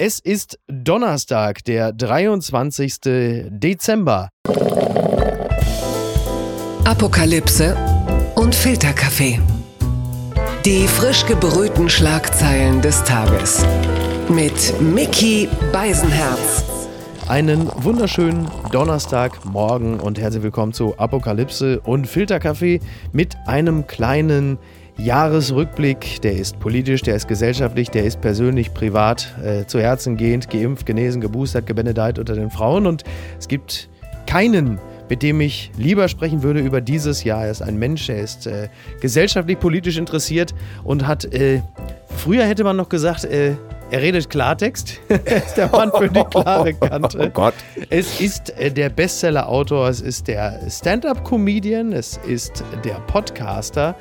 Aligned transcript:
Es 0.00 0.20
ist 0.20 0.60
Donnerstag, 0.68 1.64
der 1.64 1.92
23. 1.92 3.00
Dezember. 3.48 4.28
Apokalypse 6.84 7.76
und 8.36 8.54
Filterkaffee. 8.54 9.40
Die 10.64 10.86
frisch 10.86 11.26
gebrühten 11.26 11.90
Schlagzeilen 11.90 12.80
des 12.80 13.02
Tages. 13.02 13.66
Mit 14.28 14.80
Mickey 14.80 15.48
Beisenherz. 15.72 16.62
Einen 17.26 17.68
wunderschönen 17.82 18.48
Donnerstagmorgen 18.70 19.98
und 19.98 20.20
herzlich 20.20 20.44
willkommen 20.44 20.72
zu 20.72 20.96
Apokalypse 20.96 21.80
und 21.80 22.06
Filterkaffee 22.06 22.78
mit 23.10 23.36
einem 23.46 23.88
kleinen 23.88 24.58
Jahresrückblick. 24.98 26.20
Der 26.22 26.32
ist 26.32 26.58
politisch, 26.58 27.02
der 27.02 27.14
ist 27.14 27.28
gesellschaftlich, 27.28 27.90
der 27.90 28.04
ist 28.04 28.20
persönlich, 28.20 28.74
privat, 28.74 29.32
äh, 29.44 29.64
zu 29.64 29.80
Herzen 29.80 30.16
gehend, 30.16 30.50
geimpft, 30.50 30.86
genesen, 30.86 31.20
geboostert, 31.20 31.66
gebenedeit 31.66 32.18
unter 32.18 32.34
den 32.34 32.50
Frauen. 32.50 32.86
Und 32.86 33.04
es 33.38 33.46
gibt 33.46 33.88
keinen, 34.26 34.78
mit 35.08 35.22
dem 35.22 35.40
ich 35.40 35.70
lieber 35.78 36.08
sprechen 36.08 36.42
würde 36.42 36.60
über 36.60 36.80
dieses 36.80 37.24
Jahr. 37.24 37.44
Er 37.44 37.50
ist 37.52 37.62
ein 37.62 37.78
Mensch, 37.78 38.08
er 38.08 38.20
ist 38.20 38.46
äh, 38.46 38.68
gesellschaftlich, 39.00 39.58
politisch 39.58 39.96
interessiert 39.96 40.52
und 40.82 41.06
hat, 41.06 41.24
äh, 41.32 41.62
früher 42.16 42.44
hätte 42.44 42.64
man 42.64 42.76
noch 42.76 42.88
gesagt, 42.88 43.24
äh, 43.24 43.54
er 43.90 44.02
redet 44.02 44.28
Klartext. 44.28 45.00
er 45.08 45.36
ist 45.36 45.54
der 45.54 45.68
Mann 45.68 45.90
für 45.96 46.08
die 46.08 46.24
klare 46.24 46.74
Kante. 46.74 47.18
Oh 47.28 47.30
Gott. 47.30 47.54
Es 47.88 48.20
ist 48.20 48.50
äh, 48.58 48.70
der 48.70 48.90
Bestseller-Autor, 48.90 49.88
es 49.88 50.00
ist 50.00 50.28
der 50.28 50.60
Stand-up-Comedian, 50.68 51.92
es 51.92 52.18
ist 52.26 52.64
der 52.84 52.94
Podcaster 53.06 53.94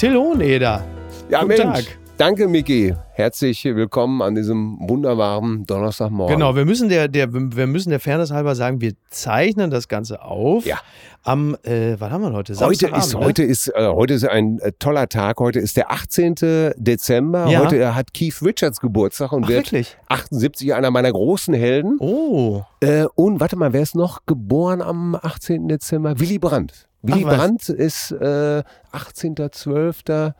Till 0.00 0.14
Hohneder. 0.16 0.82
Ja, 1.28 1.42
Guten 1.42 1.48
Mensch. 1.48 1.84
Tag. 1.84 1.98
Danke, 2.16 2.48
Miki. 2.48 2.94
Herzlich 3.12 3.62
willkommen 3.66 4.22
an 4.22 4.34
diesem 4.34 4.78
wunderbaren 4.80 5.66
Donnerstagmorgen. 5.66 6.36
Genau, 6.36 6.56
wir 6.56 6.64
müssen 6.64 6.88
der, 6.88 7.06
der, 7.06 7.30
wir 7.34 7.66
müssen 7.66 7.90
der 7.90 8.00
Fairness 8.00 8.30
halber 8.30 8.54
sagen, 8.54 8.80
wir 8.80 8.94
zeichnen 9.10 9.70
das 9.70 9.88
Ganze 9.88 10.22
auf. 10.22 10.64
Ja. 10.64 10.78
Am, 11.22 11.54
äh, 11.64 11.96
was 11.98 12.10
haben 12.10 12.22
wir 12.22 12.32
heute? 12.32 12.54
Heute 12.54 12.54
Samstagabend, 12.54 13.04
ist, 13.04 13.12
ne? 13.12 13.20
heute, 13.20 13.42
ist, 13.42 13.68
äh, 13.68 13.88
heute 13.88 14.14
ist 14.14 14.26
ein 14.26 14.58
äh, 14.60 14.72
toller 14.78 15.06
Tag. 15.06 15.38
Heute 15.38 15.58
ist 15.58 15.76
der 15.76 15.90
18. 15.90 16.72
Dezember. 16.78 17.48
Ja. 17.50 17.60
Heute 17.60 17.94
hat 17.94 18.14
Keith 18.14 18.40
Richards 18.40 18.80
Geburtstag 18.80 19.32
und 19.32 19.44
Ach, 19.44 19.48
wird 19.50 19.70
wirklich? 19.70 19.98
78 20.08 20.72
einer 20.72 20.90
meiner 20.90 21.12
großen 21.12 21.52
Helden. 21.52 21.98
Oh, 22.00 22.62
Äh, 22.80 23.04
und 23.16 23.38
warte 23.38 23.56
mal, 23.56 23.74
wer 23.74 23.82
ist 23.82 23.94
noch 23.94 24.24
geboren 24.24 24.80
am 24.80 25.14
18. 25.14 25.68
Dezember? 25.68 26.18
Willy 26.18 26.38
Brandt. 26.38 26.88
Willy. 27.02 27.24
Brandt 27.24 27.68
ist 27.68 28.12
äh, 28.12 28.62
18.12. 28.92 30.32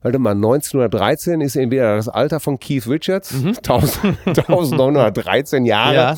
Warte 0.00 0.18
mal, 0.20 0.30
1913 0.34 1.40
ist 1.40 1.56
entweder 1.56 1.96
das 1.96 2.08
Alter 2.08 2.38
von 2.40 2.58
Keith 2.60 2.86
Richards, 2.86 3.34
1000 3.44 4.16
1913 4.26 5.64
Jahre. 5.66 5.90
Mhm. 5.92 5.96
ja. 5.96 6.16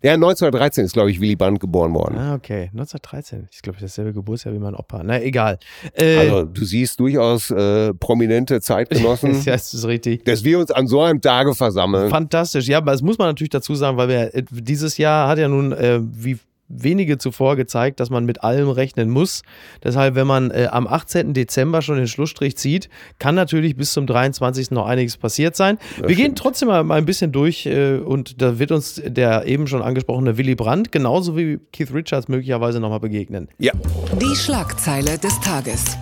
Ja, 0.00 0.12
1913 0.12 0.84
ist, 0.84 0.92
glaube 0.92 1.10
ich, 1.10 1.20
Willy 1.20 1.34
Brandt 1.34 1.58
geboren 1.58 1.92
worden. 1.92 2.16
Ah, 2.18 2.34
okay. 2.36 2.70
1913. 2.72 3.48
Ich 3.50 3.62
glaube, 3.62 3.78
dasselbe 3.80 4.12
Geburtsjahr 4.12 4.54
wie 4.54 4.60
mein 4.60 4.76
Opa. 4.76 5.02
Na, 5.02 5.20
egal. 5.20 5.58
Äh, 5.94 6.18
Also 6.18 6.44
du 6.44 6.64
siehst 6.64 7.00
durchaus 7.00 7.50
äh, 7.50 7.92
prominente 7.94 8.60
Zeitgenossen, 8.60 9.32
ja, 9.44 9.54
das 9.54 9.74
ist 9.74 9.84
richtig. 9.88 10.24
dass 10.24 10.44
wir 10.44 10.60
uns 10.60 10.70
an 10.70 10.86
so 10.86 11.02
einem 11.02 11.20
Tage 11.20 11.52
versammeln. 11.52 12.10
Fantastisch. 12.10 12.68
Ja, 12.68 12.78
aber 12.78 12.92
das 12.92 13.02
muss 13.02 13.18
man 13.18 13.26
natürlich 13.26 13.50
dazu 13.50 13.74
sagen, 13.74 13.96
weil 13.96 14.08
wir 14.08 14.32
äh, 14.36 14.44
dieses 14.48 14.98
Jahr 14.98 15.26
hat 15.26 15.38
ja 15.38 15.48
nun 15.48 15.72
äh, 15.72 15.98
wie 16.00 16.38
wenige 16.68 17.18
zuvor 17.18 17.56
gezeigt, 17.56 18.00
dass 18.00 18.10
man 18.10 18.24
mit 18.24 18.42
allem 18.44 18.68
rechnen 18.68 19.10
muss. 19.10 19.42
Deshalb, 19.82 20.14
wenn 20.14 20.26
man 20.26 20.50
äh, 20.50 20.68
am 20.70 20.86
18. 20.86 21.32
Dezember 21.34 21.82
schon 21.82 21.96
den 21.96 22.08
Schlussstrich 22.08 22.56
zieht, 22.56 22.88
kann 23.18 23.34
natürlich 23.34 23.76
bis 23.76 23.92
zum 23.92 24.06
23. 24.06 24.70
noch 24.70 24.86
einiges 24.86 25.16
passiert 25.16 25.56
sein. 25.56 25.78
wir 26.04 26.14
gehen 26.14 26.34
trotzdem 26.34 26.68
mal, 26.68 26.84
mal 26.84 26.96
ein 26.96 27.06
bisschen 27.06 27.32
durch 27.32 27.66
äh, 27.66 27.96
und 27.96 28.40
da 28.42 28.58
wird 28.58 28.72
uns 28.72 29.00
der 29.04 29.46
eben 29.46 29.66
schon 29.66 29.82
angesprochene 29.82 30.36
Willy 30.38 30.54
Brandt 30.54 30.92
genauso 30.92 31.36
wie 31.36 31.58
Keith 31.72 31.92
Richards 31.92 32.28
möglicherweise 32.28 32.80
nochmal 32.80 33.00
begegnen. 33.00 33.48
Ja, 33.58 33.72
Die 34.20 34.36
Schlagzeile 34.36 35.18
des 35.18 35.40
Tages. 35.40 35.96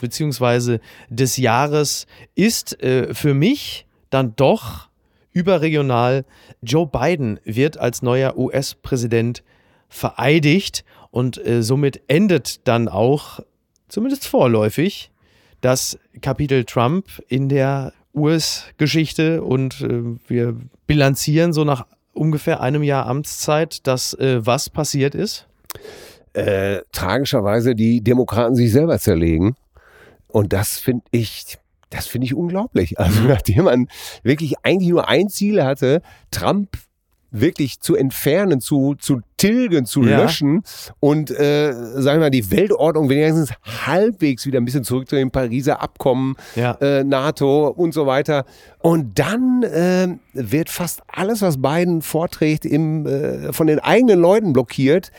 beziehungsweise 0.00 0.80
des 1.08 1.36
Jahres 1.36 2.06
ist 2.34 2.82
äh, 2.82 3.14
für 3.14 3.34
mich 3.34 3.86
dann 4.10 4.34
doch 4.36 4.87
überregional. 5.38 6.24
Joe 6.62 6.86
Biden 6.86 7.38
wird 7.44 7.78
als 7.78 8.02
neuer 8.02 8.36
US-Präsident 8.36 9.42
vereidigt 9.88 10.84
und 11.10 11.38
äh, 11.46 11.62
somit 11.62 12.00
endet 12.08 12.66
dann 12.66 12.88
auch, 12.88 13.40
zumindest 13.88 14.26
vorläufig, 14.26 15.10
das 15.60 15.98
Kapitel 16.20 16.64
Trump 16.64 17.06
in 17.28 17.48
der 17.48 17.92
US-Geschichte 18.14 19.42
und 19.42 19.80
äh, 19.80 20.02
wir 20.26 20.56
bilanzieren 20.86 21.52
so 21.52 21.64
nach 21.64 21.86
ungefähr 22.12 22.60
einem 22.60 22.82
Jahr 22.82 23.06
Amtszeit, 23.06 23.86
dass 23.86 24.14
äh, 24.14 24.44
was 24.44 24.68
passiert 24.70 25.14
ist. 25.14 25.46
äh, 26.34 26.82
tragischerweise 26.92 27.74
die 27.74 28.00
Demokraten 28.00 28.54
sich 28.54 28.72
selber 28.72 28.98
zerlegen. 28.98 29.56
Und 30.28 30.52
das 30.52 30.78
finde 30.78 31.04
ich, 31.10 31.58
das 31.90 32.06
finde 32.06 32.26
ich 32.26 32.34
unglaublich. 32.34 32.98
Also 32.98 33.20
nachdem 33.22 33.64
man 33.64 33.88
wirklich 34.22 34.54
eigentlich 34.62 34.90
nur 34.90 35.08
ein 35.08 35.28
Ziel 35.28 35.62
hatte, 35.62 36.02
Trump 36.30 36.68
wirklich 37.30 37.80
zu 37.80 37.94
entfernen, 37.94 38.58
zu, 38.58 38.94
zu 38.94 39.20
tilgen, 39.36 39.84
zu 39.84 40.02
Ja. 40.02 40.16
löschen 40.22 40.62
und, 40.98 41.30
äh, 41.30 41.72
sagen 41.74 42.20
wir 42.20 42.26
mal, 42.26 42.30
die 42.30 42.50
Weltordnung 42.50 43.10
wenigstens 43.10 43.52
halbwegs 43.86 44.46
wieder 44.46 44.58
ein 44.58 44.64
bisschen 44.64 44.82
zurück 44.82 45.10
zu 45.10 45.14
dem 45.16 45.30
Pariser 45.30 45.82
Abkommen, 45.82 46.36
Ja. 46.56 46.72
äh, 46.80 47.04
NATO 47.04 47.68
und 47.68 47.92
so 47.92 48.06
weiter. 48.06 48.46
Und 48.78 49.18
dann 49.18 49.62
äh, 49.62 50.08
wird 50.32 50.70
fast 50.70 51.02
alles, 51.06 51.42
was 51.42 51.60
Biden 51.60 52.00
vorträgt, 52.00 52.64
im, 52.64 53.04
äh, 53.06 53.52
von 53.52 53.66
den 53.66 53.78
eigenen 53.78 54.20
Leuten 54.20 54.54
blockiert. 54.54 55.12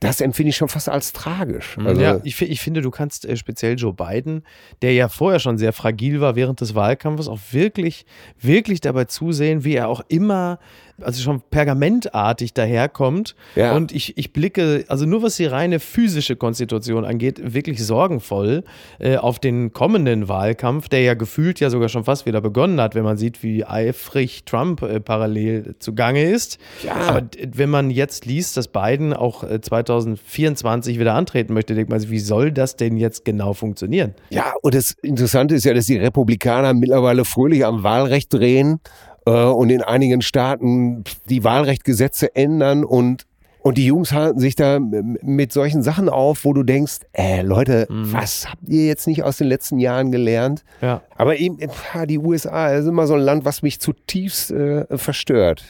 Das 0.00 0.22
empfinde 0.22 0.50
ich 0.50 0.56
schon 0.56 0.68
fast 0.68 0.88
als 0.88 1.12
tragisch. 1.12 1.76
Also, 1.84 2.00
ja, 2.00 2.20
ich, 2.24 2.40
ich 2.40 2.60
finde, 2.60 2.80
du 2.80 2.90
kannst 2.90 3.26
äh, 3.26 3.36
speziell 3.36 3.78
Joe 3.78 3.92
Biden, 3.92 4.44
der 4.80 4.94
ja 4.94 5.08
vorher 5.08 5.40
schon 5.40 5.58
sehr 5.58 5.74
fragil 5.74 6.20
war 6.22 6.36
während 6.36 6.62
des 6.62 6.74
Wahlkampfes, 6.74 7.28
auch 7.28 7.38
wirklich, 7.50 8.06
wirklich 8.40 8.80
dabei 8.80 9.04
zusehen, 9.04 9.62
wie 9.62 9.74
er 9.74 9.88
auch 9.88 10.00
immer, 10.08 10.58
also 11.02 11.22
schon 11.22 11.40
pergamentartig 11.50 12.54
daherkommt. 12.54 13.34
Ja. 13.56 13.74
Und 13.74 13.92
ich, 13.92 14.16
ich 14.18 14.32
blicke, 14.32 14.84
also 14.88 15.06
nur 15.06 15.22
was 15.22 15.36
die 15.36 15.46
reine 15.46 15.80
physische 15.80 16.36
Konstitution 16.36 17.04
angeht, 17.04 17.54
wirklich 17.54 17.84
sorgenvoll 17.84 18.64
äh, 18.98 19.16
auf 19.16 19.38
den 19.38 19.72
kommenden 19.72 20.28
Wahlkampf, 20.28 20.88
der 20.88 21.02
ja 21.02 21.14
gefühlt 21.14 21.60
ja 21.60 21.70
sogar 21.70 21.88
schon 21.88 22.04
fast 22.04 22.26
wieder 22.26 22.40
begonnen 22.40 22.80
hat, 22.80 22.94
wenn 22.94 23.04
man 23.04 23.16
sieht, 23.16 23.42
wie 23.42 23.64
eifrig 23.64 24.44
Trump 24.44 24.82
äh, 24.82 25.00
parallel 25.00 25.74
zugange 25.78 26.24
ist. 26.24 26.58
Ja. 26.82 26.94
Aber 26.94 27.28
wenn 27.52 27.70
man 27.70 27.90
jetzt 27.90 28.26
liest, 28.26 28.56
dass 28.56 28.68
Biden 28.68 29.12
auch 29.12 29.44
äh, 29.44 29.60
2024 29.60 30.98
wieder 30.98 31.14
antreten 31.14 31.54
möchte, 31.54 31.74
denkt 31.74 31.90
man 31.90 32.00
sich, 32.00 32.10
wie 32.10 32.18
soll 32.18 32.52
das 32.52 32.76
denn 32.76 32.96
jetzt 32.96 33.24
genau 33.24 33.52
funktionieren? 33.52 34.14
Ja, 34.30 34.54
und 34.62 34.74
das 34.74 34.92
Interessante 35.02 35.54
ist 35.54 35.64
ja, 35.64 35.74
dass 35.74 35.86
die 35.86 35.96
Republikaner 35.96 36.74
mittlerweile 36.74 37.24
fröhlich 37.24 37.64
am 37.64 37.82
Wahlrecht 37.82 38.32
drehen 38.32 38.80
und 39.30 39.70
in 39.70 39.82
einigen 39.82 40.22
Staaten 40.22 41.04
die 41.28 41.44
Wahlrechtgesetze 41.44 42.34
ändern 42.34 42.84
und 42.84 43.26
und 43.62 43.76
die 43.76 43.84
Jungs 43.84 44.12
halten 44.12 44.40
sich 44.40 44.54
da 44.54 44.78
mit 44.80 45.52
solchen 45.52 45.82
Sachen 45.82 46.08
auf, 46.08 46.46
wo 46.46 46.54
du 46.54 46.62
denkst, 46.62 47.00
äh, 47.12 47.42
Leute, 47.42 47.86
was 47.90 48.48
habt 48.48 48.66
ihr 48.66 48.86
jetzt 48.86 49.06
nicht 49.06 49.22
aus 49.22 49.36
den 49.36 49.48
letzten 49.48 49.78
Jahren 49.78 50.10
gelernt? 50.10 50.64
Ja. 50.80 51.02
Aber 51.14 51.36
eben, 51.36 51.58
ja, 51.94 52.06
die 52.06 52.18
USA 52.18 52.70
ist 52.70 52.86
immer 52.86 53.06
so 53.06 53.14
ein 53.14 53.20
Land, 53.20 53.44
was 53.44 53.60
mich 53.60 53.78
zutiefst 53.78 54.50
äh, 54.50 54.86
verstört. 54.96 55.64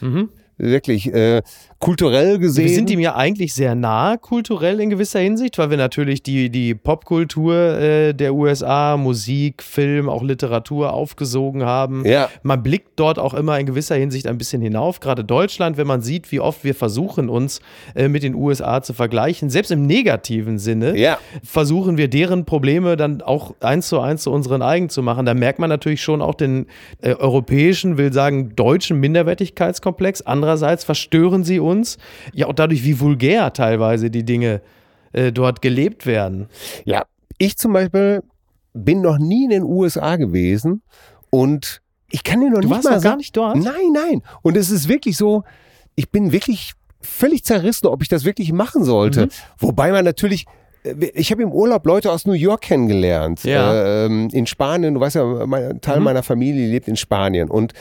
Wirklich, 0.56 1.12
äh, 1.12 1.42
kulturell 1.80 2.38
gesehen. 2.38 2.66
Wir 2.66 2.74
sind 2.74 2.90
ihm 2.90 3.00
ja 3.00 3.16
eigentlich 3.16 3.54
sehr 3.54 3.74
nah 3.74 4.18
kulturell 4.18 4.80
in 4.80 4.90
gewisser 4.90 5.18
Hinsicht, 5.20 5.56
weil 5.56 5.70
wir 5.70 5.78
natürlich 5.78 6.22
die, 6.22 6.50
die 6.50 6.74
Popkultur 6.74 7.54
äh, 7.54 8.12
der 8.12 8.34
USA, 8.34 8.98
Musik, 8.98 9.62
Film, 9.62 10.10
auch 10.10 10.22
Literatur 10.22 10.92
aufgesogen 10.92 11.64
haben. 11.64 12.04
Ja. 12.06 12.28
Man 12.42 12.62
blickt 12.62 12.90
dort 12.96 13.18
auch 13.18 13.32
immer 13.32 13.58
in 13.58 13.64
gewisser 13.64 13.94
Hinsicht 13.94 14.26
ein 14.26 14.36
bisschen 14.36 14.60
hinauf, 14.60 15.00
gerade 15.00 15.24
Deutschland, 15.24 15.78
wenn 15.78 15.86
man 15.86 16.02
sieht, 16.02 16.30
wie 16.32 16.40
oft 16.40 16.64
wir 16.64 16.74
versuchen, 16.74 17.30
uns 17.30 17.60
äh, 17.94 18.08
mit 18.08 18.22
den 18.24 18.34
USA 18.34 18.82
zu 18.82 18.92
vergleichen, 18.92 19.48
selbst 19.48 19.70
im 19.70 19.86
negativen 19.86 20.58
Sinne, 20.58 20.98
Ja. 20.98 21.16
versuchen 21.42 21.96
wir 21.96 22.08
deren 22.08 22.44
Probleme 22.44 22.98
dann 22.98 23.22
auch 23.22 23.54
eins 23.60 23.88
zu 23.88 24.00
eins 24.00 24.24
zu 24.24 24.30
unseren 24.32 24.60
eigen 24.60 24.90
zu 24.90 25.02
machen. 25.02 25.24
Da 25.24 25.32
merkt 25.32 25.58
man 25.58 25.70
natürlich 25.70 26.02
schon 26.02 26.20
auch 26.20 26.34
den 26.34 26.66
äh, 27.00 27.14
europäischen, 27.14 27.96
will 27.96 28.12
sagen, 28.12 28.54
deutschen 28.54 29.00
Minderwertigkeitskomplex. 29.00 30.20
Andererseits 30.20 30.84
verstören 30.84 31.42
sie 31.42 31.58
uns 31.58 31.69
ja 32.32 32.46
auch 32.46 32.52
dadurch, 32.54 32.84
wie 32.84 32.98
vulgär 33.00 33.52
teilweise 33.52 34.10
die 34.10 34.24
Dinge 34.24 34.60
äh, 35.12 35.32
dort 35.32 35.62
gelebt 35.62 36.06
werden. 36.06 36.48
Ja, 36.84 37.04
ich 37.38 37.56
zum 37.56 37.72
Beispiel 37.72 38.22
bin 38.72 39.00
noch 39.00 39.18
nie 39.18 39.44
in 39.44 39.50
den 39.50 39.62
USA 39.64 40.16
gewesen 40.16 40.82
und 41.30 41.80
ich 42.10 42.22
kann 42.24 42.40
dir 42.40 42.50
noch 42.50 42.60
Du 42.60 42.68
nicht 42.68 42.70
warst 42.70 42.84
mal 42.84 42.90
noch 42.90 42.94
gar 42.96 43.00
sagen- 43.12 43.16
nicht 43.18 43.36
dort? 43.36 43.56
Nein, 43.56 43.92
nein. 43.92 44.22
Und 44.42 44.56
es 44.56 44.70
ist 44.70 44.88
wirklich 44.88 45.16
so, 45.16 45.44
ich 45.94 46.10
bin 46.10 46.32
wirklich 46.32 46.72
völlig 47.02 47.44
zerrissen, 47.44 47.86
ob 47.86 48.02
ich 48.02 48.08
das 48.08 48.24
wirklich 48.24 48.52
machen 48.52 48.84
sollte. 48.84 49.26
Mhm. 49.26 49.30
Wobei 49.58 49.90
man 49.92 50.04
natürlich 50.04 50.46
ich 51.14 51.30
habe 51.30 51.42
im 51.42 51.52
Urlaub 51.52 51.84
Leute 51.86 52.10
aus 52.10 52.26
New 52.26 52.32
York 52.32 52.62
kennengelernt. 52.62 53.44
Ja. 53.44 54.04
Ähm, 54.06 54.28
in 54.32 54.46
Spanien, 54.46 54.94
du 54.94 55.00
weißt 55.00 55.16
ja, 55.16 55.24
mein, 55.46 55.64
ein 55.64 55.80
Teil 55.80 56.00
meiner 56.00 56.22
Familie 56.22 56.68
lebt 56.68 56.88
in 56.88 56.96
Spanien. 56.96 57.50
Und 57.50 57.72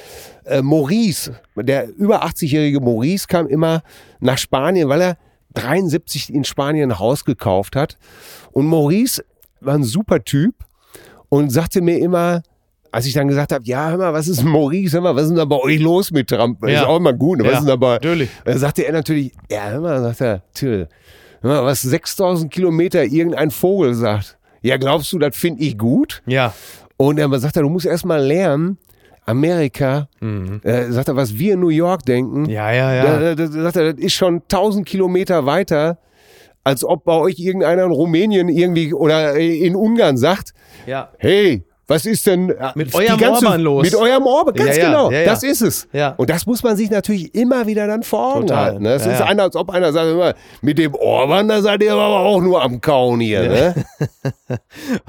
äh, 0.45 0.61
Maurice, 0.61 1.39
der 1.55 1.87
über 1.95 2.23
80-jährige 2.25 2.81
Maurice 2.81 3.27
kam 3.27 3.47
immer 3.47 3.83
nach 4.19 4.37
Spanien, 4.37 4.89
weil 4.89 5.01
er 5.01 5.17
73 5.53 6.33
in 6.33 6.43
Spanien 6.43 6.91
ein 6.91 6.99
Haus 6.99 7.23
gekauft 7.25 7.75
hat. 7.75 7.97
Und 8.51 8.65
Maurice 8.65 9.23
war 9.61 9.75
ein 9.75 9.83
super 9.83 10.23
Typ 10.23 10.55
und 11.29 11.51
sagte 11.51 11.81
mir 11.81 11.99
immer, 11.99 12.41
als 12.91 13.05
ich 13.05 13.13
dann 13.13 13.27
gesagt 13.27 13.51
habe, 13.51 13.63
ja, 13.65 13.89
hör 13.89 13.97
mal, 13.97 14.13
was 14.13 14.27
ist 14.27 14.43
Maurice, 14.43 14.93
hör 14.95 15.01
mal, 15.01 15.15
was 15.15 15.23
ist 15.23 15.29
denn 15.29 15.37
da 15.37 15.45
bei 15.45 15.57
euch 15.57 15.79
los 15.79 16.11
mit 16.11 16.27
Trump? 16.29 16.61
Ja. 16.63 16.81
Ist 16.81 16.87
auch 16.87 16.97
immer 16.97 17.13
gut, 17.13 17.37
ne? 17.39 17.43
was 17.45 17.51
Ja, 17.51 17.57
ist 17.59 17.63
denn 17.63 17.69
da 17.69 17.75
bei... 17.75 17.93
natürlich. 17.93 18.29
Da 18.45 18.57
sagte 18.57 18.85
er 18.85 18.93
natürlich, 18.93 19.31
ja, 19.49 19.69
hör 19.69 19.81
mal, 19.81 20.01
sagt 20.01 20.21
er, 20.21 20.41
Till, 20.53 20.87
was 21.41 21.81
6000 21.81 22.51
Kilometer 22.51 23.03
irgendein 23.03 23.51
Vogel 23.51 23.93
sagt. 23.93 24.37
Ja, 24.61 24.77
glaubst 24.77 25.11
du, 25.13 25.19
das 25.19 25.35
finde 25.37 25.61
ich 25.63 25.77
gut? 25.77 26.21
Ja. 26.25 26.53
Und 26.97 27.17
er 27.17 27.39
sagt, 27.39 27.55
er, 27.55 27.63
du 27.63 27.69
musst 27.69 27.85
erst 27.85 28.05
mal 28.05 28.21
lernen, 28.21 28.77
Amerika, 29.25 30.07
äh, 30.63 30.91
sagt 30.91 31.07
er, 31.07 31.15
was 31.15 31.37
wir 31.37 31.53
in 31.53 31.59
New 31.59 31.69
York 31.69 32.03
denken, 32.05 32.41
Mhm. 32.43 32.49
Ja, 32.49 32.71
ja, 32.71 32.93
ja. 32.93 33.19
da, 33.19 33.35
da, 33.35 33.47
sagt 33.47 33.75
er, 33.77 33.93
das 33.93 34.03
ist 34.03 34.13
schon 34.13 34.41
1000 34.41 34.85
Kilometer 34.87 35.45
weiter, 35.45 35.99
als 36.63 36.83
ob 36.83 37.05
bei 37.05 37.13
euch 37.13 37.39
irgendeiner 37.39 37.85
in 37.85 37.91
Rumänien 37.91 38.49
irgendwie 38.49 38.93
oder 38.93 39.35
in 39.35 39.75
Ungarn 39.75 40.17
sagt, 40.17 40.53
Ja. 40.87 41.09
hey, 41.19 41.63
was 41.89 42.05
ist 42.05 42.25
denn 42.27 42.51
äh, 42.51 42.71
Mit 42.75 42.93
eurem 42.93 43.21
Orban 43.21 43.61
los? 43.61 43.83
Mit 43.83 43.95
eurem 43.95 44.25
Orban, 44.25 44.53
ganz 44.53 44.77
Ja, 44.77 44.83
ja, 44.83 44.89
genau. 44.89 45.11
ja. 45.11 45.25
Das 45.25 45.43
ist 45.43 45.61
es. 45.61 45.87
Und 46.17 46.29
das 46.29 46.45
muss 46.45 46.61
man 46.63 46.77
sich 46.77 46.89
natürlich 46.89 47.33
immer 47.33 47.65
wieder 47.67 47.87
dann 47.87 48.03
vor 48.03 48.35
Augen 48.35 48.47
Total. 48.47 48.63
halten. 48.65 48.83
Ne? 48.83 48.93
Es 48.93 49.05
Ja, 49.05 49.13
ist 49.13 49.21
einer, 49.21 49.43
als 49.43 49.55
ob 49.55 49.71
einer 49.71 49.91
sagt, 49.91 50.07
immer, 50.11 50.33
mit 50.61 50.77
dem 50.77 50.93
Orban, 50.93 51.47
da 51.47 51.61
seid 51.61 51.81
ihr 51.83 51.91
aber 51.93 52.19
auch 52.19 52.39
nur 52.41 52.61
am 52.61 52.79
Kauen 52.79 53.19
hier. 53.19 53.41
Ne? 53.49 53.75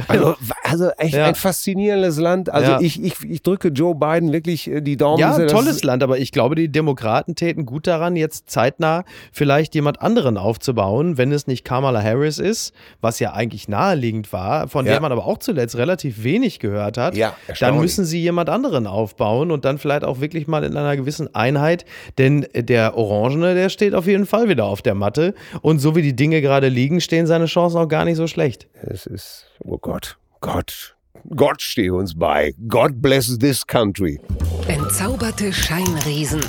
also, 0.09 0.35
also 0.65 0.91
echt 0.97 1.15
ein 1.17 1.35
faszinierendes 1.35 2.19
Land. 2.19 2.50
Also 2.50 2.79
ich, 2.81 3.03
ich, 3.03 3.15
ich 3.29 3.43
drücke 3.43 3.69
Joe 3.69 3.94
Biden 3.94 4.33
wirklich 4.33 4.69
äh, 4.71 4.81
die 4.81 4.97
Daumen. 4.97 5.19
Ja, 5.21 5.38
das- 5.38 5.53
tolles 5.53 5.85
Land, 5.85 6.03
aber 6.03 6.19
ich 6.19 6.33
glaube, 6.33 6.55
die 6.55 6.71
Demokraten 6.71 7.35
täten 7.35 7.67
gut 7.67 7.87
daran, 7.87 8.17
jetzt 8.17 8.49
zeitnah 8.50 9.05
vielleicht 9.33 9.75
jemand 9.75 10.00
anderen 10.00 10.37
aufzubauen, 10.38 11.19
wenn 11.19 11.31
es 11.31 11.47
nicht 11.47 11.65
Kamala 11.65 12.03
Harris 12.03 12.38
ist, 12.38 12.73
was 13.03 13.19
ja 13.19 13.33
eigentlich 13.35 13.69
naheliegend 13.69 14.33
war, 14.33 14.69
von 14.69 14.87
der 14.87 15.00
man 15.00 15.12
aber 15.12 15.26
auch 15.26 15.38
zuletzt 15.38 15.76
relativ 15.76 16.23
wenig 16.25 16.59
gehört 16.59 16.70
hat. 16.97 17.17
Ja, 17.17 17.37
dann 17.59 17.79
müssen 17.79 18.05
sie 18.05 18.21
jemand 18.21 18.49
anderen 18.49 18.87
aufbauen 18.87 19.51
und 19.51 19.65
dann 19.65 19.79
vielleicht 19.79 20.05
auch 20.05 20.21
wirklich 20.21 20.47
mal 20.47 20.65
in 20.65 20.77
einer 20.77 20.97
gewissen 20.97 21.35
Einheit, 21.35 21.85
denn 22.19 22.47
der 22.55 22.97
Orangene, 22.97 23.55
der 23.55 23.69
steht 23.69 23.95
auf 23.95 24.07
jeden 24.07 24.27
Fall 24.27 24.49
wieder 24.49 24.65
auf 24.65 24.83
der 24.83 24.95
Matte 24.95 25.35
und 25.63 25.79
so 25.79 25.97
wie 25.97 26.03
die 26.03 26.17
Dinge 26.17 26.41
gerade 26.41 26.69
liegen, 26.69 27.01
stehen 27.01 27.27
seine 27.27 27.47
Chancen 27.47 27.79
auch 27.79 27.89
gar 27.89 28.05
nicht 28.05 28.17
so 28.17 28.27
schlecht. 28.27 28.69
Es 28.75 29.07
ist, 29.07 29.47
oh 29.61 29.79
Gott, 29.79 30.19
Gott, 30.41 30.97
Gott 31.37 31.61
stehe 31.63 31.95
uns 31.95 32.19
bei. 32.19 32.55
God 32.69 33.03
bless 33.03 33.39
this 33.39 33.67
country. 33.67 34.21
Entzauberte 34.69 35.53
Scheinriesen. 35.53 36.41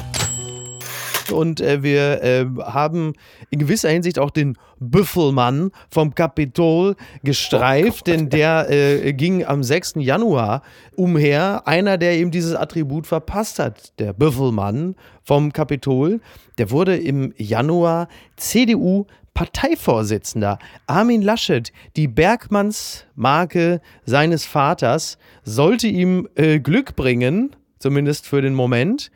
Und 1.31 1.61
äh, 1.61 1.83
wir 1.83 2.23
äh, 2.23 2.45
haben 2.63 3.13
in 3.49 3.59
gewisser 3.59 3.89
Hinsicht 3.89 4.19
auch 4.19 4.31
den 4.31 4.57
Büffelmann 4.79 5.71
vom 5.89 6.15
Kapitol 6.15 6.95
gestreift, 7.23 8.07
denn 8.07 8.29
der 8.29 8.69
äh, 8.69 9.13
ging 9.13 9.45
am 9.45 9.63
6. 9.63 9.95
Januar 9.97 10.63
umher. 10.95 11.67
Einer, 11.67 11.97
der 11.97 12.17
ihm 12.19 12.31
dieses 12.31 12.55
Attribut 12.55 13.07
verpasst 13.07 13.59
hat, 13.59 13.99
der 13.99 14.13
Büffelmann 14.13 14.95
vom 15.23 15.53
Kapitol, 15.53 16.19
der 16.57 16.71
wurde 16.71 16.97
im 16.97 17.33
Januar 17.37 18.07
CDU 18.37 19.05
Parteivorsitzender 19.33 20.59
Armin 20.87 21.21
Laschet, 21.21 21.71
die 21.95 22.07
Bergmannsmarke 22.07 23.81
seines 24.05 24.45
Vaters, 24.45 25.17
sollte 25.43 25.87
ihm 25.87 26.27
äh, 26.35 26.59
Glück 26.59 26.95
bringen, 26.95 27.55
zumindest 27.79 28.27
für 28.27 28.41
den 28.41 28.53
Moment. 28.53 29.09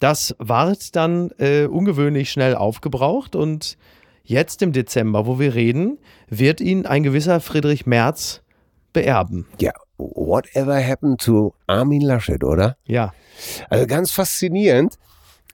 Das 0.00 0.34
ward 0.38 0.96
dann 0.96 1.30
äh, 1.38 1.66
ungewöhnlich 1.66 2.30
schnell 2.30 2.54
aufgebraucht 2.56 3.36
und 3.36 3.76
jetzt 4.24 4.62
im 4.62 4.72
Dezember, 4.72 5.26
wo 5.26 5.38
wir 5.38 5.54
reden, 5.54 5.98
wird 6.28 6.60
ihn 6.60 6.86
ein 6.86 7.02
gewisser 7.02 7.40
Friedrich 7.40 7.86
Merz 7.86 8.42
beerben. 8.92 9.46
Ja, 9.60 9.72
whatever 9.98 10.82
happened 10.84 11.20
to 11.20 11.54
Armin 11.66 12.00
Laschet, 12.00 12.42
oder? 12.42 12.76
Ja, 12.86 13.12
Also 13.68 13.86
ganz 13.86 14.10
faszinierend. 14.10 14.96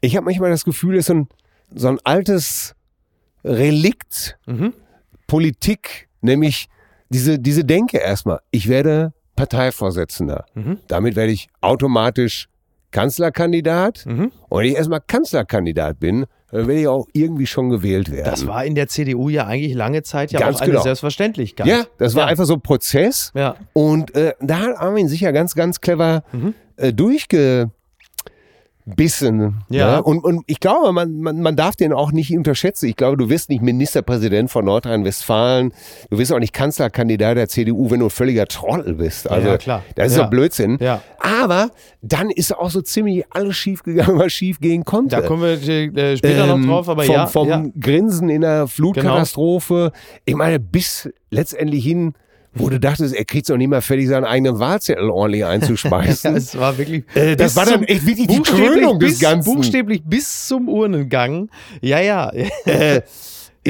Ich 0.00 0.16
habe 0.16 0.24
manchmal 0.24 0.50
das 0.50 0.64
Gefühl, 0.64 0.94
es 0.96 1.00
ist 1.00 1.06
so 1.08 1.14
ein, 1.14 1.28
so 1.74 1.88
ein 1.88 1.98
altes 2.04 2.74
Relikt 3.44 4.38
Politik, 5.26 6.08
nämlich 6.20 6.68
diese, 7.08 7.38
diese 7.38 7.64
Denke 7.64 7.98
erstmal. 7.98 8.40
Ich 8.50 8.68
werde 8.68 9.12
Parteivorsitzender. 9.34 10.44
Damit 10.88 11.16
werde 11.16 11.32
ich 11.32 11.48
automatisch 11.60 12.48
Kanzlerkandidat. 12.96 14.06
Und 14.06 14.32
wenn 14.50 14.66
ich 14.66 14.74
erstmal 14.74 15.00
Kanzlerkandidat 15.06 16.00
bin, 16.00 16.24
dann 16.50 16.66
werde 16.66 16.80
ich 16.80 16.88
auch 16.88 17.06
irgendwie 17.12 17.46
schon 17.46 17.68
gewählt 17.68 18.10
werden. 18.10 18.30
das 18.30 18.46
war 18.46 18.64
in 18.64 18.74
der 18.74 18.88
CDU 18.88 19.28
ja 19.28 19.46
eigentlich 19.46 19.74
lange 19.74 20.02
Zeit 20.02 20.32
ja 20.32 20.40
Ganz 20.40 20.56
auch 20.56 20.60
eine 20.62 20.70
genau. 20.70 20.82
Selbstverständlichkeit. 20.82 21.66
ja, 21.66 21.84
das 21.98 22.14
war 22.14 22.24
ja. 22.24 22.28
einfach 22.28 22.46
so 22.46 22.54
ein 22.54 22.62
Prozess. 22.62 23.32
Ja. 23.34 23.56
Und 23.74 24.14
äh, 24.14 24.32
da 24.40 24.60
hat 24.60 24.78
Armin 24.78 25.08
sicher 25.08 25.32
ganz, 25.32 25.54
ganz 25.54 25.80
clever 25.80 26.22
äh, 26.76 26.92
durchgebissen. 28.86 29.62
Ja. 29.68 29.96
Ne? 29.96 30.02
Und, 30.02 30.24
und 30.24 30.42
ich 30.46 30.60
glaube, 30.60 30.92
man, 30.92 31.20
man, 31.20 31.40
man 31.40 31.56
darf 31.56 31.76
den 31.76 31.92
auch 31.92 32.12
nicht 32.12 32.36
unterschätzen. 32.36 32.86
Ich 32.86 32.96
glaube, 32.96 33.16
du 33.16 33.28
wirst 33.28 33.48
nicht 33.50 33.62
Ministerpräsident 33.62 34.50
von 34.50 34.64
Nordrhein-Westfalen. 34.64 35.72
Du 36.10 36.18
wirst 36.18 36.32
auch 36.32 36.38
nicht 36.38 36.52
Kanzlerkandidat 36.52 37.36
der 37.36 37.48
CDU, 37.48 37.90
wenn 37.90 38.00
du 38.00 38.06
ein 38.06 38.10
völliger 38.10 38.46
Trottel 38.46 38.94
bist. 38.94 39.30
Also, 39.30 39.48
Ja, 39.48 39.58
klar. 39.58 39.82
das 39.94 40.12
ist 40.12 40.16
Ja. 40.16 40.24
doch 40.24 40.30
Blödsinn. 40.30 40.78
Ja. 40.80 41.02
Aber 41.18 41.70
dann 42.02 42.30
ist 42.30 42.56
auch 42.56 42.70
so 42.70 42.80
ziemlich 42.82 43.24
alles 43.30 43.56
schief 43.56 43.82
gegangen, 43.82 44.18
was 44.18 44.32
schief 44.32 44.60
gehen 44.60 44.84
konnte. 44.84 45.16
Da 45.16 45.22
kommen 45.22 45.42
wir 45.42 45.50
äh, 45.68 46.16
später 46.16 46.44
Ähm, 46.48 46.62
noch 46.62 46.68
drauf, 46.68 46.88
aber 46.88 47.02
vom, 47.04 47.14
ja. 47.14 47.26
vom 47.26 47.48
ja. 47.48 47.56
Genau. 47.58 47.72
Grinsen 47.80 48.28
in 48.30 48.42
der 48.42 48.66
Flutkatastrophe. 48.68 49.92
Ich 50.24 50.34
meine, 50.34 50.60
bis 50.60 51.08
letztendlich 51.30 51.84
hin, 51.84 52.14
wo 52.58 52.68
du 52.68 52.80
dachtest, 52.80 53.14
er 53.14 53.24
kriegt 53.24 53.48
doch 53.48 53.56
nicht 53.56 53.68
mal 53.68 53.82
fertig, 53.82 54.08
seinen 54.08 54.24
eigenen 54.24 54.58
Wahlzettel 54.58 55.10
ordentlich 55.10 55.44
einzuspeisen. 55.46 56.32
Ja, 56.32 56.36
es 56.38 56.58
war 56.58 56.78
wirklich. 56.78 57.04
Äh, 57.14 57.36
das 57.36 57.56
war 57.56 57.66
dann 57.66 57.84
echt 57.84 58.06
wirklich 58.06 58.26
die 58.26 58.42
Krönung 58.42 58.98
des 58.98 59.10
bis, 59.10 59.20
Ganzen. 59.20 59.54
Buchstäblich 59.54 60.02
bis 60.04 60.46
zum 60.46 60.68
Urnengang. 60.68 61.48
Ja, 61.80 62.00
ja. 62.00 62.30
äh, 62.64 63.02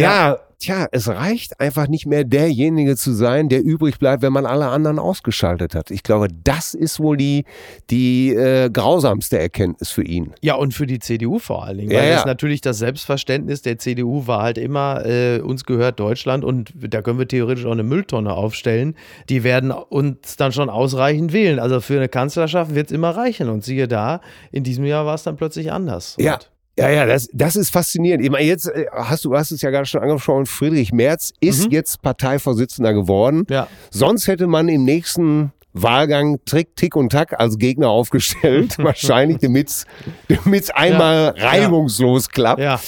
ja, 0.03 0.39
tja, 0.59 0.87
es 0.91 1.09
reicht 1.09 1.61
einfach 1.61 1.89
nicht 1.89 2.07
mehr 2.07 2.25
derjenige 2.25 2.97
zu 2.97 3.13
sein, 3.13 3.49
der 3.49 3.63
übrig 3.63 3.99
bleibt, 3.99 4.23
wenn 4.23 4.33
man 4.33 4.47
alle 4.47 4.69
anderen 4.69 4.99
ausgeschaltet 4.99 5.75
hat. 5.75 5.91
Ich 5.91 6.03
glaube, 6.03 6.29
das 6.45 6.75
ist 6.75 6.99
wohl 7.01 7.17
die, 7.17 7.45
die 7.91 8.35
äh, 8.35 8.71
grausamste 8.71 9.39
Erkenntnis 9.39 9.91
für 9.91 10.03
ihn. 10.03 10.33
Ja, 10.43 10.55
und 10.55 10.75
für 10.75 10.87
die 10.87 10.99
CDU 10.99 11.39
vor 11.39 11.65
allen 11.65 11.79
Dingen. 11.79 11.91
Ja, 11.91 12.01
weil 12.01 12.09
ja. 12.09 12.15
das 12.17 12.25
natürlich 12.25 12.61
das 12.61 12.79
Selbstverständnis 12.79 13.63
der 13.63 13.79
CDU 13.79 14.27
war 14.27 14.43
halt 14.43 14.59
immer, 14.59 15.05
äh, 15.05 15.41
uns 15.41 15.65
gehört 15.65 16.01
Deutschland 16.01 16.45
und 16.45 16.73
da 16.75 17.03
können 17.03 17.19
wir 17.19 17.29
theoretisch 17.29 17.67
auch 17.67 17.73
eine 17.73 17.83
Mülltonne 17.83 18.33
aufstellen. 18.33 18.97
Die 19.29 19.45
werden 19.45 19.71
uns 19.71 20.37
dann 20.37 20.53
schon 20.53 20.71
ausreichend 20.71 21.33
wählen. 21.33 21.59
Also 21.59 21.81
für 21.81 21.97
eine 21.97 22.09
Kanzlerschaft 22.09 22.75
wird 22.75 22.87
es 22.87 22.93
immer 22.93 23.11
reichen. 23.11 23.49
Und 23.49 23.65
siehe 23.65 23.89
da, 23.89 24.21
in 24.53 24.65
diesem 24.65 24.85
Jahr 24.85 25.07
war 25.07 25.15
es 25.15 25.23
dann 25.23 25.37
plötzlich 25.37 25.73
anders. 25.73 26.17
Ja. 26.19 26.35
Und 26.35 26.43
Ja, 26.43 26.56
ja, 26.79 27.07
das, 27.07 27.29
das 27.33 27.57
ist 27.57 27.71
faszinierend. 27.71 28.25
Ich 28.25 28.31
meine, 28.31 28.45
jetzt 28.45 28.67
äh, 28.69 28.87
hast 28.93 29.25
du 29.25 29.35
hast 29.37 29.51
es 29.51 29.63
ja 29.63 29.71
gerade 29.71 29.87
schon 29.87 30.03
angesprochen, 30.03 30.47
Friedrich 30.47 30.93
Merz 30.93 31.33
ist 31.41 31.71
jetzt 31.73 32.03
Parteivorsitzender 32.03 32.93
geworden. 32.93 33.47
Ja. 33.49 33.69
Sonst 33.91 34.29
hätte 34.29 34.47
man 34.47 34.69
im 34.69 34.85
nächsten 34.85 35.53
Wahlgang 35.73 36.39
Trick, 36.47 36.75
Tick 36.77 36.97
und 36.97 37.11
Tack 37.13 37.39
als 37.39 37.59
Gegner 37.59 37.89
aufgestellt. 37.91 38.77
Wahrscheinlich, 38.83 39.39
damit 39.39 39.69
es 39.69 40.71
einmal 40.71 41.35
Ja. 41.37 41.49
reibungslos 41.49 42.29
klappt. 42.29 42.61
Ja, 42.61 42.81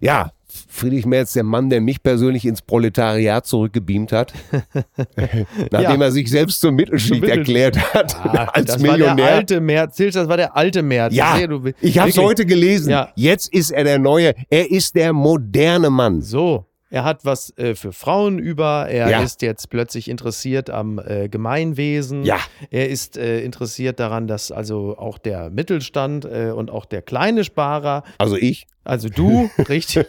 Ja, 0.00 0.30
Friedrich 0.74 1.04
Merz, 1.06 1.34
der 1.34 1.44
Mann, 1.44 1.68
der 1.70 1.80
mich 1.82 2.02
persönlich 2.02 2.44
ins 2.46 2.62
Proletariat 2.62 3.44
zurückgebeamt 3.46 4.10
hat, 4.12 4.32
nachdem 5.70 6.00
Ja. 6.00 6.06
er 6.06 6.10
sich 6.12 6.30
selbst 6.30 6.60
zur 6.60 6.72
Mittelschicht 6.72 7.22
erklärt 7.24 7.76
hat, 7.94 8.16
Ah, 8.24 8.48
als 8.52 8.66
das 8.72 8.82
war 8.82 8.92
Millionär. 8.92 9.14
der 9.16 9.34
alte 9.34 9.60
Merz. 9.60 9.96
Zilch, 9.96 10.14
Das 10.14 10.28
war 10.28 10.36
der 10.36 10.56
alte 10.56 10.82
Merz. 10.82 11.14
ja, 11.14 11.36
sehe, 11.36 11.48
du- 11.48 11.70
ich 11.80 11.98
habe 11.98 12.10
es 12.10 12.18
heute 12.18 12.46
gelesen. 12.46 12.90
Ja. 12.90 13.10
Jetzt 13.16 13.52
ist 13.52 13.70
er 13.70 13.84
der 13.84 13.98
Neue. 13.98 14.34
Er 14.48 14.70
ist 14.70 14.94
der 14.94 15.12
moderne 15.12 15.90
Mann. 15.90 16.22
So, 16.22 16.66
er 16.90 17.04
hat 17.04 17.24
was 17.24 17.56
äh, 17.58 17.74
für 17.74 17.92
Frauen 17.92 18.38
über. 18.38 18.86
Er 18.88 19.10
Ja. 19.10 19.22
ist 19.22 19.42
jetzt 19.42 19.70
plötzlich 19.70 20.08
interessiert 20.08 20.70
am 20.70 20.98
äh, 20.98 21.28
Gemeinwesen. 21.28 22.24
Ja. 22.24 22.38
Er 22.70 22.88
ist 22.88 23.16
äh, 23.16 23.40
interessiert 23.40 24.00
daran, 24.00 24.26
dass 24.26 24.50
also 24.52 24.96
auch 24.98 25.18
der 25.18 25.50
Mittelstand 25.50 26.24
äh, 26.24 26.50
und 26.54 26.70
auch 26.70 26.84
der 26.86 27.02
kleine 27.02 27.44
Sparer 27.44 28.04
Also 28.18 28.36
ich. 28.36 28.66
Also 28.84 29.08
du, 29.08 29.50
richtig. 29.68 30.06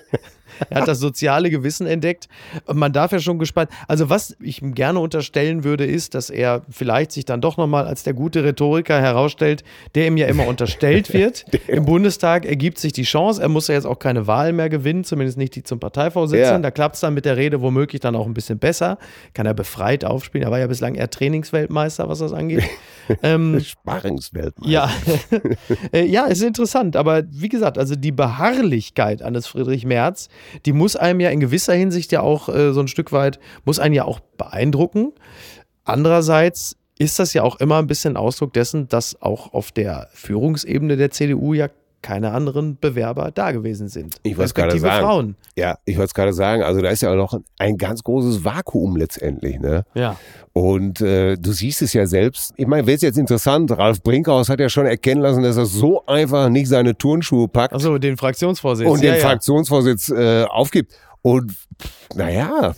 Er 0.69 0.81
hat 0.81 0.87
das 0.87 0.99
soziale 0.99 1.49
Gewissen 1.49 1.87
entdeckt. 1.87 2.27
Und 2.65 2.77
man 2.77 2.93
darf 2.93 3.11
ja 3.11 3.19
schon 3.19 3.39
gespannt. 3.39 3.69
Also, 3.87 4.09
was 4.09 4.35
ich 4.39 4.61
ihm 4.61 4.75
gerne 4.75 4.99
unterstellen 4.99 5.63
würde, 5.63 5.85
ist, 5.85 6.13
dass 6.15 6.29
er 6.29 6.61
vielleicht 6.69 7.11
sich 7.11 7.25
dann 7.25 7.41
doch 7.41 7.57
nochmal 7.57 7.85
als 7.85 8.03
der 8.03 8.13
gute 8.13 8.43
Rhetoriker 8.43 9.01
herausstellt, 9.01 9.63
der 9.95 10.07
ihm 10.07 10.17
ja 10.17 10.27
immer 10.27 10.47
unterstellt 10.47 11.13
wird. 11.13 11.45
Im 11.67 11.85
Bundestag 11.85 12.45
ergibt 12.45 12.77
sich 12.77 12.93
die 12.93 13.03
Chance. 13.03 13.41
Er 13.41 13.49
muss 13.49 13.67
ja 13.67 13.75
jetzt 13.75 13.85
auch 13.85 13.99
keine 13.99 14.27
Wahl 14.27 14.53
mehr 14.53 14.69
gewinnen, 14.69 15.03
zumindest 15.03 15.37
nicht 15.37 15.55
die 15.55 15.63
zum 15.63 15.79
Parteivorsitzenden. 15.79 16.53
Ja. 16.53 16.59
Da 16.59 16.71
klappt 16.71 16.95
es 16.95 17.01
dann 17.01 17.13
mit 17.13 17.25
der 17.25 17.37
Rede 17.37 17.61
womöglich 17.61 18.01
dann 18.01 18.15
auch 18.15 18.25
ein 18.25 18.33
bisschen 18.33 18.59
besser. 18.59 18.97
Kann 19.33 19.45
er 19.45 19.53
befreit 19.53 20.05
aufspielen. 20.05 20.45
Er 20.45 20.51
war 20.51 20.59
ja 20.59 20.67
bislang 20.67 20.95
eher 20.95 21.09
Trainingsweltmeister, 21.09 22.07
was 22.09 22.19
das 22.19 22.33
angeht. 22.33 22.63
ähm, 23.23 23.59
Sparringsweltmeister. 23.59 24.71
ja, 24.71 24.89
Äh, 25.93 26.05
ja, 26.05 26.25
ist 26.25 26.41
interessant. 26.41 26.95
Aber 26.95 27.23
wie 27.29 27.49
gesagt, 27.49 27.77
also 27.77 27.95
die 27.95 28.11
Beharrlichkeit 28.11 29.21
eines 29.21 29.47
Friedrich 29.47 29.85
Merz, 29.85 30.29
die 30.65 30.73
muss 30.73 30.95
einem 30.95 31.19
ja 31.19 31.29
in 31.29 31.39
gewisser 31.39 31.73
Hinsicht 31.73 32.11
ja 32.11 32.21
auch 32.21 32.49
äh, 32.49 32.73
so 32.73 32.79
ein 32.79 32.87
Stück 32.87 33.11
weit, 33.11 33.39
muss 33.65 33.79
einen 33.79 33.93
ja 33.93 34.05
auch 34.05 34.19
beeindrucken. 34.37 35.11
Andererseits 35.83 36.77
ist 36.97 37.19
das 37.19 37.33
ja 37.33 37.43
auch 37.43 37.59
immer 37.59 37.79
ein 37.79 37.87
bisschen 37.87 38.17
Ausdruck 38.17 38.53
dessen, 38.53 38.87
dass 38.87 39.21
auch 39.21 39.53
auf 39.53 39.71
der 39.71 40.09
Führungsebene 40.13 40.97
der 40.97 41.11
CDU 41.11 41.53
ja 41.53 41.69
keine 42.03 42.31
anderen 42.31 42.77
Bewerber 42.79 43.31
da 43.31 43.51
gewesen 43.51 43.87
sind. 43.87 44.17
Ich 44.21 44.37
wollte 44.37 44.45
es 44.45 44.53
gerade 44.53 44.77
sagen. 44.77 45.05
Frauen. 45.05 45.35
Ja, 45.55 45.79
ich 45.85 45.95
wollte 45.97 46.07
es 46.07 46.13
gerade 46.13 46.33
sagen. 46.33 46.61
Also 46.61 46.81
da 46.81 46.89
ist 46.89 47.01
ja 47.01 47.11
auch 47.11 47.15
noch 47.15 47.39
ein 47.57 47.77
ganz 47.77 48.03
großes 48.03 48.45
Vakuum 48.45 48.95
letztendlich. 48.95 49.59
Ne? 49.59 49.85
Ja. 49.95 50.17
Und 50.51 51.01
äh, 51.01 51.35
du 51.35 51.51
siehst 51.51 51.81
es 51.81 51.93
ja 51.93 52.05
selbst. 52.05 52.53
Ich 52.57 52.67
meine, 52.67 52.85
wäre 52.85 52.95
es 52.95 53.01
jetzt 53.01 53.17
interessant, 53.17 53.75
Ralf 53.75 54.03
Brinkhaus 54.03 54.49
hat 54.49 54.59
ja 54.59 54.69
schon 54.69 54.85
erkennen 54.85 55.21
lassen, 55.21 55.41
dass 55.41 55.57
er 55.57 55.65
so 55.65 56.05
einfach 56.05 56.49
nicht 56.49 56.67
seine 56.67 56.95
Turnschuhe 56.95 57.47
packt 57.47 57.73
Also 57.73 57.97
den 57.97 58.17
Fraktionsvorsitz. 58.17 58.87
und 58.87 59.01
den 59.01 59.15
ja. 59.15 59.19
Fraktionsvorsitz 59.19 60.09
äh, 60.09 60.43
aufgibt. 60.43 60.93
Und 61.23 61.55
naja, 62.15 62.75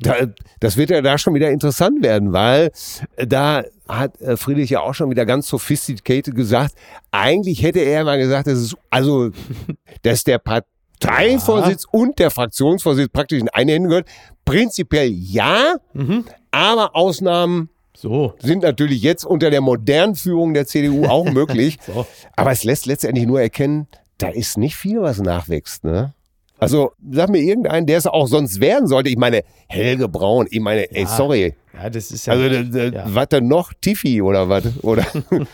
da, 0.00 0.14
das 0.60 0.76
wird 0.76 0.90
ja 0.90 1.00
da 1.02 1.16
schon 1.18 1.34
wieder 1.34 1.50
interessant 1.50 2.02
werden, 2.02 2.32
weil 2.32 2.70
äh, 3.16 3.26
da 3.26 3.62
hat 3.88 4.20
äh, 4.20 4.36
Friedrich 4.36 4.70
ja 4.70 4.80
auch 4.80 4.92
schon 4.94 5.08
wieder 5.08 5.24
ganz 5.24 5.46
sophisticated 5.48 6.34
gesagt, 6.34 6.74
eigentlich 7.12 7.62
hätte 7.62 7.78
er 7.78 8.02
mal 8.04 8.18
gesagt, 8.18 8.48
das 8.48 8.58
ist 8.58 8.76
also, 8.90 9.30
dass 10.02 10.24
der 10.24 10.38
Parteivorsitz 10.40 11.84
und 11.90 12.18
der 12.18 12.30
Fraktionsvorsitz 12.30 13.08
praktisch 13.12 13.40
in 13.40 13.48
eine 13.50 13.72
Hände 13.72 13.88
gehört. 13.88 14.08
Prinzipiell 14.44 15.08
ja, 15.10 15.76
Mhm. 15.92 16.24
aber 16.50 16.94
Ausnahmen 16.96 17.68
So. 17.96 18.34
sind 18.40 18.62
natürlich 18.62 19.00
jetzt 19.02 19.24
unter 19.24 19.50
der 19.50 19.60
modernen 19.60 20.16
Führung 20.16 20.54
der 20.54 20.66
CDU 20.66 21.06
auch 21.06 21.24
möglich. 21.30 21.78
So. 21.86 22.06
Aber 22.34 22.50
es 22.50 22.64
lässt 22.64 22.86
letztendlich 22.86 23.26
nur 23.26 23.40
erkennen, 23.40 23.86
da 24.18 24.28
ist 24.28 24.56
nicht 24.58 24.74
viel, 24.76 25.02
was 25.02 25.18
nachwächst. 25.20 25.84
Ne? 25.84 26.14
Also 26.58 26.92
sag 27.10 27.28
mir 27.28 27.38
irgendeinen, 27.42 27.86
der 27.86 27.98
es 27.98 28.06
auch 28.06 28.26
sonst 28.26 28.60
werden 28.60 28.86
sollte. 28.88 29.10
Ich 29.10 29.18
meine, 29.18 29.42
Helge 29.68 30.08
Braun, 30.08 30.46
ich 30.50 30.60
meine, 30.60 30.90
ey, 30.90 31.02
Ja. 31.02 31.08
sorry. 31.08 31.54
Ja, 31.74 31.90
das 31.90 32.10
ist 32.10 32.26
ja. 32.26 32.32
Also 32.32 32.48
d- 32.48 32.92
ja. 32.94 33.04
was 33.06 33.28
denn 33.28 33.46
noch? 33.48 33.72
Tiffy 33.80 34.22
oder 34.22 34.48
was? 34.48 34.64
Oder, 34.82 35.04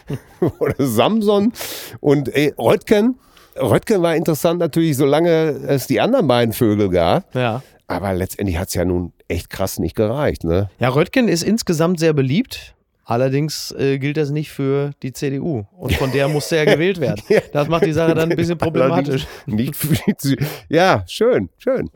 oder 0.59 0.75
Samson 0.79 1.53
und 2.01 2.35
ey, 2.35 2.55
Röttgen. 2.59 3.19
Röttgen 3.61 4.01
war 4.03 4.17
interessant 4.17 4.61
natürlich, 4.61 4.97
solange 4.97 5.29
es 5.67 5.87
die 5.87 6.01
anderen 6.01 6.27
beiden 6.27 6.53
Vögel 6.55 6.89
gab. 6.89 7.35
ja. 7.35 7.63
Aber 7.89 8.15
letztendlich 8.15 8.57
hat 8.57 8.69
es 8.69 8.75
ja 8.75 8.87
nun 8.87 9.13
echt 9.29 9.51
krass 9.51 9.79
nicht 9.79 9.95
gereicht. 9.95 10.45
Ne? 10.45 10.71
Ja, 10.79 10.89
Röttgen 10.89 11.29
ist 11.29 11.43
insgesamt 11.43 11.99
sehr 12.01 12.15
beliebt. 12.15 12.75
Allerdings 13.05 13.73
äh, 13.73 13.99
gilt 13.99 14.17
das 14.17 14.31
nicht 14.31 14.51
für 14.51 14.93
die 15.03 15.13
CDU. 15.13 15.65
Und 15.77 15.95
von 15.95 16.13
der 16.13 16.29
musste 16.29 16.57
er 16.57 16.67
gewählt 16.67 17.01
werden. 17.01 17.23
Das 17.53 17.69
macht 17.69 17.85
die 17.85 17.93
Sache 17.93 18.15
dann 18.15 18.31
ein 18.31 18.37
bisschen 18.37 18.59
problematisch. 18.59 19.27
Nicht 19.47 19.77
für 19.77 19.95
die, 19.95 20.37
ja, 20.69 21.05
schön, 21.09 21.49
schön. 21.59 21.91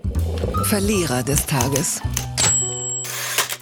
Verlierer 0.65 1.23
des 1.23 1.47
Tages. 1.47 2.03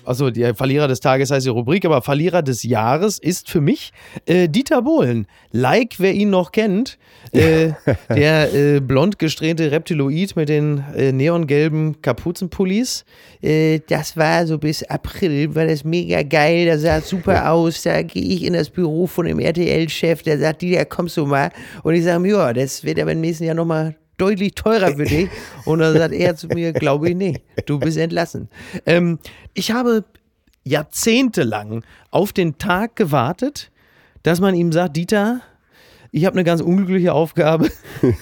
Also 0.04 0.30
der 0.30 0.54
Verlierer 0.54 0.88
des 0.88 1.00
Tages 1.00 1.30
heißt 1.30 1.46
die 1.46 1.50
Rubrik, 1.50 1.84
aber 1.84 2.02
Verlierer 2.02 2.42
des 2.42 2.62
Jahres 2.62 3.18
ist 3.18 3.50
für 3.50 3.60
mich 3.60 3.92
äh, 4.26 4.48
Dieter 4.48 4.82
Bohlen. 4.82 5.26
Like, 5.52 5.94
wer 5.98 6.12
ihn 6.12 6.30
noch 6.30 6.52
kennt, 6.52 6.98
äh, 7.32 7.72
der 8.14 8.54
äh, 8.54 8.80
blond 8.80 9.18
gesträhnte 9.18 9.70
Reptiloid 9.70 10.36
mit 10.36 10.48
den 10.48 10.84
äh, 10.96 11.12
neongelben 11.12 12.00
Kapuzenpullis. 12.02 13.04
Äh, 13.42 13.80
das 13.88 14.16
war 14.16 14.46
so 14.46 14.58
bis 14.58 14.82
April, 14.84 15.54
war 15.54 15.66
das 15.66 15.84
mega 15.84 16.22
geil, 16.22 16.66
das 16.66 16.82
sah 16.82 17.00
super 17.00 17.50
aus. 17.50 17.82
Da 17.82 18.02
gehe 18.02 18.22
ich 18.22 18.44
in 18.44 18.52
das 18.52 18.70
Büro 18.70 19.06
von 19.06 19.26
dem 19.26 19.38
RTL-Chef, 19.38 20.22
der 20.22 20.38
sagt, 20.38 20.62
Dieter, 20.62 20.84
kommst 20.84 21.16
du 21.16 21.26
mal? 21.26 21.50
Und 21.82 21.94
ich 21.94 22.04
sage, 22.04 22.28
ja, 22.28 22.52
das 22.52 22.84
wird 22.84 23.00
aber 23.00 23.12
im 23.12 23.20
nächsten 23.20 23.44
Jahr 23.44 23.54
nochmal 23.54 23.96
deutlich 24.16 24.54
teurer 24.54 24.94
für 24.96 25.04
dich. 25.04 25.28
Und 25.64 25.80
dann 25.80 25.96
sagt 25.96 26.14
er 26.14 26.36
zu 26.36 26.48
mir, 26.48 26.72
glaube 26.72 27.10
ich 27.10 27.16
nicht, 27.16 27.42
du 27.66 27.78
bist 27.78 27.96
entlassen. 27.98 28.48
Ähm, 28.86 29.18
ich 29.54 29.70
habe 29.70 30.04
jahrzehntelang 30.64 31.84
auf 32.10 32.32
den 32.32 32.58
Tag 32.58 32.96
gewartet, 32.96 33.70
dass 34.22 34.40
man 34.40 34.54
ihm 34.54 34.72
sagt, 34.72 34.96
Dieter, 34.96 35.40
ich 36.10 36.24
habe 36.24 36.34
eine 36.36 36.44
ganz 36.44 36.60
unglückliche 36.60 37.12
Aufgabe. 37.12 37.70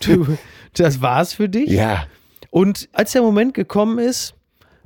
Du, 0.00 0.36
das 0.74 1.00
war's 1.00 1.32
für 1.32 1.48
dich. 1.48 1.70
Ja, 1.70 2.06
Und 2.50 2.90
als 2.92 3.12
der 3.12 3.22
Moment 3.22 3.54
gekommen 3.54 3.98
ist, 3.98 4.34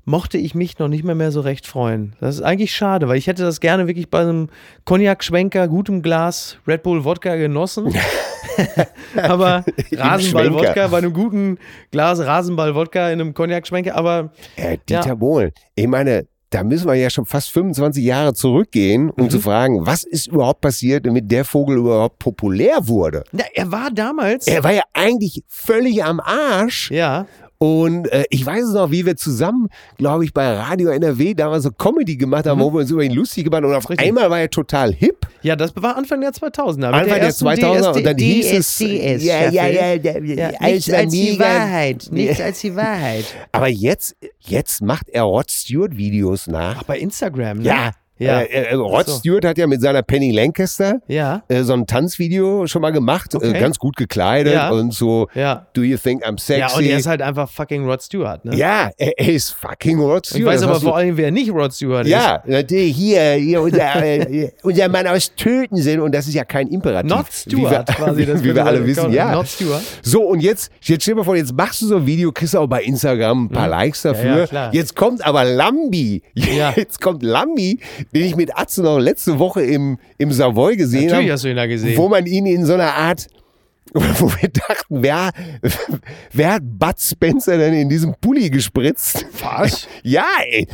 mochte 0.04 0.38
ich 0.38 0.54
mich 0.54 0.78
noch 0.78 0.88
nicht 0.88 1.04
mehr, 1.04 1.14
mehr 1.14 1.30
so 1.32 1.40
recht 1.40 1.66
freuen. 1.66 2.14
Das 2.20 2.36
ist 2.36 2.42
eigentlich 2.42 2.74
schade, 2.74 3.08
weil 3.08 3.16
ich 3.18 3.26
hätte 3.26 3.42
das 3.42 3.60
gerne 3.60 3.86
wirklich 3.86 4.10
bei 4.10 4.20
einem 4.20 4.48
Cognac-Schwenker, 4.84 5.68
gutem 5.68 6.02
Glas 6.02 6.56
Red 6.66 6.82
Bull 6.82 7.04
Wodka 7.04 7.36
genossen. 7.36 7.92
aber 9.16 9.64
Rasenball-Wodka, 9.92 10.64
Schwenker. 10.72 10.88
bei 10.88 10.98
einem 10.98 11.12
guten 11.12 11.58
Glas 11.90 12.20
Rasenball-Wodka 12.20 13.10
in 13.10 13.20
einem 13.20 13.34
Cognac-Schwenker, 13.34 13.94
aber 13.94 14.32
äh, 14.56 14.78
Dieter 14.88 15.06
Ja. 15.08 15.14
Bohlen. 15.14 15.52
Ich 15.74 15.86
meine, 15.86 16.26
da 16.50 16.64
müssen 16.64 16.88
wir 16.88 16.94
ja 16.94 17.10
schon 17.10 17.26
fast 17.26 17.50
25 17.52 18.02
Jahre 18.02 18.34
zurückgehen, 18.34 19.10
um 19.10 19.24
Mhm. 19.26 19.30
zu 19.30 19.40
fragen, 19.40 19.86
was 19.86 20.02
ist 20.04 20.26
überhaupt 20.28 20.60
passiert, 20.62 21.06
damit 21.06 21.30
der 21.30 21.44
Vogel 21.44 21.78
überhaupt 21.78 22.18
populär 22.18 22.88
wurde. 22.88 23.22
na, 23.32 23.44
er 23.54 23.70
war 23.70 23.90
damals. 23.92 24.46
Er 24.48 24.64
war 24.64 24.72
ja 24.72 24.82
eigentlich 24.92 25.44
völlig 25.46 26.02
am 26.04 26.18
Arsch. 26.20 26.90
ja, 26.90 27.26
Und 27.62 28.10
äh, 28.10 28.24
ich 28.30 28.44
weiß 28.46 28.64
es 28.68 28.72
noch, 28.72 28.90
wie 28.90 29.04
wir 29.04 29.16
zusammen, 29.16 29.68
glaube 29.98 30.24
ich, 30.24 30.32
bei 30.32 30.50
Radio 30.50 30.88
NRW 30.88 31.34
damals 31.34 31.64
so 31.64 31.70
Comedy 31.70 32.16
gemacht 32.16 32.46
haben, 32.46 32.58
wo 32.58 32.72
wir 32.72 32.80
uns 32.80 32.90
über 32.90 33.02
ihn 33.04 33.12
lustig 33.12 33.44
gemacht 33.44 33.62
haben. 33.62 33.70
Und 33.70 33.76
auf 33.76 33.84
Mhm. 33.84 33.88
Richtig. 33.90 34.08
einmal 34.08 34.30
war 34.30 34.40
er 34.40 34.48
total 34.48 34.94
hip. 34.94 35.26
ja, 35.42 35.56
das 35.56 35.72
war 35.76 35.94
Anfang 35.98 36.22
der 36.22 36.30
2000er. 36.32 36.86
mit 36.86 36.94
Anfang 36.94 37.18
der 37.18 37.22
ersten 37.24 37.46
2000er 37.46 37.96
und 37.96 38.06
dann 38.06 38.16
hieß 38.16 38.52
es, 38.52 38.78
ja, 38.78 39.50
ja, 39.50 39.66
ja, 39.68 39.94
Ja, 39.94 40.50
nichts 40.58 40.90
als 40.90 41.12
die. 41.12 41.38
Wahrheit. 41.38 42.08
Nichts 42.10 42.40
als 42.40 42.60
die 42.60 42.74
Wahrheit. 42.76 43.24
Aber 43.52 43.68
jetzt, 43.68 44.16
jetzt 44.38 44.80
macht 44.80 45.10
er 45.10 45.24
Rod 45.24 45.50
Stewart 45.50 45.94
Videos 45.98 46.46
nach. 46.46 46.76
Ach, 46.78 46.84
bei 46.84 46.98
Instagram, 46.98 47.58
ne? 47.58 47.64
Ja, 47.64 47.90
Ja. 48.20 48.40
Äh, 48.40 48.44
äh, 48.70 48.74
Rod 48.74 49.06
so. 49.06 49.16
Stewart 49.16 49.44
hat 49.44 49.58
ja 49.58 49.66
mit 49.66 49.80
seiner 49.80 50.02
Penny 50.02 50.30
Lancaster 50.30 51.00
Ja, 51.08 51.42
äh, 51.48 51.62
so 51.62 51.72
ein 51.72 51.86
Tanzvideo 51.86 52.66
schon 52.66 52.82
mal 52.82 52.90
gemacht, 52.90 53.34
Okay. 53.34 53.50
äh, 53.52 53.58
ganz 53.58 53.78
gut 53.78 53.96
gekleidet 53.96 54.52
Ja. 54.54 54.70
und 54.70 54.92
so. 54.92 55.28
ja. 55.34 55.66
Do 55.72 55.82
you 55.82 55.96
think 55.96 56.24
I'm 56.26 56.38
sexy? 56.38 56.60
Ja, 56.60 56.76
und 56.76 56.84
er 56.84 56.98
ist 56.98 57.06
halt 57.06 57.22
einfach 57.22 57.48
fucking 57.50 57.84
Rod 57.86 58.02
Stewart, 58.02 58.44
ne? 58.44 58.54
Ja, 58.56 58.90
er, 58.98 59.18
er 59.18 59.28
ist 59.32 59.50
fucking 59.52 59.98
Rod 60.00 60.26
Stewart. 60.26 60.40
Ich 60.40 60.46
weiß 60.46 60.60
Das 60.60 60.68
aber 60.70 60.80
vor 60.80 60.96
allem, 60.96 61.16
wer 61.16 61.30
nicht 61.30 61.50
Rod 61.50 61.72
Stewart 61.72 62.06
Ja, 62.06 62.42
natürlich 62.46 62.94
hier, 62.96 63.32
hier 63.32 63.62
unser, 63.62 63.96
äh, 64.04 64.50
unser 64.62 64.88
Mann 64.88 65.06
aus 65.06 65.34
Töten 65.34 66.00
und 66.00 66.14
das 66.14 66.26
ist 66.28 66.34
ja 66.34 66.44
kein 66.44 66.68
Imperativ. 66.68 67.10
ist. 67.10 67.16
Not 67.16 67.32
Stewart 67.32 67.88
wie 67.88 67.88
wir, 67.88 67.94
quasi. 67.94 68.26
Das 68.26 68.44
wie 68.44 68.54
wir 68.54 68.66
alle 68.66 68.86
wissen, 68.86 69.12
ja. 69.12 69.32
Not 69.32 69.48
Stewart. 69.48 69.82
So, 70.02 70.22
und 70.24 70.40
jetzt, 70.40 70.70
jetzt 70.82 71.02
stell 71.02 71.14
dir 71.14 71.18
mal 71.20 71.24
vor, 71.24 71.36
jetzt 71.36 71.54
machst 71.54 71.80
du 71.82 71.86
so 71.86 71.96
ein 71.96 72.06
Video, 72.06 72.30
kriegst 72.32 72.54
du 72.54 72.58
auch 72.58 72.66
bei 72.66 72.82
Instagram 72.82 73.44
ein 73.44 73.48
paar 73.48 73.68
Likes 73.68 74.02
dafür. 74.02 74.32
Mhm. 74.32 74.38
ja, 74.38 74.46
klar. 74.46 74.74
jetzt 74.74 74.94
kommt 74.94 75.24
aber 75.24 75.44
Lambi. 75.44 76.22
Ja. 76.34 76.72
Jetzt 76.76 77.00
kommt 77.00 77.22
Lambi, 77.22 77.78
den 78.14 78.24
ich 78.24 78.36
mit 78.36 78.56
Atze 78.58 78.82
noch 78.82 78.98
letzte 78.98 79.38
Woche 79.38 79.62
im, 79.62 79.98
im 80.18 80.32
Savoy 80.32 80.76
gesehen 80.76 81.06
Natürlich 81.06 81.24
habe. 81.24 81.32
hast 81.32 81.44
du 81.44 81.48
ihn 81.50 81.56
da 81.56 81.66
gesehen. 81.66 81.96
Wo 81.96 82.08
man 82.08 82.26
ihn 82.26 82.46
in 82.46 82.64
so 82.66 82.74
einer 82.74 82.94
Art, 82.94 83.28
wo 83.92 84.30
wir 84.40 84.48
dachten, 84.48 85.02
wer, 85.02 85.30
wer 86.32 86.52
hat 86.54 86.62
Bud 86.64 86.98
Spencer 87.00 87.58
denn 87.58 87.74
in 87.74 87.88
diesem 87.88 88.14
Pulli 88.20 88.48
gespritzt? 88.50 89.26
Was? 89.42 89.86
Ja, 90.02 90.26
ey, 90.48 90.66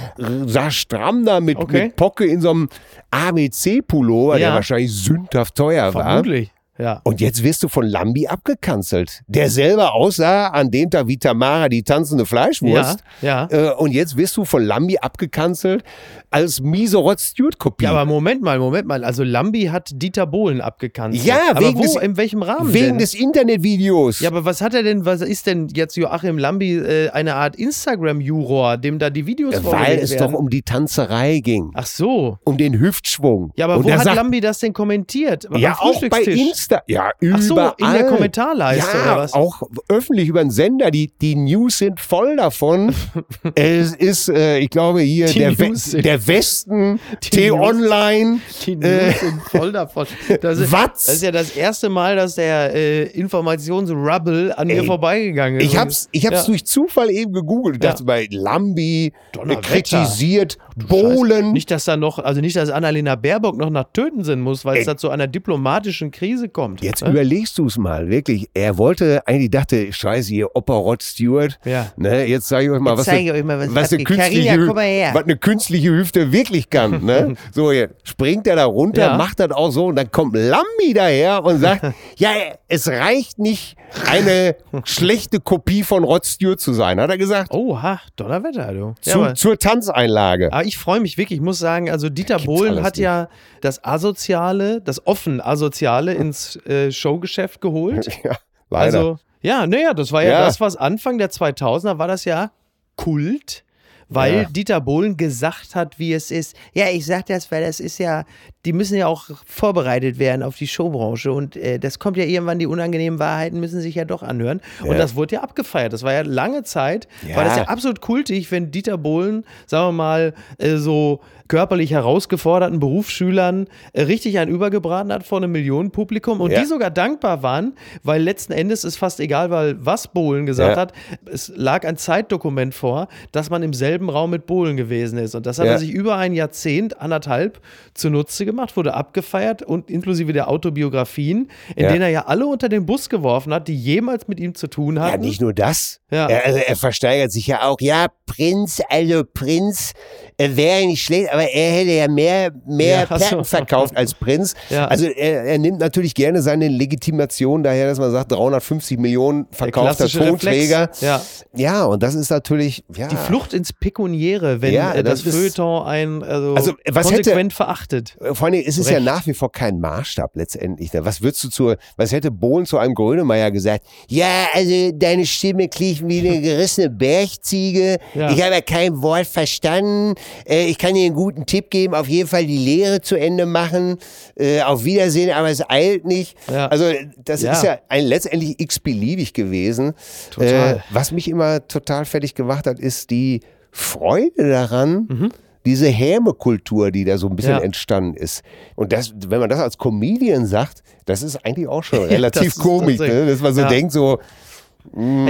sah 0.47 0.71
stramm 0.71 1.25
da 1.25 1.41
mit, 1.41 1.57
Okay. 1.59 1.85
mit 1.85 1.97
Pocke 1.97 2.25
in 2.27 2.41
so 2.41 2.51
einem 2.51 2.69
ABC-Pullover, 3.11 4.39
der 4.39 4.49
Ja. 4.49 4.55
wahrscheinlich 4.55 4.93
sündhaft 4.93 5.55
teuer 5.55 5.93
war. 5.95 6.03
Vermutlich. 6.05 6.51
Ja. 6.79 7.01
Und 7.05 7.21
jetzt 7.21 7.43
wirst 7.43 7.63
du 7.63 7.69
von 7.69 7.87
Lambi 7.87 8.27
abgekanzelt, 8.27 9.23
der 9.27 9.49
selber 9.51 9.95
aussah 9.95 10.49
an 10.49 10.71
dem 10.71 10.91
Tag 10.91 11.07
wie 11.09 11.17
Tamara, 11.19 11.69
die 11.69 11.83
tanzende 11.83 12.27
Fleischwurst. 12.27 13.01
Ja, 13.23 13.49
Äh, 13.51 13.71
und 13.73 13.93
jetzt 13.93 14.17
wirst 14.17 14.37
du 14.37 14.45
von 14.45 14.63
Lambi 14.63 14.99
abgekanzelt 14.99 15.83
als 16.31 16.61
miese 16.61 16.99
Rod 16.99 17.19
Stewart-Kopie. 17.21 17.85
Ja, 17.85 17.93
aber 17.93 18.05
Moment 18.05 18.43
mal, 18.43 18.59
Moment 18.59 18.87
mal. 18.87 19.05
Also 19.05 19.23
Lambi 19.25 19.65
hat 19.67 19.91
Dieter 19.95 20.27
Bohlen 20.27 20.61
abgekanzelt. 20.61 21.25
Ja, 21.25 21.39
aber 21.51 21.61
wegen 21.61 21.79
wo, 21.79 21.83
des- 21.83 21.97
in 21.97 22.17
welchem 22.17 22.43
Rahmen 22.43 22.73
Wegen 22.75 22.87
denn? 22.87 22.99
des 22.99 23.15
Internetvideos. 23.15 24.21
ja, 24.21 24.29
aber 24.31 24.45
was 24.45 24.61
hat 24.61 24.75
er 24.75 24.83
denn, 24.83 25.05
was 25.05 25.21
ist 25.23 25.47
denn 25.47 25.69
jetzt 25.75 25.97
Joachim 25.97 26.37
Lambi 26.39 26.77
äh, 26.77 27.09
eine 27.11 27.35
Art 27.37 27.57
Instagram-Juror, 27.57 28.77
dem 28.77 28.99
da 28.99 29.11
die 29.11 29.27
Videos 29.27 29.55
Weil 29.55 29.63
vorgelegt 29.63 30.03
es 30.03 30.11
werden? 30.13 30.33
doch 30.33 30.39
um 30.39 30.51
die 30.51 30.63
Tanzerei 30.63 31.39
ging. 31.41 31.71
Ach 31.75 31.87
so. 31.87 32.39
Um 32.45 32.57
den 32.57 32.79
Hüftschwung. 32.79 33.53
Ja, 33.57 33.67
aber 33.67 33.79
und 33.79 33.85
wo 33.85 33.91
hat 33.93 34.05
sagt, 34.05 34.17
Lambi 34.17 34.41
das 34.41 34.59
denn 34.59 34.73
kommentiert? 34.73 35.49
Ja, 35.57 35.75
auch 35.81 36.01
bei 36.01 36.09
Frühstückstisch. 36.11 36.41
Insta, 36.67 36.83
ja, 36.89 37.11
überall. 37.21 37.39
Ach 37.39 37.43
so, 37.79 37.85
in 37.87 37.93
der 37.93 38.05
Kommentarleiste 38.07 38.97
ja, 38.97 39.03
oder 39.05 39.17
was? 39.23 39.33
auch 39.35 39.63
öffentlich 39.89 40.29
über 40.29 40.41
den 40.41 40.51
Sender. 40.51 40.91
Die, 40.91 41.13
die 41.21 41.35
News 41.37 41.79
sind 41.79 42.01
voll 42.01 42.37
davon. 42.37 42.95
es 43.55 43.95
ist, 43.95 44.29
äh, 44.29 44.59
ich 44.59 44.71
glaube, 44.71 45.01
hier 45.03 45.27
Die 45.27 45.39
der, 45.39 45.59
We 45.59 45.69
News 45.69 45.91
der 45.93 46.27
Westen, 46.27 46.99
Die 47.23 47.31
T-Online. 47.31 48.41
Die 48.65 48.77
News 48.77 48.87
Äh, 48.87 49.13
sind 49.13 49.43
voll 49.43 49.73
davon. 49.73 50.07
Das 50.41 50.59
ist, 50.59 50.73
Was? 50.73 51.05
das 51.07 51.09
ist 51.15 51.23
ja 51.23 51.31
das 51.31 51.51
erste 51.57 51.89
Mal, 51.89 52.17
dass 52.17 52.35
der 52.35 52.75
äh, 52.75 53.03
Informationsrubble 53.05 54.57
an 54.57 54.67
mir 54.67 54.85
vorbeigegangen 54.85 55.61
ist. 55.61 55.67
Ich 55.67 55.77
hab's, 55.77 56.09
ich 56.13 56.27
hab's 56.27 56.41
Ja. 56.43 56.45
durch 56.47 56.67
Zufall 56.67 57.11
eben 57.11 57.33
gegoogelt. 57.33 57.77
Ich 57.77 57.83
Ja. 57.85 57.91
dachte 57.91 58.05
bei 58.05 58.27
Lambi, 58.31 59.13
Donnerwetter. 59.33 59.61
kritisiert. 59.63 60.59
Bohlen. 60.77 61.53
Nicht, 61.53 61.71
dass 61.71 61.85
da 61.87 61.97
noch, 61.97 62.19
also 62.19 62.41
nicht, 62.41 62.55
dass 62.57 62.69
Annalena 62.71 63.15
Baerbock 63.17 63.57
noch 63.57 63.71
nach 63.71 63.87
Töten 63.93 64.25
sind 64.25 64.41
muss, 64.43 64.65
weil 64.65 64.75
es 64.77 64.81
Ey. 64.81 64.87
da 64.93 64.97
zu 64.97 65.09
einer 65.11 65.27
diplomatischen 65.27 66.11
Krise 66.11 66.49
kommt. 66.57 66.83
Jetzt 66.83 67.03
Ne? 67.05 67.11
überlegst 67.11 67.59
du 67.59 67.67
es 67.67 67.77
mal, 67.77 68.09
wirklich. 68.09 68.49
Er 68.55 68.79
wollte, 68.79 69.23
eigentlich 69.27 69.51
dachte, 69.51 69.93
scheiße, 69.93 70.31
hier 70.31 70.57
Opa 70.57 70.73
Rod 70.75 71.03
Stewart. 71.03 71.59
Ja. 71.67 71.93
Ne, 71.97 72.25
jetzt 72.27 72.49
zeige 72.49 72.65
ich 72.65 72.71
euch 72.73 72.81
mal, 72.81 72.93
Jetzt 72.97 73.01
was, 73.01 73.09
eine- 73.11 73.33
euch 73.35 73.45
mal, 73.45 73.59
was 73.61 73.75
was, 73.75 73.93
eine 73.93 74.03
künstliche, 74.05 74.57
Carina, 74.57 75.15
was 75.15 75.23
eine 75.25 75.37
künstliche 75.37 75.91
Hüfte 75.91 76.33
wirklich 76.33 76.71
kann. 76.71 77.05
Ne? 77.05 77.35
so, 77.53 77.71
jetzt 77.73 78.09
springt 78.09 78.47
er 78.47 78.57
da 78.57 78.65
runter, 78.65 79.03
Ja. 79.03 79.17
macht 79.19 79.39
das 79.39 79.51
auch 79.53 79.71
so 79.71 79.87
und 79.87 79.97
dann 79.97 80.11
kommt 80.11 80.35
Lambi 80.35 80.95
daher 80.95 81.45
und 81.45 81.61
sagt, 81.61 81.93
ja, 82.17 82.31
es 82.69 82.89
reicht 82.89 83.39
nicht, 83.39 83.77
eine 84.09 84.57
schlechte 84.85 85.39
Kopie 85.41 85.83
von 85.83 86.03
Rod 86.05 86.25
Stewart 86.27 86.59
zu 86.59 86.73
sein, 86.73 86.99
hat 87.01 87.11
er 87.11 87.19
gesagt. 87.19 87.53
Oha, 87.53 88.01
Donnerwetter, 88.17 88.73
du. 88.73 88.95
Ja, 89.05 89.13
Zu, 89.13 89.19
aber- 89.23 89.35
zur 89.35 89.59
Tanzeinlage. 89.59 90.53
Aber 90.53 90.65
ich 90.65 90.79
freue 90.79 91.01
mich 91.01 91.19
wirklich, 91.19 91.39
ich 91.39 91.45
muss 91.45 91.59
sagen, 91.59 91.91
also 91.91 92.09
Dieter 92.09 92.39
Bohlen 92.39 92.83
hat 92.83 92.97
nicht. 92.97 93.05
ja 93.05 93.29
das 93.61 93.85
Asoziale, 93.85 94.81
das 94.81 95.07
offen 95.07 95.41
Asoziale 95.41 96.15
ins 96.15 96.46
äh, 96.55 96.93
Showgeschäft 96.93 97.61
geholt. 97.61 98.07
Ja, 98.25 98.37
leider. 98.71 98.99
Also, 98.99 99.19
ja, 99.43 99.67
naja, 99.67 99.93
das 99.95 100.13
war 100.13 100.23
ja, 100.23 100.31
Ja. 100.31 100.45
das, 100.45 100.61
was 100.61 100.77
Anfang 100.77 101.19
der 101.19 101.31
2000er 101.31 101.99
war 101.99 102.07
das 102.09 102.25
ja 102.25 102.51
Kult, 102.97 103.65
weil 104.09 104.35
Ja. 104.35 104.45
Dieter 104.45 104.81
Bohlen 104.81 105.17
gesagt 105.17 105.75
hat, 105.75 105.99
wie 105.99 106.13
es 106.13 106.31
ist. 106.31 106.57
Ja, 106.75 106.87
ich 106.93 107.05
sag 107.07 107.27
das, 107.27 107.51
weil 107.51 107.63
das 107.65 107.81
ist 107.81 107.99
ja, 107.99 108.25
die 108.65 108.73
müssen 108.73 108.97
ja 108.97 109.07
auch 109.07 109.29
vorbereitet 109.45 110.19
werden 110.19 110.43
auf 110.43 110.57
die 110.57 110.67
Showbranche 110.67 111.33
und 111.33 111.57
äh, 111.57 111.79
das 111.79 111.99
kommt 111.99 112.17
ja 112.17 112.25
irgendwann, 112.25 112.59
die 112.59 112.67
unangenehmen 112.67 113.19
Wahrheiten 113.19 113.59
müssen 113.61 113.81
sich 113.81 113.95
ja 113.95 114.05
doch 114.05 114.23
anhören. 114.23 114.61
Und 114.83 114.93
Ja. 114.93 114.95
das 114.99 115.15
wurde 115.17 115.37
ja 115.37 115.43
abgefeiert. 115.43 115.93
Das 115.93 116.03
war 116.03 116.13
ja 116.13 116.23
lange 116.23 116.63
Zeit, 116.63 117.09
war 117.35 117.45
das 117.45 117.57
Ja. 117.57 117.63
ja 117.65 117.69
absolut 117.69 118.01
kultig, 118.01 118.51
wenn 118.53 118.71
Dieter 118.71 118.99
Bohlen, 118.99 119.45
sagen 119.67 119.89
wir 119.89 119.93
mal, 119.93 120.35
äh, 120.59 120.77
so 120.77 121.21
körperlich 121.49 121.93
herausgeforderten 121.93 122.81
Berufsschülern 122.81 123.69
äh, 123.93 124.03
richtig 124.03 124.39
einen 124.41 124.51
übergebraten 124.51 125.13
hat 125.13 125.25
vor 125.25 125.39
einem 125.39 125.53
Millionenpublikum 125.53 126.41
und 126.41 126.51
Ja. 126.51 126.59
die 126.61 126.67
sogar 126.67 126.91
dankbar 126.91 127.45
waren, 127.45 127.75
weil 128.03 128.21
letzten 128.21 128.53
Endes 128.53 128.83
ist 128.83 128.97
fast 128.97 129.21
egal, 129.21 129.51
weil 129.51 129.77
was 129.85 130.09
Bohlen 130.09 130.45
gesagt 130.47 130.75
Ja. 130.75 130.83
hat, 130.83 130.93
es 131.33 131.53
lag 131.55 131.85
ein 131.87 131.97
Zeitdokument 131.97 132.75
vor, 132.75 133.07
dass 133.31 133.49
man 133.49 133.63
im 133.63 133.73
selben 133.75 133.96
Raum 134.09 134.31
mit 134.31 134.47
Bohlen 134.47 134.77
gewesen 134.77 135.19
ist 135.19 135.35
und 135.35 135.47
das 135.47 135.59
hat 135.59 135.67
Ja. 135.67 135.73
er 135.73 135.79
sich 135.79 135.91
über 135.91 136.17
ein 136.17 136.33
Jahrzehnt, 136.35 137.01
anderthalb 137.01 137.61
zunutze 137.95 138.45
gemacht, 138.45 138.77
wurde 138.77 138.95
abgefeiert 138.95 139.63
und 139.63 139.91
inklusive 139.91 140.33
der 140.33 140.49
Autobiografien, 140.49 141.51
in 141.75 141.85
Ja. 141.85 141.89
denen 141.93 142.03
er 142.03 142.09
ja 142.11 142.27
alle 142.27 142.47
unter 142.47 142.69
den 142.69 142.87
Bus 142.87 143.09
geworfen 143.09 143.53
hat, 143.55 143.69
die 143.69 143.77
jemals 143.77 144.29
mit 144.29 144.39
ihm 144.41 144.55
zu 144.55 144.67
tun 144.69 144.97
Ja, 144.97 145.03
hatten. 145.13 145.23
nicht 145.23 145.41
nur 145.41 145.53
das. 145.55 146.01
Ja. 146.11 146.27
Er, 146.29 146.45
also 146.47 146.59
er 146.59 146.77
versteigert 146.77 147.33
sich 147.33 147.47
ja 147.47 147.63
auch. 147.63 147.77
Ja, 147.81 148.07
Prinz, 148.27 148.81
also 148.89 149.23
Prinz 149.25 149.93
äh, 150.37 150.51
wäre 150.55 150.85
nicht 150.87 151.03
schlecht, 151.03 151.33
aber 151.33 151.43
er 151.49 151.73
hätte 151.73 151.91
ja 151.93 152.09
mehr, 152.09 152.53
mehr 152.67 153.01
Ja, 153.01 153.07
ach 153.09 153.19
so. 153.21 153.27
Platten 153.29 153.45
verkauft 153.45 153.97
als 153.97 154.15
Prinz. 154.15 154.55
Ja. 154.71 154.87
Also 154.87 155.07
er, 155.07 155.45
er 155.45 155.59
nimmt 155.59 155.79
natürlich 155.81 156.15
gerne 156.15 156.43
seine 156.43 156.69
Legitimation 156.69 157.63
daher, 157.63 157.87
dass 157.89 157.99
man 157.99 158.11
sagt, 158.11 158.33
350 158.33 158.99
Millionen 158.99 159.47
Der 159.51 159.57
verkaufter 159.59 160.09
Tonträger. 160.09 160.91
Ja. 161.01 161.21
Ja, 161.55 161.85
und 161.85 162.03
das 162.03 162.15
ist 162.15 162.31
natürlich, 162.31 162.85
ja. 162.97 163.09
Die 163.09 163.17
Flucht 163.17 163.53
ins 163.55 163.73
Pekuniäre, 163.87 164.61
wenn 164.63 164.75
Ja, 164.75 164.95
äh, 164.95 165.05
das, 165.05 165.23
das 165.23 165.33
Feuilleton 165.33 165.87
ein 165.87 166.23
also, 166.25 166.55
Also, 166.57 166.73
was 166.91 167.07
konsequent 167.07 167.53
verachtet. 167.53 168.17
Vor 168.33 168.49
allem, 168.49 168.61
es 168.67 168.79
ist 168.79 168.89
ja 168.91 168.97
Recht. 168.97 169.07
nach 169.07 169.27
wie 169.29 169.33
vor 169.35 169.53
kein 169.53 169.79
Maßstab 169.79 170.33
letztendlich. 170.35 170.93
ne? 170.93 171.05
Was 171.05 171.23
würdest 171.23 171.45
du 171.45 171.49
zu, 171.51 171.75
was 171.97 172.11
hätte 172.11 172.33
Bohlen 172.33 172.67
zu 172.67 172.79
einem 172.79 172.95
Grönemeyer 172.95 173.53
gesagt? 173.53 173.85
Ja, 174.09 174.49
also 174.53 174.91
deine 174.93 175.25
Stimme 175.25 175.69
klingt 175.69 176.07
wie 176.09 176.19
eine 176.19 176.41
gerissene 176.43 176.91
Bergziege. 176.91 177.99
Ja. 178.15 178.33
Ich 178.33 178.43
habe 178.43 178.55
ja 178.55 178.61
kein 178.61 179.01
Wort 179.03 179.27
verstanden. 179.29 180.15
Äh, 180.49 180.67
ich 180.67 180.79
kann 180.79 180.95
dir 180.95 181.07
einen 181.07 181.15
guten 181.15 181.47
Tipp 181.47 181.71
geben. 181.71 181.95
Auf 181.95 182.09
jeden 182.09 182.29
Fall 182.29 182.45
die 182.45 182.59
Lehre 182.59 183.01
zu 183.03 183.15
Ende 183.15 183.47
machen. 183.47 183.99
Äh, 184.35 184.63
auf 184.63 184.85
Wiedersehen, 184.85 185.31
aber 185.31 185.49
es 185.51 185.63
eilt 185.71 186.05
nicht. 186.05 186.37
Ja. 186.51 186.67
Also 186.67 186.91
das 187.25 187.43
Ja. 187.43 187.53
ist 187.53 187.63
ja 187.63 187.79
ein, 187.89 188.05
letztendlich 188.05 188.59
x-beliebig 188.59 189.33
gewesen. 189.33 189.93
Total. 190.33 190.77
Äh, 190.79 190.81
was 190.91 191.13
mich 191.13 191.29
immer 191.29 191.67
total 191.69 192.05
fertig 192.05 192.35
gemacht 192.35 192.67
hat, 192.67 192.81
ist 192.81 193.11
die 193.11 193.43
Freude 193.77 194.49
daran, 194.49 195.31
diese 195.67 195.87
Häme-Kultur, 195.89 196.91
die 196.91 197.05
da 197.05 197.19
so 197.19 197.29
ein 197.29 197.37
bisschen 197.37 197.53
Mhm. 197.55 197.59
Ja. 197.59 197.65
entstanden 197.65 198.15
ist. 198.17 198.43
Und 198.75 198.93
das, 198.93 199.13
wenn 199.29 199.41
man 199.41 199.51
das 199.51 199.61
als 199.61 199.77
Comedian 199.79 200.47
sagt, 200.47 200.83
das 201.05 201.23
ist 201.23 201.45
eigentlich 201.45 201.69
auch 201.69 201.83
schon 201.85 201.99
relativ 202.05 202.55
das 202.55 202.59
komisch, 202.59 202.99
ne? 202.99 203.27
dass 203.27 203.41
man 203.41 203.55
so 203.55 203.61
Ja. 203.63 203.69
denkt, 203.69 203.93
so, 203.93 204.19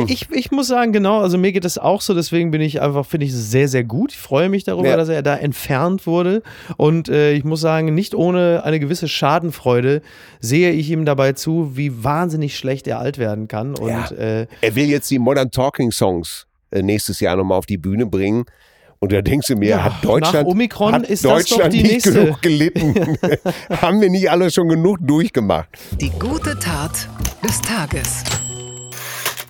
Ich, 0.06 0.28
ich 0.32 0.50
muss 0.50 0.66
sagen, 0.68 0.92
genau, 0.92 1.20
also 1.22 1.38
mir 1.38 1.50
geht 1.50 1.64
es 1.64 1.78
auch 1.78 2.02
so, 2.02 2.12
deswegen 2.12 2.50
bin 2.50 2.60
ich 2.60 2.82
einfach, 2.82 3.06
finde 3.06 3.24
ich 3.24 3.32
es 3.32 3.50
sehr, 3.50 3.68
sehr 3.68 3.84
gut. 3.84 4.12
Ich 4.12 4.18
freue 4.18 4.50
mich 4.50 4.64
darüber, 4.64 4.90
Ja. 4.90 4.96
dass 4.98 5.08
er 5.08 5.22
da 5.22 5.34
entfernt 5.34 6.06
wurde. 6.06 6.42
Und 6.76 7.08
äh, 7.08 7.32
ich 7.32 7.42
muss 7.42 7.62
sagen, 7.62 7.94
nicht 7.94 8.14
ohne 8.14 8.62
eine 8.64 8.78
gewisse 8.78 9.08
Schadenfreude 9.08 10.02
sehe 10.40 10.72
ich 10.72 10.90
ihm 10.90 11.06
dabei 11.06 11.32
zu, 11.32 11.74
wie 11.74 12.04
wahnsinnig 12.04 12.58
schlecht 12.58 12.86
er 12.86 12.98
alt 12.98 13.16
werden 13.16 13.48
kann. 13.48 13.74
Und 13.78 14.12
äh, 14.12 14.46
er 14.60 14.74
will 14.74 14.90
jetzt 14.90 15.10
die 15.10 15.18
Modern 15.18 15.50
Talking 15.50 15.90
Songs 15.90 16.46
nächstes 16.72 17.20
Jahr 17.20 17.36
nochmal 17.36 17.58
auf 17.58 17.66
die 17.66 17.78
Bühne 17.78 18.06
bringen. 18.06 18.44
Und 18.98 19.12
da 19.12 19.20
denkst 19.20 19.48
du 19.48 19.56
mir, 19.56 19.68
Ja, 19.68 19.84
hat 19.84 20.02
Deutschland, 20.04 20.46
nach 20.46 20.52
Omikron 20.52 20.92
hat 20.94 21.02
ist 21.08 21.22
das 21.24 21.30
doch 21.30 21.38
Deutschland 21.58 21.72
die 21.74 21.82
nicht 21.82 21.92
nächste. 21.92 22.12
genug 22.12 22.40
gelitten? 22.42 22.94
Haben 23.70 24.00
wir 24.00 24.08
nicht 24.10 24.30
alle 24.30 24.50
schon 24.50 24.68
genug 24.68 24.98
durchgemacht? 25.02 25.68
Die 26.00 26.10
gute 26.10 26.58
Tat 26.58 27.06
des 27.44 27.60
Tages. 27.60 28.24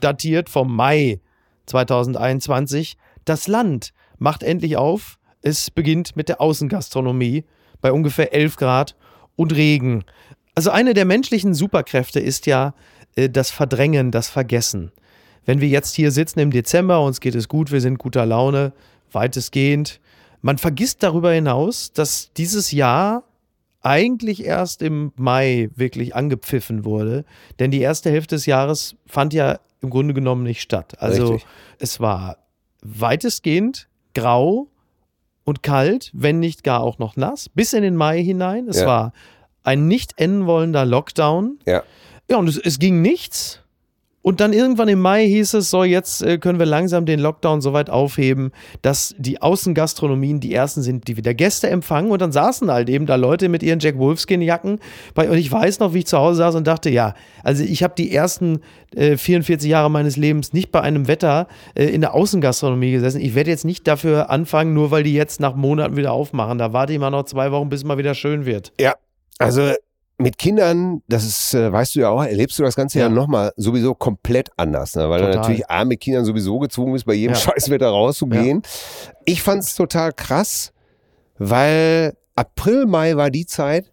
datiert 0.01 0.49
vom 0.51 0.75
Mai 0.75 1.21
2021. 1.67 2.97
Das 3.25 3.49
Land 3.49 3.93
macht 4.19 4.43
endlich 4.43 4.77
auf. 4.77 5.19
Es 5.43 5.71
beginnt 5.71 6.17
mit 6.17 6.29
der 6.29 6.41
Außengastronomie 6.41 7.45
bei 7.81 7.93
ungefähr 7.93 8.35
11 8.35 8.57
Grad 8.57 8.97
und 9.37 9.55
Regen. 9.55 10.05
Also 10.55 10.71
eine 10.71 10.95
der 10.95 11.05
menschlichen 11.05 11.55
Superkräfte 11.55 12.19
ist 12.19 12.47
ja 12.47 12.75
äh, 13.15 13.29
das 13.29 13.51
Verdrängen, 13.51 14.11
das 14.11 14.29
Vergessen. 14.29 14.93
Wenn 15.47 15.61
wir 15.61 15.69
jetzt 15.69 15.95
hier 15.95 16.11
sitzen 16.11 16.41
im 16.41 16.51
Dezember, 16.51 17.03
uns 17.03 17.21
geht 17.21 17.35
es 17.35 17.49
gut, 17.49 17.73
wir 17.73 17.81
sind 17.81 17.99
guter 17.99 18.27
Laune, 18.27 18.73
weitestgehend. 19.13 20.01
Man 20.43 20.59
vergisst 20.59 21.03
darüber 21.03 21.33
hinaus, 21.33 21.93
dass 21.93 22.33
dieses 22.35 22.73
Jahr 22.73 23.23
eigentlich 23.81 24.45
erst 24.45 24.83
im 24.83 25.13
Mai 25.17 25.71
wirklich 25.77 26.15
angepfiffen 26.17 26.85
wurde. 26.85 27.25
Denn 27.61 27.71
die 27.71 27.81
erste 27.81 28.11
Hälfte 28.11 28.35
des 28.35 28.45
Jahres 28.47 28.97
fand 29.07 29.33
ja 29.33 29.61
im 29.81 29.91
Grunde 29.91 30.13
genommen 30.15 30.43
nicht 30.43 30.61
statt. 30.61 31.01
Also 31.01 31.35
Richtig. 31.35 31.49
es 31.79 32.01
war 32.01 32.39
weitestgehend 32.83 33.89
grau 34.15 34.69
und 35.45 35.63
kalt, 35.63 36.11
wenn 36.13 36.41
nicht 36.41 36.65
gar 36.65 36.81
auch 36.81 36.99
noch 36.99 37.17
nass, 37.17 37.49
bis 37.49 37.73
in 37.73 37.83
den 37.83 37.95
Mai 37.95 38.23
hinein. 38.23 38.67
Es 38.69 38.81
Ja. 38.81 38.87
war 38.87 39.13
ein 39.63 39.87
nicht 39.87 40.15
enden 40.19 40.47
wollender 40.47 40.85
Lockdown. 40.85 41.59
Ja. 41.67 41.83
Ja, 42.29 42.39
und 42.39 42.49
es, 42.49 42.57
es 42.59 42.81
ging 42.81 43.03
nichts. 43.03 43.61
Und 44.27 44.41
dann 44.41 44.53
irgendwann 44.53 44.89
im 44.89 44.99
Mai 44.99 45.25
hieß 45.25 45.55
es 45.55 45.71
so, 45.71 45.85
jetzt 45.85 46.21
äh, 46.21 46.39
können 46.39 46.59
wir 46.59 46.67
langsam 46.67 47.07
den 47.07 47.21
Lockdown 47.21 47.61
so 47.61 47.73
weit 47.73 47.91
aufheben, 47.91 48.51
dass 48.83 49.15
die 49.19 49.41
Außengastronomien 49.41 50.41
die 50.41 50.53
ersten 50.53 50.83
sind, 50.83 51.07
die 51.07 51.17
wieder 51.17 51.33
Gäste 51.33 51.71
empfangen. 51.71 52.11
Und 52.11 52.21
dann 52.21 52.33
saßen 52.33 52.69
halt 52.69 52.89
eben 52.89 53.07
da 53.07 53.15
Leute 53.15 53.49
mit 53.49 53.63
ihren 53.63 53.79
Jack 53.79 53.97
Wolfskin-Jacken. 53.99 54.81
Und 55.15 55.33
ich 55.35 55.53
weiß 55.53 55.79
noch, 55.79 55.95
wie 55.95 56.01
ich 56.01 56.07
zu 56.09 56.19
Hause 56.19 56.39
saß 56.39 56.57
und 56.57 56.67
dachte, 56.67 56.91
ja, 56.91 57.15
also 57.45 57.63
ich 57.63 57.85
habe 57.85 57.95
die 57.97 58.13
ersten 58.13 58.63
äh, 58.97 59.17
44 59.17 59.71
Jahre 59.71 59.93
meines 59.93 60.17
Lebens 60.17 60.53
nicht 60.53 60.73
bei 60.73 60.81
einem 60.81 61.07
Wetter 61.07 61.47
äh, 61.77 61.85
in 61.85 62.01
der 62.01 62.13
Außengastronomie 62.13 62.91
gesessen. 62.91 63.21
Ich 63.21 63.37
werde 63.37 63.51
jetzt 63.51 63.65
nicht 63.65 63.87
dafür 63.87 64.29
anfangen, 64.29 64.75
nur 64.75 64.91
weil 64.91 65.05
die 65.05 65.15
jetzt 65.15 65.39
nach 65.39 65.55
Monaten 65.55 65.97
wieder 65.97 66.11
aufmachen. 66.11 66.59
Da 66.59 66.73
warte 66.73 66.93
ich 66.93 66.99
mal 66.99 67.11
noch 67.11 67.27
zwei 67.27 67.53
Wochen, 67.53 67.69
bis 67.69 67.83
es 67.83 67.85
mal 67.85 67.97
wieder 67.97 68.17
schön 68.17 68.45
wird. 68.45 68.73
Ja, 68.81 68.95
also 69.39 69.71
mit 70.19 70.39
Kindern, 70.39 71.03
das 71.09 71.25
ist, 71.25 71.53
äh, 71.55 71.71
weißt 71.71 71.95
du 71.95 72.01
ja 72.01 72.09
auch, 72.09 72.25
erlebst 72.25 72.59
du 72.59 72.63
das 72.63 72.75
Ganze 72.75 72.99
ja, 72.99 73.05
Ja. 73.07 73.11
nochmal 73.11 73.53
sowieso 73.57 73.95
komplett 73.95 74.49
anders, 74.57 74.95
ne? 74.97 75.11
weil 75.11 75.21
du 75.21 75.27
Total. 75.27 75.41
natürlich 75.43 75.69
A, 75.71 75.85
mit 75.85 76.01
Kindern 76.01 76.25
sowieso 76.25 76.59
gezwungen 76.59 76.95
bist, 76.95 77.05
bei 77.05 77.15
jedem 77.15 77.35
Ja. 77.35 77.41
Scheißwetter 77.41 77.89
rauszugehen. 77.89 78.63
Ich 79.27 79.43
fand's 79.43 79.75
total 79.75 80.13
krass, 80.13 80.73
weil 81.39 82.15
April, 82.35 82.87
Mai 82.87 83.17
war 83.17 83.31
die 83.31 83.47
Zeit, 83.47 83.93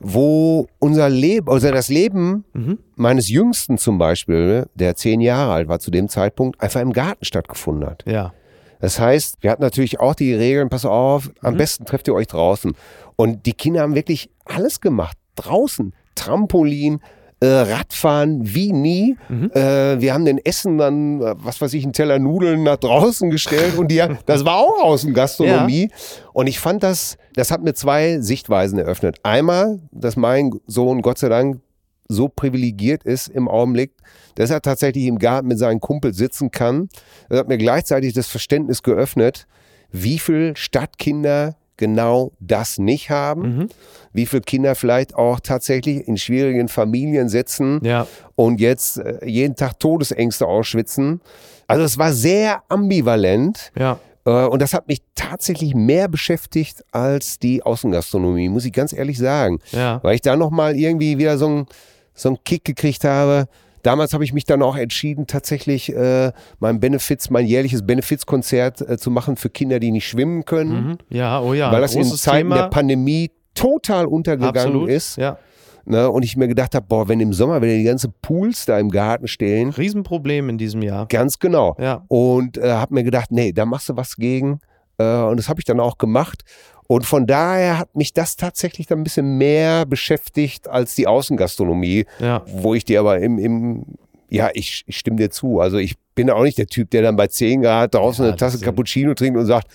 wo 0.00 0.66
unser 0.80 1.08
Leben, 1.08 1.48
also 1.48 1.70
das 1.70 1.88
Leben 1.88 2.44
Mhm. 2.52 2.78
meines 2.96 3.28
Jüngsten 3.30 3.78
zum 3.78 3.96
Beispiel, 3.96 4.66
der 4.74 4.96
zehn 4.96 5.20
Jahre 5.20 5.52
alt 5.52 5.68
war 5.68 5.78
zu 5.78 5.90
dem 5.90 6.08
Zeitpunkt, 6.08 6.60
einfach 6.60 6.80
im 6.80 6.92
Garten 6.92 7.24
stattgefunden 7.24 7.88
hat. 7.88 8.04
Ja. 8.06 8.32
Das 8.80 9.00
heißt, 9.00 9.36
wir 9.40 9.50
hatten 9.50 9.62
natürlich 9.62 9.98
auch 10.00 10.14
die 10.14 10.34
Regeln, 10.34 10.68
pass 10.68 10.84
auf, 10.84 11.28
Mhm. 11.28 11.32
am 11.40 11.56
besten 11.56 11.84
trefft 11.86 12.06
ihr 12.08 12.14
euch 12.14 12.26
draußen. 12.26 12.74
Und 13.16 13.46
die 13.46 13.54
Kinder 13.54 13.80
haben 13.80 13.94
wirklich 13.94 14.28
alles 14.44 14.80
gemacht. 14.82 15.16
Draußen, 15.36 15.94
Trampolin, 16.14 17.00
äh, 17.40 17.46
Radfahren 17.46 18.54
wie 18.54 18.72
nie. 18.72 19.16
Mhm. 19.28 19.50
Äh, 19.52 20.00
wir 20.00 20.14
haben 20.14 20.24
den 20.24 20.38
Essen 20.38 20.78
dann, 20.78 21.20
äh, 21.20 21.34
was 21.36 21.60
weiß 21.60 21.74
ich, 21.74 21.84
einen 21.84 21.92
Teller 21.92 22.18
Nudeln 22.18 22.62
nach 22.62 22.76
draußen 22.76 23.30
gestellt 23.30 23.76
und 23.76 23.90
die, 23.90 24.02
das 24.26 24.44
war 24.44 24.56
auch 24.56 24.82
Außengastronomie. 24.82 25.90
Und 26.32 26.46
ich 26.46 26.58
fand 26.58 26.82
das, 26.82 27.18
das 27.34 27.50
hat 27.50 27.62
mir 27.62 27.74
zwei 27.74 28.20
Sichtweisen 28.20 28.78
eröffnet. 28.78 29.18
Einmal, 29.22 29.80
dass 29.92 30.16
mein 30.16 30.52
Sohn 30.66 31.02
Gott 31.02 31.18
sei 31.18 31.28
Dank 31.28 31.60
so 32.08 32.28
privilegiert 32.28 33.04
ist 33.04 33.28
im 33.28 33.48
Augenblick, 33.48 33.92
dass 34.36 34.50
er 34.50 34.62
tatsächlich 34.62 35.06
im 35.06 35.18
Garten 35.18 35.48
mit 35.48 35.58
seinen 35.58 35.80
Kumpels 35.80 36.16
sitzen 36.16 36.50
kann. 36.50 36.88
Das 37.28 37.40
hat 37.40 37.48
mir 37.48 37.58
gleichzeitig 37.58 38.12
das 38.12 38.26
Verständnis 38.26 38.82
geöffnet, 38.82 39.46
wie 39.90 40.18
viel 40.18 40.56
Stadtkinder 40.56 41.56
genau 41.76 42.32
das 42.40 42.78
nicht 42.78 43.10
haben, 43.10 43.40
Mhm. 43.42 43.68
wie 44.12 44.26
viele 44.26 44.42
Kinder 44.42 44.74
vielleicht 44.74 45.14
auch 45.14 45.40
tatsächlich 45.40 46.06
in 46.06 46.16
schwierigen 46.16 46.68
Familien 46.68 47.28
sitzen 47.28 47.80
Ja. 47.84 48.06
und 48.36 48.60
jetzt 48.60 48.98
äh, 48.98 49.24
jeden 49.26 49.56
Tag 49.56 49.78
Todesängste 49.80 50.46
ausschwitzen. 50.46 51.20
Also 51.66 51.82
es 51.84 51.98
war 51.98 52.12
sehr 52.12 52.62
ambivalent. 52.68 53.72
Ja. 53.78 53.98
Äh, 54.26 54.30
Und 54.46 54.62
das 54.62 54.72
hat 54.74 54.88
mich 54.88 55.02
tatsächlich 55.14 55.74
mehr 55.74 56.08
beschäftigt 56.08 56.84
als 56.92 57.38
die 57.38 57.62
Außengastronomie, 57.62 58.48
muss 58.48 58.64
ich 58.64 58.72
ganz 58.72 58.92
ehrlich 58.92 59.18
sagen. 59.18 59.58
Ja. 59.72 60.00
Weil 60.02 60.14
ich 60.14 60.20
da 60.22 60.36
nochmal 60.36 60.76
irgendwie 60.76 61.18
wieder 61.18 61.36
so 61.38 61.46
einen 61.46 61.66
so 62.14 62.28
einen 62.28 62.38
Kick 62.44 62.64
gekriegt 62.64 63.02
habe. 63.04 63.46
Damals 63.84 64.14
habe 64.14 64.24
ich 64.24 64.32
mich 64.32 64.44
dann 64.44 64.62
auch 64.62 64.76
entschieden, 64.76 65.26
tatsächlich 65.26 65.94
äh, 65.94 66.32
mein 66.58 66.80
Benefits, 66.80 67.28
mein 67.28 67.46
jährliches 67.46 67.86
Benefizkonzert 67.86 68.80
äh, 68.80 68.96
zu 68.96 69.10
machen 69.10 69.36
für 69.36 69.50
Kinder, 69.50 69.78
die 69.78 69.90
nicht 69.90 70.08
schwimmen 70.08 70.46
können. 70.46 70.88
Mhm. 70.88 70.98
Ja, 71.10 71.40
oh 71.40 71.52
ja. 71.52 71.70
weil 71.70 71.82
das 71.82 71.94
in 71.94 72.04
Zeiten 72.04 72.48
Thema. 72.48 72.62
der 72.62 72.68
Pandemie 72.68 73.30
total 73.54 74.06
untergegangen 74.06 74.56
Absolut. 74.56 74.88
ist. 74.88 75.18
Ja. 75.18 75.36
Ne? 75.84 76.10
Und 76.10 76.22
ich 76.22 76.34
mir 76.34 76.48
gedacht 76.48 76.74
habe, 76.74 76.86
boah, 76.88 77.08
wenn 77.08 77.20
im 77.20 77.34
Sommer, 77.34 77.60
wenn 77.60 77.68
die 77.68 77.84
ganzen 77.84 78.14
Pools 78.22 78.64
da 78.64 78.78
im 78.78 78.88
Garten 78.88 79.28
stehen, 79.28 79.68
Riesenproblem 79.68 80.48
in 80.48 80.56
diesem 80.56 80.80
Jahr. 80.80 81.06
ganz 81.06 81.38
genau. 81.38 81.76
Ja. 81.78 82.04
Und 82.08 82.56
äh, 82.56 82.72
habe 82.72 82.94
mir 82.94 83.04
gedacht, 83.04 83.30
nee, 83.32 83.52
da 83.52 83.66
machst 83.66 83.90
du 83.90 83.96
was 83.96 84.16
gegen. 84.16 84.60
Äh, 84.96 85.04
und 85.04 85.36
das 85.36 85.50
habe 85.50 85.60
ich 85.60 85.66
dann 85.66 85.80
auch 85.80 85.98
gemacht. 85.98 86.42
Und 86.86 87.06
von 87.06 87.26
daher 87.26 87.78
hat 87.78 87.94
mich 87.96 88.12
das 88.12 88.36
tatsächlich 88.36 88.86
dann 88.86 88.98
ein 89.00 89.04
bisschen 89.04 89.38
mehr 89.38 89.86
beschäftigt 89.86 90.68
als 90.68 90.94
die 90.94 91.06
Außengastronomie, 91.06 92.06
Ja. 92.18 92.42
wo 92.46 92.74
ich 92.74 92.84
dir 92.84 93.00
aber 93.00 93.18
im, 93.20 93.38
im 93.38 93.84
ja, 94.28 94.50
ich, 94.52 94.84
ich 94.86 94.98
stimme 94.98 95.16
dir 95.16 95.30
zu. 95.30 95.60
Also 95.60 95.78
ich 95.78 95.94
bin 96.14 96.28
auch 96.30 96.42
nicht 96.42 96.58
der 96.58 96.66
Typ, 96.66 96.90
der 96.90 97.02
dann 97.02 97.16
bei 97.16 97.26
10 97.28 97.62
Grad 97.62 97.94
draußen 97.94 98.24
Ja, 98.24 98.30
eine 98.30 98.36
Tasse 98.36 98.58
Cappuccino 98.60 99.14
trinkt 99.14 99.38
und 99.38 99.46
sagt, 99.46 99.68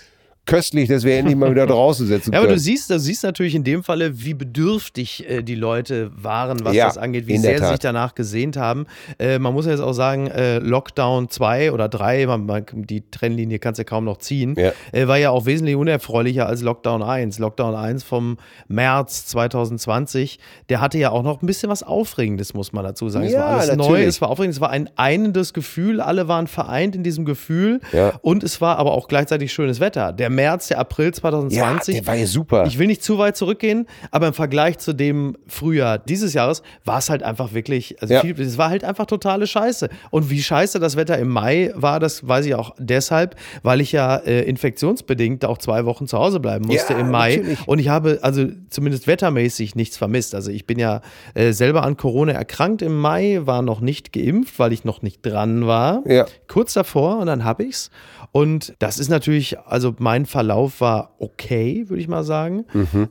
köstlich, 0.49 0.89
dass 0.89 1.03
wir 1.03 1.15
endlich 1.17 1.35
mal 1.35 1.51
wieder 1.51 1.65
draußen 1.67 2.07
sitzen 2.07 2.31
Ja, 2.33 2.39
aber 2.39 2.47
können. 2.47 2.57
du 2.57 2.61
siehst, 2.63 2.89
du 2.89 2.99
siehst 2.99 3.23
natürlich 3.23 3.55
in 3.55 3.63
dem 3.63 3.83
Falle, 3.83 4.23
wie 4.23 4.33
bedürftig 4.33 5.29
äh, 5.29 5.41
die 5.43 5.55
Leute 5.55 6.11
waren, 6.15 6.63
was 6.63 6.73
Ja, 6.75 6.85
das 6.87 6.97
angeht, 6.97 7.27
wie 7.27 7.37
sehr 7.37 7.59
sie 7.59 7.67
sich 7.67 7.79
danach 7.79 8.15
gesehnt 8.15 8.57
haben. 8.57 8.85
Äh, 9.19 9.39
man 9.39 9.53
muss 9.53 9.65
ja 9.65 9.71
jetzt 9.71 9.81
auch 9.81 9.93
sagen, 9.93 10.27
äh, 10.27 10.59
Lockdown 10.59 11.29
2 11.29 11.71
oder 11.71 11.87
3, 11.89 12.25
man, 12.27 12.45
man, 12.45 12.65
die 12.73 13.03
Trennlinie 13.09 13.59
kannst 13.59 13.77
du 13.77 13.81
ja 13.81 13.85
kaum 13.85 14.05
noch 14.05 14.17
ziehen, 14.17 14.55
Ja. 14.57 14.71
äh, 14.91 15.07
war 15.07 15.17
ja 15.17 15.29
auch 15.29 15.45
wesentlich 15.45 15.75
unerfreulicher 15.75 16.45
als 16.47 16.61
Lockdown 16.61 17.03
1. 17.03 17.39
Lockdown 17.39 17.75
1 17.75 18.03
vom 18.03 18.37
März 18.67 19.25
2020, 19.27 20.39
der 20.69 20.81
hatte 20.81 20.97
ja 20.97 21.11
auch 21.11 21.23
noch 21.23 21.41
ein 21.41 21.45
bisschen 21.45 21.69
was 21.69 21.83
Aufregendes, 21.83 22.53
muss 22.53 22.73
man 22.73 22.83
dazu 22.83 23.09
sagen. 23.09 23.25
es 23.25 23.33
Ja, 23.33 23.39
war 23.39 23.47
alles 23.59 23.75
neu, 23.75 23.83
natürlich. 23.83 24.07
es 24.07 24.21
war 24.21 24.29
aufregend, 24.29 24.53
es 24.55 24.61
war 24.61 24.69
ein 24.69 24.89
einendes 24.95 25.53
Gefühl, 25.53 26.01
alle 26.01 26.27
waren 26.27 26.47
vereint 26.47 26.95
in 26.95 27.03
diesem 27.03 27.25
Gefühl 27.25 27.79
und 28.21 28.43
es 28.43 28.61
war 28.61 28.77
aber 28.77 28.91
auch 28.93 29.07
gleichzeitig 29.07 29.51
schönes 29.53 29.79
Wetter. 29.79 30.13
Der 30.13 30.29
März, 30.39 30.67
der 30.69 30.79
April 30.79 31.07
ja, 31.07 31.11
2020 31.13 31.95
der 31.95 32.07
war 32.07 32.15
ja 32.15 32.25
super. 32.25 32.65
ich 32.65 32.77
will 32.79 32.87
nicht 32.87 33.03
zu 33.03 33.17
weit 33.17 33.35
zurückgehen, 33.37 33.87
aber 34.11 34.27
im 34.27 34.33
Vergleich 34.33 34.77
zu 34.77 34.93
dem 34.93 35.37
Frühjahr 35.47 35.97
dieses 35.97 36.33
Jahres 36.33 36.61
war 36.85 36.99
es 36.99 37.09
halt 37.09 37.23
einfach 37.23 37.53
wirklich, 37.53 38.01
also 38.01 38.13
Ja. 38.13 38.21
viel, 38.21 38.39
es 38.39 38.57
war 38.57 38.69
halt 38.69 38.83
einfach 38.83 39.05
totale 39.05 39.47
Scheiße. 39.47 39.89
Und 40.11 40.29
wie 40.29 40.41
scheiße 40.41 40.79
das 40.79 40.95
Wetter 40.95 41.17
im 41.17 41.29
Mai 41.29 41.71
war, 41.75 41.99
das 41.99 42.27
weiß 42.27 42.45
ich 42.45 42.55
auch 42.55 42.73
deshalb, 42.77 43.35
weil 43.63 43.81
ich 43.81 43.91
ja 43.91 44.15
äh, 44.17 44.41
infektionsbedingt 44.43 45.45
auch 45.45 45.57
zwei 45.57 45.85
Wochen 45.85 46.07
zu 46.07 46.17
Hause 46.17 46.39
bleiben 46.39 46.65
musste 46.67 46.93
Ja, 46.93 46.99
im 46.99 47.11
Mai. 47.11 47.35
natürlich. 47.37 47.67
Und 47.67 47.79
ich 47.79 47.89
habe 47.89 48.19
also 48.21 48.45
zumindest 48.69 49.07
wettermäßig 49.07 49.75
nichts 49.75 49.97
vermisst. 49.97 50.35
Also 50.35 50.51
ich 50.51 50.65
bin 50.65 50.79
ja 50.79 51.01
äh, 51.33 51.51
selber 51.51 51.83
an 51.83 51.97
Corona 51.97 52.31
erkrankt 52.33 52.81
im 52.81 52.97
Mai, 52.97 53.39
war 53.43 53.61
noch 53.61 53.81
nicht 53.81 54.13
geimpft, 54.13 54.59
weil 54.59 54.73
ich 54.73 54.83
noch 54.85 55.01
nicht 55.01 55.25
dran 55.25 55.67
war 55.67 56.01
ja. 56.05 56.25
kurz 56.47 56.73
davor 56.73 57.17
und 57.19 57.27
dann 57.27 57.43
habe 57.43 57.63
ich's. 57.63 57.89
Und 58.31 58.75
das 58.77 58.99
ist 58.99 59.09
natürlich, 59.09 59.57
also 59.59 59.95
mein 59.97 60.27
Verlauf 60.27 60.81
war 60.81 61.15
okay, 61.17 61.85
würde 61.89 62.01
ich 62.01 62.07
mal 62.07 62.23
sagen. 62.23 62.65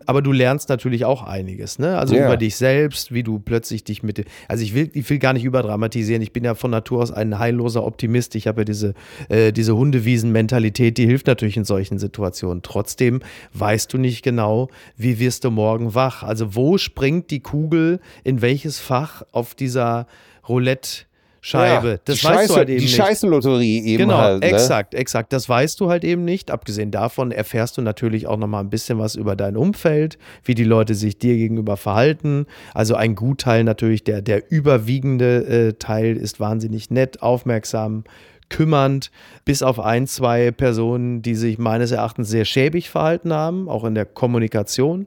Aber 0.07 0.23
du 0.23 0.31
lernst 0.31 0.69
natürlich 0.69 1.05
auch 1.05 1.23
einiges, 1.25 1.79
ne? 1.81 1.99
Also 1.99 2.15
Ja. 2.15 2.27
über 2.27 2.37
dich 2.37 2.55
selbst, 2.57 3.13
wie 3.13 3.25
du 3.25 3.41
plötzlich 3.41 3.83
dich 3.83 4.03
mit, 4.05 4.25
also 4.47 4.63
ich 4.63 4.75
will, 4.75 4.91
ich 4.95 5.11
will 5.11 5.19
gar 5.19 5.33
nicht 5.33 5.45
überdramatisieren. 5.45 6.23
Ich 6.23 6.33
bin 6.33 6.45
ja 6.45 6.55
von 6.55 6.71
Natur 6.71 7.03
aus 7.03 7.11
ein 7.11 7.39
heilloser 7.39 7.85
Optimist. 7.85 8.37
Ich 8.37 8.47
habe 8.47 8.61
ja 8.61 8.65
diese, 8.65 8.95
äh, 9.29 9.53
diese 9.53 9.77
Hundewiesen-Mentalität, 9.77 10.97
die 10.99 11.07
hilft 11.07 11.27
natürlich 11.27 11.57
in 11.57 11.65
solchen 11.65 11.99
Situationen. 11.99 12.63
Trotzdem 12.63 13.21
weißt 13.55 13.93
du 13.93 13.99
nicht 13.99 14.23
genau, 14.23 14.69
wie 14.97 15.19
wirst 15.19 15.45
du 15.45 15.51
morgen 15.51 15.95
wach. 15.95 16.23
Also 16.23 16.55
wo 16.55 16.79
springt 16.79 17.31
die 17.31 17.41
Kugel 17.41 18.01
in 18.25 18.41
welches 18.41 18.79
Fach 18.79 19.23
auf 19.33 19.55
dieser 19.55 20.07
Roulette 20.49 21.07
Scheibe. 21.41 21.89
Ja, 21.91 21.97
das 22.05 22.19
die 22.19 22.25
weißt 22.25 22.35
Scheiße, 22.35 22.49
du 22.53 22.57
halt 22.57 22.69
eben 22.69 22.79
Die 22.79 22.85
nicht. 22.85 22.97
Scheißenlotterie 22.97 23.81
eben 23.85 23.99
Genau, 24.05 24.19
halt. 24.19 24.43
Ne? 24.43 24.49
exakt, 24.49 24.95
exakt. 24.95 25.33
Das 25.33 25.49
weißt 25.49 25.79
du 25.81 25.89
halt 25.89 26.05
eben 26.05 26.25
nicht. 26.25 26.51
Abgesehen 26.51 26.91
davon 26.91 27.31
erfährst 27.31 27.77
du 27.77 27.83
natürlich 27.83 28.27
auch 28.27 28.37
noch 28.37 28.47
mal 28.49 28.61
ein 28.61 28.71
bisschen 28.71 28.99
was 28.99 29.15
über 29.15 29.37
dein 29.37 29.57
Umfeld, 29.57 30.19
wie 30.45 30.55
die 30.55 30.65
Leute 30.65 30.95
sich 30.95 31.19
dir 31.19 31.37
gegenüber 31.37 31.77
verhalten. 31.77 32.47
Also 32.75 32.95
ein 32.97 33.15
Gutteil 33.15 33.65
natürlich, 33.65 34.05
der, 34.05 34.23
der 34.23 34.51
überwiegende 34.51 35.69
äh, 35.69 35.73
Teil 35.75 36.17
ist 36.17 36.41
wahnsinnig 36.41 36.91
nett, 36.91 37.23
aufmerksam, 37.23 38.05
kümmernd, 38.49 39.11
bis 39.45 39.63
auf 39.63 39.79
ein, 39.79 40.07
zwei 40.07 40.51
Personen, 40.51 41.23
die 41.23 41.35
sich 41.35 41.59
meines 41.59 41.91
Erachtens 41.91 42.29
sehr 42.29 42.45
schäbig 42.45 42.91
verhalten 42.91 43.33
haben, 43.33 43.69
auch 43.69 43.85
in 43.85 43.95
der 43.95 44.07
Kommunikation. 44.07 45.07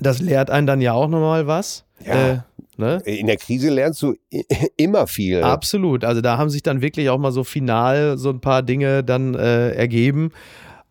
Das 0.00 0.20
lehrt 0.20 0.50
einen 0.50 0.66
dann 0.66 0.80
ja 0.80 0.92
auch 0.92 1.08
noch 1.08 1.20
mal 1.20 1.46
was. 1.46 1.84
Ja. 2.04 2.32
Äh, 2.32 2.38
ne? 2.80 3.00
In 3.04 3.26
der 3.26 3.36
Krise 3.36 3.70
lernst 3.70 4.02
du 4.02 4.16
immer 4.76 5.06
viel. 5.06 5.42
Absolut. 5.42 6.04
Also 6.04 6.20
da 6.20 6.38
haben 6.38 6.50
sich 6.50 6.62
dann 6.62 6.82
wirklich 6.82 7.08
auch 7.10 7.18
mal 7.18 7.32
so 7.32 7.44
final 7.44 8.18
so 8.18 8.30
ein 8.30 8.40
paar 8.40 8.62
Dinge 8.62 9.04
dann 9.04 9.34
äh, 9.34 9.70
ergeben. 9.70 10.32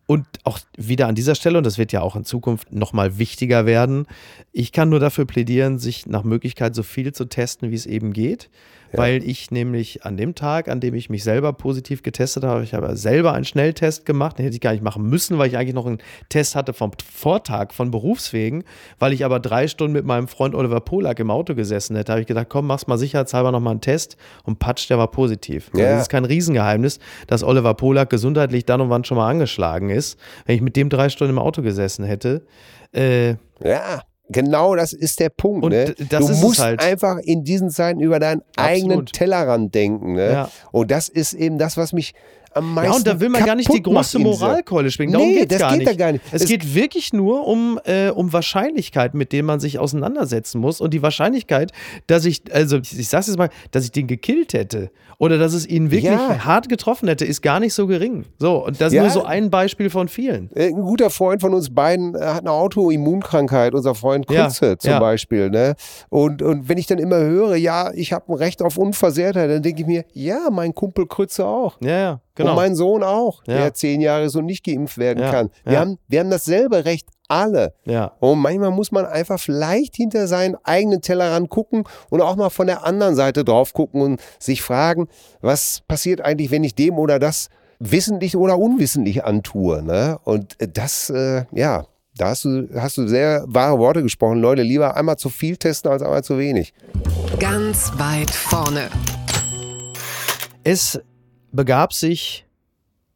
Und 0.06 0.26
auch 0.42 0.58
wieder 0.76 1.06
an 1.06 1.14
dieser 1.14 1.36
Stelle, 1.36 1.58
und 1.58 1.64
das 1.64 1.78
wird 1.78 1.92
ja 1.92 2.00
auch 2.00 2.16
in 2.16 2.24
Zukunft 2.24 2.72
nochmal 2.72 3.18
wichtiger 3.18 3.64
werden, 3.64 4.06
ich 4.50 4.72
kann 4.72 4.88
nur 4.88 4.98
dafür 4.98 5.24
plädieren, 5.24 5.78
sich 5.78 6.06
nach 6.06 6.24
Möglichkeit 6.24 6.74
so 6.74 6.82
viel 6.82 7.12
zu 7.12 7.26
testen, 7.26 7.70
wie 7.70 7.76
es 7.76 7.86
eben 7.86 8.12
geht. 8.12 8.50
Weil 8.92 9.22
ich 9.24 9.50
nämlich 9.50 10.04
an 10.04 10.16
dem 10.16 10.34
Tag, 10.34 10.68
an 10.68 10.80
dem 10.80 10.94
ich 10.94 11.10
mich 11.10 11.22
selber 11.22 11.52
positiv 11.52 12.02
getestet 12.02 12.44
habe, 12.44 12.64
ich 12.64 12.74
habe 12.74 12.96
selber 12.96 13.32
einen 13.32 13.44
Schnelltest 13.44 14.04
gemacht, 14.04 14.38
den 14.38 14.44
hätte 14.44 14.56
ich 14.56 14.60
gar 14.60 14.72
nicht 14.72 14.82
machen 14.82 15.04
müssen, 15.08 15.38
weil 15.38 15.48
ich 15.48 15.56
eigentlich 15.56 15.74
noch 15.74 15.86
einen 15.86 15.98
Test 16.28 16.56
hatte 16.56 16.72
vom 16.72 16.90
Vortag 17.14 17.72
von 17.72 17.90
Berufswegen, 17.90 18.64
weil 18.98 19.12
ich 19.12 19.24
aber 19.24 19.40
drei 19.40 19.68
Stunden 19.68 19.92
mit 19.92 20.04
meinem 20.04 20.28
Freund 20.28 20.54
Oliver 20.54 20.80
Polak 20.80 21.20
im 21.20 21.30
Auto 21.30 21.54
gesessen 21.54 21.96
hätte, 21.96 22.12
habe 22.12 22.22
ich 22.22 22.26
gedacht, 22.26 22.48
komm, 22.48 22.66
mach's 22.66 22.86
mal 22.86 22.98
sicherheitshalber 22.98 23.52
nochmal 23.52 23.72
einen 23.72 23.80
Test 23.80 24.16
und 24.44 24.58
patsch, 24.58 24.88
der 24.90 24.98
war 24.98 25.10
positiv. 25.10 25.70
Ja. 25.74 25.92
Das 25.92 26.02
ist 26.02 26.08
kein 26.08 26.24
Riesengeheimnis, 26.24 26.98
dass 27.26 27.44
Oliver 27.44 27.74
Polak 27.74 28.10
gesundheitlich 28.10 28.64
dann 28.64 28.80
und 28.80 28.90
wann 28.90 29.04
schon 29.04 29.16
mal 29.16 29.28
angeschlagen 29.28 29.90
ist. 29.90 30.18
Wenn 30.46 30.56
ich 30.56 30.62
mit 30.62 30.76
dem 30.76 30.88
drei 30.88 31.08
Stunden 31.08 31.34
im 31.34 31.38
Auto 31.38 31.62
gesessen 31.62 32.04
hätte, 32.04 32.44
äh, 32.92 33.30
Ja, 33.62 34.02
genau 34.30 34.74
das 34.74 34.92
ist 34.92 35.20
der 35.20 35.28
Punkt. 35.28 35.64
Und 35.64 35.72
ne? 35.72 35.94
das 36.08 36.26
du 36.26 36.34
musst 36.34 36.60
halt. 36.60 36.80
einfach 36.80 37.18
in 37.18 37.44
diesen 37.44 37.70
Zeiten 37.70 38.00
über 38.00 38.18
deinen 38.18 38.42
eigenen 38.56 39.00
Absolut. 39.00 39.12
Tellerrand 39.12 39.74
denken. 39.74 40.14
Ne? 40.14 40.32
Ja. 40.32 40.50
Und 40.72 40.90
das 40.90 41.08
ist 41.08 41.34
eben 41.34 41.58
das, 41.58 41.76
was 41.76 41.92
mich 41.92 42.14
am 42.52 42.74
meisten 42.74 42.90
Ja, 42.92 42.96
und 42.96 43.06
da 43.06 43.20
will 43.20 43.28
man 43.28 43.44
gar 43.44 43.54
nicht 43.54 43.72
die 43.72 43.82
große 43.82 44.18
Moralkeule 44.18 44.90
schwingen. 44.90 45.12
Darum 45.12 45.28
Nee, 45.28 45.38
geht's 45.40 45.50
das 45.50 45.58
gar 45.60 45.70
geht 45.70 45.78
nicht. 45.80 45.90
da 45.90 45.94
gar 45.94 46.12
nicht. 46.12 46.24
Es, 46.32 46.42
Es- 46.42 46.48
geht 46.48 46.74
wirklich 46.74 47.12
nur 47.12 47.46
um, 47.46 47.78
äh, 47.84 48.10
um 48.10 48.32
Wahrscheinlichkeiten, 48.32 49.16
mit 49.18 49.32
denen 49.32 49.46
man 49.46 49.60
sich 49.60 49.78
auseinandersetzen 49.78 50.60
muss. 50.60 50.80
Und 50.80 50.92
die 50.94 51.02
Wahrscheinlichkeit, 51.02 51.72
dass 52.06 52.24
ich, 52.24 52.42
also 52.52 52.78
ich, 52.78 52.98
ich 52.98 53.08
sag's 53.08 53.26
jetzt 53.28 53.38
mal, 53.38 53.50
dass 53.70 53.84
ich 53.84 53.92
den 53.92 54.06
gekillt 54.06 54.52
hätte 54.52 54.90
oder 55.18 55.38
dass 55.38 55.52
es 55.52 55.66
ihn 55.66 55.90
wirklich 55.90 56.12
Ja. 56.12 56.44
hart 56.44 56.68
getroffen 56.68 57.08
hätte, 57.08 57.24
ist 57.24 57.42
gar 57.42 57.60
nicht 57.60 57.74
so 57.74 57.86
gering. 57.86 58.24
So, 58.38 58.64
und 58.64 58.80
das 58.80 58.88
ist 58.88 58.94
Ja. 58.94 59.02
nur 59.02 59.10
so 59.10 59.24
ein 59.24 59.50
Beispiel 59.50 59.90
von 59.90 60.08
vielen. 60.08 60.50
Äh, 60.54 60.68
Ein 60.68 60.82
guter 60.82 61.10
Freund 61.10 61.40
von 61.42 61.52
uns 61.54 61.72
beiden 61.74 62.14
äh, 62.14 62.18
hat 62.20 62.40
eine 62.40 62.52
Autoimmunkrankheit, 62.52 63.74
unser 63.74 63.94
Freund 63.94 64.30
Ja, 64.30 64.44
Kunze 64.44 64.78
zum 64.78 64.90
ja. 64.92 64.98
Beispiel. 64.98 65.50
Ne? 65.50 65.74
Und, 66.08 66.42
und 66.42 66.68
wenn 66.68 66.78
ich 66.78 66.86
dann 66.86 66.98
immer 66.98 67.18
höre, 67.18 67.56
ja, 67.56 67.90
ich 67.94 68.12
habe 68.12 68.32
ein 68.32 68.36
Recht 68.36 68.62
auf 68.62 68.78
Unversehrtheit, 68.78 69.50
dann 69.50 69.62
denke 69.62 69.82
ich 69.82 69.86
mir, 69.86 70.04
ja, 70.12 70.48
mein 70.50 70.74
Kumpel 70.74 71.06
Krütze 71.06 71.44
auch. 71.44 71.76
Ja, 71.82 71.90
ja, 71.98 72.20
genau. 72.34 72.50
Und 72.50 72.56
mein 72.56 72.74
Sohn 72.74 73.02
auch, 73.02 73.42
Ja. 73.46 73.56
der 73.58 73.74
zehn 73.74 74.00
Jahre 74.00 74.24
ist 74.24 74.36
und 74.36 74.46
nicht 74.46 74.64
geimpft 74.64 74.98
werden 74.98 75.22
Ja, 75.22 75.30
kann. 75.30 75.50
Wir, 75.64 75.72
ja. 75.74 75.80
haben, 75.80 75.98
wir 76.08 76.20
haben 76.20 76.30
dasselbe 76.30 76.84
Recht, 76.84 77.08
alle. 77.28 77.74
ja. 77.84 78.12
Und 78.20 78.40
manchmal 78.40 78.70
muss 78.72 78.90
man 78.90 79.06
einfach 79.06 79.38
vielleicht 79.38 79.94
hinter 79.96 80.26
seinen 80.26 80.56
eigenen 80.64 81.00
Tellerrand 81.00 81.48
gucken 81.48 81.84
und 82.08 82.20
auch 82.20 82.34
mal 82.36 82.50
von 82.50 82.66
der 82.66 82.84
anderen 82.84 83.14
Seite 83.14 83.44
drauf 83.44 83.72
gucken 83.72 84.02
und 84.02 84.20
sich 84.40 84.62
fragen, 84.62 85.06
was 85.40 85.82
passiert 85.86 86.20
eigentlich, 86.20 86.50
wenn 86.50 86.64
ich 86.64 86.74
dem 86.74 86.98
oder 86.98 87.18
das 87.20 87.48
wissentlich 87.78 88.36
oder 88.36 88.58
unwissentlich 88.58 89.24
antue. 89.24 89.82
Ne? 89.82 90.18
Und 90.24 90.56
das, 90.74 91.08
äh, 91.10 91.44
ja, 91.52 91.84
Da 92.16 92.26
hast 92.30 92.44
du, 92.44 92.68
hast 92.74 92.98
du 92.98 93.06
sehr 93.06 93.44
wahre 93.46 93.78
Worte 93.78 94.02
gesprochen. 94.02 94.40
Leute, 94.40 94.62
lieber 94.62 94.96
einmal 94.96 95.16
zu 95.16 95.30
viel 95.30 95.56
testen 95.56 95.90
als 95.92 96.02
einmal 96.02 96.24
zu 96.24 96.36
wenig. 96.38 96.74
Ganz 97.38 97.92
weit 97.96 98.30
vorne. 98.32 98.88
Es 100.64 101.00
begab 101.52 101.92
sich 101.92 102.46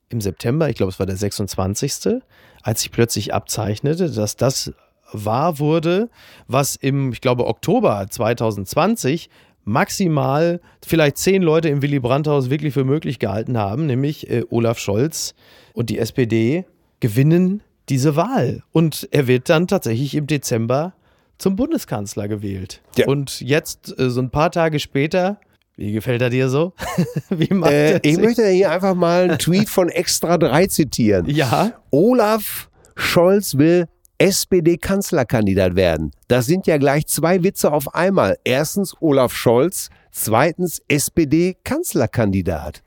im 0.09 0.21
September, 0.21 0.69
ich 0.69 0.77
glaube 0.77 0.91
es 0.91 0.99
war 0.99 1.07
der 1.07 1.17
26., 1.17 2.23
als 2.63 2.81
sich 2.81 2.91
plötzlich 2.91 3.35
abzeichnete, 3.35 4.11
dass 4.11 4.37
das 4.37 4.73
wahr 5.13 5.59
wurde, 5.59 6.09
was 6.49 6.77
im, 6.77 7.13
ich 7.13 7.21
glaube, 7.21 7.47
Oktober 7.47 8.07
2020 8.09 9.29
maximal 9.65 10.61
vielleicht 10.85 11.17
zehn 11.19 11.43
Leute 11.43 11.69
im 11.69 11.83
Willy 11.83 12.01
Brandt-Haus 12.01 12.51
wirklich 12.51 12.75
für 12.75 12.85
möglich 12.85 13.19
gehalten 13.19 13.57
haben, 13.57 13.87
nämlich 13.87 14.31
äh, 14.31 14.45
Olaf 14.51 14.79
Scholz 14.79 15.35
und 15.73 15.91
die 15.91 15.99
SPD 15.99 16.67
gewinnen 17.01 17.63
diese 17.89 18.17
Wahl. 18.17 18.63
Und 18.73 19.09
er 19.11 19.27
wird 19.27 19.49
dann 19.49 19.67
tatsächlich 19.67 20.15
im 20.15 20.27
Dezember 20.27 20.95
zum 21.39 21.57
Bundeskanzler 21.57 22.29
gewählt. 22.29 22.83
Ja. 22.97 23.07
Und 23.07 23.41
jetzt, 23.41 23.99
äh, 23.99 24.11
so 24.11 24.21
ein 24.21 24.31
paar 24.31 24.51
Tage 24.51 24.79
später, 24.79 25.39
wie 25.77 25.93
gefällt 25.93 26.23
er 26.23 26.31
dir 26.31 26.49
so? 26.49 26.73
Äh, 27.31 27.99
ich 28.03 28.19
möchte 28.19 28.47
hier 28.49 28.71
einfach 28.71 28.95
mal 28.95 29.25
einen 29.25 29.39
Tweet 29.39 29.69
von 29.69 29.89
Extra 29.89 30.39
3 30.39 30.67
zitieren. 30.69 31.27
Ja, 31.29 31.73
Olaf 31.91 32.69
Scholz 32.95 33.57
will 33.57 33.87
SPD-Kanzlerkandidat 34.19 35.75
werden. 35.77 36.13
Das 36.29 36.47
sind 36.47 36.67
ja 36.67 36.79
gleich 36.79 37.07
zwei 37.09 37.43
Witze 37.43 37.73
auf 37.73 37.95
einmal. 37.95 38.39
Erstens 38.45 38.95
Olaf 39.01 39.35
Scholz, 39.35 39.91
zweitens 40.13 40.81
SPD-Kanzlerkandidat. 40.89 42.83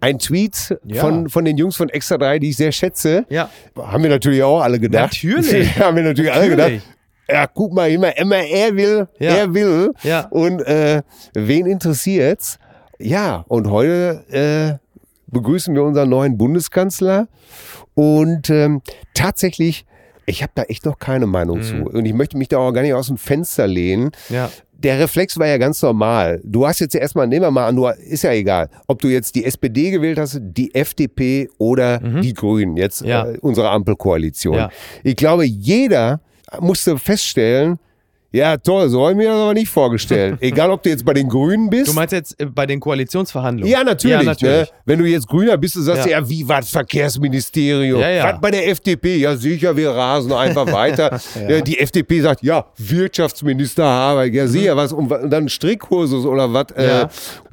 Ein 0.00 0.18
Tweet 0.20 0.78
Mhm. 0.84 0.94
Ja. 0.94 1.00
von, 1.00 1.28
von 1.28 1.44
den 1.44 1.56
Jungs 1.58 1.74
von 1.76 1.88
Extra 1.88 2.16
3, 2.18 2.38
die 2.38 2.50
ich 2.50 2.56
sehr 2.56 2.70
schätze. 2.72 3.26
ja. 3.28 3.50
Haben 3.76 4.04
wir 4.04 4.10
natürlich 4.10 4.42
auch 4.44 4.60
alle 4.60 4.78
gedacht. 4.78 5.12
Natürlich. 5.24 5.76
haben 5.78 5.96
wir 5.96 6.04
natürlich, 6.04 6.32
alle 6.32 6.48
Natürlich. 6.56 6.82
gedacht. 6.82 6.96
Ja, 7.32 7.46
guck 7.46 7.72
mal, 7.72 7.90
immer, 7.90 8.16
immer 8.18 8.36
er 8.38 8.74
will, 8.76 9.08
Ja. 9.18 9.34
er 9.36 9.54
will. 9.54 9.92
Ja. 10.02 10.26
Und 10.30 10.60
äh, 10.62 11.02
wen 11.34 11.66
interessiert's? 11.66 12.58
Ja, 12.98 13.44
und 13.48 13.70
heute 13.70 14.24
äh, 14.30 14.78
begrüßen 15.32 15.74
wir 15.74 15.82
unseren 15.84 16.08
neuen 16.10 16.36
Bundeskanzler. 16.38 17.28
Und 17.94 18.50
ähm, 18.50 18.82
tatsächlich, 19.14 19.84
ich 20.26 20.42
habe 20.42 20.52
da 20.54 20.62
echt 20.64 20.84
noch 20.86 20.98
keine 20.98 21.26
Meinung 21.26 21.58
Mhm. 21.58 21.62
zu. 21.62 21.74
Und 21.76 22.04
ich 22.06 22.14
möchte 22.14 22.36
mich 22.36 22.48
da 22.48 22.58
auch 22.58 22.72
gar 22.72 22.82
nicht 22.82 22.94
aus 22.94 23.08
dem 23.08 23.16
Fenster 23.16 23.66
lehnen. 23.66 24.10
Ja. 24.28 24.50
Der 24.72 24.98
Reflex 24.98 25.38
war 25.38 25.46
ja 25.46 25.58
ganz 25.58 25.82
normal. 25.82 26.40
Du 26.42 26.66
hast 26.66 26.78
jetzt 26.80 26.94
erstmal, 26.94 27.26
nehmen 27.26 27.42
wir 27.44 27.50
mal 27.50 27.66
an, 27.66 27.76
du, 27.76 27.86
ist 27.88 28.22
ja 28.24 28.32
egal, 28.32 28.70
ob 28.86 29.00
du 29.02 29.08
jetzt 29.08 29.34
die 29.34 29.44
SPD 29.44 29.90
gewählt 29.90 30.18
hast, 30.18 30.38
die 30.40 30.74
FDP 30.74 31.50
oder 31.58 31.98
die 31.98 32.32
Grünen, 32.32 32.78
jetzt 32.78 33.02
Mhm. 33.02 33.08
Ja. 33.08 33.26
äh, 33.26 33.36
unsere 33.42 33.68
Ampelkoalition. 33.68 34.54
Ja. 34.56 34.70
Ich 35.02 35.16
glaube, 35.16 35.44
jeder 35.44 36.20
musste 36.58 36.98
feststellen, 36.98 37.78
ja 38.32 38.56
toll, 38.56 38.88
so 38.88 39.02
habe 39.02 39.12
ich 39.12 39.16
mir 39.16 39.28
das 39.28 39.40
aber 39.40 39.54
nicht 39.54 39.68
vorgestellt. 39.68 40.38
Egal, 40.40 40.70
ob 40.70 40.82
du 40.82 40.90
jetzt 40.90 41.04
bei 41.04 41.14
den 41.14 41.28
Grünen 41.28 41.68
bist. 41.70 41.88
Du 41.88 41.92
meinst 41.92 42.12
jetzt 42.12 42.40
äh, 42.40 42.46
bei 42.46 42.66
den 42.66 42.80
Koalitionsverhandlungen? 42.80 43.70
ja, 43.70 43.82
natürlich. 43.82 44.16
Ja, 44.18 44.22
natürlich. 44.22 44.70
Ne? 44.70 44.76
Wenn 44.84 44.98
du 44.98 45.04
jetzt 45.04 45.26
Grüner 45.26 45.56
bist, 45.56 45.76
du 45.76 45.80
sagst 45.80 46.06
Ja. 46.06 46.20
ja, 46.20 46.28
wie 46.28 46.46
was 46.48 46.70
Verkehrsministerium? 46.70 48.00
Ja, 48.00 48.10
ja. 48.10 48.32
Was 48.32 48.40
bei 48.40 48.50
der 48.50 48.68
FDP? 48.68 49.16
Ja, 49.16 49.36
sicher, 49.36 49.76
wir 49.76 49.90
rasen 49.90 50.32
einfach 50.32 50.70
weiter. 50.72 51.20
ja. 51.48 51.60
Die 51.60 51.78
FDP 51.78 52.20
sagt, 52.20 52.42
ja, 52.42 52.66
Wirtschaftsminister 52.76 53.84
Habeck, 53.84 54.34
ja, 54.34 54.46
sicher, 54.46 54.76
was, 54.76 54.92
und, 54.92 55.10
dann 55.10 55.48
Strickkursus 55.48 56.24
oder 56.24 56.52
was? 56.52 56.66
Mhm. 56.76 56.82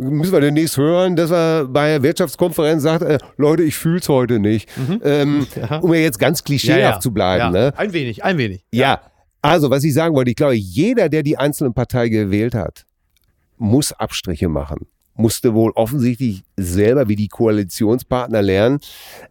Äh, 0.04 0.12
müssen 0.12 0.34
wir 0.34 0.42
demnächst 0.42 0.78
hören, 0.78 1.16
dass 1.16 1.32
er 1.32 1.66
bei 1.66 1.90
der 1.90 2.04
Wirtschaftskonferenz 2.04 2.84
sagt, 2.84 3.04
äh, 3.04 3.18
Leute, 3.38 3.64
ich 3.64 3.76
fühl's 3.76 4.08
heute 4.10 4.40
nicht. 4.40 4.70
Ähm, 5.04 5.48
Um 5.82 5.94
ja 5.94 6.00
jetzt 6.00 6.20
ganz 6.20 6.44
klischeehaft 6.44 7.02
zu 7.02 7.12
bleiben. 7.12 7.50
Mhm. 7.50 7.56
ja. 7.56 7.62
Ne? 7.68 7.74
Ein 7.78 7.94
wenig, 7.94 8.24
ein 8.24 8.38
wenig. 8.38 8.64
Ja, 8.72 9.02
also 9.42 9.70
was 9.70 9.84
ich 9.84 9.94
sagen 9.94 10.16
wollte, 10.16 10.32
ich 10.32 10.36
glaube, 10.36 10.56
jeder, 10.56 11.10
der 11.10 11.24
die 11.24 11.38
einzelne 11.38 11.72
Partei 11.72 12.10
gewählt 12.10 12.56
hat, 12.56 12.86
muss 13.58 13.94
Abstriche 13.94 14.50
machen. 14.50 14.88
Musste 15.16 15.56
wohl 15.56 15.72
offensichtlich 15.72 16.44
selber 16.58 17.08
wie 17.08 17.16
die 17.16 17.28
Koalitionspartner 17.28 18.42
lernen. 18.44 18.80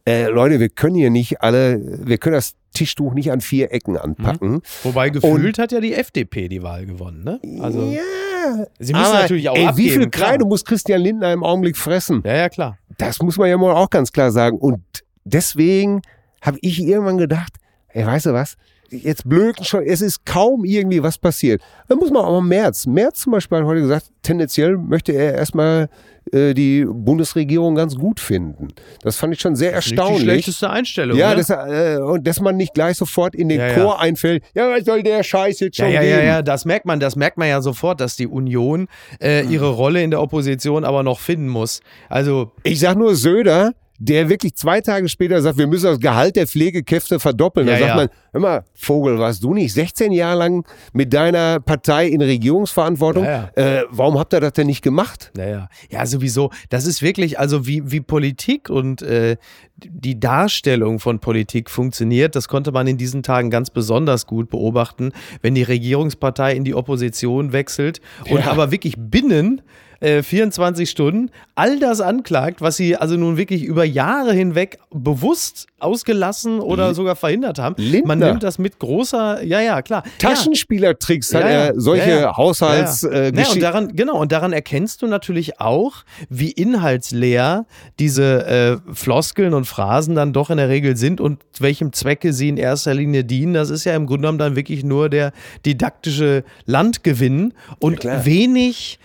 Äh, 0.05 0.27
Leute, 0.31 0.59
wir 0.59 0.69
können 0.69 0.97
hier 0.97 1.11
nicht 1.11 1.43
alle, 1.43 1.81
wir 2.05 2.19
können 2.19 2.35
das 2.35 2.55
Tischtuch 2.73 3.15
nicht 3.15 3.31
an 3.31 3.41
vier 3.41 3.73
Ecken 3.73 3.97
anpacken. 3.97 4.63
Wobei 4.83 5.11
gefühlt 5.11 5.59
hat 5.59 5.71
ja 5.71 5.81
die 5.81 5.95
FDP 5.95 6.49
die 6.49 6.63
Wahl 6.63 6.87
gewonnen, 6.87 7.25
ne? 7.25 7.41
Also, 7.61 7.91
ja, 7.91 8.67
sie 8.79 8.93
müssen 8.93 9.07
aber, 9.07 9.23
natürlich 9.23 9.49
auch 9.49 9.57
ey, 9.57 9.67
abgeben. 9.67 9.89
wie 9.89 9.91
viel. 9.91 10.11
Kreide 10.11 10.45
muss 10.45 10.65
Christian 10.65 11.01
Lindner 11.01 11.33
im 11.33 11.45
Augenblick 11.45 11.77
fressen? 11.77 12.23
Ja, 12.25 12.37
ja, 12.37 12.49
klar. 12.49 12.79
Das 12.99 13.21
muss 13.21 13.39
man 13.39 13.49
ja 13.49 13.57
mal 13.57 13.73
auch 13.75 13.91
ganz 13.91 14.13
klar 14.13 14.31
sagen. 14.31 14.59
Und 14.59 14.83
deswegen 15.25 16.03
habe 16.43 16.59
ich 16.61 16.83
irgendwann 16.83 17.19
gedacht, 17.19 17.55
ey, 17.97 18.07
weißt 18.07 18.27
du 18.27 18.33
was? 18.33 18.57
Jetzt 18.89 19.29
blöd 19.29 19.57
schon, 19.67 19.83
es 19.83 20.01
ist 20.01 20.25
kaum 20.25 20.65
irgendwie 20.65 21.03
was 21.03 21.19
passiert. 21.19 21.61
Dann 21.89 21.99
muss 21.99 22.11
man 22.13 22.25
auch 22.25 22.41
mal 22.41 22.47
Merz. 22.47 22.87
Merz 22.87 23.21
zum 23.23 23.33
Beispiel 23.33 23.59
hat 23.59 23.65
heute 23.65 23.81
gesagt, 23.81 24.13
tendenziell 24.23 24.77
möchte 24.77 25.11
er 25.11 25.35
erstmal 25.35 25.89
äh, 26.31 26.55
die 26.55 26.85
Bundesregierung 26.89 27.75
ganz 27.75 27.97
gut 27.97 28.21
finden. 28.21 28.69
Das 29.03 29.17
fand 29.17 29.35
ich 29.35 29.41
schon 29.41 29.57
sehr 29.57 29.75
Nicht 29.75 29.91
die 29.91 29.95
erstaunlich. 29.97 30.23
schlechteste 30.23 30.71
Einstellung. 30.71 31.19
Ja, 31.19 31.31
ne? 31.31 31.37
das, 31.37 31.51
äh, 31.51 31.99
und 32.01 32.25
dass 32.29 32.41
man 32.41 32.57
nicht 32.57 32.75
gleich 32.75 32.97
sofort 32.97 33.35
in 33.35 33.49
den 33.49 33.59
Ja, 33.59 33.67
ja. 33.69 33.75
Chor 33.75 34.01
einfällt, 34.01 34.45
ja, 34.55 34.71
was 34.71 34.85
soll 34.85 35.03
der 35.03 35.25
Scheiß 35.25 35.59
jetzt 35.59 35.79
ja, 35.79 35.87
schon 35.87 35.93
ja, 35.95 36.03
ja, 36.03 36.17
geben? 36.19 36.29
ja, 36.29 36.43
das 36.43 36.65
merkt 36.65 36.87
man, 36.87 37.01
das 37.01 37.17
merkt 37.17 37.39
man 37.39 37.49
ja 37.49 37.61
sofort, 37.63 38.01
dass 38.01 38.15
die 38.15 38.29
Union 38.29 38.87
äh, 39.21 39.45
ihre 39.47 39.71
Rolle 39.71 40.01
in 40.05 40.13
der 40.13 40.23
Opposition 40.23 40.85
aber 40.85 41.03
noch 41.03 41.19
finden 41.19 41.49
muss. 41.49 41.81
Also, 42.09 42.53
Ich 42.63 42.79
sag 42.79 42.97
nur 42.97 43.17
Söder, 43.17 43.73
der 43.99 44.29
wirklich 44.29 44.55
zwei 44.55 44.81
Tage 44.81 45.09
später 45.09 45.41
sagt, 45.41 45.59
wir 45.59 45.67
müssen 45.67 45.87
das 45.87 46.01
Gehalt 46.01 46.37
der 46.37 46.47
Pflegekräfte 46.47 47.19
verdoppeln. 47.19 47.67
Ja, 47.67 47.75
da 47.75 47.79
sagt 47.79 47.89
ja. 47.91 47.97
man, 47.97 48.09
hör 48.33 48.41
mal, 48.41 48.65
Vogel, 48.75 49.19
warst 49.19 49.43
du 49.43 49.55
nicht 49.55 49.73
16 49.73 50.13
Jahre 50.13 50.39
lang 50.39 50.67
mit 50.93 51.13
deiner 51.13 51.61
Partei 51.61 52.09
in 52.09 52.21
Regierungsverantwortung? 52.21 53.25
Ja, 53.25 53.51
Äh, 53.55 53.85
warum 53.91 54.19
habt 54.19 54.35
ihr 54.35 54.41
das 54.41 54.53
denn 54.53 54.67
nicht 54.67 54.83
gemacht? 54.83 55.31
Naja, 55.37 55.69
ja, 55.91 56.07
sowieso. 56.07 56.51
Das 56.69 56.87
ist 56.87 57.03
wirklich, 57.03 57.39
also 57.39 57.67
wie, 57.67 57.91
wie 57.91 58.01
Politik 58.01 58.69
und 58.69 59.03
äh, 59.03 59.37
die 59.77 60.19
Darstellung 60.19 61.01
von 61.01 61.19
Politik 61.19 61.71
funktioniert, 61.71 62.35
das 62.35 62.49
konnte 62.49 62.73
man 62.73 62.87
in 62.87 62.97
diesen 62.97 63.23
Tagen 63.23 63.51
ganz 63.51 63.71
besonders 63.71 64.27
gut 64.27 64.49
beobachten, 64.51 65.13
wenn 65.43 65.55
die 65.55 65.63
Regierungspartei 65.63 66.55
in 66.55 66.65
die 66.65 66.75
Opposition 66.75 67.53
wechselt 67.53 68.01
und 68.31 68.47
aber 68.47 68.71
wirklich 68.71 68.95
binnen 68.97 69.63
äh, 70.01 70.23
24 70.23 70.89
Stunden 70.89 71.31
all 71.55 71.79
das 71.79 72.01
anklagt, 72.01 72.61
was 72.61 72.77
sie 72.77 72.97
also 72.97 73.17
nun 73.17 73.37
wirklich 73.37 73.65
über 73.65 73.85
Jahre 73.85 74.33
hinweg 74.33 74.79
bewusst 74.91 75.67
ausgelassen 75.79 76.61
oder 76.61 76.95
sogar 76.95 77.17
verhindert 77.17 77.59
haben. 77.59 77.75
Lindner. 77.79 78.07
Man 78.07 78.19
nimmt 78.19 78.43
das 78.43 78.59
mit 78.59 78.79
großer, 78.79 79.43
ja, 79.43 79.61
ja, 79.61 79.83
klar. 79.83 80.03
Taschenspielertricks 80.19 81.35
hat 81.35 81.43
Ja, 81.43 81.49
ja. 81.49 81.55
er 81.67 81.81
solche 81.81 82.11
Ja, 82.11 82.21
ja. 82.21 82.37
Haushalts 82.37 83.03
Ja, 83.03 83.11
ja. 83.11 83.17
äh, 83.17 83.33
Ja, 83.35 83.49
und 83.51 83.63
daran, 83.63 83.97
genau, 83.97 84.19
und 84.19 84.33
daran 84.33 84.53
erkennst 84.53 85.03
du 85.03 85.07
natürlich 85.07 85.61
auch, 85.61 86.05
wie 86.29 86.51
inhaltsleer 86.51 87.67
diese 87.99 88.47
äh, 88.47 88.95
Floskeln 88.95 89.55
und 89.55 89.67
Phrasen 89.67 90.15
dann 90.15 90.33
doch 90.33 90.51
in 90.51 90.57
der 90.57 90.69
Regel 90.69 90.97
sind 90.97 91.21
und 91.21 91.43
welchem 91.59 91.93
Zwecke 91.93 92.33
sie 92.33 92.49
in 92.49 92.57
erster 92.57 92.95
Linie 92.95 93.25
dienen. 93.25 93.55
Das 93.55 93.71
ist 93.71 93.85
ja 93.85 93.95
im 93.95 94.07
Grunde 94.07 94.23
genommen 94.23 94.39
dann 94.39 94.57
wirklich 94.57 94.85
nur 94.85 95.09
der 95.09 95.33
didaktische 95.65 96.45
Landgewinn 96.65 97.55
und 97.79 98.05
wenig 98.05 98.99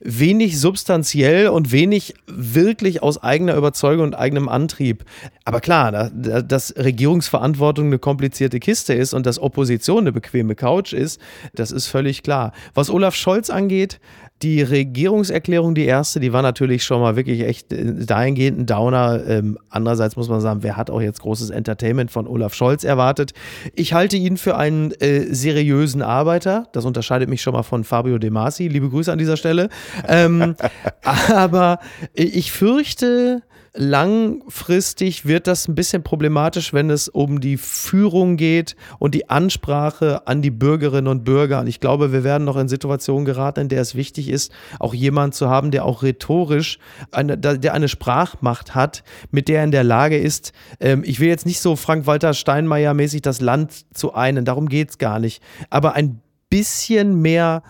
wenig 0.00 0.60
substanziell 0.60 1.48
und 1.48 1.72
wenig 1.72 2.14
wirklich 2.26 3.02
aus 3.02 3.22
eigener 3.22 3.56
Überzeugung 3.56 4.04
und 4.04 4.14
eigenem 4.14 4.48
Antrieb. 4.48 5.04
Aber 5.44 5.60
klar, 5.60 5.90
da, 5.92 6.10
da, 6.12 6.42
dass 6.42 6.74
Regierungsverantwortung 6.76 7.86
eine 7.86 7.98
komplizierte 7.98 8.60
Kiste 8.60 8.94
ist 8.94 9.14
und 9.14 9.26
dass 9.26 9.38
Opposition 9.38 10.00
eine 10.00 10.12
bequeme 10.12 10.54
Couch 10.54 10.92
ist, 10.92 11.20
das 11.54 11.70
ist 11.70 11.86
völlig 11.86 12.22
klar. 12.22 12.52
Was 12.74 12.90
Olaf 12.90 13.14
Scholz 13.14 13.48
angeht, 13.50 14.00
die 14.42 14.60
Regierungserklärung, 14.60 15.74
die 15.74 15.86
erste, 15.86 16.20
die 16.20 16.32
war 16.32 16.42
natürlich 16.42 16.84
schon 16.84 17.00
mal 17.00 17.16
wirklich 17.16 17.42
echt 17.42 17.72
äh, 17.72 18.04
dahingehend 18.04 18.60
ein 18.60 18.66
Downer. 18.66 19.26
Ähm, 19.26 19.58
andererseits 19.70 20.16
muss 20.16 20.28
man 20.28 20.40
sagen, 20.40 20.62
wer 20.62 20.76
hat 20.76 20.90
auch 20.90 21.00
jetzt 21.00 21.20
großes 21.20 21.50
Entertainment 21.50 22.10
von 22.10 22.26
Olaf 22.26 22.52
Scholz 22.54 22.84
erwartet? 22.84 23.32
Ich 23.74 23.94
halte 23.94 24.16
ihn 24.16 24.36
für 24.36 24.56
einen 24.56 24.92
äh, 24.92 25.32
seriösen 25.34 26.02
Arbeiter. 26.02 26.68
Das 26.72 26.84
unterscheidet 26.84 27.30
mich 27.30 27.40
schon 27.40 27.54
mal 27.54 27.62
von 27.62 27.84
Fabio 27.84 28.18
De 28.18 28.28
Masi. 28.28 28.68
Liebe 28.68 28.90
Grüße 28.90 29.10
an 29.10 29.18
dieser 29.18 29.38
Stelle. 29.38 29.70
Ähm, 30.06 30.54
aber 31.02 31.78
ich 32.12 32.52
fürchte, 32.52 33.42
langfristig 33.76 35.26
wird 35.26 35.46
das 35.46 35.68
ein 35.68 35.74
bisschen 35.74 36.02
problematisch, 36.02 36.72
wenn 36.72 36.90
es 36.90 37.08
um 37.08 37.40
die 37.40 37.56
Führung 37.56 38.36
geht 38.36 38.76
und 38.98 39.14
die 39.14 39.28
Ansprache 39.28 40.26
an 40.26 40.42
die 40.42 40.50
Bürgerinnen 40.50 41.08
und 41.08 41.24
Bürger. 41.24 41.60
Und 41.60 41.66
ich 41.66 41.80
glaube, 41.80 42.12
wir 42.12 42.24
werden 42.24 42.44
noch 42.44 42.56
in 42.56 42.68
Situationen 42.68 43.24
geraten, 43.24 43.60
in 43.60 43.68
der 43.68 43.80
es 43.80 43.94
wichtig 43.94 44.28
ist, 44.28 44.52
auch 44.80 44.94
jemand 44.94 45.34
zu 45.34 45.48
haben, 45.48 45.70
der 45.70 45.84
auch 45.84 46.02
rhetorisch 46.02 46.78
eine, 47.12 47.38
der 47.38 47.74
eine 47.74 47.88
Sprachmacht 47.88 48.74
hat, 48.74 49.04
mit 49.30 49.48
der 49.48 49.58
er 49.58 49.64
in 49.64 49.70
der 49.70 49.84
Lage 49.84 50.18
ist, 50.18 50.52
ähm, 50.80 51.02
ich 51.04 51.20
will 51.20 51.28
jetzt 51.28 51.46
nicht 51.46 51.60
so 51.60 51.76
Frank-Walter 51.76 52.34
Steinmeier-mäßig 52.34 53.22
das 53.22 53.40
Land 53.40 53.86
zu 53.94 54.14
einen, 54.14 54.44
darum 54.44 54.68
geht 54.68 54.90
es 54.90 54.98
gar 54.98 55.18
nicht, 55.18 55.42
aber 55.70 55.94
ein 55.94 56.20
bisschen 56.50 57.20
mehr 57.20 57.62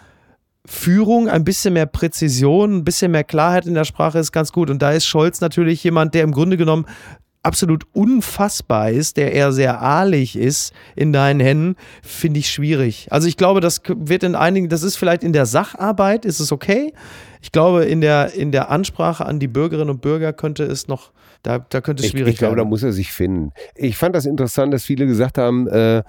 Führung, 0.67 1.29
ein 1.29 1.45
bisschen 1.45 1.75
mehr 1.75 1.87
Präzision, 1.87 2.79
ein 2.79 2.85
bisschen 2.85 3.13
mehr 3.13 3.25
Klarheit 3.25 3.67
in 3.67 3.75
der 3.75 3.85
Sprache 3.85 4.19
ist 4.19 4.33
ganz 4.33 4.53
gut. 4.53 4.71
Und 4.71 4.83
da 4.83 4.91
ist 4.91 5.07
Scholz 5.07 5.41
natürlich 5.41 5.83
jemand, 5.85 6.15
der 6.15 6.23
im 6.23 6.33
Grunde 6.33 6.57
genommen 6.57 6.87
absolut 7.47 7.85
unfassbar 7.93 8.91
ist, 8.91 9.17
der 9.17 9.33
eher 9.33 9.53
sehr 9.53 9.81
ahlig 9.81 10.37
ist 10.37 10.73
in 10.97 11.13
deinen 11.13 11.39
Händen, 11.39 11.77
finde 12.03 12.41
ich 12.41 12.51
schwierig. 12.51 13.07
Also 13.11 13.29
ich 13.29 13.37
glaube, 13.37 13.61
das 13.61 13.83
wird 13.87 14.25
in 14.25 14.35
einigen, 14.35 14.69
das 14.69 14.83
ist 14.83 14.97
vielleicht 14.97 15.23
in 15.23 15.33
der 15.33 15.47
Sacharbeit, 15.47 16.25
ist 16.25 16.41
es 16.41 16.51
okay. 16.51 16.93
Ich 17.41 17.53
glaube, 17.53 17.85
in 17.85 18.01
der, 18.01 18.35
in 18.35 18.51
der 18.51 18.71
Ansprache 18.71 19.25
an 19.25 19.39
die 19.39 19.47
Bürgerinnen 19.47 19.91
und 19.91 20.01
Bürger 20.01 20.33
könnte 20.33 20.65
es 20.65 20.89
noch, 20.89 21.13
da, 21.45 21.61
da 21.61 21.81
könnte 21.81 22.03
es 22.03 22.11
schwierig 22.11 22.27
ich, 22.27 22.33
ich 22.35 22.39
glaube, 22.39 22.57
werden. 22.57 22.67
da 22.67 22.69
muss 22.69 22.83
er 22.83 22.93
sich 22.93 23.13
finden. 23.13 23.53
Ich 23.77 23.97
fand 23.97 24.17
das 24.17 24.27
interessant, 24.27 24.75
dass 24.75 24.83
viele 24.83 25.07
gesagt 25.07 25.39
haben, 25.39 25.69
äh, 25.69 26.03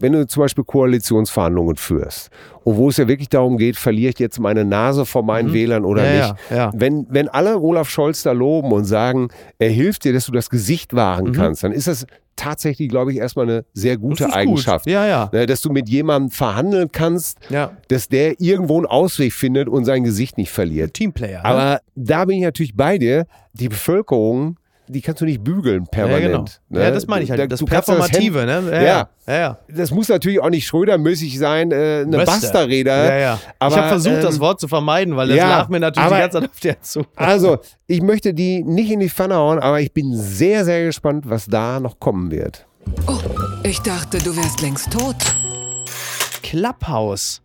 wenn 0.00 0.12
du 0.12 0.26
zum 0.26 0.42
Beispiel 0.42 0.64
Koalitionsverhandlungen 0.64 1.76
führst 1.76 2.30
und 2.64 2.76
wo 2.76 2.88
es 2.88 2.96
ja 2.96 3.06
wirklich 3.08 3.28
darum 3.28 3.56
geht, 3.58 3.76
verliere 3.76 4.10
ich 4.10 4.18
jetzt 4.18 4.40
meine 4.40 4.64
Nase 4.64 5.06
vor 5.06 5.22
meinen 5.22 5.52
Wählern 5.52 5.84
oder 5.84 6.02
Mhm. 6.02 6.08
Ja, 6.08 6.26
nicht. 6.32 6.34
ja, 6.50 6.56
ja. 6.56 6.70
Wenn, 6.74 7.06
wenn 7.10 7.28
alle 7.28 7.58
Olaf 7.60 7.88
Scholz 7.88 8.22
da 8.22 8.32
loben 8.32 8.72
und 8.72 8.84
sagen, 8.84 9.28
er 9.58 9.70
hilft 9.70 10.04
dir, 10.04 10.12
dass 10.12 10.26
du 10.26 10.32
das 10.32 10.50
Gesicht 10.50 10.94
wahren 10.94 11.26
Mhm. 11.28 11.32
kannst, 11.32 11.62
dann 11.64 11.72
ist 11.72 11.86
das 11.86 12.06
tatsächlich, 12.36 12.88
glaube 12.88 13.12
ich, 13.12 13.18
erstmal 13.18 13.44
eine 13.46 13.64
sehr 13.74 13.98
gute 13.98 14.24
ist 14.24 14.30
gut. 14.30 14.36
Eigenschaft. 14.36 14.86
Ja, 14.86 15.06
ja. 15.06 15.28
Ne, 15.32 15.44
Dass 15.44 15.60
du 15.60 15.70
mit 15.70 15.90
jemandem 15.90 16.30
verhandeln 16.30 16.88
kannst, 16.90 17.38
Ja. 17.50 17.72
dass 17.88 18.08
der 18.08 18.40
irgendwo 18.40 18.78
einen 18.78 18.86
Ausweg 18.86 19.34
findet 19.34 19.68
und 19.68 19.84
sein 19.84 20.04
Gesicht 20.04 20.38
nicht 20.38 20.50
verliert. 20.50 20.94
Teamplayer. 20.94 21.42
ne? 21.42 21.44
Aber 21.44 21.80
da 21.96 22.24
bin 22.24 22.38
ich 22.38 22.42
natürlich 22.44 22.74
bei 22.74 22.96
dir. 22.96 23.26
Die 23.52 23.68
Bevölkerung, 23.68 24.56
die 24.90 25.00
kannst 25.00 25.20
du 25.20 25.24
nicht 25.24 25.42
bügeln 25.42 25.84
ja, 25.94 26.04
genau. 26.04 26.18
permanent. 26.18 26.60
ne? 26.68 26.82
Ja, 26.82 26.90
das 26.90 27.06
meine 27.06 27.22
ich 27.24 27.30
Da- 27.30 27.36
halt. 27.38 27.52
Das 27.52 27.60
du 27.60 27.66
kannst 27.66 27.88
ja 27.88 27.94
Performative, 27.94 28.40
Hemd- 28.40 28.70
ne? 28.70 28.72
Ja. 28.76 28.82
ja. 28.82 29.08
ja, 29.26 29.34
ja. 29.34 29.58
Das 29.68 29.90
muss 29.90 30.08
natürlich 30.08 30.40
auch 30.40 30.50
nicht 30.50 30.66
Schröder-mäßig 30.66 31.38
sein, 31.38 31.70
äh, 31.72 32.04
eine. 32.06 32.24
Basta-Rede. 32.24 32.90
Ja, 32.90 33.16
ja. 33.18 33.38
Aber, 33.58 33.74
ich 33.74 33.78
habe 33.80 33.88
versucht, 33.88 34.14
ähm, 34.16 34.22
das 34.22 34.40
Wort 34.40 34.60
zu 34.60 34.68
vermeiden, 34.68 35.16
weil 35.16 35.28
das 35.28 35.36
ja, 35.36 35.48
lag 35.58 35.68
mir 35.68 35.80
natürlich 35.80 36.06
aber- 36.06 36.16
die 36.16 36.20
ganze 36.22 36.40
Zeit 36.40 36.50
auf 36.50 36.60
der 36.60 36.80
zu. 36.82 37.02
Also, 37.16 37.58
ich 37.86 38.02
möchte 38.02 38.34
die 38.34 38.62
nicht 38.64 38.90
in 38.90 39.00
die 39.00 39.08
Pfanne 39.08 39.36
hauen, 39.36 39.58
aber 39.58 39.80
ich 39.80 39.92
bin 39.92 40.16
sehr, 40.16 40.64
sehr 40.64 40.84
gespannt, 40.84 41.24
was 41.28 41.46
da 41.46 41.80
noch 41.80 41.98
kommen 42.00 42.30
wird. 42.30 42.66
Oh, 43.06 43.18
ich 43.62 43.80
dachte, 43.80 44.18
du 44.18 44.36
wärst 44.36 44.62
längst 44.62 44.90
tot. 44.92 45.16
Clubhouse. 46.42 47.42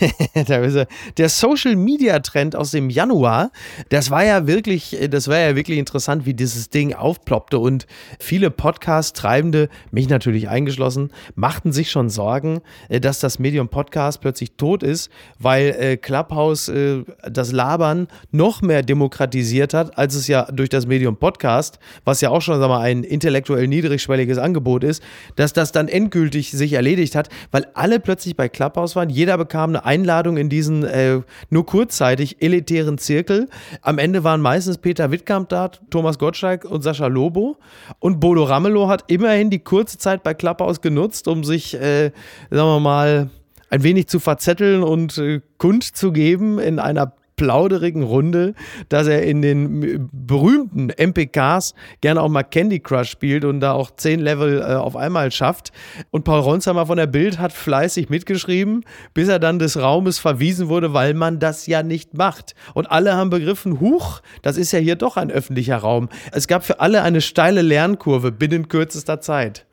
Er. 0.34 0.86
der 1.16 1.28
Social 1.28 1.76
Media 1.76 2.18
Trend 2.20 2.56
aus 2.56 2.70
dem 2.70 2.90
Januar, 2.90 3.50
das 3.88 4.10
war 4.10 4.24
ja 4.24 4.46
wirklich, 4.46 4.96
das 5.10 5.28
war 5.28 5.38
ja 5.38 5.56
wirklich 5.56 5.78
interessant, 5.78 6.26
wie 6.26 6.34
dieses 6.34 6.70
Ding 6.70 6.94
aufploppte 6.94 7.58
und 7.58 7.86
viele 8.18 8.50
Podcast-Treibende, 8.50 9.68
mich 9.90 10.08
natürlich 10.08 10.48
eingeschlossen, 10.48 11.10
machten 11.34 11.72
sich 11.72 11.90
schon 11.90 12.10
Sorgen, 12.10 12.60
äh, 12.88 13.00
dass 13.00 13.20
das 13.20 13.38
Medium 13.38 13.68
Podcast 13.68 14.20
plötzlich 14.20 14.52
tot 14.52 14.82
ist, 14.82 15.10
weil 15.38 15.74
äh, 15.78 15.96
Clubhouse 15.96 16.68
äh, 16.68 17.04
das 17.28 17.52
Labern 17.52 18.08
noch 18.30 18.62
mehr 18.62 18.82
demokratisiert 18.82 19.74
hat, 19.74 19.98
als 19.98 20.14
es 20.14 20.26
ja 20.28 20.44
durch 20.52 20.68
das 20.68 20.86
Medium 20.86 21.16
Podcast, 21.16 21.78
was 22.04 22.20
ja 22.20 22.30
auch 22.30 22.42
schon 22.42 22.60
sag 22.60 22.68
mal, 22.68 22.80
ein 22.80 23.04
intellektuell 23.04 23.66
niedrigschwelliges 23.66 24.38
Angebot 24.38 24.84
ist, 24.84 25.02
dass 25.36 25.52
das 25.52 25.72
dann 25.72 25.88
endgültig 25.88 26.50
sich 26.50 26.72
erledigt 26.72 27.14
hat, 27.14 27.28
weil 27.50 27.66
alle 27.74 28.00
plötzlich 28.00 28.36
bei 28.36 28.48
Clubhouse 28.48 28.96
waren. 28.96 29.10
Jeder 29.10 29.38
bekam 29.38 29.75
eine 29.76 29.84
Einladung 29.84 30.36
in 30.36 30.48
diesen 30.48 30.84
äh, 30.84 31.20
nur 31.50 31.66
kurzzeitig 31.66 32.42
elitären 32.42 32.98
Zirkel. 32.98 33.48
Am 33.82 33.98
Ende 33.98 34.24
waren 34.24 34.40
meistens 34.40 34.78
Peter 34.78 35.10
Wittkamp 35.10 35.48
da, 35.48 35.68
Thomas 35.90 36.18
Gottschalk 36.18 36.64
und 36.64 36.82
Sascha 36.82 37.06
Lobo. 37.06 37.56
Und 37.98 38.20
Bodo 38.20 38.44
Ramelow 38.44 38.88
hat 38.88 39.04
immerhin 39.08 39.50
die 39.50 39.58
kurze 39.58 39.98
Zeit 39.98 40.22
bei 40.22 40.34
Clubhouse 40.34 40.80
genutzt, 40.80 41.28
um 41.28 41.44
sich, 41.44 41.74
äh, 41.74 42.10
sagen 42.50 42.68
wir 42.68 42.80
mal, 42.80 43.30
ein 43.68 43.82
wenig 43.82 44.08
zu 44.08 44.20
verzetteln 44.20 44.82
und 44.82 45.18
äh, 45.18 45.40
kundzugeben 45.58 46.58
in 46.58 46.78
einer 46.78 47.12
plauderigen 47.36 48.02
Runde, 48.02 48.54
dass 48.88 49.06
er 49.06 49.22
in 49.22 49.42
den 49.42 49.82
m- 49.82 50.08
berühmten 50.12 50.88
MPKs 50.96 51.74
gerne 52.00 52.20
auch 52.22 52.28
mal 52.28 52.42
Candy 52.42 52.80
Crush 52.80 53.10
spielt 53.10 53.44
und 53.44 53.60
da 53.60 53.72
auch 53.72 53.90
zehn 53.90 54.20
Level 54.20 54.60
äh, 54.60 54.74
auf 54.74 54.96
einmal 54.96 55.30
schafft. 55.30 55.72
Und 56.10 56.24
Paul 56.24 56.40
Ronsheimer 56.40 56.86
von 56.86 56.96
der 56.96 57.06
Bild 57.06 57.38
hat 57.38 57.52
fleißig 57.52 58.08
mitgeschrieben, 58.08 58.84
bis 59.14 59.28
er 59.28 59.38
dann 59.38 59.58
des 59.58 59.78
Raumes 59.80 60.18
verwiesen 60.18 60.68
wurde, 60.68 60.92
weil 60.94 61.14
man 61.14 61.38
das 61.38 61.66
ja 61.66 61.82
nicht 61.82 62.14
macht. 62.16 62.54
Und 62.74 62.90
alle 62.90 63.14
haben 63.14 63.30
begriffen, 63.30 63.80
huch, 63.80 64.20
das 64.42 64.56
ist 64.56 64.72
ja 64.72 64.78
hier 64.78 64.96
doch 64.96 65.16
ein 65.16 65.30
öffentlicher 65.30 65.76
Raum. 65.76 66.08
Es 66.32 66.46
gab 66.48 66.64
für 66.64 66.80
alle 66.80 67.02
eine 67.02 67.20
steile 67.20 67.62
Lernkurve 67.62 68.32
binnen 68.32 68.68
kürzester 68.68 69.20
Zeit. 69.20 69.66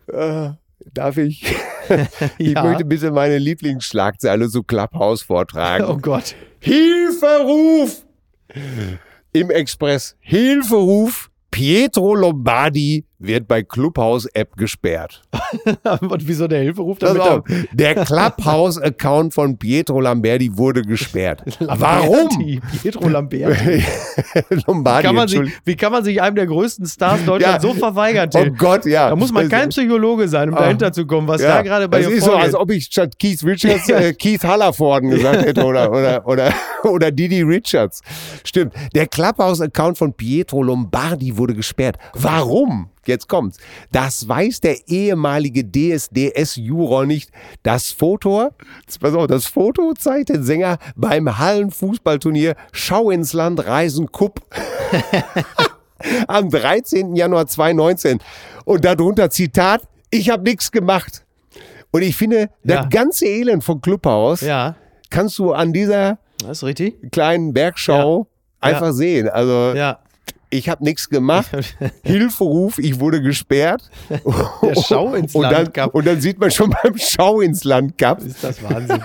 Darf 0.91 1.17
ich? 1.17 1.43
ich 2.37 2.53
Ja. 2.53 2.63
möchte 2.63 2.85
bitte 2.85 3.11
meine 3.11 3.37
Lieblingsschlagzeile 3.37 4.47
so 4.47 4.63
Clubhouse 4.63 5.21
vortragen. 5.23 5.85
Oh 5.89 5.97
Gott. 5.97 6.35
Hilferuf! 6.59 8.05
Im 9.33 9.49
Express 9.49 10.15
Hilferuf. 10.19 11.29
Pietro 11.51 12.15
Lombardi 12.15 13.05
wird 13.19 13.47
bei 13.47 13.63
Clubhouse-App 13.63 14.57
gesperrt. 14.57 15.21
Und 16.01 16.27
wieso 16.27 16.47
der 16.47 16.61
Hilferuf 16.61 16.99
damit? 16.99 17.21
auf, 17.21 17.43
der 17.71 17.95
Clubhouse-Account 18.05 19.33
von 19.33 19.57
Pietro 19.57 20.01
Lombardi 20.01 20.57
wurde 20.57 20.81
gesperrt. 20.81 21.41
Warum? 21.59 22.27
Lamberti, 22.29 22.61
Pietro 22.81 23.07
Lamberti. 23.07 23.83
Lombardi, 24.67 25.07
Kann 25.07 25.15
man 25.15 25.27
sich, 25.27 25.39
wie 25.63 25.75
kann 25.75 25.91
man 25.91 26.03
sich 26.03 26.21
einem 26.21 26.35
der 26.35 26.47
größten 26.47 26.85
Stars 26.85 27.23
Deutschlands 27.25 27.63
Ja. 27.63 27.69
so 27.69 27.75
verweigern, 27.77 28.29
Oh? 28.35 28.45
Gott, 28.57 28.85
ja. 28.85 29.09
Da 29.09 29.15
muss 29.15 29.31
man 29.31 29.47
kein 29.49 29.69
Psychologe 29.69 30.27
sein, 30.27 30.49
um 30.49 30.55
Ah. 30.55 30.61
dahinter 30.61 30.91
zu 30.91 31.05
kommen, 31.05 31.27
was 31.27 31.41
Ja, 31.41 31.55
da 31.57 31.61
gerade 31.61 31.87
bei 31.87 31.99
das 31.99 32.07
dir 32.09 32.15
ist 32.15 32.23
so, 32.25 32.31
vorgeht. 32.31 32.45
als 32.47 32.55
ob 32.55 32.71
ich 32.71 32.85
statt 32.85 33.17
Keith 33.19 33.43
Richards 33.43 33.89
äh, 33.89 34.13
Keith 34.13 34.43
Hallerforden 34.43 35.09
gesagt 35.11 35.45
hätte 35.45 35.63
oder, 35.63 35.91
oder, 35.91 36.27
oder, 36.27 36.53
oder 36.83 37.11
Didi 37.11 37.41
Richards. 37.41 38.01
Stimmt. 38.43 38.73
Der 38.95 39.07
Clubhouse-Account 39.07 39.97
von 39.97 40.13
Pietro 40.13 40.61
Lombardi 40.63 41.37
wurde 41.37 41.53
gesperrt. 41.53 41.97
Warum? 42.13 42.89
Jetzt 43.05 43.27
kommt's. 43.27 43.57
Das 43.91 44.27
weiß 44.27 44.61
der 44.61 44.87
ehemalige 44.87 45.63
DSDS-Juror 45.65 47.05
nicht. 47.05 47.31
Das 47.63 47.91
Foto, 47.91 48.49
pass 48.99 49.13
auf, 49.13 49.27
das 49.27 49.45
Foto 49.45 49.93
zeigt 49.93 50.29
den 50.29 50.43
Sänger 50.43 50.77
beim 50.95 51.37
Hallenfußballturnier 51.37 52.55
Schau 52.71 53.09
ins 53.11 53.33
Land 53.33 53.65
Reisen 53.65 54.11
Cup 54.11 54.39
am 56.27 56.49
13. 56.49 57.15
Januar 57.15 57.47
2019. 57.47 58.19
Und 58.65 58.85
darunter 58.85 59.29
Zitat, 59.29 59.81
ich 60.09 60.29
habe 60.29 60.43
nichts 60.43 60.71
gemacht. 60.71 61.25
Und 61.91 62.01
ich 62.01 62.15
finde, 62.15 62.49
Ja. 62.63 62.83
das 62.83 62.89
ganze 62.89 63.25
Elend 63.25 63.63
von 63.63 63.81
Clubhouse 63.81 64.41
ja, 64.41 64.75
kannst 65.09 65.37
du 65.39 65.53
an 65.53 65.73
dieser 65.73 66.17
kleinen 67.11 67.53
Bergschau 67.53 68.27
Ja. 68.61 68.69
einfach 68.69 68.91
sehen. 68.93 69.29
Also 69.29 69.73
Ja. 69.75 69.99
Ich 70.53 70.69
habe 70.69 70.83
nichts 70.83 71.09
gemacht. 71.09 71.49
Hilferuf, 72.03 72.77
ich 72.77 72.99
wurde 72.99 73.21
gesperrt. 73.21 73.89
Der 74.09 74.75
Schau 74.81 75.13
ins 75.15 75.35
und 75.35 75.43
Land 75.43 75.55
dann, 75.55 75.73
Cup. 75.73 75.95
Und 75.95 76.05
dann 76.05 76.21
sieht 76.21 76.39
man 76.39 76.51
schon 76.51 76.73
beim 76.83 76.95
Schau 76.97 77.41
ins 77.41 77.63
Land 77.63 77.97
Cup. 77.97 78.21
Ist 78.21 78.43
das 78.43 78.61
Wahnsinn. 78.63 79.03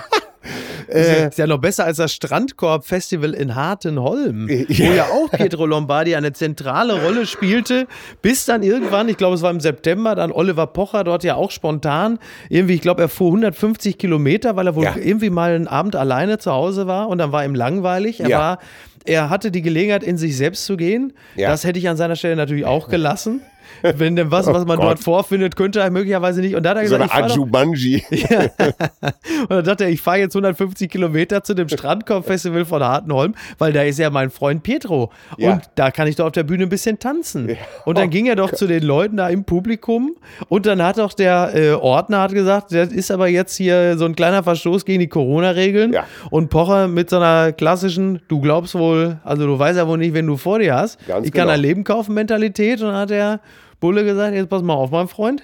Äh, 0.91 1.27
ist 1.27 1.37
ja 1.37 1.45
noch 1.45 1.59
besser 1.59 1.85
als 1.85 1.97
das 1.97 2.11
Strandkorb-Festival 2.13 3.33
in 3.35 3.53
Hartenholm, 3.53 4.47
Ja. 4.69 4.87
wo 4.89 4.93
ja 4.93 5.03
auch 5.05 5.29
Pietro 5.31 5.65
Lombardi 5.67 6.15
eine 6.15 6.33
zentrale 6.33 7.01
Rolle 7.03 7.25
spielte, 7.27 7.85
bis 8.23 8.45
dann 8.45 8.63
irgendwann, 8.63 9.07
ich 9.07 9.17
glaube 9.17 9.35
es 9.35 9.41
war 9.43 9.51
im 9.51 9.59
September, 9.59 10.15
dann 10.15 10.31
Oliver 10.31 10.65
Pocher 10.67 11.03
dort 11.03 11.23
ja 11.23 11.35
auch 11.35 11.51
spontan, 11.51 12.17
irgendwie, 12.49 12.73
ich 12.73 12.81
glaube 12.81 13.01
er 13.03 13.09
fuhr 13.09 13.27
150 13.27 13.97
Kilometer, 13.99 14.55
weil 14.55 14.67
er 14.67 14.75
wohl 14.75 14.83
Ja. 14.85 14.95
irgendwie 14.97 15.29
mal 15.29 15.51
einen 15.53 15.67
Abend 15.67 15.95
alleine 15.95 16.39
zu 16.39 16.51
Hause 16.51 16.87
war 16.87 17.07
und 17.09 17.19
dann 17.19 17.31
war 17.31 17.45
ihm 17.45 17.53
langweilig. 17.55 18.19
Er 18.21 18.29
Ja. 18.29 18.39
war, 18.39 18.59
er 19.05 19.29
hatte 19.29 19.51
die 19.51 19.61
Gelegenheit, 19.61 20.03
in 20.03 20.17
sich 20.17 20.35
selbst 20.37 20.65
zu 20.65 20.75
gehen. 20.75 21.13
Ja. 21.35 21.49
Das 21.49 21.63
hätte 21.63 21.77
ich 21.79 21.87
an 21.87 21.97
seiner 21.97 22.15
Stelle 22.15 22.35
natürlich 22.35 22.65
auch 22.65 22.89
gelassen. 22.89 23.41
Wenn 23.81 24.15
denn 24.15 24.31
was, 24.31 24.47
was 24.47 24.65
man 24.65 24.79
Oh 24.79 24.83
dort 24.83 24.99
vorfindet, 24.99 25.55
könnte 25.55 25.79
er 25.79 25.89
möglicherweise 25.91 26.41
nicht. 26.41 26.55
Und 26.55 26.63
da 26.63 26.71
hat 26.71 26.77
er 26.77 26.87
so 26.87 26.97
gesagt, 26.97 27.13
eine 27.13 27.27
ich 27.27 27.27
fahr 27.27 27.27
doch, 27.27 27.35
Adjubanji. 27.35 28.03
und 29.41 29.49
dann 29.49 29.63
dachte 29.63 29.83
er, 29.85 29.89
ich 29.89 30.01
fahre 30.01 30.19
jetzt 30.19 30.35
150 30.35 30.89
Kilometer 30.89 31.43
zu 31.43 31.53
dem 31.53 31.69
Strandkorb-Festival 31.69 32.65
von 32.65 32.83
Hartenholm, 32.83 33.35
weil 33.57 33.73
da 33.73 33.83
ist 33.83 33.99
ja 33.99 34.09
mein 34.09 34.29
Freund 34.29 34.63
Pietro. 34.63 35.11
Ja. 35.37 35.53
Und 35.53 35.63
da 35.75 35.91
kann 35.91 36.07
ich 36.07 36.15
doch 36.15 36.25
auf 36.25 36.31
der 36.31 36.43
Bühne 36.43 36.63
ein 36.63 36.69
bisschen 36.69 36.99
tanzen. 36.99 37.57
Und 37.85 37.97
dann 37.97 38.09
ging 38.09 38.27
er 38.27 38.35
doch 38.35 38.51
zu 38.51 38.67
den 38.67 38.83
Leuten 38.83 39.17
da 39.17 39.29
im 39.29 39.43
Publikum 39.43 40.15
und 40.47 40.65
dann 40.65 40.81
hat 40.81 40.97
doch 40.97 41.13
der 41.13 41.51
äh, 41.55 41.71
Ordner 41.71 42.21
hat 42.21 42.33
gesagt, 42.33 42.73
das 42.73 42.89
ist 42.89 43.11
aber 43.11 43.27
jetzt 43.27 43.55
hier 43.55 43.97
so 43.97 44.05
ein 44.05 44.15
kleiner 44.15 44.43
Verstoß 44.43 44.85
gegen 44.85 44.99
die 44.99 45.07
Corona-Regeln. 45.07 45.93
Ja. 45.93 46.05
Und 46.29 46.49
Pocher 46.49 46.87
mit 46.87 47.09
so 47.09 47.17
einer 47.17 47.51
klassischen, 47.51 48.21
du 48.27 48.39
glaubst 48.39 48.75
wohl, 48.75 49.17
also 49.23 49.45
du 49.45 49.57
weißt 49.57 49.77
ja 49.77 49.87
wohl 49.87 49.97
nicht, 49.97 50.13
wen 50.13 50.27
du 50.27 50.37
vor 50.37 50.59
dir 50.59 50.75
hast. 50.75 51.05
Ganz 51.07 51.25
ich 51.25 51.33
kann 51.33 51.43
genau. 51.43 51.53
ein 51.53 51.61
Leben 51.61 51.83
kaufen, 51.83 52.13
Mentalität. 52.13 52.81
Und 52.81 52.87
dann 52.87 52.97
hat 52.97 53.09
der 53.09 53.39
Bulle 53.79 54.03
gesagt, 54.03 54.35
jetzt 54.35 54.49
pass 54.49 54.61
mal 54.61 54.73
auf, 54.73 54.91
mein 54.91 55.07
Freund. 55.07 55.43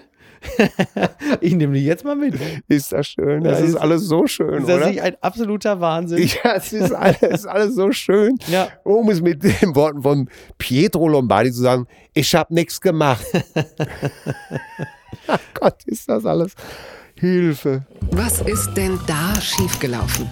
ich 1.41 1.55
nehme 1.55 1.73
dich 1.73 1.85
jetzt 1.85 2.03
mal 2.05 2.15
mit. 2.15 2.35
Ist 2.67 2.91
das 2.91 3.07
schön? 3.07 3.43
Das 3.43 3.59
Ja, 3.59 3.65
ist 3.65 3.71
ist- 3.71 3.77
alles 3.77 4.03
so 4.03 4.27
schön, 4.27 4.53
Ist 4.61 4.69
das 4.69 4.77
oder? 4.77 4.87
nicht 4.89 5.01
ein 5.01 5.15
absoluter 5.21 5.79
Wahnsinn? 5.81 6.19
Ja, 6.43 6.53
es 6.55 6.71
ist 6.71 6.91
alles, 6.91 7.17
es 7.21 7.39
ist 7.41 7.45
alles 7.47 7.75
so 7.75 7.91
schön. 7.91 8.37
Ja. 8.47 8.67
Um 8.83 9.09
es 9.09 9.21
mit 9.21 9.41
den 9.43 9.75
Worten 9.75 10.03
von 10.03 10.29
Pietro 10.59 11.07
Lombardi 11.07 11.51
zu 11.51 11.61
sagen, 11.61 11.87
ich 12.13 12.35
habe 12.35 12.53
nichts 12.53 12.79
gemacht. 12.79 13.25
Ach 15.27 15.39
Gott, 15.55 15.83
ist 15.85 16.07
das 16.09 16.25
alles. 16.25 16.53
Hilfe. 17.17 17.85
Was 18.11 18.41
ist 18.41 18.73
denn 18.75 18.99
da 19.07 19.33
schiefgelaufen? 19.41 20.29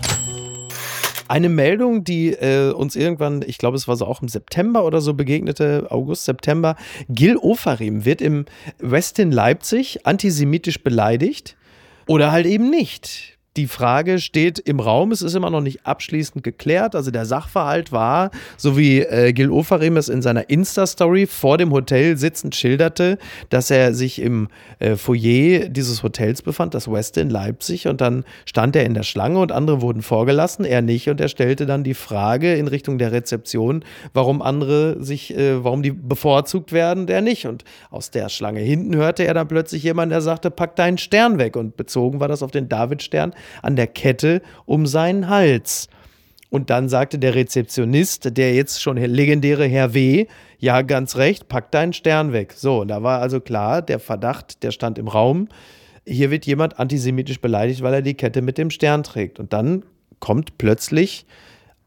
Eine 1.34 1.50
Meldung, 1.50 2.04
die 2.04 2.30
äh, 2.34 2.72
uns 2.74 2.96
irgendwann, 2.96 3.44
ich 3.48 3.58
glaube, 3.58 3.76
es 3.76 3.88
war 3.88 3.96
so 3.96 4.06
auch 4.06 4.22
im 4.22 4.28
September 4.28 4.86
oder 4.86 5.02
so 5.02 5.16
begegnete, 5.16 5.88
August, 5.90 6.26
September. 6.26 6.76
Gil 7.10 7.38
Ofarim 7.38 8.06
wird 8.06 8.22
im 8.22 8.46
Westin 8.78 9.32
Leipzig 9.32 10.06
antisemitisch 10.06 10.84
beleidigt 10.84 11.58
oder 12.06 12.32
halt 12.32 12.46
eben 12.46 12.70
nicht 12.70 13.33
die 13.56 13.68
Frage 13.68 14.20
steht 14.20 14.58
im 14.58 14.80
Raum, 14.80 15.12
es 15.12 15.22
ist 15.22 15.36
immer 15.36 15.50
noch 15.50 15.62
nicht 15.62 15.86
abschließend 15.86 16.44
geklärt. 16.44 16.96
Also 16.96 17.12
der 17.12 17.26
Sachverhalt 17.26 17.92
war, 17.92 18.32
so 18.58 18.78
wie 18.78 19.02
äh, 19.02 19.32
Gil 19.34 19.52
Ofarim 19.52 19.98
es 19.98 20.10
in 20.10 20.22
seiner 20.22 20.50
Insta-Story 20.50 21.28
vor 21.28 21.58
dem 21.58 21.72
Hotel 21.72 22.18
sitzend 22.18 22.56
schilderte, 22.56 23.20
dass 23.50 23.70
er 23.70 23.94
sich 23.94 24.20
im 24.20 24.48
äh, 24.80 24.96
Foyer 24.96 25.70
dieses 25.70 26.02
Hotels 26.02 26.42
befand, 26.42 26.74
das 26.74 26.92
West 26.92 27.18
in 27.18 27.30
Leipzig, 27.30 27.88
und 27.88 28.02
dann 28.02 28.24
stand 28.46 28.76
er 28.76 28.86
in 28.86 28.96
der 28.96 29.04
Schlange 29.04 29.40
und 29.40 29.52
andere 29.52 29.82
wurden 29.82 30.02
vorgelassen, 30.02 30.66
er 30.66 30.82
nicht, 30.82 31.10
und 31.10 31.22
er 31.22 31.28
stellte 31.28 31.66
dann 31.66 31.84
die 31.84 31.94
Frage 31.94 32.56
in 32.56 32.68
Richtung 32.68 32.98
der 32.98 33.12
Rezeption, 33.12 33.86
warum 34.14 34.42
andere 34.42 35.04
sich, 35.04 35.36
äh, 35.38 35.64
warum 35.64 35.84
die 35.84 35.92
bevorzugt 35.92 36.72
werden, 36.72 37.06
der 37.06 37.22
nicht. 37.22 37.46
Und 37.46 37.64
aus 37.92 38.10
der 38.10 38.30
Schlange 38.30 38.62
hinten 38.62 38.96
hörte 38.96 39.26
er 39.26 39.34
dann 39.34 39.48
plötzlich 39.48 39.84
jemanden, 39.84 40.12
der 40.12 40.22
sagte, 40.22 40.50
pack 40.50 40.76
deinen 40.76 40.98
Stern 40.98 41.38
weg. 41.38 41.56
Und 41.56 41.78
bezogen 41.78 42.20
war 42.20 42.28
das 42.28 42.42
auf 42.42 42.52
den 42.52 42.68
Davidstern 42.68 43.34
an 43.62 43.76
der 43.76 43.88
Kette 43.88 44.42
um 44.66 44.86
seinen 44.86 45.30
Hals. 45.30 45.88
Und 46.50 46.70
dann 46.70 46.88
sagte 46.88 47.18
der 47.18 47.34
Rezeptionist, 47.34 48.38
der 48.38 48.54
jetzt 48.54 48.82
schon 48.82 48.98
legendäre 48.98 49.66
Herr 49.66 49.94
W., 49.96 50.28
ja, 50.60 50.84
ganz 50.84 51.16
recht, 51.16 51.48
pack 51.48 51.72
deinen 51.72 51.94
Stern 51.94 52.32
weg. 52.32 52.54
So, 52.56 52.86
da 52.86 53.02
war 53.02 53.22
also 53.22 53.40
klar, 53.40 53.82
der 53.82 54.00
Verdacht, 54.00 54.62
der 54.64 54.72
stand 54.72 55.00
im 55.00 55.08
Raum. 55.08 55.50
Hier 56.06 56.30
wird 56.32 56.46
jemand 56.46 56.80
antisemitisch 56.80 57.42
beleidigt, 57.42 57.82
weil 57.82 57.96
er 57.96 58.02
die 58.02 58.14
Kette 58.14 58.42
mit 58.42 58.58
dem 58.58 58.70
Stern 58.70 59.04
trägt. 59.04 59.40
Und 59.40 59.52
dann 59.52 59.84
kommt 60.20 60.58
plötzlich 60.58 61.26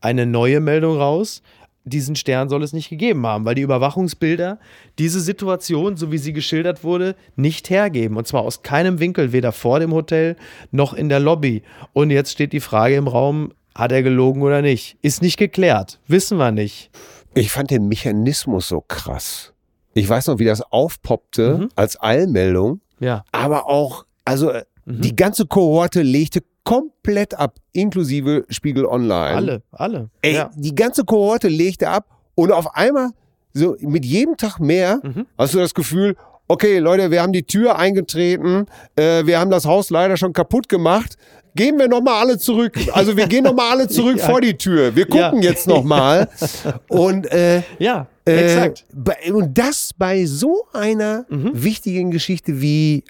eine 0.00 0.26
neue 0.26 0.60
Meldung 0.60 0.96
raus 0.96 1.42
diesen 1.86 2.16
Stern 2.16 2.48
soll 2.48 2.62
es 2.62 2.72
nicht 2.72 2.90
gegeben 2.90 3.26
haben, 3.26 3.44
weil 3.44 3.54
die 3.54 3.62
Überwachungsbilder 3.62 4.58
diese 4.98 5.20
Situation, 5.20 5.96
so 5.96 6.10
wie 6.12 6.18
sie 6.18 6.32
geschildert 6.32 6.84
wurde, 6.84 7.14
nicht 7.36 7.70
hergeben. 7.70 8.16
Und 8.16 8.26
zwar 8.26 8.42
aus 8.42 8.62
keinem 8.62 8.98
Winkel, 8.98 9.32
weder 9.32 9.52
vor 9.52 9.78
dem 9.80 9.92
Hotel 9.92 10.36
noch 10.72 10.92
in 10.92 11.08
der 11.08 11.20
Lobby. 11.20 11.62
Und 11.92 12.10
jetzt 12.10 12.32
steht 12.32 12.52
die 12.52 12.60
Frage 12.60 12.96
im 12.96 13.06
Raum, 13.06 13.52
hat 13.74 13.92
er 13.92 14.02
gelogen 14.02 14.42
oder 14.42 14.62
nicht? 14.62 14.96
Ist 15.00 15.22
nicht 15.22 15.36
geklärt. 15.36 16.00
Wissen 16.08 16.38
wir 16.38 16.50
nicht. 16.50 16.90
Ich 17.34 17.52
fand 17.52 17.70
den 17.70 17.86
Mechanismus 17.86 18.68
so 18.68 18.80
krass. 18.80 19.52
Ich 19.94 20.08
weiß 20.08 20.26
noch, 20.26 20.38
wie 20.38 20.44
das 20.44 20.60
aufpoppte 20.60 21.58
mhm. 21.58 21.68
als 21.76 22.00
Eilmeldung. 22.02 22.80
Ja. 22.98 23.24
Aber 23.30 23.66
auch, 23.66 24.06
also 24.24 24.52
mhm. 24.84 25.00
die 25.02 25.14
ganze 25.14 25.46
Kohorte 25.46 26.02
legte 26.02 26.42
komplett 26.66 27.38
ab, 27.38 27.58
inklusive 27.72 28.44
Spiegel 28.50 28.84
Online. 28.86 29.36
Alle, 29.36 29.62
alle. 29.70 30.10
Ey, 30.20 30.34
ja. 30.34 30.50
die 30.56 30.74
ganze 30.74 31.04
Kohorte 31.04 31.46
legte 31.46 31.88
ab 31.88 32.08
und 32.34 32.50
auf 32.50 32.74
einmal, 32.74 33.10
so 33.52 33.76
mit 33.80 34.04
jedem 34.04 34.36
Tag 34.36 34.58
mehr, 34.58 35.00
mhm. 35.02 35.26
hast 35.38 35.54
du 35.54 35.58
das 35.58 35.74
Gefühl, 35.74 36.16
okay, 36.48 36.78
Leute, 36.78 37.12
wir 37.12 37.22
haben 37.22 37.32
die 37.32 37.44
Tür 37.44 37.78
eingetreten, 37.78 38.66
äh, 38.96 39.24
wir 39.24 39.38
haben 39.38 39.50
das 39.50 39.64
Haus 39.64 39.90
leider 39.90 40.16
schon 40.16 40.32
kaputt 40.32 40.68
gemacht. 40.68 41.16
Gehen 41.54 41.78
wir 41.78 41.88
nochmal 41.88 42.20
alle 42.20 42.36
zurück. 42.36 42.76
Also 42.92 43.16
wir 43.16 43.28
gehen 43.28 43.44
nochmal 43.44 43.70
alle 43.70 43.88
zurück 43.88 44.16
ja. 44.18 44.26
vor 44.26 44.40
die 44.40 44.58
Tür. 44.58 44.94
Wir 44.94 45.06
gucken 45.06 45.42
ja. 45.42 45.50
jetzt 45.50 45.68
nochmal. 45.68 46.28
Und 46.88 47.32
äh, 47.32 47.62
ja, 47.78 48.08
äh, 48.26 48.42
exakt. 48.42 48.84
Und 49.32 49.56
das 49.56 49.92
bei 49.96 50.26
so 50.26 50.66
einer 50.74 51.24
mhm. 51.30 51.52
wichtigen 51.54 52.10
Geschichte 52.10 52.60
wie 52.60 53.04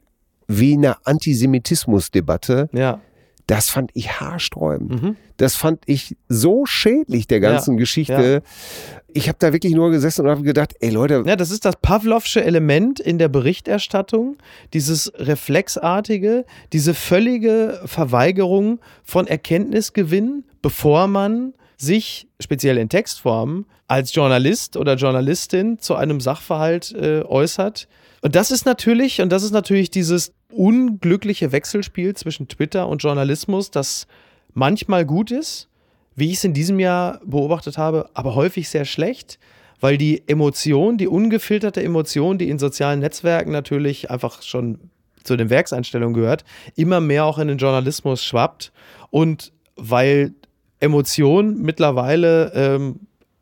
wie 0.47 0.75
einer 0.75 0.99
Antisemitismusdebatte. 1.05 2.69
Ja 2.73 3.01
das 3.47 3.71
fand 3.71 3.91
ich 3.95 4.21
haarsträubend. 4.21 5.03
Mhm. 5.03 5.17
Das 5.37 5.55
fand 5.55 5.83
ich 5.87 6.17
so 6.29 6.67
schädlich 6.67 7.27
der 7.29 7.41
ganzen 7.41 7.75
ja, 7.75 7.79
Geschichte. 7.79 8.43
Ja. 8.45 8.93
Ich 9.13 9.29
habe 9.29 9.39
da 9.39 9.53
wirklich 9.53 9.75
nur 9.75 9.91
gesessen 9.91 10.23
und 10.23 10.31
habe 10.31 10.43
gedacht, 10.43 10.75
ey 10.81 10.91
Leute. 10.91 11.23
Ja, 11.27 11.37
das 11.37 11.51
ist 11.51 11.65
das 11.65 11.77
Pavlovsche 11.77 12.43
Element 12.43 12.99
in 12.99 13.19
der 13.19 13.29
Berichterstattung, 13.29 14.37
dieses 14.73 15.13
reflexartige, 15.17 16.45
diese 16.73 16.93
völlige 16.93 17.81
Verweigerung 17.85 18.81
von 19.05 19.27
Erkenntnisgewinn, 19.27 20.45
bevor 20.61 21.07
man 21.07 21.55
sich, 21.77 22.29
speziell 22.41 22.79
in 22.79 22.89
Textform, 22.89 23.67
als 23.87 24.13
Journalist 24.15 24.77
oder 24.77 24.97
Journalistin 24.97 25.79
zu 25.79 25.95
einem 25.95 26.21
Sachverhalt 26.21 26.93
äh, 26.93 27.23
äußert. 27.23 27.87
Und 28.27 28.35
das 28.35 28.51
ist 28.51 28.67
natürlich, 28.67 29.21
und 29.21 29.31
das 29.31 29.45
ist 29.45 29.53
natürlich 29.53 29.89
dieses 29.89 30.35
unglückliche 30.51 31.53
Wechselspiel 31.53 32.17
zwischen 32.17 32.49
Twitter 32.49 32.89
und 32.89 33.01
Journalismus, 33.01 33.71
das 33.71 34.09
manchmal 34.53 35.05
gut 35.07 35.31
ist, 35.31 35.69
wie 36.17 36.27
ich 36.27 36.39
es 36.39 36.43
in 36.43 36.53
diesem 36.53 36.81
Jahr 36.81 37.21
beobachtet 37.25 37.79
habe, 37.79 38.11
aber 38.15 38.35
häufig 38.35 38.69
sehr 38.69 38.85
schlecht, 38.85 39.39
weil 39.79 39.97
die 39.97 40.25
Emotion, 40.27 40.99
die 40.99 41.07
ungefilterte 41.07 41.85
Emotion, 41.85 42.37
die 42.37 42.51
in 42.51 42.59
sozialen 42.59 42.99
Netzwerken 42.99 43.53
natürlich 43.53 44.11
einfach 44.11 44.43
schon 44.43 44.81
zu 45.23 45.37
den 45.37 45.49
Werkseinstellungen 45.49 46.13
gehört, 46.13 46.45
immer 46.75 47.01
mehr 47.01 47.27
auch 47.27 47.39
in 47.39 47.47
den 47.47 47.59
Journalismus 47.59 48.25
schwappt. 48.25 48.73
Und 49.11 49.53
weil 49.77 50.35
Emotion 50.81 51.63
mittlerweile 51.63 52.51
ähm, 52.57 52.99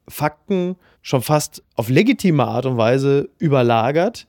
Fakten 0.09 0.77
schon 1.01 1.23
fast 1.23 1.63
auf 1.75 1.89
legitime 1.89 2.47
Art 2.47 2.67
und 2.67 2.77
Weise 2.77 3.31
überlagert, 3.39 4.27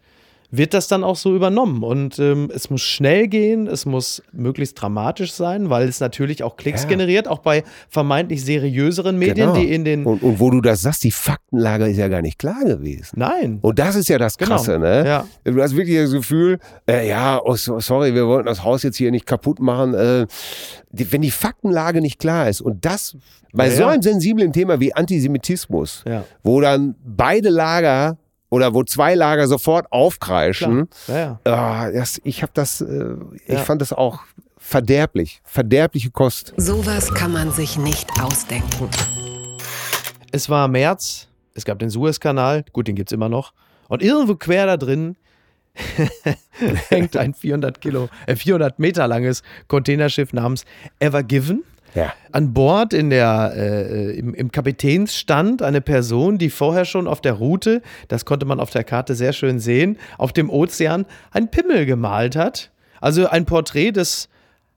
wird 0.58 0.74
das 0.74 0.88
dann 0.88 1.04
auch 1.04 1.16
so 1.16 1.36
übernommen. 1.36 1.84
Und 1.84 2.20
ähm, 2.20 2.50
es 2.54 2.70
muss 2.70 2.82
schnell 2.82 3.28
gehen, 3.28 3.68
es 3.68 3.86
muss 3.86 4.22
möglichst 4.32 4.82
dramatisch 4.82 5.34
sein, 5.34 5.70
weil 5.70 5.88
es 5.88 6.00
natürlich 6.00 6.44
auch 6.44 6.56
Klicks 6.56 6.84
ja. 6.84 6.90
generiert, 6.90 7.28
auch 7.28 7.40
bei 7.40 7.64
vermeintlich 7.90 8.44
seriöseren 8.44 9.18
Medien, 9.18 9.54
genau. 9.54 9.60
die 9.60 9.74
in 9.74 9.86
den. 9.86 10.06
Und, 10.06 10.24
und, 10.24 10.40
wo 10.40 10.50
du 10.50 10.62
das 10.62 10.82
sagst, 10.82 11.04
die 11.04 11.12
Faktenlage 11.12 11.88
ist 11.88 11.98
ja 11.98 12.08
gar 12.08 12.22
nicht 12.22 12.40
klar 12.40 12.64
gewesen. 12.64 13.20
Nein. 13.20 13.60
Und 13.62 13.80
das 13.80 13.96
ist 13.96 14.10
ja 14.10 14.18
das 14.18 14.38
genau. 14.38 14.52
Krasse, 14.52 14.74
genau. 14.74 14.86
ne? 14.86 15.06
Ja. 15.06 15.28
Du 15.44 15.62
hast 15.62 15.76
wirklich 15.76 15.98
das 15.98 16.12
Gefühl, 16.12 16.60
äh, 16.88 17.08
ja, 17.08 17.40
oh, 17.44 17.56
sorry, 17.56 18.14
wir 18.14 18.28
wollten 18.28 18.48
das 18.48 18.64
Haus 18.64 18.84
jetzt 18.84 18.98
hier 18.98 19.12
nicht 19.12 19.26
kaputt 19.26 19.60
machen. 19.60 19.94
Äh, 19.94 20.28
die, 20.92 21.12
wenn 21.12 21.22
die 21.22 21.32
Faktenlage 21.32 22.02
nicht 22.02 22.20
klar 22.20 22.50
ist 22.50 22.62
und 22.62 22.86
das 22.86 23.18
bei 23.54 23.68
ja, 23.68 23.76
so 23.76 23.86
einem 23.86 24.02
sensiblen 24.02 24.52
Thema 24.52 24.80
wie 24.80 24.94
Antisemitismus, 24.94 26.04
wo 26.44 26.62
dann 26.62 26.96
beide 27.06 27.50
Lager 27.50 28.18
oder 28.56 28.74
wo 28.74 28.84
zwei 28.84 29.16
Lager 29.16 29.50
sofort 29.50 29.92
aufkreischen. 29.92 30.88
Ja, 31.08 31.40
ja. 31.46 31.88
Äh, 31.90 31.94
das, 31.94 32.22
ich 32.24 32.42
habe 32.42 32.54
das, 32.56 32.80
äh, 32.80 33.16
ich 33.46 33.54
ja. 33.54 33.60
fand 33.60 33.82
das 33.82 33.92
auch 33.92 34.22
verderblich, 34.58 35.42
verderbliche 35.44 36.10
Kost. 36.10 36.54
Sowas 36.56 37.14
kann 37.14 37.34
man 37.34 37.52
sich 37.52 37.78
nicht 37.78 38.10
ausdenken. 38.22 38.90
Es 40.32 40.50
war 40.50 40.70
März, 40.70 41.28
es 41.54 41.66
gab 41.66 41.80
den 41.80 41.90
Suezkanal, 41.90 42.64
gut, 42.72 42.88
den 42.88 42.96
gibt 42.96 43.10
es 43.10 43.14
immer 43.14 43.28
noch. 43.28 43.52
Und 43.90 44.02
irgendwo 44.02 44.36
quer 44.36 44.66
da 44.66 44.78
drin 44.78 45.18
hängt 46.88 47.18
ein 47.18 47.34
400 47.34 47.82
Kilo, 47.82 48.08
äh 48.26 48.38
400 48.38 48.80
Meter 48.80 49.06
langes 49.10 49.44
Containerschiff 49.68 50.32
namens 50.32 50.64
Ever 51.00 51.24
Given. 51.24 51.66
Ja. 51.96 52.14
An 52.34 52.54
Bord 52.54 52.94
in 52.94 53.10
der, 53.10 53.54
äh, 53.56 54.12
im, 54.18 54.34
im 54.34 54.52
Kapitänsstand 54.52 55.62
eine 55.62 55.80
Person, 55.80 56.38
die 56.38 56.50
vorher 56.50 56.84
schon 56.84 57.08
auf 57.08 57.22
der 57.22 57.34
Route, 57.34 57.82
das 58.10 58.26
konnte 58.26 58.46
man 58.46 58.60
auf 58.60 58.70
der 58.70 58.84
Karte 58.84 59.16
sehr 59.16 59.32
schön 59.32 59.60
sehen, 59.60 59.98
auf 60.18 60.34
dem 60.34 60.50
Ozean 60.50 61.06
ein 61.32 61.50
Pimmel 61.50 61.86
gemalt 61.86 62.36
hat. 62.36 62.72
Also 63.00 63.28
ein 63.28 63.46
Porträt 63.46 63.94
des 63.94 64.30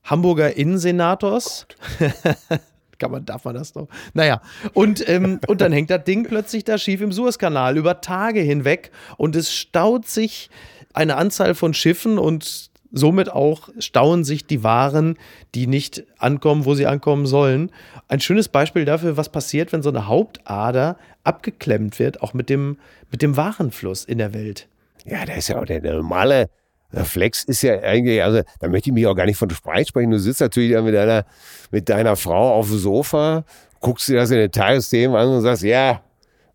Hamburger 0.05 0.57
Innensenators. 0.57 1.67
Kann 2.99 3.11
man, 3.11 3.25
darf 3.25 3.45
man 3.45 3.55
das 3.55 3.73
doch? 3.73 3.89
Naja, 4.15 4.41
und, 4.73 5.09
ähm, 5.09 5.41
und 5.49 5.61
dann 5.61 5.73
hängt 5.73 5.91
das 5.91 6.05
Ding 6.05 6.25
plötzlich 6.25 6.65
da 6.65 6.79
schief 6.79 7.01
im 7.01 7.13
Suezkanal 7.13 7.77
über 7.77 8.01
Tage 8.01 8.41
hinweg 8.41 8.91
und 9.17 9.35
es 9.35 9.53
staut 9.53 10.07
sich 10.07 10.51
eine 10.95 11.17
Anzahl 11.17 11.55
von 11.55 11.75
Schiffen 11.75 12.19
und 12.19 12.71
somit 12.93 13.31
auch 13.31 13.69
stauen 13.79 14.25
sich 14.25 14.47
die 14.47 14.63
Waren, 14.65 15.17
die 15.55 15.67
nicht 15.67 16.05
ankommen, 16.19 16.65
wo 16.65 16.75
sie 16.75 16.87
ankommen 16.87 17.27
sollen. 17.27 17.71
Ein 18.09 18.21
schönes 18.21 18.49
Beispiel 18.49 18.85
dafür, 18.85 19.17
was 19.17 19.29
passiert, 19.29 19.73
wenn 19.73 19.83
so 19.83 19.91
eine 19.91 20.07
Hauptader 20.07 20.97
abgeklemmt 21.25 21.99
wird, 21.99 22.23
auch 22.23 22.35
mit 22.35 22.49
dem, 22.49 22.79
mit 23.11 23.23
dem 23.23 23.37
Warenfluss 23.37 24.05
in 24.05 24.19
der 24.19 24.33
Welt. 24.35 24.69
Ja, 25.05 25.25
das 25.25 25.39
ist 25.39 25.49
ja 25.49 25.61
auch 25.61 25.65
der, 25.65 25.81
normale 25.81 26.49
Reflex 26.93 27.45
ist 27.45 27.63
ja 27.63 27.79
eigentlich, 27.81 28.23
also 28.23 28.43
da 28.61 28.69
möchte 28.69 28.89
ich 28.89 28.95
mich 28.95 29.07
auch 29.07 29.15
gar 29.15 29.27
nicht 29.27 29.37
von 29.37 29.51
Spreit 29.51 29.89
sprechen. 29.89 30.11
Du 30.11 30.19
sitzt 30.19 30.41
natürlich 30.41 30.81
mit 30.83 30.95
deiner, 30.95 31.25
mit 31.71 31.89
deiner 31.89 32.17
Frau 32.17 32.55
auf 32.55 32.69
dem 32.69 32.79
Sofa, 32.79 33.45
guckst 33.81 34.09
dir 34.09 34.17
das 34.17 34.31
in 34.31 34.39
den 34.39 34.51
Tagesthemen 34.51 35.15
an 35.15 35.29
und 35.29 35.43
sagst, 35.43 35.63
ja, 35.63 36.01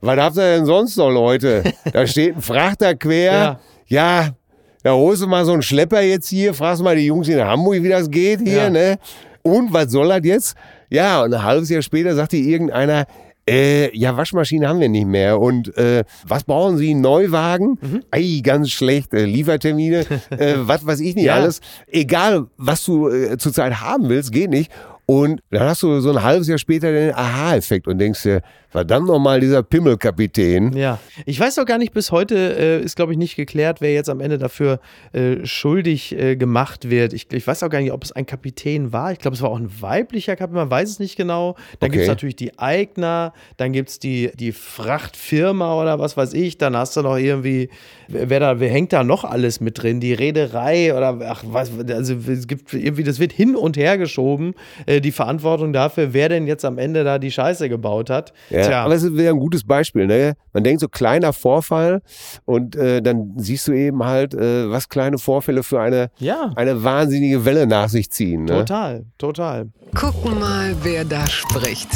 was 0.02 0.18
habt 0.18 0.38
ihr 0.38 0.58
denn 0.58 0.66
sonst 0.66 0.98
noch, 0.98 1.12
Leute? 1.12 1.64
Da 1.94 2.06
steht 2.08 2.36
ein 2.36 2.42
Frachter 2.42 2.96
quer. 2.96 3.60
ja, 3.88 4.26
ja 4.26 4.36
da 4.84 4.92
holst 4.92 5.22
du 5.22 5.28
mal 5.28 5.46
so 5.46 5.54
einen 5.54 5.62
Schlepper 5.62 6.02
jetzt 6.02 6.28
hier, 6.28 6.54
fragst 6.54 6.84
mal 6.84 6.96
die 6.96 7.06
Jungs 7.06 7.28
in 7.28 7.40
Hamburg, 7.40 7.82
wie 7.82 7.90
das 7.90 8.12
geht 8.12 8.42
hier, 8.42 8.64
ja. 8.64 8.70
ne? 8.70 8.98
Und 9.42 9.74
was 9.74 9.92
soll 9.92 10.10
das 10.10 10.22
jetzt? 10.24 10.56
Ja, 10.90 11.24
und 11.24 11.34
ein 11.34 11.44
halbes 11.44 11.70
Jahr 11.70 11.82
später 11.82 12.16
sagt 12.16 12.32
dir 12.34 12.40
irgendeiner, 12.40 13.06
äh, 13.50 13.96
ja, 13.98 14.16
Waschmaschine 14.16 14.68
haben 14.68 14.80
wir 14.80 14.90
nicht 14.90 15.08
mehr. 15.08 15.40
Und 15.40 15.76
äh, 15.78 16.04
was 16.26 16.44
brauchen 16.46 16.78
Sie? 16.78 16.94
Neuwagen? 16.94 17.78
Mhm. 17.82 18.04
Ei, 18.12 18.42
ganz 18.42 18.72
schlecht. 18.72 19.14
Äh, 19.14 19.26
Liefertermine, 19.26 20.06
äh, 20.30 20.56
was 20.58 20.86
weiß 20.86 21.00
ich 21.02 21.16
nicht 21.16 21.26
ja. 21.26 21.36
alles. 21.36 21.60
Egal, 21.88 22.48
was 22.58 22.86
du 22.86 23.10
äh, 23.10 23.38
zurzeit 23.38 23.82
haben 23.82 24.10
willst, 24.10 24.32
geht 24.32 24.50
nicht. 24.50 24.72
Und 25.06 25.42
dann 25.50 25.64
hast 25.64 25.84
du 25.84 26.00
so 26.00 26.12
ein 26.12 26.24
halbes 26.24 26.48
Jahr 26.48 26.58
später 26.58 26.92
den 26.92 27.14
Aha-Effekt 27.14 27.88
und 27.88 27.98
denkst 27.98 28.24
dir, 28.24 28.42
verdammt 28.70 29.08
nochmal, 29.08 29.40
dieser 29.40 29.62
Pimmelkapitän. 29.62 30.74
Ja, 30.74 30.98
ich 31.26 31.40
weiß 31.40 31.60
auch 31.60 31.66
gar 31.66 31.78
nicht, 31.78 31.94
bis 31.94 32.12
heute 32.12 32.36
äh, 32.36 32.82
ist, 32.82 32.96
glaube 32.96 33.12
ich, 33.12 33.20
nicht 33.20 33.36
geklärt, 33.36 33.82
wer 33.82 33.94
jetzt 33.94 34.10
am 34.10 34.20
Ende 34.20 34.38
dafür 34.40 34.80
äh, 35.12 35.46
schuldig 35.46 36.18
äh, 36.18 36.36
gemacht 36.36 36.90
wird. 36.90 37.14
Ich, 37.14 37.32
ich, 37.32 37.46
weiß 37.46 37.62
auch 37.64 37.70
gar 37.70 37.82
nicht, 37.82 37.92
ob 37.92 38.04
es 38.04 38.12
ein 38.14 38.26
Kapitän 38.26 38.92
war. 38.92 39.12
Ich 39.12 39.20
glaube, 39.20 39.36
es 39.36 39.44
war 39.44 39.52
auch 39.52 39.60
ein 39.60 39.70
weiblicher 39.82 40.36
Kapitän, 40.36 40.56
man 40.56 40.72
weiß 40.72 40.90
es 40.90 41.00
nicht 41.00 41.18
genau. 41.18 41.56
Dann 41.80 41.90
okay. 41.90 41.98
gibt 41.98 42.02
es 42.04 42.08
natürlich 42.08 42.36
die 42.36 42.58
Eigner, 42.58 43.34
dann 43.58 43.74
gibt 43.74 43.90
es 43.90 44.00
die, 44.00 44.32
die 44.34 44.52
Frachtfirma 44.54 45.80
oder 45.80 46.00
was 46.00 46.18
weiß 46.18 46.34
ich. 46.34 46.58
Dann 46.58 46.76
hast 46.76 46.98
du 46.98 47.02
noch 47.02 47.18
irgendwie, 47.18 47.70
wer, 48.08 48.40
da, 48.40 48.60
wer 48.60 48.70
hängt 48.70 48.94
da 48.94 49.04
noch 49.04 49.24
alles 49.24 49.60
mit 49.60 49.82
drin? 49.82 50.00
Die 50.00 50.14
Reederei 50.14 50.96
oder 50.96 51.20
ach, 51.30 51.44
was, 51.48 51.72
also 51.90 52.16
es 52.16 52.48
gibt 52.48 52.74
irgendwie, 52.74 53.04
das 53.04 53.20
wird 53.20 53.32
hin 53.32 53.56
und 53.56 53.78
her 53.78 53.98
geschoben, 53.98 54.54
äh, 54.86 55.02
die 55.02 55.12
Verantwortung 55.12 55.74
dafür, 55.74 56.14
wer 56.14 56.30
denn 56.30 56.48
jetzt 56.48 56.66
am 56.66 56.78
Ende 56.78 57.04
da 57.04 57.20
die 57.20 57.32
Scheiße 57.32 57.70
gebaut 57.70 58.10
hat. 58.10 58.34
Ja. 58.50 58.70
Ja, 58.70 58.86
aber 58.86 58.96
es 58.96 59.16
wäre 59.16 59.34
ein 59.34 59.40
gutes 59.40 59.64
Beispiel. 59.64 60.08
Ne? 60.08 60.34
Man 60.54 60.64
denkt 60.64 60.82
so 60.82 60.88
kleiner 60.88 61.34
Vorfall 61.34 62.02
und 62.46 62.76
äh, 62.76 63.02
dann 63.02 63.34
siehst 63.38 63.68
du 63.68 63.74
eben 63.74 64.04
halt, 64.04 64.34
äh, 64.34 64.70
was 64.70 64.90
kleine 64.90 65.18
Vorfälle 65.18 65.64
für 65.64 65.80
eine, 65.80 66.10
ja. 66.18 66.52
eine 66.56 66.84
wahnsinnige 66.84 67.46
Welle 67.46 67.68
nach 67.68 67.90
sich 67.90 68.10
ziehen. 68.10 68.46
Ne? 68.46 68.60
Total, 68.60 69.06
total. 69.18 69.70
Gucken 69.96 70.40
mal, 70.40 70.76
wer 70.84 71.06
da 71.06 71.28
spricht. 71.28 71.90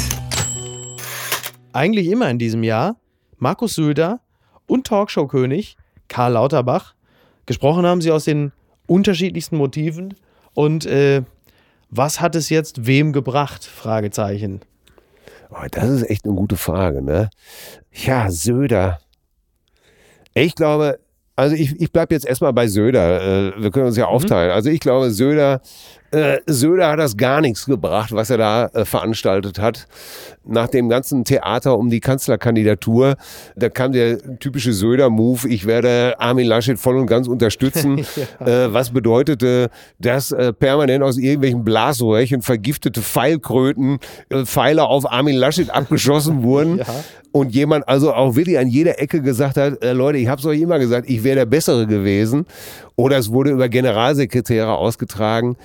Eigentlich 1.72 2.08
immer 2.08 2.30
in 2.30 2.38
diesem 2.38 2.62
Jahr 2.62 2.96
Markus 3.38 3.74
Söder 3.74 4.20
und 4.66 4.86
Talkshow-König 4.86 5.76
Karl 6.08 6.32
Lauterbach. 6.32 6.94
Gesprochen 7.46 7.86
haben 7.86 8.00
sie 8.00 8.10
aus 8.10 8.24
den 8.24 8.52
unterschiedlichsten 8.86 9.56
Motiven. 9.56 10.14
Und 10.54 10.86
äh, 10.86 11.22
was 11.90 12.20
hat 12.20 12.34
es 12.34 12.48
jetzt 12.48 12.86
wem 12.86 13.12
gebracht? 13.12 13.64
Fragezeichen. 13.64 14.60
Oh, 15.50 15.66
das 15.70 15.88
ist 15.88 16.10
echt 16.10 16.24
eine 16.24 16.34
gute 16.34 16.56
Frage, 16.56 17.00
ne? 17.02 17.30
Ja, 17.92 18.30
Söder. 18.30 19.00
Ich 20.34 20.54
glaube, 20.54 20.98
also 21.38 21.54
ich, 21.54 21.80
ich 21.80 21.92
bleibe 21.92 22.12
jetzt 22.14 22.26
erstmal 22.26 22.52
bei 22.52 22.66
Söder. 22.66 23.52
Äh, 23.54 23.62
wir 23.62 23.70
können 23.70 23.86
uns 23.86 23.96
ja 23.96 24.06
mhm. 24.06 24.12
aufteilen. 24.12 24.50
Also 24.50 24.70
ich 24.70 24.80
glaube, 24.80 25.12
Söder 25.12 25.60
äh, 26.10 26.38
Söder 26.46 26.88
hat 26.88 26.98
das 26.98 27.16
gar 27.16 27.40
nichts 27.40 27.66
gebracht, 27.66 28.12
was 28.12 28.30
er 28.30 28.38
da 28.38 28.66
äh, 28.66 28.84
veranstaltet 28.84 29.58
hat. 29.58 29.86
Nach 30.44 30.68
dem 30.68 30.88
ganzen 30.88 31.24
Theater 31.24 31.76
um 31.76 31.90
die 31.90 32.00
Kanzlerkandidatur, 32.00 33.16
da 33.56 33.68
kam 33.68 33.92
der 33.92 34.38
typische 34.38 34.72
Söder-Move, 34.72 35.48
ich 35.48 35.66
werde 35.66 36.14
Armin 36.18 36.46
Laschet 36.46 36.78
voll 36.78 36.96
und 36.96 37.06
ganz 37.06 37.28
unterstützen, 37.28 37.98
ja. 38.40 38.46
äh, 38.46 38.72
was 38.72 38.90
bedeutete, 38.90 39.68
dass 39.98 40.32
äh, 40.32 40.54
permanent 40.54 41.04
aus 41.04 41.18
irgendwelchen 41.18 41.62
Blasröhrchen 41.62 42.40
vergiftete 42.40 43.02
Pfeilkröten, 43.02 43.98
äh, 44.30 44.46
Pfeile 44.46 44.84
auf 44.84 45.10
Armin 45.10 45.36
Laschet 45.36 45.70
abgeschossen 45.70 46.42
wurden. 46.42 46.78
Ja. 46.88 46.94
Und 47.32 47.54
jemand 47.54 47.88
also 47.88 48.14
auch 48.14 48.36
wirklich 48.36 48.58
an 48.58 48.68
jeder 48.68 49.00
Ecke 49.00 49.20
gesagt 49.20 49.56
hat, 49.56 49.82
äh, 49.82 49.92
Leute, 49.92 50.18
ich 50.18 50.28
habe 50.28 50.40
es 50.40 50.46
euch 50.46 50.60
immer 50.60 50.78
gesagt, 50.78 51.08
ich 51.08 51.24
wäre 51.24 51.36
der 51.36 51.46
Bessere 51.46 51.86
gewesen. 51.86 52.46
Oder 52.96 53.18
es 53.18 53.30
wurde 53.30 53.50
über 53.50 53.68
Generalsekretäre 53.68 54.76
ausgetragen. 54.76 55.56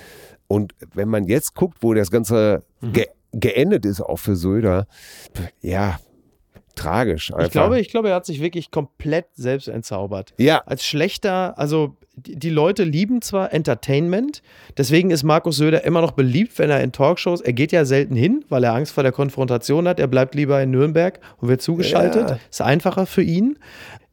Und 0.48 0.74
wenn 0.94 1.10
man 1.10 1.26
jetzt 1.26 1.56
guckt, 1.56 1.78
wo 1.82 1.94
das 1.94 2.12
Ganze 2.12 2.64
mhm. 2.82 2.94
ge 2.94 3.08
geendet 3.36 3.84
ist, 3.84 4.00
auch 4.00 4.18
für 4.18 4.36
Söder, 4.36 4.86
ja, 5.62 5.98
tragisch. 6.76 7.32
Einfach. 7.34 7.46
Ich 7.46 7.52
glaube, 7.52 7.80
ich 7.80 7.90
glaube, 7.90 8.10
er 8.10 8.16
hat 8.16 8.26
sich 8.26 8.42
wirklich 8.42 8.72
komplett 8.72 9.26
selbst 9.34 9.68
entzaubert. 9.68 10.34
Ja. 10.38 10.64
Als 10.66 10.86
schlechter, 10.86 11.58
also 11.58 11.96
die 12.16 12.50
Leute 12.50 12.84
lieben 12.84 13.24
zwar 13.24 13.54
Entertainment, 13.54 14.44
deswegen 14.78 15.10
ist 15.10 15.24
Markus 15.24 15.58
Söder 15.58 15.84
immer 15.84 16.02
noch 16.02 16.12
beliebt, 16.12 16.60
wenn 16.60 16.70
er 16.70 16.82
in 16.82 16.92
Talkshows, 16.92 17.42
er 17.42 17.54
geht 17.54 17.72
ja 17.72 17.86
selten 17.86 18.16
hin, 18.16 18.46
weil 18.50 18.64
er 18.64 18.74
Angst 18.74 18.94
vor 18.94 19.02
der 19.02 19.12
Konfrontation 19.12 19.88
hat, 19.88 20.00
er 20.00 20.08
bleibt 20.08 20.36
lieber 20.36 20.62
in 20.62 20.70
Nürnberg 20.70 21.20
und 21.38 21.48
wird 21.48 21.64
zugeschaltet. 21.64 22.30
Ja. 22.30 22.40
Ist 22.50 22.62
einfacher 22.62 23.08
für 23.08 23.24
ihn. 23.24 23.58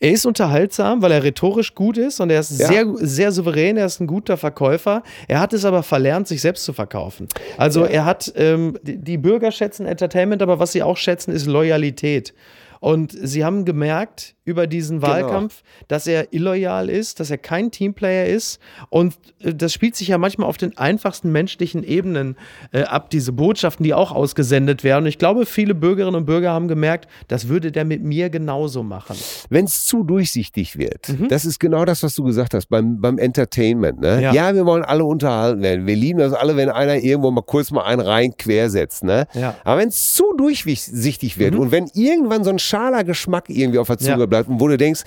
Er 0.02 0.12
ist 0.12 0.24
unterhaltsam, 0.24 1.02
weil 1.02 1.12
er 1.12 1.22
rhetorisch 1.22 1.74
gut 1.74 1.98
ist 1.98 2.20
und 2.20 2.30
er 2.30 2.40
ist 2.40 2.58
ja. 2.58 2.68
sehr, 2.68 2.86
sehr 2.96 3.32
souverän, 3.32 3.76
er 3.76 3.84
ist 3.84 4.00
ein 4.00 4.06
guter 4.06 4.38
Verkäufer. 4.38 5.02
Er 5.28 5.40
hat 5.40 5.52
es 5.52 5.66
aber 5.66 5.82
verlernt, 5.82 6.26
sich 6.26 6.40
selbst 6.40 6.64
zu 6.64 6.72
verkaufen. 6.72 7.28
Also 7.58 7.84
ja. 7.84 7.90
er 7.90 8.04
hat, 8.06 8.32
ähm, 8.34 8.78
die, 8.82 8.96
die 8.96 9.18
Bürger 9.18 9.52
schätzen 9.52 9.84
Entertainment, 9.84 10.40
aber 10.40 10.58
was 10.58 10.72
sie 10.72 10.82
auch 10.82 10.96
schätzen, 10.96 11.32
ist 11.32 11.44
Loyalität. 11.44 12.32
Und 12.80 13.12
sie 13.12 13.44
haben 13.44 13.64
gemerkt 13.66 14.34
über 14.50 14.66
diesen 14.66 15.00
genau. 15.00 15.12
Wahlkampf, 15.12 15.62
genau. 15.62 15.84
dass 15.88 16.06
er 16.06 16.32
illoyal 16.32 16.88
ist, 16.88 17.20
dass 17.20 17.30
er 17.30 17.38
kein 17.38 17.70
Teamplayer 17.70 18.26
ist. 18.26 18.58
Und 18.88 19.14
äh, 19.40 19.54
das 19.54 19.72
spielt 19.72 19.96
sich 19.96 20.08
ja 20.08 20.18
manchmal 20.18 20.48
auf 20.48 20.56
den 20.56 20.76
einfachsten 20.76 21.30
menschlichen 21.30 21.84
Ebenen 21.84 22.36
äh, 22.72 22.82
ab, 22.82 23.10
diese 23.10 23.32
Botschaften, 23.32 23.84
die 23.84 23.94
auch 23.94 24.12
ausgesendet 24.12 24.82
werden. 24.82 25.04
Und 25.04 25.08
ich 25.08 25.18
glaube, 25.18 25.46
viele 25.46 25.74
Bürgerinnen 25.74 26.16
und 26.16 26.24
Bürger 26.24 26.50
haben 26.50 26.68
gemerkt, 26.68 27.08
das 27.28 27.48
würde 27.48 27.70
der 27.70 27.84
mit 27.84 28.02
mir 28.02 28.30
genauso 28.30 28.82
machen. 28.82 29.16
Wenn 29.50 29.66
es 29.66 29.84
zu 29.84 30.02
durchsichtig 30.02 30.78
wird, 30.78 31.10
mhm. 31.10 31.28
das 31.28 31.44
ist 31.44 31.60
genau 31.60 31.84
das, 31.84 32.02
was 32.02 32.14
du 32.14 32.24
gesagt 32.24 32.54
hast 32.54 32.66
beim, 32.70 33.00
beim 33.00 33.18
Entertainment. 33.18 34.00
Ne? 34.00 34.22
Ja. 34.22 34.32
ja. 34.32 34.54
wir 34.54 34.64
wollen 34.66 34.84
alle 34.84 35.04
unterhalten 35.04 35.62
werden. 35.62 35.86
Wir 35.86 35.96
lieben 35.96 36.18
das 36.18 36.32
alle, 36.32 36.56
wenn 36.56 36.70
einer 36.70 36.96
irgendwo 36.96 37.30
mal 37.30 37.42
kurz 37.42 37.70
mal 37.70 37.84
einen 37.84 38.00
rein 38.00 38.36
quersetzt. 38.36 39.04
Ne? 39.04 39.26
Ja. 39.34 39.54
Aber 39.64 39.80
wenn 39.80 39.88
es 39.88 40.14
zu 40.14 40.24
durchsichtig 40.36 41.38
wird 41.38 41.54
mhm. 41.54 41.60
und 41.60 41.70
wenn 41.72 41.90
irgendwann 41.94 42.42
so 42.42 42.50
ein 42.50 42.58
schaler 42.70 43.04
Geschmack 43.04 43.48
irgendwie 43.48 43.78
auf 43.78 43.88
der 43.88 43.98
Zunge 43.98 44.20
ja. 44.20 44.26
bleibt 44.26 44.48
und 44.48 44.60
wo 44.60 44.68
du 44.68 44.76
denkst, 44.78 45.02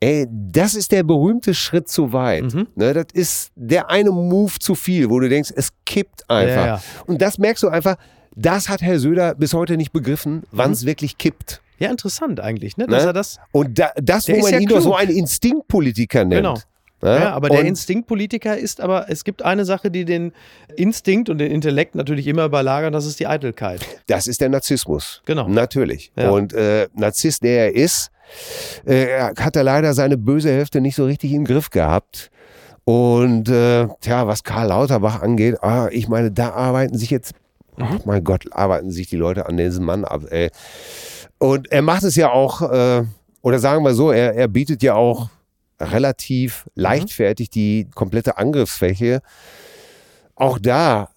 ey, 0.00 0.26
das 0.30 0.74
ist 0.74 0.92
der 0.92 1.02
berühmte 1.02 1.54
Schritt 1.54 1.88
zu 1.88 2.12
weit. 2.12 2.52
Mhm. 2.54 2.66
Ne, 2.74 2.92
das 2.92 3.06
ist 3.12 3.52
der 3.54 3.90
eine 3.90 4.10
Move 4.10 4.58
zu 4.58 4.74
viel, 4.74 5.10
wo 5.10 5.20
du 5.20 5.28
denkst, 5.28 5.52
es 5.54 5.70
kippt 5.86 6.28
einfach. 6.28 6.66
Ja. 6.66 6.82
Und 7.06 7.22
das 7.22 7.38
merkst 7.38 7.62
du 7.62 7.68
einfach, 7.68 7.96
das 8.34 8.68
hat 8.68 8.82
Herr 8.82 8.98
Söder 8.98 9.34
bis 9.34 9.54
heute 9.54 9.76
nicht 9.76 9.92
begriffen, 9.92 10.42
wann 10.50 10.72
es 10.72 10.82
mhm. 10.82 10.88
wirklich 10.88 11.18
kippt. 11.18 11.60
Ja, 11.78 11.90
interessant 11.90 12.40
eigentlich, 12.40 12.76
ne? 12.76 12.86
Dass 12.86 13.04
ne? 13.04 13.10
er 13.10 13.12
das. 13.12 13.38
Und 13.52 13.78
da, 13.78 13.90
das, 13.96 14.28
wo 14.28 14.36
man 14.36 14.52
ja 14.52 14.58
ihn 14.58 14.68
doch 14.68 14.80
so 14.80 14.94
einen 14.94 15.12
Instinktpolitiker 15.12 16.24
nennt. 16.24 16.42
Genau. 16.42 16.58
Ja, 17.02 17.18
ja 17.18 17.32
aber 17.32 17.48
der 17.48 17.64
Instinktpolitiker 17.64 18.56
ist 18.56 18.80
aber, 18.80 19.06
es 19.08 19.24
gibt 19.24 19.42
eine 19.42 19.64
Sache, 19.64 19.90
die 19.90 20.04
den 20.04 20.32
Instinkt 20.76 21.28
und 21.28 21.38
den 21.38 21.50
Intellekt 21.50 21.94
natürlich 21.94 22.26
immer 22.26 22.44
überlagern, 22.44 22.92
das 22.92 23.06
ist 23.06 23.20
die 23.20 23.26
Eitelkeit. 23.26 23.80
Das 24.06 24.26
ist 24.26 24.40
der 24.40 24.48
Narzissmus. 24.48 25.22
Genau. 25.24 25.48
Natürlich. 25.48 26.12
Ja. 26.16 26.30
Und 26.30 26.52
äh, 26.52 26.88
Narzisst, 26.94 27.42
der 27.42 27.66
er 27.66 27.74
ist, 27.74 28.10
äh, 28.84 29.06
hat 29.38 29.56
er 29.56 29.64
leider 29.64 29.94
seine 29.94 30.16
böse 30.16 30.50
Hälfte 30.50 30.80
nicht 30.80 30.94
so 30.94 31.04
richtig 31.04 31.32
im 31.32 31.44
Griff 31.44 31.70
gehabt. 31.70 32.30
Und 32.84 33.48
äh, 33.48 33.86
tja, 34.00 34.26
was 34.26 34.42
Karl 34.42 34.68
Lauterbach 34.68 35.22
angeht, 35.22 35.62
ah, 35.62 35.88
ich 35.90 36.08
meine, 36.08 36.30
da 36.30 36.50
arbeiten 36.50 36.98
sich 36.98 37.10
jetzt, 37.10 37.34
oh 37.78 37.84
mein 38.04 38.24
Gott, 38.24 38.46
arbeiten 38.52 38.90
sich 38.90 39.08
die 39.08 39.16
Leute 39.16 39.46
an 39.46 39.56
diesem 39.56 39.84
Mann 39.84 40.04
ab. 40.04 40.22
Ey. 40.30 40.50
Und 41.38 41.70
er 41.72 41.82
macht 41.82 42.02
es 42.02 42.16
ja 42.16 42.30
auch, 42.30 42.62
äh, 42.62 43.04
oder 43.42 43.58
sagen 43.58 43.84
wir 43.84 43.94
so, 43.94 44.10
er, 44.10 44.34
er 44.34 44.48
bietet 44.48 44.82
ja 44.82 44.94
auch 44.94 45.30
relativ 45.80 46.66
mhm. 46.66 46.82
leichtfertig 46.82 47.50
die 47.50 47.88
komplette 47.94 48.38
Angriffsfläche. 48.38 49.20
Auch 50.34 50.58
da, 50.58 51.10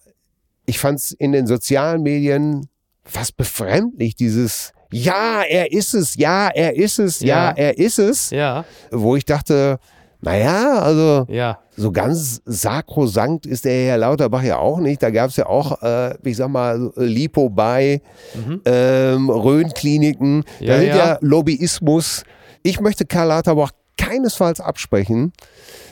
ich 0.66 0.78
fand 0.78 0.98
es 0.98 1.12
in 1.12 1.32
den 1.32 1.46
sozialen 1.46 2.02
Medien 2.02 2.68
fast 3.04 3.36
befremdlich, 3.36 4.16
dieses 4.16 4.72
Ja, 4.90 5.42
er 5.42 5.72
ist 5.72 5.94
es, 5.94 6.16
ja, 6.16 6.48
er 6.48 6.76
ist 6.76 6.98
es, 6.98 7.20
ja, 7.20 7.50
ja 7.50 7.52
er 7.56 7.78
ist 7.78 7.98
es. 7.98 8.30
Ja. 8.30 8.64
Wo 8.90 9.16
ich 9.16 9.24
dachte, 9.24 9.78
naja, 10.24 10.78
also 10.78 11.26
ja. 11.28 11.58
so 11.76 11.92
ganz 11.92 12.40
sakrosankt 12.46 13.44
ist 13.44 13.66
der 13.66 13.88
Herr 13.88 13.98
Lauterbach 13.98 14.42
ja 14.42 14.56
auch 14.56 14.78
nicht. 14.78 15.02
Da 15.02 15.10
gab 15.10 15.28
es 15.28 15.36
ja 15.36 15.46
auch, 15.46 15.82
äh, 15.82 16.14
ich 16.22 16.38
sag 16.38 16.48
mal, 16.48 16.92
Lipo 16.96 17.50
bei, 17.50 18.00
mhm. 18.34 18.62
ähm, 18.64 19.28
Rhön-Kliniken. 19.28 20.44
Ja, 20.60 20.74
da 20.74 20.78
sind 20.80 20.88
ja. 20.88 20.96
ja 20.96 21.18
Lobbyismus. 21.20 22.24
Ich 22.62 22.80
möchte 22.80 23.04
Karl 23.04 23.28
Lauterbach 23.28 23.72
keinesfalls 23.96 24.60
absprechen, 24.60 25.32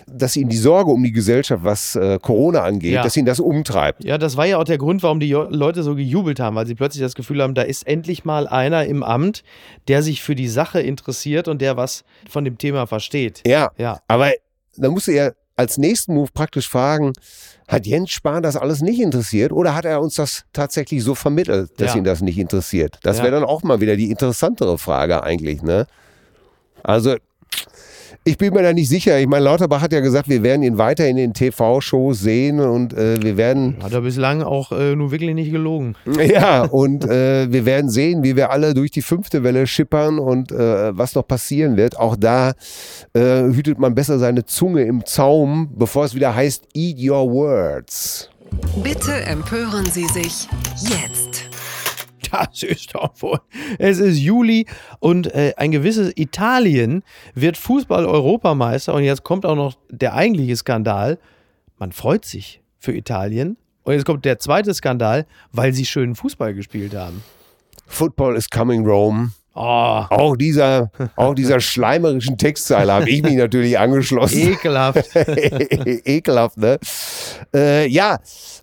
dass 0.07 0.37
ihn 0.37 0.49
die 0.49 0.57
Sorge 0.57 0.91
um 0.91 1.03
die 1.03 1.13
Gesellschaft, 1.13 1.65
was 1.65 1.97
äh, 1.97 2.19
Corona 2.21 2.63
angeht, 2.63 2.95
ja. 2.95 3.03
dass 3.03 3.17
ihn 3.17 3.25
das 3.25 3.41
umtreibt. 3.41 4.05
Ja, 4.05 4.19
das 4.19 4.37
war 4.37 4.47
ja 4.47 4.59
auch 4.59 4.65
der 4.65 4.79
Grund, 4.79 5.03
warum 5.03 5.21
die 5.21 5.33
Leute 5.33 5.83
so 5.83 5.95
gejubelt 5.95 6.41
haben, 6.41 6.57
weil 6.57 6.67
sie 6.67 6.75
plötzlich 6.75 7.03
das 7.03 7.15
Gefühl 7.15 7.43
haben, 7.43 7.55
da 7.55 7.63
ist 7.63 7.87
endlich 7.87 8.25
mal 8.25 8.47
einer 8.47 8.85
im 8.87 9.03
Amt, 9.03 9.45
der 9.89 10.03
sich 10.03 10.23
für 10.23 10.35
die 10.35 10.49
Sache 10.49 10.81
interessiert 10.81 11.49
und 11.49 11.63
der 11.63 11.77
was 11.77 12.05
von 12.29 12.45
dem 12.45 12.59
Thema 12.59 12.87
versteht. 12.87 13.43
Ja, 13.47 13.71
ja. 13.79 14.01
aber 14.09 14.33
da 14.77 14.91
musst 14.91 15.07
du 15.07 15.13
ja 15.13 15.31
als 15.57 15.79
nächsten 15.79 16.15
Move 16.15 16.31
praktisch 16.33 16.69
fragen, 16.69 17.13
hat 17.69 17.87
Jens 17.87 18.11
Spahn 18.11 18.43
das 18.43 18.57
alles 18.57 18.81
nicht 18.81 19.01
interessiert 19.01 19.53
oder 19.53 19.75
hat 19.75 19.85
er 19.85 20.01
uns 20.01 20.15
das 20.15 20.45
tatsächlich 20.53 21.03
so 21.05 21.15
vermittelt, 21.15 21.71
dass 21.79 21.93
ja. 21.93 21.99
ihn 21.99 22.05
das 22.05 22.21
nicht 22.21 22.39
interessiert? 22.39 22.99
Das 23.03 23.19
wäre 23.19 23.31
dann 23.31 23.45
auch 23.45 23.63
mal 23.63 23.81
wieder 23.81 23.97
die 23.97 24.11
interessantere 24.11 24.79
Frage 24.79 25.23
eigentlich, 25.23 25.63
ne? 25.63 25.87
Also 26.83 27.17
ich 28.25 28.39
bin 28.39 28.55
mir 28.55 28.63
da 28.63 28.73
nicht 28.73 28.89
sicher. 28.89 29.19
Ich 29.19 29.27
meine, 29.27 29.45
Lauterbach 29.45 29.81
hat 29.81 29.93
ja 29.93 30.01
gesagt, 30.01 30.29
wir 30.29 30.43
werden 30.43 30.63
ihn 30.63 30.79
weiter 30.79 31.07
in 31.09 31.17
den 31.17 31.35
TV-Shows 31.35 32.21
sehen 32.21 32.61
und 32.61 32.93
äh, 32.95 33.21
wir 33.23 33.37
werden. 33.37 33.77
Hat 33.83 33.93
er 33.93 34.03
bislang 34.03 34.43
auch 34.43 34.71
äh, 34.71 34.95
nur 34.95 35.11
wirklich 35.11 35.35
nicht 35.35 35.51
gelogen. 35.51 35.97
Ja, 36.23 36.63
und 36.63 37.05
äh, 37.05 37.53
wir 37.53 37.67
werden 37.67 37.91
sehen, 37.91 38.23
wie 38.23 38.37
wir 38.37 38.51
alle 38.51 38.75
durch 38.75 38.91
die 38.91 39.03
fünfte 39.03 39.43
Welle 39.43 39.67
schippern 39.67 40.19
und 40.19 40.53
äh, 40.53 40.97
was 40.97 41.15
noch 41.15 41.27
passieren 41.27 41.77
wird. 41.77 41.99
Auch 41.99 42.17
da 42.17 42.53
äh, 43.13 43.43
hütet 43.43 43.79
man 43.79 43.95
besser 43.95 44.19
seine 44.19 44.45
Zunge 44.45 44.83
im 44.83 45.05
Zaum, 45.05 45.71
bevor 45.75 46.05
es 46.05 46.15
wieder 46.15 46.35
heißt, 46.35 46.69
eat 46.75 46.99
your 47.01 47.31
words. 47.31 48.31
Bitte 48.83 49.13
empören 49.25 49.87
Sie 49.87 50.07
sich 50.07 50.49
jetzt. 50.81 51.32
Das 52.33 52.63
ist 52.63 52.95
doch 52.95 53.13
wohl. 53.21 53.41
Es 53.79 53.99
ist 53.99 54.19
Juli 54.19 54.67
und 55.01 55.33
äh, 55.35 55.53
ein 55.57 55.71
gewisses 55.71 56.13
Italien 56.17 57.03
wird 57.35 57.57
Fußball-Europameister 57.59 58.95
und 58.95 59.05
jetzt 59.05 59.23
kommt 59.23 59.45
auch 59.45 59.57
noch 59.57 59.75
der 59.91 60.15
eigentliche 60.15 60.57
Skandal. 60.57 61.19
Man 61.79 61.93
freut 61.93 62.25
sich 62.25 62.63
für 62.79 62.93
Italien. 62.93 63.57
Und 63.85 63.95
jetzt 63.95 64.05
kommt 64.05 64.25
der 64.25 64.39
zweite 64.39 64.73
Skandal, 64.75 65.27
weil 65.51 65.73
sie 65.73 65.85
schönen 65.85 66.15
Fußball 66.15 66.55
gespielt 66.55 66.95
haben. 66.95 67.23
Football 67.87 68.37
is 68.37 68.49
coming 68.49 68.87
Rome. 68.87 69.33
Oh, 69.55 69.61
Auch 70.09 70.37
dieser, 70.37 70.91
auch 71.17 71.35
dieser 71.35 71.61
schleimerischen 71.61 72.39
Textzeile 72.39 72.93
habe 72.93 73.11
ich 73.11 73.23
mich 73.23 73.35
natürlich 73.35 73.79
angeschlossen. 73.79 74.39
ekelhaft. 74.53 75.15
Ekelhaft, 75.15 76.57
ne? 76.57 76.79
Äh, 77.55 77.87
ja, 77.89 78.19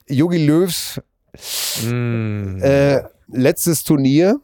Jogi 0.08 0.44
Löws 0.44 1.00
Mm. 1.84 2.62
äh, 2.62 3.02
letztes 3.32 3.84
Turnier. 3.84 4.40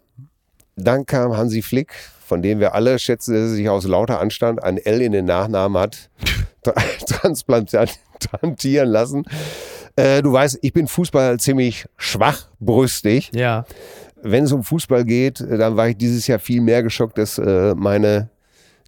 Dann 0.76 1.06
kam 1.06 1.36
Hansi 1.38 1.62
Flick, 1.62 1.94
von 2.26 2.42
dem 2.42 2.60
wir 2.60 2.74
alle 2.76 3.00
schätzen, 3.00 3.34
dass 3.34 3.44
er 3.44 3.56
sich 3.56 3.70
aus 3.70 3.86
lauter 3.86 4.20
Anstand 4.20 4.62
ein 4.62 4.78
L 4.78 5.02
in 5.02 5.14
den 5.14 5.26
Nachnamen 5.26 5.82
hat 5.82 6.10
tra- 6.66 7.06
transplantieren 7.06 8.90
lassen. 8.90 9.24
Äh, 9.96 10.22
du 10.22 10.34
weißt, 10.34 10.60
ich 10.62 10.74
bin 10.74 10.88
Fußball 10.88 11.40
ziemlich 11.40 11.86
schwachbrüstig. 11.98 13.32
Ja. 13.34 13.66
Wenn 14.22 14.44
es 14.44 14.52
um 14.52 14.64
Fußball 14.64 15.06
geht, 15.06 15.40
dann 15.40 15.78
war 15.78 15.88
ich 15.90 15.98
dieses 15.98 16.28
Jahr 16.28 16.40
viel 16.40 16.60
mehr 16.60 16.84
geschockt, 16.84 17.18
dass 17.18 17.38
äh, 17.38 17.74
meine 17.76 18.30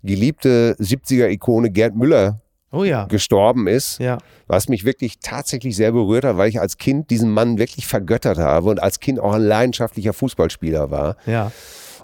geliebte 0.03 0.75
70er-Ikone 0.79 1.69
Gerd 1.69 1.95
Müller 1.95 2.41
Oh 2.71 2.83
ja. 2.83 3.05
gestorben 3.05 3.67
ist 3.67 3.99
Ja. 3.99 4.17
was 4.47 4.67
mich 4.67 4.83
wirklich 4.83 5.19
tatsächlich 5.19 5.75
sehr 5.75 5.91
berührt 5.93 6.25
hat, 6.25 6.37
weil 6.37 6.49
ich 6.49 6.59
als 6.59 6.77
Kind 6.77 7.09
diesen 7.09 7.31
Mann 7.31 7.57
wirklich 7.57 7.87
vergöttert 7.87 8.37
habe 8.37 8.69
und 8.69 8.81
als 8.83 8.99
Kind 8.99 9.19
auch 9.19 9.33
ein 9.33 9.41
leidenschaftlicher 9.43 10.13
Fußballspieler 10.13 10.91
war. 10.91 11.15
Ja. 11.25 11.51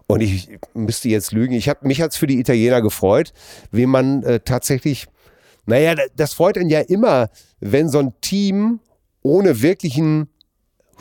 Und 0.07 0.21
ich 0.21 0.49
müsste 0.73 1.09
jetzt 1.09 1.31
lügen. 1.31 1.53
Ich 1.53 1.69
hab, 1.69 1.83
mich 1.83 2.01
hat's 2.01 2.17
für 2.17 2.27
die 2.27 2.39
Italiener 2.39 2.81
gefreut, 2.81 3.33
wie 3.71 3.85
man 3.85 4.23
äh, 4.23 4.39
tatsächlich, 4.41 5.07
naja, 5.65 5.95
da- 5.95 6.03
das 6.15 6.33
freut 6.33 6.57
einen 6.57 6.69
ja 6.69 6.79
immer, 6.81 7.29
wenn 7.59 7.89
so 7.89 7.99
ein 7.99 8.13
Team 8.21 8.79
ohne 9.21 9.61
wirklichen 9.61 10.27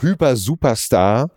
Hyper-Superstar 0.01 1.31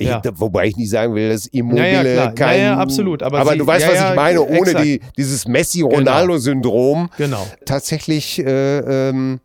ich, 0.00 0.06
Ja. 0.08 0.22
Wobei 0.36 0.66
ich 0.66 0.76
nicht 0.76 0.90
sagen 0.90 1.14
will, 1.14 1.28
dass 1.30 1.46
Immobile 1.46 1.92
Ja, 1.92 2.02
ja, 2.02 2.32
kein... 2.32 2.58
Ja, 2.58 2.64
ja, 2.64 2.76
absolut. 2.78 3.22
Aber 3.22 3.44
sie- 3.52 3.58
du 3.58 3.66
weißt, 3.66 3.86
was 3.86 4.10
ich 4.10 4.16
meine, 4.16 4.40
ohne 4.42 4.58
exakt. 4.70 4.84
die, 4.84 5.00
dieses 5.16 5.46
Messi-Ronaldo-Syndrom 5.46 7.10
Genau. 7.16 7.46
tatsächlich 7.66 8.38
äh, 8.38 8.78
ähm, 9.08 9.40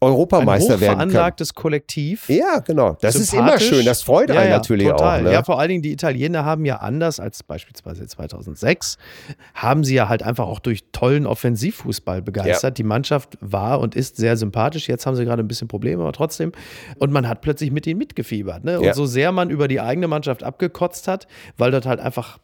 Ein 0.00 0.08
Europameister 0.08 0.80
werden 0.80 0.98
kann. 0.98 1.08
hochveranlagtes 1.08 1.54
Kollektiv. 1.54 2.28
Ja, 2.28 2.58
genau. 2.60 2.96
Das 3.00 3.16
ist 3.16 3.32
immer 3.34 3.58
schön. 3.58 3.84
Das 3.84 4.02
freut 4.02 4.28
ja, 4.30 4.40
einen 4.40 4.50
ja, 4.50 4.56
natürlich 4.56 4.88
total. 4.88 5.20
auch. 5.20 5.24
Ne? 5.24 5.32
Ja, 5.32 5.42
vor 5.42 5.58
allen 5.58 5.68
Dingen 5.70 5.82
die 5.82 5.92
Italiener 5.92 6.44
haben 6.44 6.64
ja 6.64 6.76
anders 6.76 7.20
als 7.20 7.42
beispielsweise 7.42 8.06
2006, 8.06 8.96
haben 9.54 9.84
sie 9.84 9.94
ja 9.94 10.08
halt 10.08 10.22
einfach 10.22 10.46
auch 10.46 10.60
durch 10.60 10.84
tollen 10.92 11.26
Offensivfußball 11.26 12.22
begeistert. 12.22 12.78
Die 12.78 12.84
Mannschaft 12.84 13.36
war 13.40 13.80
und 13.80 13.94
ist 13.96 14.16
sehr 14.16 14.36
sympathisch. 14.36 14.88
Jetzt 14.88 15.06
haben 15.06 15.16
sie 15.16 15.24
gerade 15.24 15.42
ein 15.42 15.48
bisschen 15.48 15.68
Probleme, 15.68 16.02
aber 16.02 16.12
trotzdem. 16.12 16.52
Und 16.98 17.12
man 17.12 17.28
hat 17.28 17.40
plötzlich 17.40 17.70
mit 17.70 17.86
ihnen 17.86 17.98
mitgefiebert. 17.98 18.64
Ne? 18.64 18.78
Und 18.78 18.84
Ja. 18.84 18.94
so 18.94 19.06
sehr 19.06 19.32
man 19.32 19.50
über 19.50 19.68
die 19.68 19.80
eigene 19.80 20.08
Mannschaft 20.08 20.42
abgekotzt 20.42 21.08
hat, 21.08 21.26
weil 21.56 21.70
dort 21.70 21.86
halt 21.86 22.00
einfach 22.00 22.38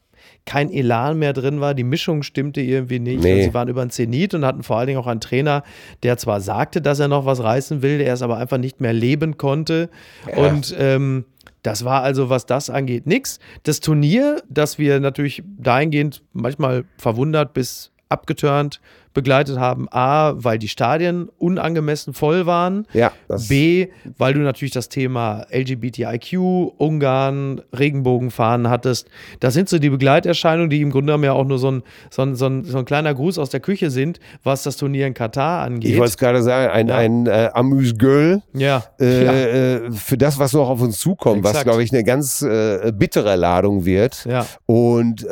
kein 0.47 0.71
Elan 0.71 1.19
mehr 1.19 1.33
drin 1.33 1.61
war, 1.61 1.75
die 1.75 1.85
Mischung 1.85 2.23
stimmte 2.23 2.61
irgendwie 2.61 2.99
nicht. 2.99 3.23
Nee. 3.23 3.35
Und 3.35 3.43
sie 3.43 3.55
waren 3.55 3.69
über 3.69 3.85
den 3.85 3.91
Zenit 3.91 4.35
und 4.35 4.45
hatten 4.45 4.63
vor 4.63 4.79
allen 4.79 4.89
Dingen 4.89 4.99
auch 4.99 5.07
einen 5.07 5.21
Trainer, 5.21 5.63
der 6.03 6.19
zwar 6.19 6.41
sagte, 6.41 6.83
dass 6.83 7.01
er 7.01 7.09
noch 7.09 7.25
was 7.25 7.43
reißen 7.43 7.83
will, 7.83 7.99
der 7.99 8.13
es 8.13 8.23
aber 8.23 8.37
einfach 8.37 8.59
nicht 8.59 8.81
mehr 8.81 8.93
leben 8.93 9.39
konnte. 9.39 9.89
Und 10.37 10.75
ähm, 10.79 11.25
das 11.63 11.85
war 11.85 12.03
also, 12.03 12.29
was 12.29 12.45
das 12.45 12.69
angeht, 12.69 13.07
nix. 13.07 13.39
Das 13.63 13.81
Turnier, 13.81 14.43
das 14.51 14.79
wir 14.79 15.01
natürlich 15.01 15.43
dahingehend 15.59 16.23
manchmal 16.35 16.85
verwundert 16.99 17.55
bis 17.55 17.91
abgeturnt 18.11 18.81
begleitet 19.15 19.59
haben. 19.59 19.87
A, 19.91 20.35
weil 20.37 20.59
die 20.59 20.69
Stadien 20.69 21.29
unangemessen 21.39 22.13
voll 22.13 22.45
waren. 22.47 22.87
Ja, 22.93 23.13
B, 23.49 23.89
weil 24.19 24.35
du 24.35 24.41
natürlich 24.41 24.73
das 24.73 24.89
Thema 24.89 25.47
LGBTIQ, 25.51 26.35
Ungarn, 26.77 27.63
Regenbogenfahnen 27.77 28.69
hattest. 28.69 29.09
Das 29.41 29.55
sind 29.55 29.69
so 29.69 29.79
die 29.79 29.91
Begleiterscheinungen, 29.91 30.69
die 30.71 30.83
im 30.83 30.91
Grunde 30.91 31.07
genommen 31.13 31.25
ja 31.25 31.33
auch 31.33 31.45
nur 31.47 31.59
so 31.59 31.71
ein, 31.71 31.83
so 32.11 32.23
ein, 32.23 32.35
so 32.35 32.47
ein, 32.47 32.65
so 32.65 32.79
ein 32.79 32.85
kleiner 32.85 33.15
Gruß 33.15 33.39
aus 33.39 33.51
der 33.51 33.61
Küche 33.61 33.91
sind, 33.91 34.19
was 34.43 34.65
das 34.65 34.77
Turnier 34.77 35.07
in 35.07 35.15
Katar 35.15 35.63
angeht. 35.65 35.93
Ich 35.93 35.97
wollte 35.99 36.11
es 36.11 36.19
gerade 36.19 36.43
sagen, 36.43 36.71
ein, 36.71 36.89
Ja. 36.89 36.97
ein 36.97 37.27
äh, 37.27 37.51
Amüs-Gueule 37.55 38.43
ja. 38.53 38.83
äh, 39.01 39.77
äh, 39.87 39.91
für 39.93 40.19
das, 40.19 40.39
was 40.39 40.53
noch 40.53 40.69
auf 40.69 40.83
uns 40.83 40.99
zukommt, 40.99 41.45
was, 41.45 41.53
Exakt. 41.53 41.67
glaube 41.67 41.83
ich, 41.83 41.93
eine 41.93 42.05
ganz 42.05 42.43
äh, 42.43 42.93
bittere 42.95 43.37
Ladung 43.37 43.85
wird. 43.85 44.25
Ja. 44.27 44.47
Und 44.67 45.25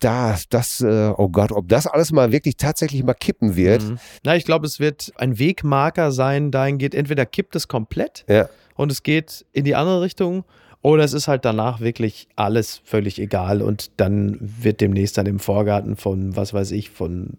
äh, 0.00 0.06
da, 0.06 0.36
das, 0.50 0.80
äh, 0.80 1.12
oh 1.16 1.28
Gott, 1.28 1.52
ob 1.52 1.68
das 1.68 1.86
alles 1.86 2.12
mal 2.12 2.32
wirklich 2.32 2.56
tatsächlich 2.56 3.02
mal 3.04 3.14
kippen 3.14 3.56
wird. 3.56 3.82
Mhm. 3.82 3.98
Na, 4.24 4.36
ich 4.36 4.44
glaube, 4.44 4.66
es 4.66 4.80
wird 4.80 5.12
ein 5.16 5.38
Wegmarker 5.38 6.12
sein, 6.12 6.50
dahingehend, 6.50 6.94
entweder 6.94 7.26
kippt 7.26 7.54
es 7.56 7.68
komplett 7.68 8.24
Ja. 8.28 8.48
und 8.76 8.90
es 8.90 9.02
geht 9.02 9.44
in 9.52 9.64
die 9.64 9.74
andere 9.74 10.00
Richtung 10.02 10.44
oder 10.82 11.04
es 11.04 11.12
ist 11.12 11.28
halt 11.28 11.44
danach 11.44 11.80
wirklich 11.80 12.28
alles 12.36 12.80
völlig 12.84 13.18
egal 13.20 13.60
und 13.62 13.90
dann 13.98 14.38
wird 14.40 14.80
demnächst 14.80 15.18
dann 15.18 15.26
im 15.26 15.38
Vorgarten 15.38 15.96
von, 15.96 16.34
was 16.36 16.54
weiß 16.54 16.70
ich, 16.72 16.90
von 16.90 17.36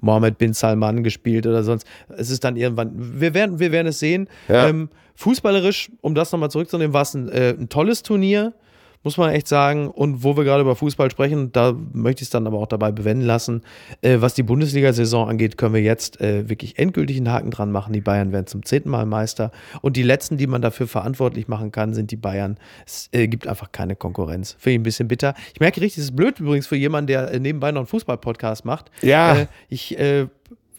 Mohammed 0.00 0.38
bin 0.38 0.54
Salman 0.54 1.02
gespielt 1.02 1.46
oder 1.46 1.62
sonst. 1.62 1.86
Es 2.16 2.30
ist 2.30 2.44
dann 2.44 2.56
irgendwann, 2.56 2.92
wir 3.20 3.34
werden, 3.34 3.58
wir 3.58 3.72
werden 3.72 3.88
es 3.88 3.98
sehen. 3.98 4.28
Ja. 4.48 4.68
Ähm, 4.68 4.88
fußballerisch, 5.16 5.90
um 6.00 6.14
das 6.14 6.32
nochmal 6.32 6.50
zurückzunehmen, 6.50 6.94
war 6.94 7.02
es 7.02 7.14
ein, 7.14 7.28
äh, 7.28 7.50
ein 7.58 7.68
tolles 7.68 8.02
Turnier, 8.02 8.54
muss 9.06 9.18
man 9.18 9.30
echt 9.30 9.46
sagen. 9.46 9.86
Und 9.86 10.24
wo 10.24 10.36
wir 10.36 10.42
gerade 10.42 10.62
über 10.62 10.74
Fußball 10.74 11.12
sprechen, 11.12 11.52
da 11.52 11.76
möchte 11.92 12.22
ich 12.22 12.26
es 12.26 12.30
dann 12.30 12.44
aber 12.48 12.58
auch 12.58 12.66
dabei 12.66 12.90
bewenden 12.90 13.24
lassen. 13.24 13.62
Äh, 14.02 14.16
was 14.18 14.34
die 14.34 14.42
Bundesliga-Saison 14.42 15.28
angeht, 15.28 15.56
können 15.56 15.74
wir 15.74 15.80
jetzt 15.80 16.20
äh, 16.20 16.48
wirklich 16.48 16.76
endgültig 16.76 17.16
einen 17.16 17.30
Haken 17.30 17.52
dran 17.52 17.70
machen. 17.70 17.92
Die 17.92 18.00
Bayern 18.00 18.32
werden 18.32 18.48
zum 18.48 18.64
zehnten 18.64 18.90
Mal 18.90 19.06
Meister. 19.06 19.52
Und 19.80 19.96
die 19.96 20.02
letzten, 20.02 20.38
die 20.38 20.48
man 20.48 20.60
dafür 20.60 20.88
verantwortlich 20.88 21.46
machen 21.46 21.70
kann, 21.70 21.94
sind 21.94 22.10
die 22.10 22.16
Bayern. 22.16 22.58
Es 22.84 23.08
äh, 23.12 23.28
gibt 23.28 23.46
einfach 23.46 23.70
keine 23.70 23.94
Konkurrenz. 23.94 24.56
Finde 24.58 24.72
ich 24.72 24.80
ein 24.80 24.82
bisschen 24.82 25.06
bitter. 25.06 25.34
Ich 25.54 25.60
merke 25.60 25.80
richtig, 25.80 25.98
es 25.98 26.10
ist 26.10 26.16
blöd 26.16 26.40
übrigens 26.40 26.66
für 26.66 26.76
jemanden, 26.76 27.06
der 27.06 27.30
äh, 27.30 27.38
nebenbei 27.38 27.70
noch 27.70 27.82
einen 27.82 27.86
Fußball-Podcast 27.86 28.64
macht. 28.64 28.90
Ja. 29.02 29.46
Äh, 29.70 30.26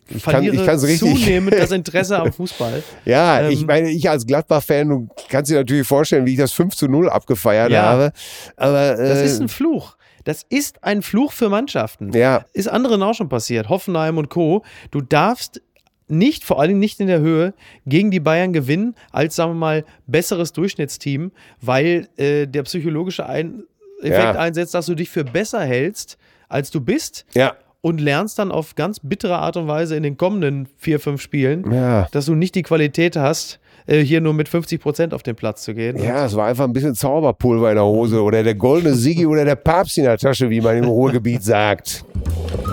ich 0.09 0.17
äh, 0.17 0.19
kann- 0.19 0.31
verliere 0.33 0.55
ich 0.55 0.65
kann's 0.65 0.83
richtig- 0.83 0.99
zunehmend 1.25 1.53
das 1.53 1.71
Interesse 1.71 2.19
am 2.19 2.31
Fußball. 2.33 2.83
Ja, 3.05 3.41
Ähm, 3.41 3.51
ich 3.51 3.65
meine, 3.65 3.89
ich 3.91 4.09
als 4.09 4.25
Gladbach-Fan, 4.25 4.89
du 4.89 5.07
kannst 5.29 5.51
dir 5.51 5.55
natürlich 5.55 5.87
vorstellen, 5.87 6.25
wie 6.25 6.33
ich 6.33 6.37
das 6.39 6.51
5 6.53 6.75
zu 6.75 6.87
0 6.87 7.09
abgefeiert 7.09 7.71
Ja. 7.71 7.83
habe. 7.83 8.11
Aber 8.55 8.95
Das 8.95 9.19
äh, 9.19 9.25
ist 9.25 9.41
ein 9.41 9.49
Fluch. 9.49 9.95
Das 10.23 10.43
ist 10.49 10.83
ein 10.83 11.01
Fluch 11.01 11.31
für 11.31 11.47
Mannschaften. 11.49 12.11
Ja. 12.11 12.43
Ist 12.53 12.67
anderen 12.67 13.01
auch 13.03 13.13
schon 13.13 13.29
passiert. 13.29 13.69
Hoffenheim 13.69 14.17
und 14.17 14.29
Co. 14.29 14.63
Du 14.91 14.99
darfst 15.01 15.61
nicht, 16.09 16.43
vor 16.45 16.59
allem 16.61 16.79
nicht 16.79 16.99
in 16.99 17.07
der 17.07 17.19
Höhe, 17.19 17.53
gegen 17.85 18.11
die 18.11 18.19
Bayern 18.21 18.53
gewinnen, 18.53 18.95
als, 19.11 19.35
sagen 19.35 19.51
wir 19.51 19.55
mal, 19.55 19.85
besseres 20.05 20.53
Durchschnittsteam, 20.53 21.31
weil 21.61 22.07
äh, 22.17 22.45
der 22.47 22.63
psychologische 22.63 23.25
ein 23.25 23.63
Effekt 24.01 24.35
Ja. 24.35 24.39
einsetzt, 24.39 24.73
dass 24.73 24.85
du 24.85 24.95
dich 24.95 25.09
für 25.09 25.23
besser 25.23 25.61
hältst, 25.61 26.17
als 26.49 26.71
du 26.71 26.79
bist 26.81 27.25
ja. 27.33 27.55
Und 27.81 28.01
lernst 28.01 28.39
dann 28.39 28.51
auf 28.51 28.75
ganz 28.75 28.99
bittere 29.01 29.37
Art 29.37 29.55
und 29.57 29.67
Weise 29.67 29.95
in 29.95 30.03
den 30.03 30.17
kommenden 30.17 30.67
vier, 30.77 30.99
fünf 30.99 31.21
Spielen, 31.21 31.71
Ja. 31.71 32.07
dass 32.11 32.25
du 32.25 32.35
nicht 32.35 32.55
die 32.55 32.63
Qualität 32.63 33.15
hast, 33.15 33.59
äh, 33.85 33.99
hier 34.01 34.19
nur 34.19 34.33
mit 34.33 34.49
50 34.49 34.81
Prozent 34.81 35.13
auf 35.13 35.23
den 35.23 35.35
Platz 35.35 35.63
zu 35.63 35.73
gehen. 35.73 35.97
Ja, 36.01 36.25
es 36.25 36.35
war 36.35 36.47
einfach 36.47 36.65
ein 36.65 36.73
bisschen 36.73 36.95
Zauberpulver 36.95 37.69
in 37.69 37.75
der 37.75 37.85
Hose 37.85 38.21
oder 38.21 38.43
der 38.43 38.55
goldene 38.55 38.95
Sigi 38.95 39.25
oder 39.25 39.45
der 39.45 39.55
Papst 39.55 39.97
in 39.97 40.03
der 40.03 40.17
Tasche, 40.17 40.49
wie 40.49 40.59
man 40.59 40.77
im 40.77 40.85
Ruhrgebiet 40.85 41.43
sagt. 41.43 42.03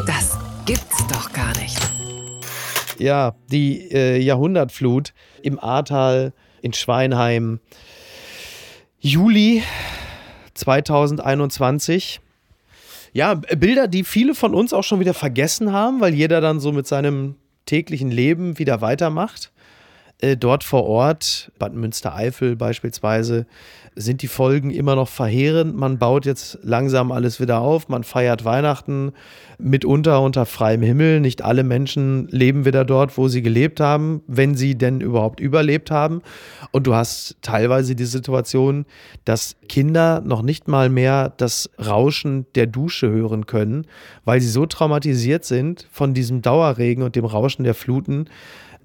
Das 0.06 0.36
gibt's 0.64 1.06
doch 1.12 1.32
gar 1.32 1.52
nicht. 1.60 1.78
Ja, 2.98 3.34
die 3.50 3.90
äh, 3.92 4.18
Jahrhundertflut 4.18 5.12
im 5.42 5.58
Ahrtal, 5.58 6.32
in 6.62 6.72
Schweinheim. 6.72 7.60
Juli 9.00 9.62
2021. 10.54 12.20
Ja, 13.14 13.34
B- 13.34 13.54
Bilder, 13.56 13.88
die 13.88 14.04
viele 14.04 14.34
von 14.34 14.54
uns 14.54 14.72
auch 14.72 14.82
schon 14.82 15.00
wieder 15.00 15.14
vergessen 15.14 15.72
haben, 15.72 16.00
weil 16.00 16.12
jeder 16.14 16.40
dann 16.40 16.60
so 16.60 16.72
mit 16.72 16.86
seinem 16.86 17.36
täglichen 17.64 18.10
Leben 18.10 18.58
wieder 18.58 18.80
weitermacht. 18.80 19.52
Äh, 20.20 20.36
dort 20.36 20.64
vor 20.64 20.84
Ort, 20.84 21.50
Bad 21.58 21.74
Münstereifel 21.74 22.56
beispielsweise, 22.56 23.46
sind 23.96 24.22
die 24.22 24.28
Folgen 24.28 24.70
immer 24.70 24.96
noch 24.96 25.08
verheerend. 25.08 25.76
Man 25.76 25.98
baut 25.98 26.26
jetzt 26.26 26.58
langsam 26.62 27.12
alles 27.12 27.40
wieder 27.40 27.60
auf, 27.60 27.88
man 27.88 28.02
feiert 28.04 28.44
Weihnachten 28.44 29.12
mitunter 29.58 30.20
unter 30.20 30.46
freiem 30.46 30.82
Himmel. 30.82 31.20
Nicht 31.20 31.42
alle 31.42 31.62
Menschen 31.62 32.26
leben 32.28 32.64
wieder 32.64 32.84
dort, 32.84 33.16
wo 33.16 33.28
sie 33.28 33.42
gelebt 33.42 33.80
haben, 33.80 34.22
wenn 34.26 34.54
sie 34.56 34.76
denn 34.76 35.00
überhaupt 35.00 35.40
überlebt 35.40 35.90
haben. 35.90 36.22
Und 36.72 36.86
du 36.86 36.94
hast 36.94 37.36
teilweise 37.40 37.94
die 37.94 38.04
Situation, 38.04 38.84
dass 39.24 39.56
Kinder 39.68 40.22
noch 40.24 40.42
nicht 40.42 40.66
mal 40.68 40.88
mehr 40.88 41.32
das 41.36 41.70
Rauschen 41.78 42.46
der 42.54 42.66
Dusche 42.66 43.10
hören 43.10 43.46
können, 43.46 43.86
weil 44.24 44.40
sie 44.40 44.48
so 44.48 44.66
traumatisiert 44.66 45.44
sind 45.44 45.86
von 45.92 46.14
diesem 46.14 46.42
Dauerregen 46.42 47.04
und 47.04 47.14
dem 47.14 47.24
Rauschen 47.24 47.64
der 47.64 47.74
Fluten. 47.74 48.26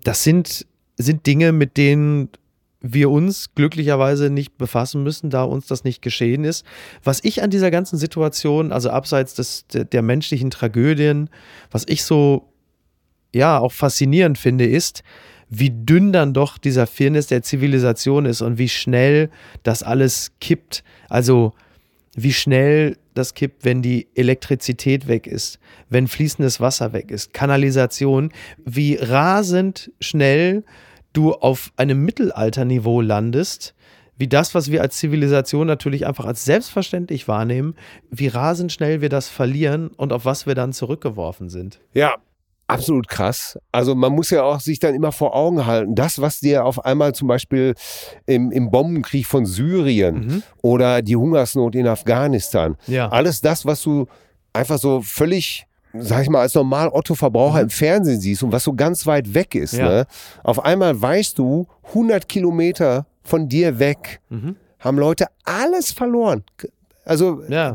Das 0.04 0.24
sind, 0.24 0.66
sind 1.00 1.26
Dinge, 1.26 1.52
mit 1.52 1.78
denen 1.78 2.30
wir 2.82 3.10
uns 3.10 3.56
glücklicherweise 3.56 4.30
nicht 4.30 4.58
befassen 4.58 5.04
müssen, 5.04 5.30
da 5.30 5.44
uns 5.44 5.68
das 5.68 5.84
nicht 5.84 6.02
geschehen 6.02 6.44
ist. 6.44 6.66
Was 7.04 7.24
ich 7.24 7.42
an 7.42 7.50
dieser 7.50 7.72
ganzen 7.72 7.98
Situation, 7.98 8.72
also 8.72 8.90
abseits 8.90 9.34
des, 9.34 9.68
der, 9.68 9.86
der 9.86 10.02
menschlichen 10.02 10.50
Tragödien, 10.50 11.30
was 11.72 11.84
ich 11.88 12.04
so 12.04 12.54
ja 13.34 13.60
auch 13.60 13.74
faszinierend 13.74 14.38
finde, 14.38 14.66
ist, 14.66 15.04
wie 15.50 15.72
dünn 15.72 16.14
dann 16.14 16.34
doch 16.34 16.58
dieser 16.58 16.88
Firnis 16.88 17.28
der 17.28 17.42
Zivilisation 17.42 18.26
ist 18.26 18.42
und 18.42 18.58
wie 18.58 18.70
schnell 18.70 19.30
das 19.64 19.84
alles 19.84 20.32
kippt. 20.40 20.84
Also 21.10 21.54
wie 22.16 22.34
schnell 22.34 22.98
das 23.14 23.34
kippt, 23.34 23.66
wenn 23.66 23.82
die 23.82 24.08
Elektrizität 24.16 25.08
weg 25.08 25.28
ist, 25.28 25.60
wenn 25.90 26.08
fließendes 26.08 26.60
Wasser 26.62 26.94
weg 26.94 27.12
ist, 27.12 27.34
Kanalisation, 27.34 28.32
wie 28.64 28.96
rasend 28.96 29.92
schnell 30.00 30.64
du 31.20 31.34
auf 31.34 31.72
einem 31.76 32.04
Mittelalterniveau 32.06 33.02
landest, 33.02 33.76
wie 34.18 34.28
das, 34.28 34.56
was 34.56 34.72
wir 34.72 34.82
als 34.82 34.98
Zivilisation 34.98 35.68
natürlich 35.68 36.08
einfach 36.08 36.26
als 36.26 36.46
selbstverständlich 36.46 37.28
wahrnehmen, 37.28 37.76
wie 38.10 38.28
rasend 38.28 38.72
schnell 38.72 39.02
wir 39.02 39.10
das 39.10 39.30
verlieren 39.30 39.90
und 39.90 40.14
auf 40.14 40.26
was 40.26 40.46
wir 40.46 40.56
dann 40.56 40.74
zurückgeworfen 40.74 41.50
sind. 41.50 41.80
Ja, 41.94 42.16
absolut 42.68 43.08
krass. 43.08 43.58
Also 43.72 43.96
man 43.96 44.14
muss 44.14 44.30
ja 44.30 44.44
auch 44.44 44.60
sich 44.60 44.80
dann 44.80 44.96
immer 44.96 45.12
vor 45.12 45.36
Augen 45.36 45.66
halten, 45.66 45.96
das, 45.96 46.22
was 46.22 46.40
dir 46.40 46.66
auf 46.66 46.86
einmal 46.86 47.14
zum 47.14 47.28
Beispiel 47.28 47.76
im, 48.26 48.52
im 48.52 48.72
Bombenkrieg 48.72 49.26
von 49.26 49.46
Syrien 49.46 50.16
mhm. 50.16 50.44
oder 50.62 51.02
die 51.02 51.16
Hungersnot 51.16 51.76
in 51.76 51.88
Afghanistan, 51.88 52.78
ja. 52.88 53.10
alles 53.10 53.42
das, 53.42 53.66
was 53.66 53.82
du 53.82 54.08
einfach 54.54 54.80
so 54.80 55.02
völlig 55.02 55.66
sag 55.94 56.24
ich 56.24 56.30
mal, 56.30 56.42
als 56.42 56.54
normal 56.54 56.90
Otto-Verbraucher 56.90 57.58
mhm. 57.58 57.64
im 57.64 57.70
Fernsehen 57.70 58.20
siehst 58.20 58.44
und 58.44 58.52
was 58.52 58.64
so 58.64 58.74
ganz 58.74 59.06
weit 59.06 59.34
weg 59.34 59.56
ist, 59.56 59.74
ja. 59.74 59.90
ne? 59.90 60.08
auf 60.44 60.64
einmal 60.64 61.00
weißt 61.00 61.38
du, 61.38 61.68
100 61.88 62.28
Kilometer 62.28 63.06
von 63.24 63.50
dir 63.50 63.80
weg 63.80 64.22
mhm. 64.30 64.56
haben 64.80 64.98
Leute 64.98 65.28
alles 65.44 65.92
verloren. 65.92 66.44
Also 67.06 67.42
ja. 67.48 67.72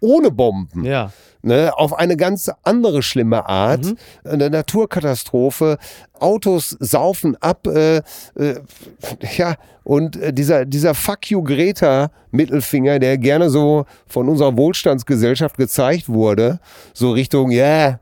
Ohne 0.00 0.30
Bomben. 0.30 0.84
Ja 0.84 1.10
ne, 1.42 1.72
auf 1.76 1.94
eine 1.94 2.16
ganz 2.16 2.50
andere 2.62 3.02
schlimme 3.02 3.46
Art. 3.46 3.84
Mhm. 3.84 3.96
Eine 4.24 4.50
Naturkatastrophe. 4.50 5.78
Autos 6.18 6.76
saufen 6.80 7.36
ab. 7.40 7.66
Äh, 7.66 7.98
äh, 7.98 8.02
ja, 9.36 9.56
und 9.84 10.16
äh, 10.16 10.32
dieser, 10.32 10.64
dieser 10.64 10.94
Fuck 10.94 11.30
you 11.30 11.42
Greta 11.42 12.10
Mittelfinger, 12.30 12.98
der 12.98 13.18
gerne 13.18 13.50
so 13.50 13.86
von 14.06 14.28
unserer 14.28 14.56
Wohlstandsgesellschaft 14.56 15.56
gezeigt 15.56 16.08
wurde, 16.08 16.60
so 16.92 17.12
Richtung, 17.12 17.50
ja, 17.50 17.64
yeah, 17.64 18.00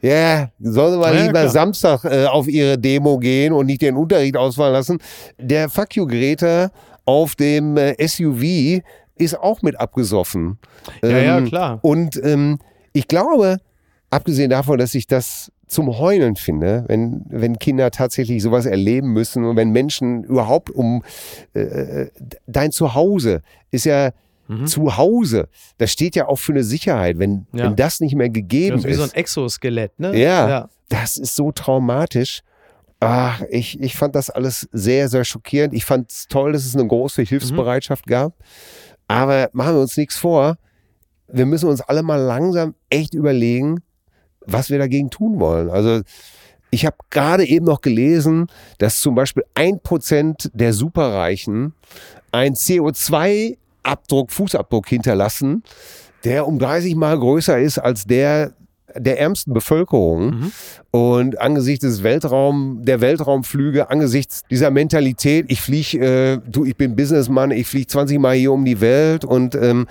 ja, 0.00 0.10
yeah, 0.10 0.50
sollen 0.60 1.00
ja, 1.00 1.10
lieber 1.10 1.32
klar. 1.32 1.48
Samstag 1.48 2.04
äh, 2.04 2.26
auf 2.26 2.46
ihre 2.46 2.78
Demo 2.78 3.18
gehen 3.18 3.52
und 3.52 3.66
nicht 3.66 3.82
den 3.82 3.96
Unterricht 3.96 4.36
ausfallen 4.36 4.74
lassen. 4.74 4.98
Der 5.38 5.68
Fuck 5.68 5.96
you 5.96 6.06
Greta 6.06 6.70
auf 7.04 7.34
dem 7.34 7.76
äh, 7.76 7.96
SUV 8.06 8.82
ist 9.18 9.38
auch 9.38 9.62
mit 9.62 9.78
abgesoffen. 9.78 10.58
Ja, 11.02 11.08
ähm, 11.08 11.24
ja, 11.24 11.40
klar. 11.42 11.78
Und 11.82 12.20
ähm, 12.22 12.58
ich 12.92 13.08
glaube, 13.08 13.58
abgesehen 14.10 14.50
davon, 14.50 14.78
dass 14.78 14.94
ich 14.94 15.06
das 15.06 15.52
zum 15.66 15.98
Heulen 15.98 16.36
finde, 16.36 16.84
wenn, 16.88 17.26
wenn 17.28 17.58
Kinder 17.58 17.90
tatsächlich 17.90 18.42
sowas 18.42 18.64
erleben 18.64 19.12
müssen 19.12 19.44
und 19.44 19.56
wenn 19.56 19.70
Menschen 19.70 20.24
überhaupt 20.24 20.70
um 20.70 21.04
äh, 21.54 21.60
äh 21.60 22.10
dein 22.46 22.72
Zuhause 22.72 23.42
ist 23.70 23.84
ja 23.84 24.12
mhm. 24.48 24.66
Zuhause. 24.66 25.48
Das 25.76 25.92
steht 25.92 26.16
ja 26.16 26.26
auch 26.26 26.36
für 26.36 26.52
eine 26.52 26.64
Sicherheit, 26.64 27.18
wenn, 27.18 27.46
ja. 27.52 27.66
wenn 27.66 27.76
das 27.76 28.00
nicht 28.00 28.14
mehr 28.14 28.30
gegeben 28.30 28.76
das 28.76 28.84
ist. 28.84 28.90
Wie 28.90 28.94
so 28.94 29.02
ein 29.02 29.12
Exoskelett, 29.12 29.98
ne? 30.00 30.18
Ja, 30.18 30.48
ja, 30.48 30.68
das 30.88 31.16
ist 31.16 31.36
so 31.36 31.52
traumatisch. 31.52 32.40
Ach, 33.00 33.42
ich, 33.50 33.80
ich 33.80 33.94
fand 33.94 34.16
das 34.16 34.28
alles 34.28 34.68
sehr, 34.72 35.08
sehr 35.08 35.24
schockierend. 35.24 35.72
Ich 35.72 35.84
fand 35.84 36.10
es 36.10 36.26
toll, 36.26 36.52
dass 36.52 36.64
es 36.64 36.74
eine 36.74 36.86
große 36.86 37.22
Hilfsbereitschaft 37.22 38.06
mhm. 38.06 38.10
gab. 38.10 38.32
Aber 39.08 39.48
machen 39.52 39.74
wir 39.74 39.80
uns 39.80 39.96
nichts 39.96 40.16
vor. 40.16 40.56
Wir 41.26 41.46
müssen 41.46 41.68
uns 41.68 41.80
alle 41.80 42.02
mal 42.02 42.20
langsam 42.20 42.74
echt 42.90 43.14
überlegen, 43.14 43.82
was 44.46 44.70
wir 44.70 44.78
dagegen 44.78 45.10
tun 45.10 45.40
wollen. 45.40 45.70
Also 45.70 46.02
ich 46.70 46.86
habe 46.86 46.96
gerade 47.10 47.46
eben 47.46 47.64
noch 47.64 47.80
gelesen, 47.80 48.46
dass 48.78 49.00
zum 49.00 49.14
Beispiel 49.14 49.44
ein 49.54 49.80
Prozent 49.80 50.50
der 50.52 50.72
Superreichen 50.72 51.74
ein 52.30 52.54
CO2-Abdruck, 52.54 54.30
Fußabdruck 54.30 54.88
hinterlassen, 54.88 55.62
der 56.24 56.46
um 56.46 56.58
30 56.58 56.94
Mal 56.94 57.18
größer 57.18 57.58
ist 57.58 57.78
als 57.78 58.04
der 58.04 58.52
der 58.94 59.20
ärmsten 59.20 59.52
Bevölkerung. 59.52 60.30
Mhm. 60.30 60.52
Und 60.90 61.40
angesichts 61.40 61.82
des 61.82 62.02
Weltraum, 62.02 62.80
der 62.82 63.00
Weltraumflüge, 63.00 63.90
angesichts 63.90 64.42
dieser 64.50 64.70
Mentalität, 64.70 65.46
ich 65.48 65.60
fliege, 65.60 65.98
äh, 65.98 66.38
du, 66.46 66.64
ich 66.64 66.76
bin 66.76 66.96
Businessman, 66.96 67.50
ich 67.50 67.66
fliege 67.66 67.86
20 67.86 68.18
Mal 68.18 68.36
hier 68.36 68.52
um 68.52 68.64
die 68.64 68.80
Welt 68.80 69.24
und 69.24 69.54
ähm, 69.54 69.86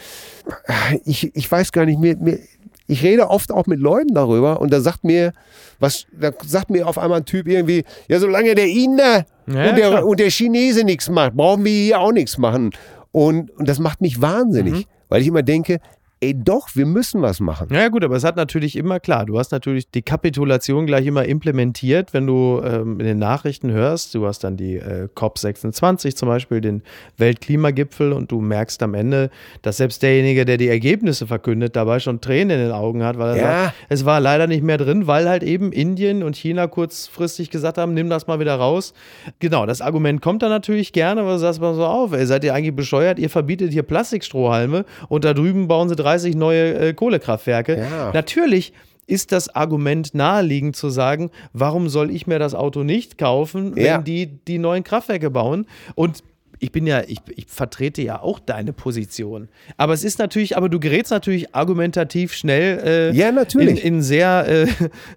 ich, 1.06 1.36
ich 1.36 1.52
weiß 1.52 1.72
gar 1.72 1.86
nicht, 1.86 2.00
mir, 2.00 2.18
mir, 2.18 2.40
ich 2.88 3.04
rede 3.04 3.30
oft 3.30 3.52
auch 3.52 3.68
mit 3.68 3.80
Leuten 3.80 4.14
darüber 4.14 4.62
und 4.62 4.72
da 4.72 4.80
sagt 4.80 5.04
mir, 5.04 5.34
was, 5.80 6.08
da 6.20 6.32
sagt 6.46 6.70
mir 6.70 6.88
auf 6.88 6.98
einmal 6.98 7.20
ein 7.20 7.26
Typ 7.26 7.48
irgendwie, 7.48 7.84
ja, 8.08 8.20
solange 8.20 8.56
der 8.56 8.68
Inder 8.68 9.26
ja, 9.46 9.70
und, 9.70 9.78
der, 9.78 10.06
und 10.06 10.20
der 10.20 10.30
Chinese 10.30 10.84
nichts 10.84 11.10
macht, 11.10 11.36
brauchen 11.36 11.64
wir 11.66 11.72
hier 11.72 12.00
auch 12.00 12.12
nichts 12.12 12.38
machen. 12.38 12.72
Und, 13.12 13.52
und 13.52 13.68
das 13.68 13.80
macht 13.80 14.02
mich 14.02 14.22
wahnsinnig, 14.22 14.74
mhm. 14.74 14.84
weil 15.10 15.22
ich 15.22 15.28
immer 15.28 15.44
denke, 15.44 15.80
ey 16.20 16.34
doch, 16.36 16.70
wir 16.74 16.88
müssen 16.88 17.22
was 17.22 17.40
machen. 17.40 17.68
Ja 17.72 17.90
gut, 17.90 18.04
aber 18.04 18.16
es 18.16 18.24
hat 18.24 18.36
natürlich 18.36 18.76
immer 18.76 19.00
klar, 19.00 19.26
du 19.26 19.38
hast 19.38 19.52
natürlich 19.52 19.92
die 19.92 20.02
Kapitulation 20.02 20.88
gleich 20.88 21.06
immer 21.06 21.26
implementiert, 21.26 22.14
wenn 22.14 22.26
du 22.26 22.60
ähm, 22.64 23.00
in 23.00 23.06
den 23.06 23.20
Nachrichten 23.20 23.72
hörst, 23.72 24.16
du 24.16 24.26
hast 24.26 24.44
dann 24.44 24.58
die 24.58 24.78
äh, 24.78 25.10
COP26 25.16 26.16
zum 26.16 26.28
Beispiel, 26.28 26.60
den 26.60 26.82
Weltklimagipfel 27.18 28.14
und 28.14 28.32
du 28.32 28.42
merkst 28.42 28.82
am 28.82 28.96
Ende, 28.96 29.30
dass 29.62 29.78
selbst 29.78 30.02
derjenige, 30.02 30.46
der 30.46 30.58
die 30.58 30.70
Ergebnisse 30.70 31.28
verkündet, 31.28 31.76
dabei 31.76 32.00
schon 32.00 32.20
Tränen 32.20 32.58
in 32.58 32.66
den 32.66 32.72
Augen 32.72 33.04
hat, 33.04 33.20
weil 33.20 33.36
er 33.36 33.38
ja. 33.38 33.64
sagt, 33.66 33.76
es 33.90 34.06
war 34.06 34.20
leider 34.20 34.48
nicht 34.48 34.64
mehr 34.64 34.80
drin, 34.80 35.06
weil 35.06 35.30
halt 35.30 35.44
eben 35.44 35.72
Indien 35.72 36.24
und 36.24 36.36
China 36.36 36.66
kurzfristig 36.66 37.52
gesagt 37.52 37.78
haben, 37.78 37.94
nimm 37.94 38.10
das 38.10 38.26
mal 38.26 38.40
wieder 38.40 38.56
raus. 38.56 38.94
Genau, 39.40 39.68
das 39.68 39.82
Argument 39.82 40.22
kommt 40.22 40.42
dann 40.42 40.50
natürlich 40.50 40.94
gerne, 40.94 41.22
aber 41.22 41.34
du 41.34 41.40
sagst 41.40 41.62
mal 41.62 41.76
so 41.76 41.86
auf, 41.86 42.12
ey, 42.14 42.26
seid 42.26 42.44
ihr 42.44 42.56
eigentlich 42.56 42.76
bescheuert, 42.76 43.20
ihr 43.20 43.30
verbietet 43.30 43.72
hier 43.72 43.84
Plastikstrohhalme 43.84 44.84
und 45.10 45.24
da 45.24 45.36
drüben 45.36 45.68
bauen 45.68 45.90
sie 45.90 45.96
drei 45.96 46.07
30 46.08 46.36
neue 46.36 46.74
äh, 46.76 46.94
Kohlekraftwerke. 46.94 47.78
Ja. 47.78 48.12
Natürlich 48.14 48.72
ist 49.08 49.32
das 49.32 49.54
Argument 49.54 50.14
naheliegend 50.14 50.76
zu 50.76 50.90
sagen, 50.90 51.32
warum 51.54 51.90
soll 51.90 52.12
ich 52.12 52.28
mir 52.28 52.40
das 52.40 52.56
Auto 52.56 52.84
nicht 52.84 53.18
kaufen, 53.18 53.76
wenn 53.76 53.86
ja. 53.86 53.98
die 54.00 54.28
die 54.48 54.58
neuen 54.58 54.84
Kraftwerke 54.84 55.30
bauen? 55.30 55.66
Und 55.96 56.24
ich 56.60 56.72
bin 56.72 56.88
ja, 56.88 57.02
ich, 57.08 57.20
ich 57.36 57.46
vertrete 57.48 58.02
ja 58.02 58.22
auch 58.22 58.40
deine 58.40 58.74
Position. 58.74 59.48
Aber 59.78 59.94
es 59.94 60.04
ist 60.04 60.18
natürlich, 60.18 60.58
aber 60.58 60.70
du 60.70 60.80
gerätst 60.80 61.12
natürlich 61.12 61.54
argumentativ 61.54 62.34
schnell 62.34 62.80
äh, 62.84 63.16
ja, 63.16 63.32
natürlich. 63.32 63.84
In, 63.86 63.96
in 63.98 64.02
sehr, 64.02 64.48
äh, 64.48 64.68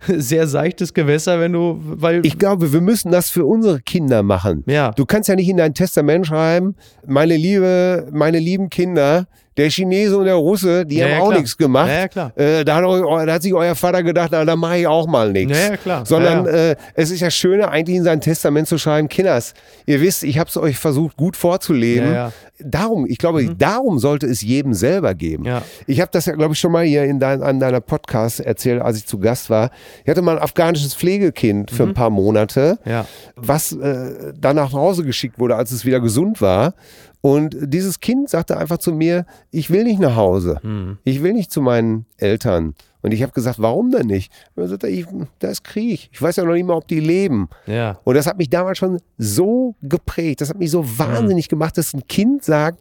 sehr 0.21 0.47
seichtes 0.47 0.93
Gewässer, 0.93 1.41
wenn 1.41 1.53
du, 1.53 1.81
weil. 1.83 2.25
Ich 2.27 2.39
glaube, 2.39 2.73
wir 2.73 2.81
müssen 2.81 3.11
das 3.11 3.31
für 3.31 3.47
unsere 3.47 3.81
Kinder 3.81 4.23
machen. 4.23 4.65
Ja. 4.67 4.91
Du 4.91 5.07
kannst 5.07 5.29
ja 5.29 5.37
nicht 5.37 5.49
in 5.49 5.57
dein 5.57 5.75
Testament 5.75 6.27
schreiben, 6.27 6.75
meine 7.07 7.37
liebe, 7.37 8.09
meine 8.13 8.39
lieben 8.39 8.69
Kinder, 8.69 9.27
der 9.61 9.71
Chinese 9.71 10.17
und 10.17 10.25
der 10.25 10.35
Russe, 10.35 10.87
die 10.87 10.97
ja, 10.97 11.05
haben 11.05 11.13
ja, 11.13 11.21
auch 11.21 11.33
nichts 11.33 11.57
gemacht. 11.57 11.91
Ja, 11.91 12.09
klar. 12.09 12.33
Äh, 12.37 12.65
da, 12.65 12.77
hat 12.77 12.85
da, 12.85 13.33
hat 13.33 13.43
sich 13.43 13.53
euer 13.53 13.75
Vater 13.75 14.03
gedacht, 14.03 14.31
na, 14.33 14.45
da 14.45 14.57
mache 14.57 14.79
ich 14.79 14.87
auch 14.87 15.07
mal 15.07 15.31
nichts. 15.31 15.59
Ja, 15.59 15.77
klar. 15.77 16.07
Sondern 16.07 16.47
Äh, 16.47 16.77
es 16.95 17.11
ist 17.11 17.21
ja 17.21 17.31
schöner, 17.31 17.71
eigentlich 17.71 17.97
in 17.97 18.05
sein 18.05 18.21
Testament 18.21 18.69
zu 18.69 18.79
schreiben, 18.79 19.09
Kinders, 19.09 19.55
ihr 19.87 20.01
wisst, 20.01 20.25
ich 20.25 20.39
habe 20.39 20.49
es 20.49 20.57
euch 20.57 20.79
versucht, 20.79 21.17
gut 21.17 21.37
vorzuleben. 21.37 22.33
Darum, 22.63 23.07
ich 23.07 23.17
glaube, 23.17 23.43
mhm. 23.43 23.57
darum 23.57 23.99
sollte 23.99 24.27
es 24.27 24.43
jedem 24.43 24.75
selber 24.75 25.15
geben. 25.15 25.45
Ich 25.87 26.01
habe 26.01 26.11
das 26.13 26.27
ja, 26.27 26.35
glaube 26.35 26.55
ich, 26.55 26.61
schon 26.61 26.73
mal 26.73 26.85
hier 26.85 27.05
in 27.05 27.19
dein, 27.19 27.43
an 27.43 27.59
deiner 27.59 27.81
Podcast 27.81 28.41
erzählt, 28.41 28.83
als 28.83 28.99
ich 28.99 29.07
zu 29.07 29.19
Gast 29.19 29.49
war. 29.49 29.71
Ich 30.05 30.11
hatte 30.11 30.23
mal 30.23 30.37
ein 30.37 30.43
afghanisches 30.43 30.95
Pflegekind 30.95 31.71
für 31.71 31.85
mhm. 31.85 31.91
ein 31.91 31.95
paar 31.95 32.11
Monate, 32.11 32.79
was 33.37 33.73
äh, 33.73 34.33
dann 34.39 34.57
nach 34.57 34.73
Hause 34.73 35.05
geschickt 35.05 35.39
wurde, 35.39 35.57
als 35.57 35.71
es 35.71 35.85
wieder 35.85 36.01
gesund 36.01 36.41
war. 36.41 36.75
Und 37.23 37.57
dieses 37.61 38.01
Kind 38.01 38.31
sagte 38.31 38.57
einfach 38.57 38.79
zu 38.79 38.93
mir, 38.93 39.27
ich 39.51 39.71
will 39.71 39.85
nicht 39.85 40.01
nach 40.01 40.17
Hause. 40.17 40.59
Mhm. 40.63 40.99
Ich 41.05 41.23
will 41.23 41.35
nicht 41.35 41.51
zu 41.53 41.61
meinen 41.61 42.07
Eltern. 42.17 42.75
Und 43.03 43.13
ich 43.13 43.23
habe 43.23 43.33
gesagt, 43.33 43.61
warum 43.61 43.91
denn 43.91 44.07
nicht? 44.07 44.33
Und 44.55 44.63
er 44.63 44.69
sagte, 44.69 44.89
ich, 44.89 45.07
da 45.39 45.49
ist 45.49 45.65
Krieg. 45.65 46.09
Ich 46.13 46.21
weiß 46.21 46.37
ja 46.37 46.45
noch 46.45 46.55
nicht 46.55 46.67
mal, 46.67 46.75
ob 46.75 46.89
die 46.89 47.01
leben. 47.01 47.49
Ja. 47.67 47.99
Und 48.05 48.15
das 48.15 48.27
hat 48.27 48.39
mich 48.39 48.49
damals 48.49 48.79
schon 48.79 49.01
so 49.19 49.75
geprägt. 49.83 50.41
Das 50.41 50.49
hat 50.49 50.59
mich 50.59 50.71
so 50.71 50.99
wahnsinnig 50.99 51.47
mhm. 51.47 51.51
gemacht, 51.51 51.77
dass 51.77 51.93
ein 51.95 52.07
Kind 52.07 52.45
sagt, 52.45 52.79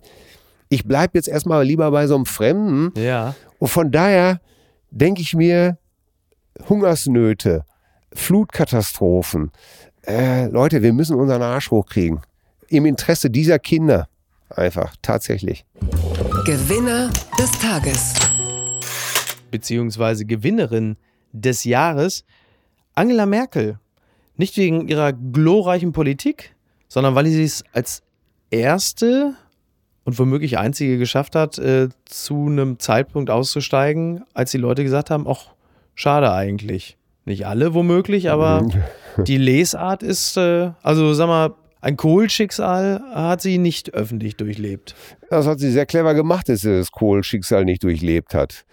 ich 0.69 0.85
bleibe 0.85 1.17
jetzt 1.17 1.27
erstmal 1.27 1.65
lieber 1.65 1.89
bei 1.91 2.07
so 2.07 2.15
einem 2.15 2.25
Fremden. 2.25 2.97
Ja. 2.99 3.35
Und 3.57 3.67
von 3.69 3.91
daher 3.91 4.39
denke 4.91 5.21
ich 5.21 5.35
mir, 5.35 5.77
Hungersnöte, 6.67 7.63
Flutkatastrophen. 8.13 9.51
Äh, 10.05 10.47
Leute, 10.47 10.81
wir 10.81 10.93
müssen 10.93 11.15
unseren 11.15 11.41
Arsch 11.41 11.71
hochkriegen. 11.71 12.21
Im 12.67 12.85
Interesse 12.85 13.29
dieser 13.29 13.59
Kinder. 13.59 14.07
Einfach, 14.49 14.95
tatsächlich. 15.01 15.65
Gewinner 16.45 17.11
des 17.37 17.51
Tages. 17.59 18.13
Beziehungsweise 19.51 20.25
Gewinnerin 20.25 20.97
des 21.31 21.63
Jahres. 21.63 22.25
Angela 22.95 23.25
Merkel. 23.25 23.79
Nicht 24.37 24.57
wegen 24.57 24.87
ihrer 24.87 25.13
glorreichen 25.13 25.93
Politik, 25.93 26.55
sondern 26.87 27.13
weil 27.13 27.27
sie 27.27 27.43
es 27.43 27.63
als 27.73 28.01
erste 28.49 29.35
und 30.03 30.17
womöglich 30.17 30.57
einzige 30.57 30.97
geschafft 30.97 31.35
hat, 31.35 31.59
äh, 31.59 31.89
zu 32.05 32.47
einem 32.47 32.79
Zeitpunkt 32.79 33.29
auszusteigen, 33.29 34.23
als 34.33 34.51
die 34.51 34.57
Leute 34.57 34.83
gesagt 34.83 35.11
haben, 35.11 35.27
ach, 35.27 35.51
schade 35.93 36.31
eigentlich. 36.31 36.97
Nicht 37.25 37.45
alle 37.45 37.75
womöglich, 37.75 38.31
aber 38.31 38.67
die 39.27 39.37
Lesart 39.37 40.01
ist, 40.01 40.35
äh, 40.37 40.71
also 40.81 41.13
sag 41.13 41.27
mal, 41.27 41.53
ein 41.81 41.95
Kohl-Schicksal 41.95 43.01
hat 43.13 43.41
sie 43.41 43.57
nicht 43.57 43.93
öffentlich 43.93 44.35
durchlebt. 44.35 44.95
Das 45.29 45.47
hat 45.47 45.59
sie 45.59 45.71
sehr 45.71 45.85
clever 45.85 46.13
gemacht, 46.13 46.49
dass 46.49 46.61
sie 46.61 46.77
das 46.77 46.91
Kohl-Schicksal 46.91 47.63
nicht 47.63 47.83
durchlebt 47.83 48.33
hat. 48.33 48.65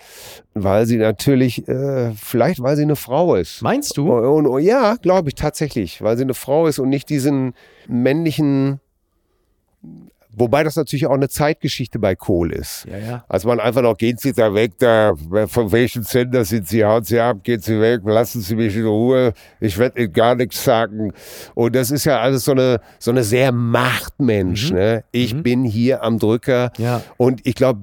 Weil 0.54 0.86
sie 0.86 0.96
natürlich, 0.96 1.68
äh, 1.68 2.12
vielleicht 2.14 2.61
weil 2.62 2.76
sie 2.76 2.82
eine 2.82 2.96
Frau 2.96 3.36
ist. 3.36 3.62
Meinst 3.62 3.96
du? 3.96 4.12
Und, 4.12 4.46
und, 4.46 4.62
ja, 4.62 4.96
glaube 4.96 5.28
ich 5.28 5.36
tatsächlich, 5.36 6.02
weil 6.02 6.16
sie 6.16 6.24
eine 6.24 6.34
Frau 6.34 6.66
ist 6.66 6.80
und 6.80 6.88
nicht 6.88 7.09
diesen 7.09 7.54
männlichen 7.86 8.80
Wobei 10.39 10.62
das 10.62 10.76
natürlich 10.76 11.07
auch 11.07 11.14
eine 11.14 11.30
Zeitgeschichte 11.30 11.99
bei 11.99 12.14
Kohl 12.14 12.53
ist. 12.53 12.87
Ja, 12.91 12.99
ja. 12.99 13.24
Als 13.26 13.45
man 13.45 13.59
einfach 13.59 13.80
noch, 13.80 13.97
gehen 13.97 14.18
Sie 14.18 14.34
da 14.34 14.53
weg, 14.53 14.72
da, 14.78 15.14
von 15.47 15.72
welchem 15.72 16.03
Sender 16.03 16.45
sind 16.45 16.68
Sie, 16.68 16.84
hauen 16.84 17.05
Sie 17.05 17.18
ab, 17.18 17.39
gehen 17.43 17.61
Sie 17.61 17.80
weg, 17.80 18.03
lassen 18.05 18.43
Sie 18.43 18.55
mich 18.55 18.76
in 18.76 18.84
Ruhe, 18.84 19.32
ich 19.61 19.78
werde 19.78 20.03
Ihnen 20.03 20.12
gar 20.12 20.34
nichts 20.34 20.62
sagen. 20.62 21.14
Und 21.55 21.74
das 21.74 21.91
ist 21.91 22.05
ja 22.05 22.20
alles 22.20 22.45
so 22.45 22.53
eine, 22.53 22.80
so 22.99 23.11
eine 23.11 23.24
sehr 23.24 23.51
Machtmensch. 23.51 24.70
Mhm. 24.70 24.76
Ne? 24.76 25.05
Ich 25.11 25.34
mhm. 25.34 25.43
bin 25.43 25.64
hier 25.64 26.03
am 26.03 26.18
Drücker. 26.18 26.70
Ja. 26.76 27.03
Und 27.16 27.47
ich 27.47 27.55
glaube, 27.55 27.80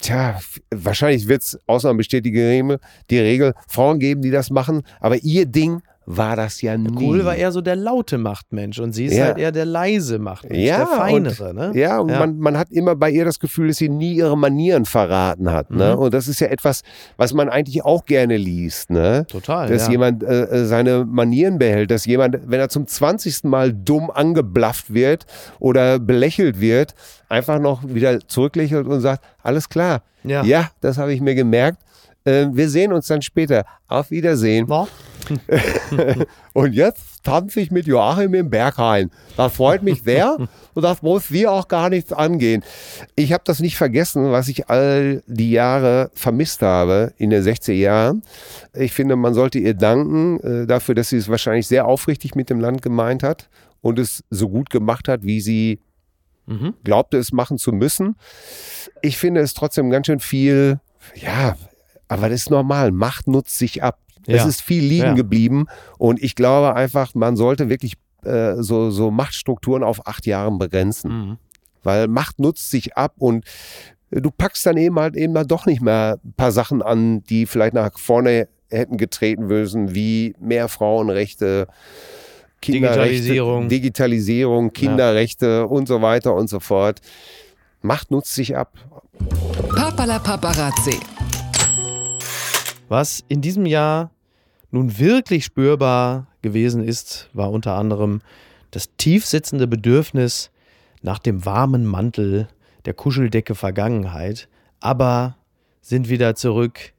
Tja, 0.00 0.40
wahrscheinlich 0.70 1.28
wird 1.28 1.42
es, 1.42 1.58
Ausnahmen 1.66 1.98
bestätigen 1.98 2.78
die 3.10 3.18
Regel, 3.18 3.54
Frauen 3.68 3.98
geben, 3.98 4.22
die 4.22 4.30
das 4.30 4.50
machen, 4.50 4.82
aber 4.98 5.16
ihr 5.16 5.46
Ding 5.46 5.82
war 6.06 6.36
das 6.36 6.60
ja 6.60 6.76
nie. 6.76 6.94
Kohl 6.94 7.24
war 7.24 7.34
eher 7.34 7.52
so 7.52 7.60
der 7.60 7.76
laute 7.76 8.18
Machtmensch 8.18 8.78
und 8.78 8.92
sie 8.92 9.06
ist 9.06 9.16
ja. 9.16 9.26
halt 9.26 9.38
eher 9.38 9.52
der 9.52 9.64
leise 9.64 10.18
Machtmensch, 10.18 10.62
ja, 10.62 10.78
der 10.78 10.86
feinere. 10.86 11.50
Und, 11.50 11.56
ne? 11.56 11.72
Ja, 11.74 11.98
und 11.98 12.10
ja. 12.10 12.18
Man, 12.18 12.38
man 12.38 12.58
hat 12.58 12.70
immer 12.70 12.94
bei 12.94 13.10
ihr 13.10 13.24
das 13.24 13.38
Gefühl, 13.38 13.68
dass 13.68 13.78
sie 13.78 13.88
nie 13.88 14.14
ihre 14.14 14.36
Manieren 14.36 14.84
verraten 14.84 15.50
hat. 15.50 15.70
Ne? 15.70 15.76
Mhm. 15.76 15.80
Ne? 15.80 15.96
Und 15.96 16.14
das 16.14 16.28
ist 16.28 16.40
ja 16.40 16.48
etwas, 16.48 16.82
was 17.16 17.32
man 17.32 17.48
eigentlich 17.48 17.84
auch 17.84 18.04
gerne 18.04 18.36
liest. 18.36 18.90
Ne? 18.90 19.26
Total. 19.28 19.68
Dass 19.68 19.86
ja. 19.86 19.92
jemand 19.92 20.22
äh, 20.22 20.44
äh 20.44 20.64
seine 20.64 21.04
Manieren 21.04 21.58
behält, 21.58 21.90
dass 21.90 22.04
jemand, 22.04 22.38
wenn 22.46 22.60
er 22.60 22.68
zum 22.68 22.86
20. 22.86 23.44
Mal 23.44 23.72
dumm 23.72 24.10
angeblafft 24.10 24.92
wird 24.92 25.26
oder 25.58 25.98
belächelt 25.98 26.60
wird, 26.60 26.94
einfach 27.28 27.58
noch 27.58 27.82
wieder 27.84 28.20
zurücklächelt 28.20 28.86
und 28.86 29.00
sagt, 29.00 29.24
alles 29.42 29.68
klar. 29.68 30.02
Ja, 30.22 30.42
ja 30.44 30.70
das 30.80 30.98
habe 30.98 31.12
ich 31.12 31.20
mir 31.20 31.34
gemerkt. 31.34 31.78
Äh, 32.24 32.46
wir 32.52 32.68
sehen 32.68 32.92
uns 32.92 33.06
dann 33.06 33.22
später. 33.22 33.64
Auf 33.86 34.10
Wiedersehen. 34.10 34.68
War? 34.68 34.88
und 36.52 36.72
jetzt 36.72 37.24
tanze 37.24 37.60
ich 37.60 37.70
mit 37.70 37.86
Joachim 37.86 38.34
im 38.34 38.50
Berghain. 38.50 39.10
Das 39.36 39.54
freut 39.54 39.82
mich 39.82 40.02
sehr 40.02 40.36
und 40.74 40.82
das 40.82 41.02
muss 41.02 41.30
wir 41.30 41.52
auch 41.52 41.68
gar 41.68 41.88
nichts 41.88 42.12
angehen. 42.12 42.62
Ich 43.16 43.32
habe 43.32 43.42
das 43.46 43.60
nicht 43.60 43.76
vergessen, 43.76 44.32
was 44.32 44.48
ich 44.48 44.68
all 44.68 45.22
die 45.26 45.50
Jahre 45.50 46.10
vermisst 46.14 46.62
habe 46.62 47.12
in 47.16 47.30
den 47.30 47.42
60er 47.42 47.72
Jahren. 47.72 48.22
Ich 48.74 48.92
finde, 48.92 49.16
man 49.16 49.34
sollte 49.34 49.58
ihr 49.58 49.74
danken 49.74 50.40
äh, 50.40 50.66
dafür, 50.66 50.94
dass 50.94 51.08
sie 51.08 51.16
es 51.16 51.28
wahrscheinlich 51.28 51.66
sehr 51.66 51.86
aufrichtig 51.86 52.34
mit 52.34 52.50
dem 52.50 52.60
Land 52.60 52.82
gemeint 52.82 53.22
hat 53.22 53.48
und 53.80 53.98
es 53.98 54.24
so 54.30 54.48
gut 54.48 54.70
gemacht 54.70 55.08
hat, 55.08 55.24
wie 55.24 55.40
sie 55.40 55.80
mhm. 56.46 56.74
glaubte, 56.84 57.18
es 57.18 57.32
machen 57.32 57.58
zu 57.58 57.72
müssen. 57.72 58.16
Ich 59.02 59.18
finde 59.18 59.40
es 59.40 59.54
trotzdem 59.54 59.90
ganz 59.90 60.06
schön 60.06 60.20
viel, 60.20 60.80
ja, 61.14 61.56
aber 62.08 62.28
das 62.28 62.42
ist 62.42 62.50
normal. 62.50 62.92
Macht 62.92 63.28
nutzt 63.28 63.58
sich 63.58 63.82
ab. 63.82 63.98
Ja. 64.26 64.36
Es 64.36 64.46
ist 64.46 64.62
viel 64.62 64.82
liegen 64.82 65.04
ja. 65.04 65.12
geblieben 65.14 65.66
und 65.98 66.22
ich 66.22 66.34
glaube 66.34 66.74
einfach, 66.74 67.14
man 67.14 67.36
sollte 67.36 67.68
wirklich 67.68 67.94
äh, 68.24 68.54
so, 68.62 68.90
so 68.90 69.10
Machtstrukturen 69.10 69.82
auf 69.82 70.06
acht 70.06 70.26
Jahren 70.26 70.58
begrenzen. 70.58 71.10
Mhm. 71.10 71.36
Weil 71.82 72.08
Macht 72.08 72.40
nutzt 72.40 72.70
sich 72.70 72.96
ab 72.96 73.14
und 73.18 73.44
du 74.10 74.30
packst 74.30 74.64
dann 74.64 74.76
eben 74.76 74.98
halt 74.98 75.16
eben 75.16 75.34
dann 75.34 75.46
doch 75.46 75.66
nicht 75.66 75.82
mehr 75.82 76.18
ein 76.24 76.32
paar 76.32 76.52
Sachen 76.52 76.82
an, 76.82 77.22
die 77.24 77.46
vielleicht 77.46 77.74
nach 77.74 77.98
vorne 77.98 78.48
hätten 78.70 78.96
getreten 78.96 79.46
müssen, 79.46 79.94
wie 79.94 80.34
mehr 80.40 80.68
Frauenrechte, 80.68 81.66
Digitalisierung, 82.66 83.68
Digitalisierung 83.68 84.72
Kinderrechte 84.72 85.46
ja. 85.46 85.62
und 85.62 85.86
so 85.86 86.00
weiter 86.00 86.34
und 86.34 86.48
so 86.48 86.60
fort. 86.60 87.00
Macht 87.82 88.10
nutzt 88.10 88.34
sich 88.34 88.56
ab. 88.56 88.72
Papala 89.68 90.18
Paparazzi. 90.18 90.98
Was 92.88 93.22
in 93.28 93.42
diesem 93.42 93.66
Jahr 93.66 94.10
nun 94.74 94.98
wirklich 94.98 95.44
spürbar 95.44 96.26
gewesen 96.42 96.82
ist, 96.82 97.30
war 97.32 97.50
unter 97.52 97.74
anderem 97.74 98.20
das 98.72 98.90
tiefsitzende 98.96 99.68
Bedürfnis 99.68 100.50
nach 101.00 101.20
dem 101.20 101.44
warmen 101.44 101.86
Mantel 101.86 102.48
der 102.84 102.92
Kuscheldecke 102.92 103.54
Vergangenheit. 103.54 104.48
Aber 104.80 105.36
sind 105.80 106.08
wieder 106.08 106.34
zurück. 106.34 106.92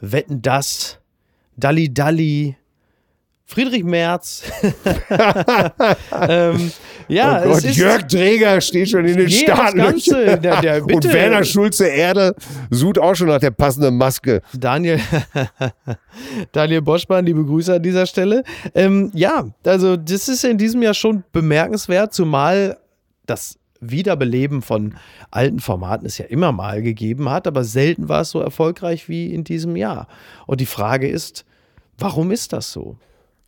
Wetten 0.00 0.42
das, 0.42 0.98
Dalli 1.56 1.94
Dalli, 1.94 2.56
Friedrich 3.46 3.84
Merz. 3.84 4.42
ähm, 6.28 6.72
ja, 7.08 7.42
oh 7.44 7.48
Gott, 7.48 7.62
Jörg 7.62 8.06
Träger 8.06 8.60
steht 8.60 8.90
schon 8.90 9.04
in 9.04 9.16
den 9.16 9.30
Startlöchern. 9.30 10.40
Der, 10.40 10.60
der, 10.60 10.84
Und 10.84 11.04
Werner 11.12 11.44
Schulze 11.44 11.86
Erde 11.86 12.34
sucht 12.70 12.98
auch 12.98 13.14
schon 13.14 13.28
nach 13.28 13.40
der 13.40 13.50
passenden 13.50 13.96
Maske. 13.96 14.42
Daniel, 14.52 15.00
Daniel 16.52 16.82
Boschmann, 16.82 17.26
liebe 17.26 17.44
Grüße 17.44 17.74
an 17.74 17.82
dieser 17.82 18.06
Stelle. 18.06 18.44
Ähm, 18.74 19.10
ja, 19.14 19.46
also 19.64 19.96
das 19.96 20.28
ist 20.28 20.44
in 20.44 20.58
diesem 20.58 20.82
Jahr 20.82 20.94
schon 20.94 21.24
bemerkenswert, 21.32 22.14
zumal 22.14 22.78
das 23.26 23.58
Wiederbeleben 23.80 24.62
von 24.62 24.94
alten 25.30 25.60
Formaten 25.60 26.06
es 26.06 26.18
ja 26.18 26.26
immer 26.26 26.52
mal 26.52 26.82
gegeben 26.82 27.28
hat, 27.28 27.46
aber 27.46 27.64
selten 27.64 28.08
war 28.08 28.22
es 28.22 28.30
so 28.30 28.40
erfolgreich 28.40 29.08
wie 29.08 29.32
in 29.32 29.44
diesem 29.44 29.76
Jahr. 29.76 30.08
Und 30.46 30.60
die 30.60 30.66
Frage 30.66 31.08
ist, 31.08 31.44
warum 31.98 32.30
ist 32.30 32.52
das 32.52 32.72
so? 32.72 32.96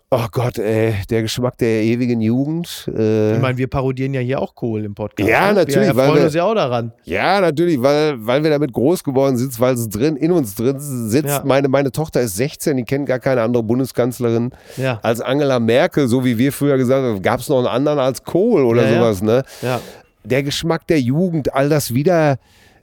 Oh 0.08 0.26
Gott, 0.30 0.56
ey, 0.60 0.94
der 1.10 1.22
Geschmack 1.22 1.58
der 1.58 1.82
ewigen 1.82 2.20
Jugend. 2.20 2.88
Äh 2.96 3.34
ich 3.34 3.40
meine, 3.40 3.58
wir 3.58 3.66
parodieren 3.66 4.14
ja 4.14 4.20
hier 4.20 4.40
auch 4.40 4.54
Kohl 4.54 4.84
im 4.84 4.94
Podcast. 4.94 5.28
Ja, 5.28 5.48
ne? 5.48 5.54
natürlich. 5.54 5.88
Wir 5.88 5.94
freuen 5.96 6.24
uns 6.24 6.34
ja 6.34 6.44
auch 6.44 6.54
daran. 6.54 6.92
Ja, 7.02 7.40
natürlich, 7.40 7.82
weil, 7.82 8.24
weil 8.24 8.40
wir 8.44 8.50
damit 8.50 8.72
groß 8.72 9.02
geworden 9.02 9.36
sind, 9.36 9.58
weil 9.58 9.74
es 9.74 9.88
drin, 9.88 10.14
in 10.14 10.30
uns 10.30 10.54
drin 10.54 10.76
sitzt. 10.78 11.26
Ja. 11.26 11.42
Meine, 11.44 11.66
meine 11.66 11.90
Tochter 11.90 12.20
ist 12.20 12.36
16, 12.36 12.76
die 12.76 12.84
kennt 12.84 13.06
gar 13.06 13.18
keine 13.18 13.42
andere 13.42 13.64
Bundeskanzlerin 13.64 14.52
ja. 14.76 15.00
als 15.02 15.20
Angela 15.20 15.58
Merkel, 15.58 16.06
so 16.06 16.24
wie 16.24 16.38
wir 16.38 16.52
früher 16.52 16.76
gesagt 16.76 17.02
haben, 17.02 17.20
gab 17.20 17.40
es 17.40 17.48
noch 17.48 17.58
einen 17.58 17.66
anderen 17.66 17.98
als 17.98 18.22
Kohl 18.22 18.64
oder 18.64 18.88
ja, 18.88 18.94
sowas, 18.94 19.22
ne? 19.22 19.42
Ja. 19.60 19.80
Der 20.22 20.44
Geschmack 20.44 20.86
der 20.86 21.00
Jugend, 21.00 21.52
all 21.52 21.68
das 21.68 21.94
wieder 21.94 22.38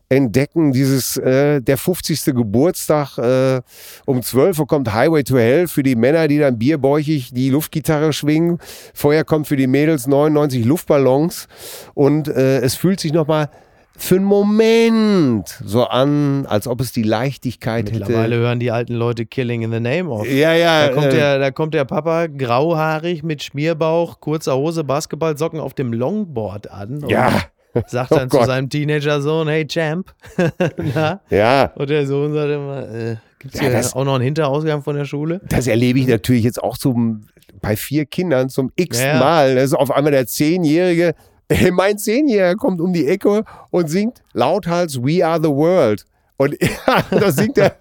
entdecken. 0.09 0.71
Dieses, 0.71 1.17
äh, 1.17 1.61
der 1.61 1.77
50. 1.77 2.33
Geburtstag, 2.33 3.17
äh, 3.17 3.61
um 4.05 4.21
12 4.21 4.59
Uhr 4.59 4.67
kommt 4.67 4.93
Highway 4.93 5.23
to 5.23 5.37
Hell 5.37 5.67
für 5.67 5.83
die 5.83 5.95
Männer, 5.95 6.27
die 6.27 6.39
dann 6.39 6.57
bierbäuchig 6.59 7.33
die 7.33 7.49
Luftgitarre 7.49 8.13
schwingen. 8.13 8.59
Vorher 8.93 9.23
kommt 9.23 9.47
für 9.47 9.55
die 9.55 9.67
Mädels 9.67 10.07
99 10.07 10.65
Luftballons 10.65 11.47
und 11.93 12.27
äh, 12.27 12.59
es 12.59 12.75
fühlt 12.75 12.99
sich 12.99 13.13
nochmal 13.13 13.49
für 13.95 14.15
einen 14.15 14.25
Moment 14.25 15.47
so 15.63 15.85
an, 15.85 16.47
als 16.47 16.67
ob 16.67 16.81
es 16.81 16.91
die 16.91 17.03
Leichtigkeit 17.03 17.85
Mittlerweile 17.85 18.05
hätte. 18.05 18.11
Mittlerweile 18.11 18.35
hören 18.37 18.59
die 18.59 18.71
alten 18.71 18.93
Leute 18.95 19.25
Killing 19.25 19.61
in 19.61 19.71
the 19.71 19.79
Name 19.79 20.09
of. 20.09 20.27
Ja, 20.27 20.53
ja. 20.53 20.87
Da 20.87 20.93
kommt, 20.93 21.07
äh, 21.07 21.11
der, 21.11 21.39
da 21.39 21.51
kommt 21.51 21.73
der 21.75 21.85
Papa 21.85 22.25
grauhaarig 22.27 23.21
mit 23.21 23.43
Schmierbauch, 23.43 24.19
kurzer 24.19 24.55
Hose, 24.55 24.83
Basketballsocken 24.83 25.59
auf 25.59 25.75
dem 25.75 25.93
Longboard 25.93 26.71
an. 26.71 27.05
Ja 27.07 27.43
sagt 27.87 28.11
dann 28.11 28.29
oh 28.31 28.39
zu 28.39 28.45
seinem 28.45 28.69
Teenager-Sohn, 28.69 29.47
hey 29.47 29.67
Champ. 29.67 30.13
ja. 31.29 31.71
Und 31.75 31.89
der 31.89 32.05
Sohn 32.05 32.33
sagt 32.33 32.51
immer, 32.51 32.89
äh, 32.89 33.15
gibt 33.39 33.55
es 33.55 33.61
ja, 33.61 33.69
hier 33.69 33.95
auch 33.95 34.05
noch 34.05 34.15
einen 34.15 34.23
Hinterausgang 34.23 34.83
von 34.83 34.95
der 34.95 35.05
Schule? 35.05 35.41
Das 35.49 35.67
erlebe 35.67 35.99
ich 35.99 36.07
natürlich 36.07 36.43
jetzt 36.43 36.61
auch 36.61 36.77
zum, 36.77 37.27
bei 37.61 37.75
vier 37.75 38.05
Kindern 38.05 38.49
zum 38.49 38.71
x 38.75 39.01
ja, 39.01 39.19
Mal. 39.19 39.55
Das 39.55 39.65
ist 39.65 39.73
auf 39.73 39.91
einmal 39.91 40.11
der 40.11 40.27
Zehnjährige, 40.27 41.15
hey, 41.49 41.71
mein 41.71 41.97
Zehnjähriger 41.97 42.55
kommt 42.55 42.81
um 42.81 42.93
die 42.93 43.07
Ecke 43.07 43.43
und 43.69 43.89
singt 43.89 44.21
lauthals 44.33 45.01
We 45.01 45.25
Are 45.25 45.39
the 45.41 45.49
World. 45.49 46.05
Und 46.37 46.57
ja, 46.61 47.03
da 47.11 47.31
singt 47.31 47.57
er 47.57 47.75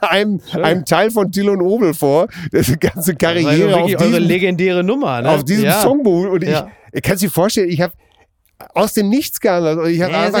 einem, 0.00 0.40
einem 0.52 0.84
Teil 0.84 1.10
von 1.10 1.30
Till 1.30 1.48
und 1.50 1.60
Obel 1.60 1.94
vor. 1.94 2.28
Das 2.52 2.62
ist 2.62 2.68
eine 2.68 2.78
ganze 2.78 3.14
Karriere. 3.16 3.70
Das 3.70 3.90
ist 3.90 3.96
auf 3.96 4.06
diesem, 4.06 4.24
legendäre 4.24 4.84
Nummer. 4.84 5.20
Ne? 5.22 5.30
Auf 5.30 5.44
diesem 5.44 5.64
ja. 5.64 5.82
Songbuch. 5.82 6.30
Und 6.30 6.42
ich, 6.42 6.50
ja. 6.50 6.68
ich 6.92 7.02
kann 7.02 7.16
dir 7.16 7.30
vorstellen, 7.30 7.68
ich 7.68 7.80
habe 7.80 7.92
aus 8.74 8.92
dem 8.94 9.08
Nichts 9.08 9.40
gehandelt. 9.40 9.78
Und 9.78 9.90
ich 9.90 10.00
habe 10.02 10.16
einfach. 10.16 10.40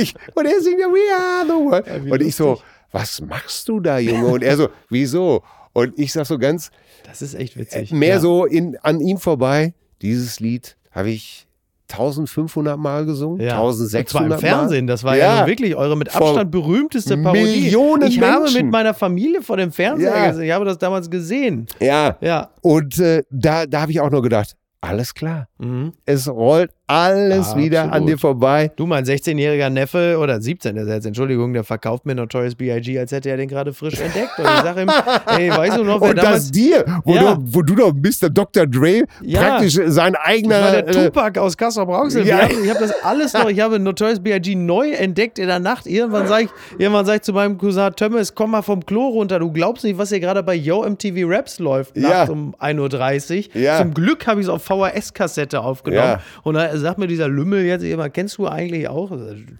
ich, 0.00 0.14
und 0.34 0.46
er 0.46 0.60
singt 0.60 0.80
ja 0.80 0.86
We 0.86 1.00
Are 1.18 1.44
the 1.46 1.52
World. 1.52 1.86
Ja, 2.06 2.12
und 2.12 2.22
ich 2.22 2.34
so, 2.36 2.60
was 2.92 3.20
machst 3.20 3.68
du 3.68 3.80
da, 3.80 3.98
Junge? 3.98 4.26
Und 4.28 4.42
er 4.42 4.56
so, 4.56 4.68
wieso? 4.90 5.42
Und 5.72 5.98
ich 5.98 6.12
sag 6.12 6.26
so 6.26 6.38
ganz. 6.38 6.70
Das 7.04 7.22
ist 7.22 7.34
echt 7.34 7.56
witzig. 7.56 7.92
Mehr 7.92 8.14
ja. 8.16 8.20
so 8.20 8.44
in, 8.44 8.76
an 8.82 9.00
ihm 9.00 9.18
vorbei. 9.18 9.74
Dieses 10.02 10.40
Lied 10.40 10.76
habe 10.92 11.10
ich 11.10 11.46
1500 11.90 12.76
Mal 12.78 13.06
gesungen, 13.06 13.40
Ja. 13.40 13.54
1600 13.60 14.02
Und 14.04 14.08
zwar 14.10 14.22
im 14.22 14.28
Mal. 14.28 14.38
Fernsehen. 14.38 14.86
Das 14.86 15.04
war 15.04 15.16
ja, 15.16 15.40
Ja. 15.40 15.46
wirklich 15.46 15.74
eure 15.74 15.96
mit 15.96 16.12
Vor 16.12 16.28
Abstand 16.28 16.50
berühmteste 16.50 17.16
Parodie. 17.16 17.42
Millionen 17.42 18.08
ich 18.08 18.20
habe 18.20 18.42
Menschen. 18.42 18.62
mit 18.64 18.72
meiner 18.72 18.92
Familie 18.92 19.40
vor 19.42 19.56
dem 19.56 19.72
Fernseher 19.72 20.14
Ja. 20.14 20.28
gesehen. 20.30 20.44
Ich 20.44 20.52
habe 20.52 20.64
das 20.66 20.76
damals 20.78 21.08
gesehen. 21.10 21.66
Ja, 21.80 22.18
Ja. 22.20 22.50
und 22.60 22.98
äh, 22.98 23.22
da, 23.30 23.64
da 23.66 23.80
habe 23.82 23.92
ich 23.92 24.00
auch 24.00 24.10
nur 24.10 24.20
gedacht, 24.22 24.54
alles 24.80 25.14
klar. 25.14 25.48
Mhm. 25.58 25.94
Es 26.04 26.28
rollt 26.28 26.72
alles 26.88 27.54
wieder 27.54 27.82
an 27.82 27.88
Absolut. 27.90 28.08
dir 28.08 28.18
vorbei. 28.18 28.70
Du, 28.76 28.86
mein 28.86 29.04
16-jähriger 29.04 29.68
Neffe 29.68 30.16
oder 30.18 30.40
17 30.40 30.76
ist 30.78 30.88
jetzt, 30.88 31.04
Entschuldigung, 31.06 31.52
der 31.52 31.62
verkauft 31.62 32.06
mir 32.06 32.14
Notorious 32.14 32.54
B.I.G., 32.54 32.98
als 32.98 33.12
hätte 33.12 33.28
er 33.28 33.36
den 33.36 33.48
gerade 33.48 33.72
frisch 33.74 34.00
entdeckt. 34.00 34.38
Und 34.38 34.44
ich 34.46 34.60
sage 34.62 34.82
ihm, 34.82 34.88
ey, 35.38 35.50
weißt 35.50 35.76
du 35.76 35.84
noch, 35.84 36.00
wer 36.00 36.10
Und 36.10 36.16
damals 36.16 36.44
das 36.44 36.50
dir, 36.50 36.84
wo, 37.04 37.14
Ja. 37.14 37.34
du, 37.34 37.42
wo 37.54 37.62
du 37.62 37.74
doch 37.74 37.92
Mr. 37.92 38.30
Dr. 38.30 38.66
Dre 38.66 39.04
Ja. 39.22 39.40
praktisch 39.42 39.78
sein 39.86 40.14
Ich 40.14 40.18
eigener. 40.28 40.60
war 40.62 40.70
der 40.72 40.88
äh, 40.88 40.90
Tupac 40.90 41.38
aus 41.38 41.56
Kassel 41.56 41.84
Brauxel. 41.84 42.26
Ja. 42.26 42.48
Ich 42.48 42.70
habe 42.70 42.80
das 42.80 42.92
alles 43.04 43.34
noch. 43.34 43.48
Ich 43.50 43.60
habe 43.60 43.78
Notorious 43.78 44.20
B.I.G. 44.20 44.54
neu 44.54 44.90
entdeckt 44.92 45.38
in 45.38 45.48
der 45.48 45.58
Nacht. 45.58 45.86
Irgendwann 45.86 46.26
sage 46.26 46.44
ich, 46.44 46.50
irgendwann 46.78 47.04
sag 47.04 47.16
ich 47.16 47.22
zu 47.22 47.34
meinem 47.34 47.58
Cousin 47.58 47.92
Thomas, 47.96 48.34
komm 48.34 48.52
mal 48.52 48.62
vom 48.62 48.84
Klo 48.86 49.08
runter. 49.08 49.38
Du 49.38 49.52
glaubst 49.52 49.84
nicht, 49.84 49.98
was 49.98 50.08
hier 50.08 50.20
gerade 50.20 50.42
bei 50.42 50.54
Yo 50.54 50.82
MTV 50.88 51.28
Raps 51.28 51.58
läuft. 51.58 51.96
Ja. 51.98 52.08
Nachts 52.08 52.30
um 52.30 52.54
1.30 52.58 53.48
Uhr. 53.54 53.78
Zum 53.78 53.92
Glück 53.94 54.26
habe 54.26 54.40
ich 54.40 54.46
es 54.46 54.50
auf 54.50 54.64
VHS-Kassette 54.64 55.60
aufgenommen. 55.60 56.16
Und 56.42 56.54
da 56.54 56.77
sagt 56.78 56.98
mir 56.98 57.06
dieser 57.06 57.28
Lümmel 57.28 57.64
jetzt 57.64 57.82
immer, 57.84 58.08
kennst 58.10 58.38
du 58.38 58.46
eigentlich 58.46 58.88
auch? 58.88 59.10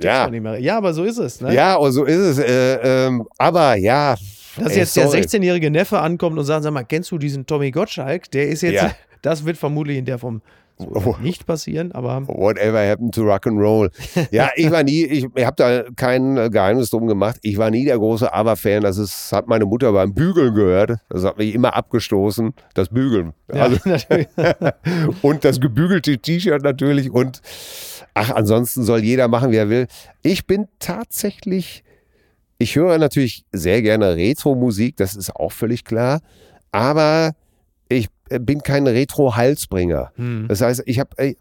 Ja. 0.00 0.28
ja, 0.56 0.76
aber 0.76 0.94
so 0.94 1.04
ist 1.04 1.18
es. 1.18 1.40
Ne? 1.40 1.54
ja, 1.54 1.78
so 1.90 2.04
ist 2.04 2.18
es. 2.18 2.38
Äh, 2.38 3.06
ähm, 3.06 3.26
aber 3.36 3.76
ja. 3.76 4.16
Dass 4.56 4.72
ey, 4.72 4.78
jetzt 4.78 4.96
der 4.96 5.06
sorry. 5.06 5.20
16-jährige 5.20 5.70
Neffe 5.70 5.98
ankommt 6.00 6.38
und 6.38 6.44
sagt, 6.44 6.64
sag 6.64 6.72
mal, 6.72 6.84
kennst 6.84 7.10
du 7.10 7.18
diesen 7.18 7.46
Tommy 7.46 7.70
Gottschalk? 7.70 8.30
Der 8.30 8.48
ist 8.48 8.62
jetzt, 8.62 8.74
Ja. 8.74 8.90
das 9.22 9.44
wird 9.44 9.56
vermutlich 9.56 9.98
in 9.98 10.04
der 10.04 10.18
Form 10.18 10.42
so 10.78 11.16
nicht 11.20 11.46
passieren, 11.46 11.92
aber 11.92 12.26
Whatever 12.28 12.78
happened 12.88 13.14
to 13.14 13.22
rock 13.22 13.46
and 13.46 13.58
roll. 13.58 13.90
Ja, 14.30 14.50
ich 14.56 14.70
war 14.70 14.82
nie, 14.82 15.04
ich, 15.04 15.26
ich 15.34 15.44
habe 15.44 15.56
da 15.56 15.84
kein 15.96 16.50
Geheimnis 16.50 16.90
drum 16.90 17.06
gemacht. 17.06 17.38
Ich 17.42 17.58
war 17.58 17.70
nie 17.70 17.84
der 17.84 17.98
große 17.98 18.32
ABBA-Fan. 18.32 18.82
Das 18.82 18.98
ist, 18.98 19.32
hat 19.32 19.48
meine 19.48 19.64
Mutter 19.64 19.92
beim 19.92 20.14
Bügeln 20.14 20.54
gehört. 20.54 20.98
Das 21.08 21.24
hat 21.24 21.38
mich 21.38 21.54
immer 21.54 21.74
abgestoßen. 21.74 22.54
Das 22.74 22.88
Bügeln. 22.88 23.32
ja, 23.52 23.62
Also, 23.62 23.78
natürlich. 23.84 24.28
und 25.22 25.44
das 25.44 25.60
gebügelte 25.60 26.16
T-Shirt 26.18 26.62
natürlich. 26.62 27.10
Und 27.10 27.40
ach, 28.14 28.30
ansonsten 28.30 28.84
soll 28.84 29.00
jeder 29.00 29.28
machen, 29.28 29.50
wie 29.50 29.56
er 29.56 29.68
will. 29.68 29.86
Ich 30.22 30.46
bin 30.46 30.68
tatsächlich, 30.78 31.82
ich 32.58 32.76
höre 32.76 32.98
natürlich 32.98 33.44
sehr 33.52 33.82
gerne 33.82 34.16
Retro-Musik, 34.16 34.96
das 34.96 35.16
ist 35.16 35.34
auch 35.34 35.52
völlig 35.52 35.84
klar. 35.84 36.20
Aber 36.70 37.32
ich 37.88 38.08
bin 38.40 38.62
kein 38.62 38.86
Retro-Halsbringer. 38.86 40.12
Hm. 40.16 40.46
Das 40.48 40.60
heißt, 40.60 40.82
ich 40.86 40.98
habe 41.00 41.10
ich 41.18 41.36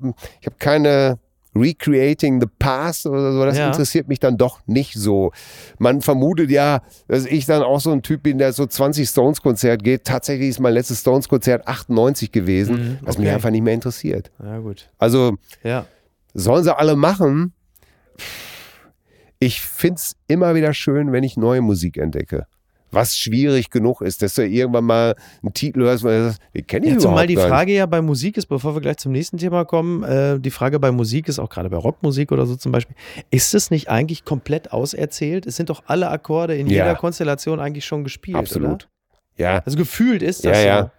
hab 0.45 0.59
keine 0.59 1.19
Recreating 1.55 2.39
the 2.39 2.47
Past 2.59 3.07
oder 3.07 3.31
so, 3.33 3.43
das 3.43 3.57
Ja. 3.57 3.67
interessiert 3.67 4.07
mich 4.07 4.19
dann 4.19 4.38
doch 4.38 4.59
nicht 4.67 4.93
so. 4.93 5.31
Man 5.79 6.01
vermutet 6.01 6.51
ja, 6.51 6.81
dass 7.07 7.25
ich 7.25 7.45
dann 7.47 7.63
auch 7.63 7.79
so 7.79 7.91
ein 7.91 8.03
Typ 8.03 8.21
bin, 8.23 8.38
der 8.38 8.53
so 8.53 8.67
20 8.67 9.09
Stones-Konzert 9.09 9.83
geht. 9.83 10.03
Tatsächlich 10.03 10.49
ist 10.49 10.59
mein 10.59 10.73
letztes 10.73 10.99
Stones-Konzert 11.01 11.67
98 11.67 12.31
gewesen, 12.31 12.75
Mhm, 12.75 12.97
was 13.01 13.17
mich 13.17 13.27
okay. 13.27 13.35
einfach 13.35 13.49
nicht 13.49 13.63
mehr 13.63 13.73
interessiert. 13.73 14.29
ja, 14.43 14.59
gut. 14.59 14.89
Also 14.99 15.35
Ja. 15.63 15.85
sollen 16.35 16.63
sie 16.63 16.77
alle 16.77 16.95
machen. 16.95 17.53
Ich 19.39 19.61
find's 19.61 20.15
immer 20.27 20.55
wieder 20.55 20.73
schön, 20.73 21.11
wenn 21.11 21.23
ich 21.23 21.38
neue 21.38 21.61
Musik 21.61 21.97
entdecke. 21.97 22.45
Was 22.91 23.17
schwierig 23.17 23.69
genug 23.69 24.01
ist, 24.01 24.21
dass 24.21 24.35
du 24.35 24.47
irgendwann 24.47 24.85
mal 24.85 25.15
einen 25.43 25.53
Titel 25.53 25.81
hörst, 25.81 26.03
wo 26.03 26.07
du 26.07 26.23
sagst, 26.25 26.39
den 26.55 26.65
kenne 26.65 26.85
ich 26.88 26.93
Ja, 26.93 26.99
zumal 26.99 27.27
die. 27.27 27.35
Frage 27.35 27.73
ja 27.73 27.85
bei 27.85 28.01
Musik 28.01 28.38
ist, 28.38 28.45
bevor 28.45 28.75
wir 28.75 28.81
gleich 28.81 28.97
zum 28.97 29.11
nächsten 29.11 29.38
Thema 29.38 29.65
kommen, 29.65 30.03
äh, 30.03 30.39
die 30.39 30.51
Frage 30.51 30.79
bei 30.79 30.91
Musik 30.91 31.27
ist 31.27 31.38
auch 31.39 31.49
gerade 31.49 31.69
bei 31.69 31.77
Rockmusik 31.77 32.31
oder 32.31 32.45
so 32.45 32.55
zum 32.55 32.71
Beispiel, 32.71 32.95
ist 33.29 33.53
es 33.53 33.71
nicht 33.71 33.89
eigentlich 33.89 34.23
komplett 34.23 34.71
auserzählt? 34.71 35.45
Es 35.45 35.57
sind 35.57 35.69
doch 35.69 35.83
alle 35.88 36.09
Akkorde 36.09 36.55
in 36.55 36.67
Ja. 36.67 36.85
jeder 36.85 36.95
Konstellation 36.95 37.59
eigentlich 37.59 37.85
schon 37.85 38.03
gespielt, 38.05 38.38
Absolut. 38.38 38.69
Oder? 38.69 38.85
Ja, 39.38 39.61
Also 39.65 39.77
gefühlt 39.77 40.21
ist 40.23 40.45
das 40.45 40.57
Ja, 40.57 40.61
so. 40.61 40.67
ja. 40.67 40.91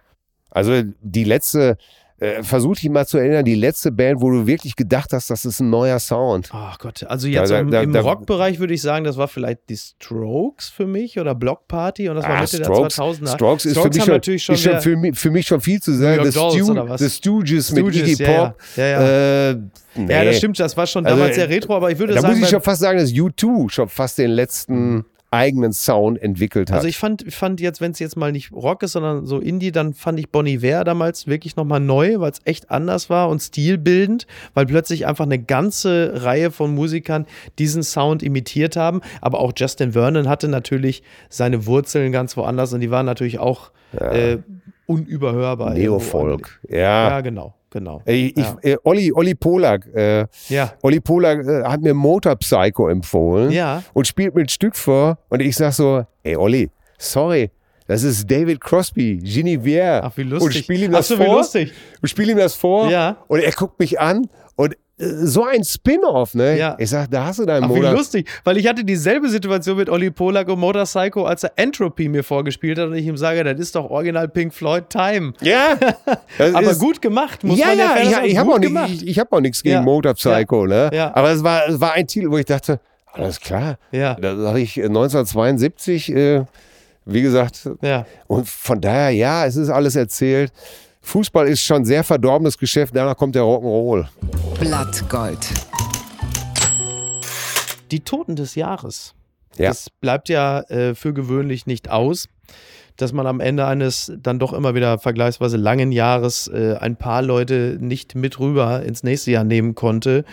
Also 0.51 0.83
die 1.01 1.23
letzte, 1.23 1.77
äh, 2.19 2.43
versuch 2.43 2.75
dich 2.75 2.89
mal 2.89 3.07
zu 3.07 3.17
erinnern, 3.17 3.45
die 3.45 3.55
letzte 3.55 3.91
Band, 3.91 4.21
wo 4.21 4.29
du 4.29 4.45
wirklich 4.47 4.75
gedacht 4.75 5.13
hast, 5.13 5.29
das 5.29 5.45
ist 5.45 5.59
ein 5.61 5.69
neuer 5.69 5.99
Sound. 5.99 6.49
Ach 6.51 6.77
Gott, 6.77 7.03
also 7.03 7.27
jetzt 7.27 7.49
Da- 7.51 7.59
im, 7.59 7.71
da- 7.71 7.81
im 7.81 7.93
da- 7.93 8.01
Rockbereich 8.01 8.59
würde 8.59 8.73
ich 8.73 8.81
sagen, 8.81 9.05
das 9.05 9.15
war 9.17 9.27
vielleicht 9.27 9.69
die 9.69 9.77
Strokes 9.77 10.69
für 10.69 10.85
mich 10.85 11.19
oder 11.19 11.35
Block 11.35 11.67
Party 11.67 12.09
und 12.09 12.15
das 12.15 12.25
war 12.25 12.37
Ah, 12.37 12.41
Mitte 12.41 12.57
Strokes, 12.63 12.95
der 12.95 13.05
2000er. 13.05 13.33
Strokes 13.35 13.65
ist 13.65 13.73
für 13.73 13.79
Strokes 13.79 13.95
mich 13.97 14.03
schon, 14.05 14.13
natürlich 14.13 14.43
schon 14.43 14.55
ist 14.55 14.61
schon 14.63 14.81
für, 14.81 14.95
mich, 14.97 15.17
für 15.19 15.31
mich 15.31 15.47
schon 15.47 15.61
viel 15.61 15.81
zu 15.81 15.93
sagen. 15.93 16.23
The, 16.25 16.31
Stu? 16.31 16.97
The 16.97 17.09
Stooges, 17.09 17.71
mit 17.71 17.79
Stooges, 17.85 18.09
Iggy 18.09 18.23
ja, 18.23 18.31
ja. 18.31 18.45
Pop. 18.49 18.55
Ja, 18.75 18.85
ja. 18.85 19.49
Äh, 19.51 19.55
nee. 19.95 20.13
Ja, 20.13 20.23
das 20.25 20.37
stimmt, 20.37 20.59
das 20.59 20.75
war 20.75 20.87
schon 20.87 21.05
Also, 21.05 21.17
damals 21.17 21.35
sehr 21.35 21.49
retro, 21.49 21.75
aber 21.75 21.91
ich 21.91 21.99
würde 21.99 22.13
Da 22.15 22.21
sagen, 22.21 22.33
muss 22.35 22.43
ich 22.43 22.49
schon 22.49 22.61
fast 22.61 22.81
sagen, 22.81 22.99
dass 22.99 23.11
U2 23.11 23.69
schon 23.69 23.87
fast 23.89 24.17
den 24.17 24.31
letzten 24.31 25.05
eigenen 25.31 25.73
Sound 25.73 26.21
entwickelt 26.21 26.71
hat. 26.71 26.77
Also 26.77 26.87
ich 26.87 26.97
fand, 26.97 27.21
ich 27.21 27.35
fand 27.35 27.61
jetzt, 27.61 27.81
wenn 27.81 27.91
es 27.91 27.99
jetzt 27.99 28.17
mal 28.17 28.31
nicht 28.31 28.51
Rock 28.51 28.83
ist, 28.83 28.93
sondern 28.93 29.25
so 29.25 29.39
Indie, 29.39 29.71
dann 29.71 29.93
fand 29.93 30.19
ich 30.19 30.29
Bon 30.29 30.45
Iver 30.45 30.83
damals 30.83 31.27
wirklich 31.27 31.55
nochmal 31.55 31.79
neu, 31.79 32.19
weil 32.19 32.31
es 32.31 32.39
echt 32.45 32.71
anders 32.71 33.09
war 33.09 33.29
und 33.29 33.39
stilbildend, 33.39 34.25
weil 34.53 34.65
plötzlich 34.65 35.05
einfach 35.05 35.25
eine 35.25 35.39
ganze 35.39 36.23
Reihe 36.23 36.49
von 36.51 36.73
Musikern 36.73 37.25
diesen 37.59 37.83
Sound 37.83 38.23
imitiert 38.23 38.75
haben. 38.75 39.01
Aber 39.21 39.39
auch 39.39 39.53
Justin 39.55 39.93
Vernon 39.93 40.27
hatte 40.27 40.47
natürlich 40.47 41.03
seine 41.29 41.65
Wurzeln 41.65 42.11
ganz 42.11 42.35
woanders 42.35 42.73
und 42.73 42.79
die 42.79 42.89
waren 42.89 43.05
natürlich 43.05 43.39
auch 43.39 43.71
äh, 43.91 44.37
unüberhörbar. 44.87 45.73
Neofolk. 45.75 46.59
Ja. 46.67 47.09
Ja, 47.09 47.21
genau, 47.21 47.53
genau. 47.69 48.01
Ich, 48.05 48.35
ja. 48.37 48.57
äh, 48.61 48.77
Olli, 48.83 49.11
Olli 49.13 49.35
Polak, 49.35 49.85
äh, 49.93 50.25
ja. 50.49 50.73
Olli 50.81 50.99
Polak 50.99 51.45
äh, 51.45 51.63
hat 51.63 51.81
mir 51.81 51.93
Motor 51.93 52.35
Psycho 52.37 52.87
empfohlen 52.89 53.51
Ja. 53.51 53.83
und 53.93 54.07
spielt 54.07 54.35
mir 54.35 54.41
ein 54.41 54.49
Stück 54.49 54.75
vor 54.75 55.17
und 55.29 55.41
ich 55.41 55.55
sag 55.55 55.73
so, 55.73 56.03
ey 56.23 56.35
Olli, 56.35 56.69
sorry, 56.97 57.51
das 57.87 58.03
ist 58.03 58.29
David 58.29 58.61
Crosby, 58.61 59.17
Genevieve. 59.17 60.01
Ach, 60.03 60.15
wie 60.15 60.21
lustig. 60.23 60.45
Und 60.45 60.53
spiel 60.63 60.83
ihm 60.83 60.91
Ach 60.93 60.97
das 60.99 61.07
so, 61.07 61.19
wie 61.19 61.25
vor. 61.25 61.37
lustig. 61.37 61.73
Und 62.01 62.07
spiel 62.07 62.29
ihm 62.29 62.37
das 62.37 62.53
vor. 62.53 62.87
Ja. 62.89 63.17
Und 63.27 63.39
er 63.39 63.51
guckt 63.51 63.79
mich 63.79 63.99
an 63.99 64.29
und 64.55 64.75
so 65.01 65.45
ein 65.45 65.63
Spin-off, 65.63 66.35
ne? 66.35 66.57
Ja. 66.57 66.75
Ich 66.77 66.89
sag, 66.89 67.09
da 67.09 67.25
hast 67.25 67.39
du 67.39 67.45
deinen 67.45 67.63
Ach, 67.63 67.69
wie 67.69 67.75
Monat. 67.75 67.93
lustig, 67.93 68.27
weil 68.43 68.57
ich 68.57 68.67
hatte 68.67 68.83
dieselbe 68.83 69.29
Situation 69.29 69.77
mit 69.77 69.89
Olli 69.89 70.11
Polak 70.11 70.49
und 70.49 70.59
Motor 70.59 70.83
Psycho, 70.83 71.23
als 71.25 71.43
er 71.43 71.53
Entropy 71.55 72.09
mir 72.09 72.23
vorgespielt 72.23 72.77
hat 72.77 72.87
und 72.87 72.95
ich 72.95 73.05
ihm 73.05 73.15
sage, 73.15 73.43
das 73.45 73.57
ist 73.59 73.75
doch 73.75 73.89
original 73.89 74.27
Pink 74.27 74.53
Floyd 74.53 74.89
Time. 74.89 75.31
Ja. 75.41 75.77
Aber 76.53 76.75
gut 76.75 77.01
gemacht, 77.01 77.43
muss 77.45 77.57
ja, 77.57 77.67
man 77.67 77.77
ja, 77.77 77.85
ja, 77.95 78.01
ich, 78.03 78.09
sagen, 78.09 78.25
ich 78.27 78.37
habe 78.37 78.51
auch, 78.51 78.59
gemacht. 78.59 78.89
ich, 78.91 79.07
ich 79.07 79.19
hab 79.19 79.31
auch 79.31 79.39
nichts 79.39 79.63
gegen 79.63 79.75
Ja. 79.75 79.81
Motor 79.81 80.15
Psycho, 80.15 80.67
ne? 80.67 80.89
Ja. 80.93 81.15
Aber 81.15 81.31
es 81.31 81.43
war, 81.43 81.67
es 81.69 81.79
war 81.79 81.93
ein 81.93 82.05
Titel, 82.05 82.29
wo 82.29 82.37
ich 82.37 82.45
dachte, 82.45 82.81
alles 83.13 83.39
klar. 83.39 83.77
Ja. 83.91 84.15
Da 84.15 84.35
sage 84.35 84.59
ich 84.59 84.77
äh, 84.77 84.83
1972, 84.85 86.13
äh, 86.13 86.43
wie 87.05 87.21
gesagt, 87.21 87.69
Ja. 87.81 88.05
und 88.27 88.47
von 88.49 88.81
daher, 88.81 89.11
ja, 89.11 89.45
es 89.45 89.55
ist 89.55 89.69
alles 89.69 89.95
erzählt. 89.95 90.51
Fußball 91.01 91.47
ist 91.47 91.61
schon 91.61 91.85
sehr 91.85 92.03
verdorbenes 92.03 92.57
Geschäft, 92.57 92.95
danach 92.95 93.17
kommt 93.17 93.35
der 93.35 93.43
Rock'n'Roll. 93.43 94.07
Blattgold. 94.59 95.39
Die 97.91 98.01
Toten 98.01 98.35
des 98.35 98.55
Jahres. 98.55 99.15
Ja. 99.57 99.69
Das 99.69 99.89
bleibt 99.89 100.29
ja 100.29 100.61
äh, 100.69 100.95
für 100.95 101.13
gewöhnlich 101.13 101.65
nicht 101.65 101.89
aus, 101.89 102.27
dass 102.97 103.13
man 103.13 103.25
am 103.27 103.39
Ende 103.39 103.65
eines 103.65 104.11
dann 104.17 104.39
doch 104.39 104.53
immer 104.53 104.75
wieder 104.75 104.99
vergleichsweise 104.99 105.57
langen 105.57 105.91
Jahres 105.91 106.47
äh, 106.47 106.75
ein 106.79 106.97
paar 106.97 107.21
Leute 107.21 107.77
nicht 107.79 108.15
mit 108.15 108.39
rüber 108.39 108.83
ins 108.83 109.03
nächste 109.03 109.31
Jahr 109.31 109.43
nehmen 109.43 109.75
konnte. 109.75 110.25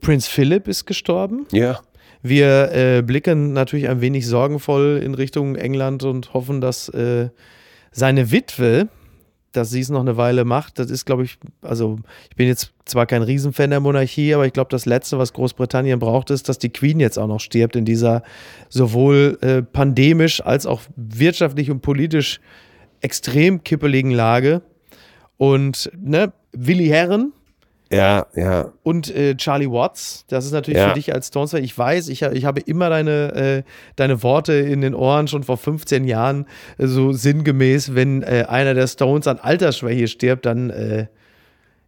Prinz 0.00 0.26
Philip 0.26 0.68
ist 0.68 0.84
gestorben. 0.84 1.46
Ja. 1.52 1.80
Wir 2.22 2.72
äh, 2.72 3.02
blicken 3.02 3.52
natürlich 3.52 3.88
ein 3.88 4.00
wenig 4.00 4.26
sorgenvoll 4.28 5.00
in 5.02 5.14
Richtung 5.14 5.56
England 5.56 6.04
und 6.04 6.34
hoffen, 6.34 6.60
dass 6.60 6.88
äh, 6.90 7.30
seine 7.90 8.30
Witwe, 8.30 8.88
dass 9.52 9.70
sie 9.70 9.80
es 9.80 9.90
noch 9.90 10.00
eine 10.00 10.16
Weile 10.16 10.44
macht, 10.44 10.78
das 10.78 10.90
ist, 10.90 11.04
glaube 11.04 11.24
ich, 11.24 11.38
also 11.62 11.98
ich 12.30 12.36
bin 12.36 12.48
jetzt 12.48 12.72
zwar 12.84 13.06
kein 13.06 13.22
Riesenfan 13.22 13.70
der 13.70 13.80
Monarchie, 13.80 14.34
aber 14.34 14.46
ich 14.46 14.52
glaube, 14.52 14.70
das 14.70 14.86
Letzte, 14.86 15.18
was 15.18 15.32
Großbritannien 15.32 15.98
braucht, 15.98 16.30
ist, 16.30 16.48
dass 16.48 16.58
die 16.58 16.70
Queen 16.70 17.00
jetzt 17.00 17.18
auch 17.18 17.26
noch 17.26 17.40
stirbt 17.40 17.76
in 17.76 17.84
dieser 17.84 18.22
sowohl 18.68 19.38
äh, 19.40 19.62
pandemisch 19.62 20.44
als 20.44 20.66
auch 20.66 20.82
wirtschaftlich 20.96 21.70
und 21.70 21.80
politisch 21.80 22.40
extrem 23.00 23.62
kippeligen 23.62 24.10
Lage. 24.10 24.62
Und 25.36 25.90
ne, 26.00 26.32
Willi 26.52 26.86
Herren, 26.86 27.32
Ja, 27.92 28.26
ja. 28.34 28.72
und 28.82 29.14
äh, 29.14 29.36
Charlie 29.36 29.70
Watts, 29.70 30.24
das 30.28 30.46
ist 30.46 30.52
natürlich 30.52 30.80
Ja. 30.80 30.88
für 30.88 30.94
dich 30.94 31.12
als 31.14 31.28
Stones-Fan. 31.28 31.62
Ich 31.62 31.76
weiß, 31.76 32.08
ich, 32.08 32.22
ich 32.22 32.44
habe 32.44 32.60
immer 32.60 32.88
deine, 32.88 33.34
äh, 33.34 33.62
deine 33.96 34.22
Worte 34.22 34.54
in 34.54 34.80
den 34.80 34.94
Ohren 34.94 35.28
schon 35.28 35.42
vor 35.44 35.58
15 35.58 36.04
Jahren, 36.04 36.46
äh, 36.78 36.86
so 36.86 37.12
sinngemäß, 37.12 37.94
wenn 37.94 38.22
äh, 38.22 38.46
einer 38.48 38.74
der 38.74 38.86
Stones 38.86 39.26
an 39.26 39.38
Altersschwäche 39.38 40.08
stirbt, 40.08 40.46
dann, 40.46 40.70
äh, 40.70 41.06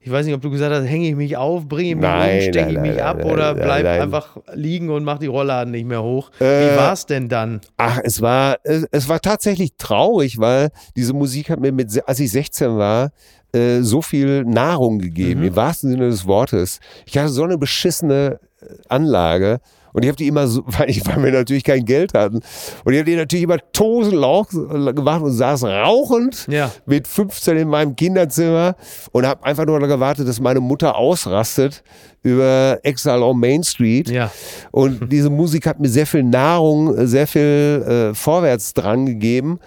Ich 0.06 0.12
weiß 0.12 0.26
nicht, 0.26 0.34
ob 0.34 0.42
du 0.42 0.50
gesagt 0.50 0.70
hast, 0.74 0.84
hänge 0.84 1.08
ich 1.08 1.16
mich 1.16 1.38
auf, 1.38 1.66
bringe 1.66 1.88
ich 1.88 1.94
mich 1.96 2.02
Nein, 2.02 2.36
um, 2.36 2.42
stecke 2.42 2.72
ich 2.72 2.78
mich 2.78 2.96
nein, 2.96 3.00
ab 3.00 3.16
nein, 3.20 3.26
oder 3.32 3.54
bleib 3.54 3.86
einfach 3.86 4.36
liegen 4.52 4.90
und 4.90 5.02
mach 5.02 5.18
die 5.18 5.28
Rollladen 5.28 5.70
nicht 5.70 5.86
mehr 5.86 6.02
hoch. 6.02 6.30
Äh, 6.40 6.44
Wie 6.44 6.76
war's 6.76 7.06
denn 7.06 7.30
dann? 7.30 7.62
Ach, 7.78 7.98
es 8.04 8.20
war, 8.20 8.58
es, 8.64 8.84
es 8.90 9.08
war 9.08 9.20
tatsächlich 9.22 9.70
traurig, 9.78 10.38
weil 10.38 10.68
diese 10.94 11.14
Musik 11.14 11.48
hat 11.48 11.58
mir 11.58 11.72
mit, 11.72 11.88
als 12.06 12.20
ich 12.20 12.30
16 12.30 12.76
war, 12.76 13.12
äh, 13.54 13.80
so 13.82 14.02
viel 14.02 14.44
Nahrung 14.44 14.98
gegeben, 14.98 15.40
Mhm. 15.40 15.46
im 15.48 15.56
wahrsten 15.56 15.90
Sinne 15.90 16.08
des 16.08 16.26
Wortes. 16.26 16.80
Ich 17.06 17.16
hatte 17.16 17.28
so 17.28 17.44
eine 17.44 17.56
beschissene 17.58 18.40
äh, 18.60 18.66
Anlage 18.88 19.60
und 19.92 20.02
ich 20.02 20.08
habe 20.08 20.16
die 20.16 20.26
immer 20.26 20.48
so, 20.48 20.62
weil, 20.66 20.90
ich, 20.90 21.06
weil 21.06 21.22
wir 21.22 21.30
natürlich 21.32 21.62
kein 21.64 21.84
Geld 21.84 22.14
hatten, 22.14 22.40
und 22.84 22.92
ich 22.92 22.98
habe 22.98 23.08
die 23.10 23.16
natürlich 23.16 23.44
immer 23.44 23.58
Tosenlauch 23.72 24.48
gemacht 24.48 25.22
und 25.22 25.30
saß 25.32 25.64
rauchend 25.64 26.46
Ja. 26.50 26.70
mit 26.86 27.06
15 27.06 27.56
in 27.56 27.68
meinem 27.68 27.94
Kinderzimmer 27.94 28.74
und 29.12 29.26
habe 29.26 29.44
einfach 29.44 29.66
nur 29.66 29.78
gewartet, 29.80 30.26
dass 30.26 30.40
meine 30.40 30.60
Mutter 30.60 30.96
ausrastet 30.96 31.82
über 32.22 32.78
Exile 32.82 33.22
on 33.22 33.38
Main 33.38 33.62
Street. 33.62 34.08
Ja. 34.10 34.30
Und 34.72 35.08
diese 35.12 35.28
Musik 35.30 35.66
hat 35.66 35.78
mir 35.78 35.88
sehr 35.90 36.06
viel 36.06 36.22
Nahrung, 36.24 36.96
äh, 36.96 37.06
sehr 37.06 37.26
viel 37.26 38.10
äh, 38.12 38.14
vorwärts 38.14 38.72
dran 38.74 39.04
gegeben. 39.06 39.60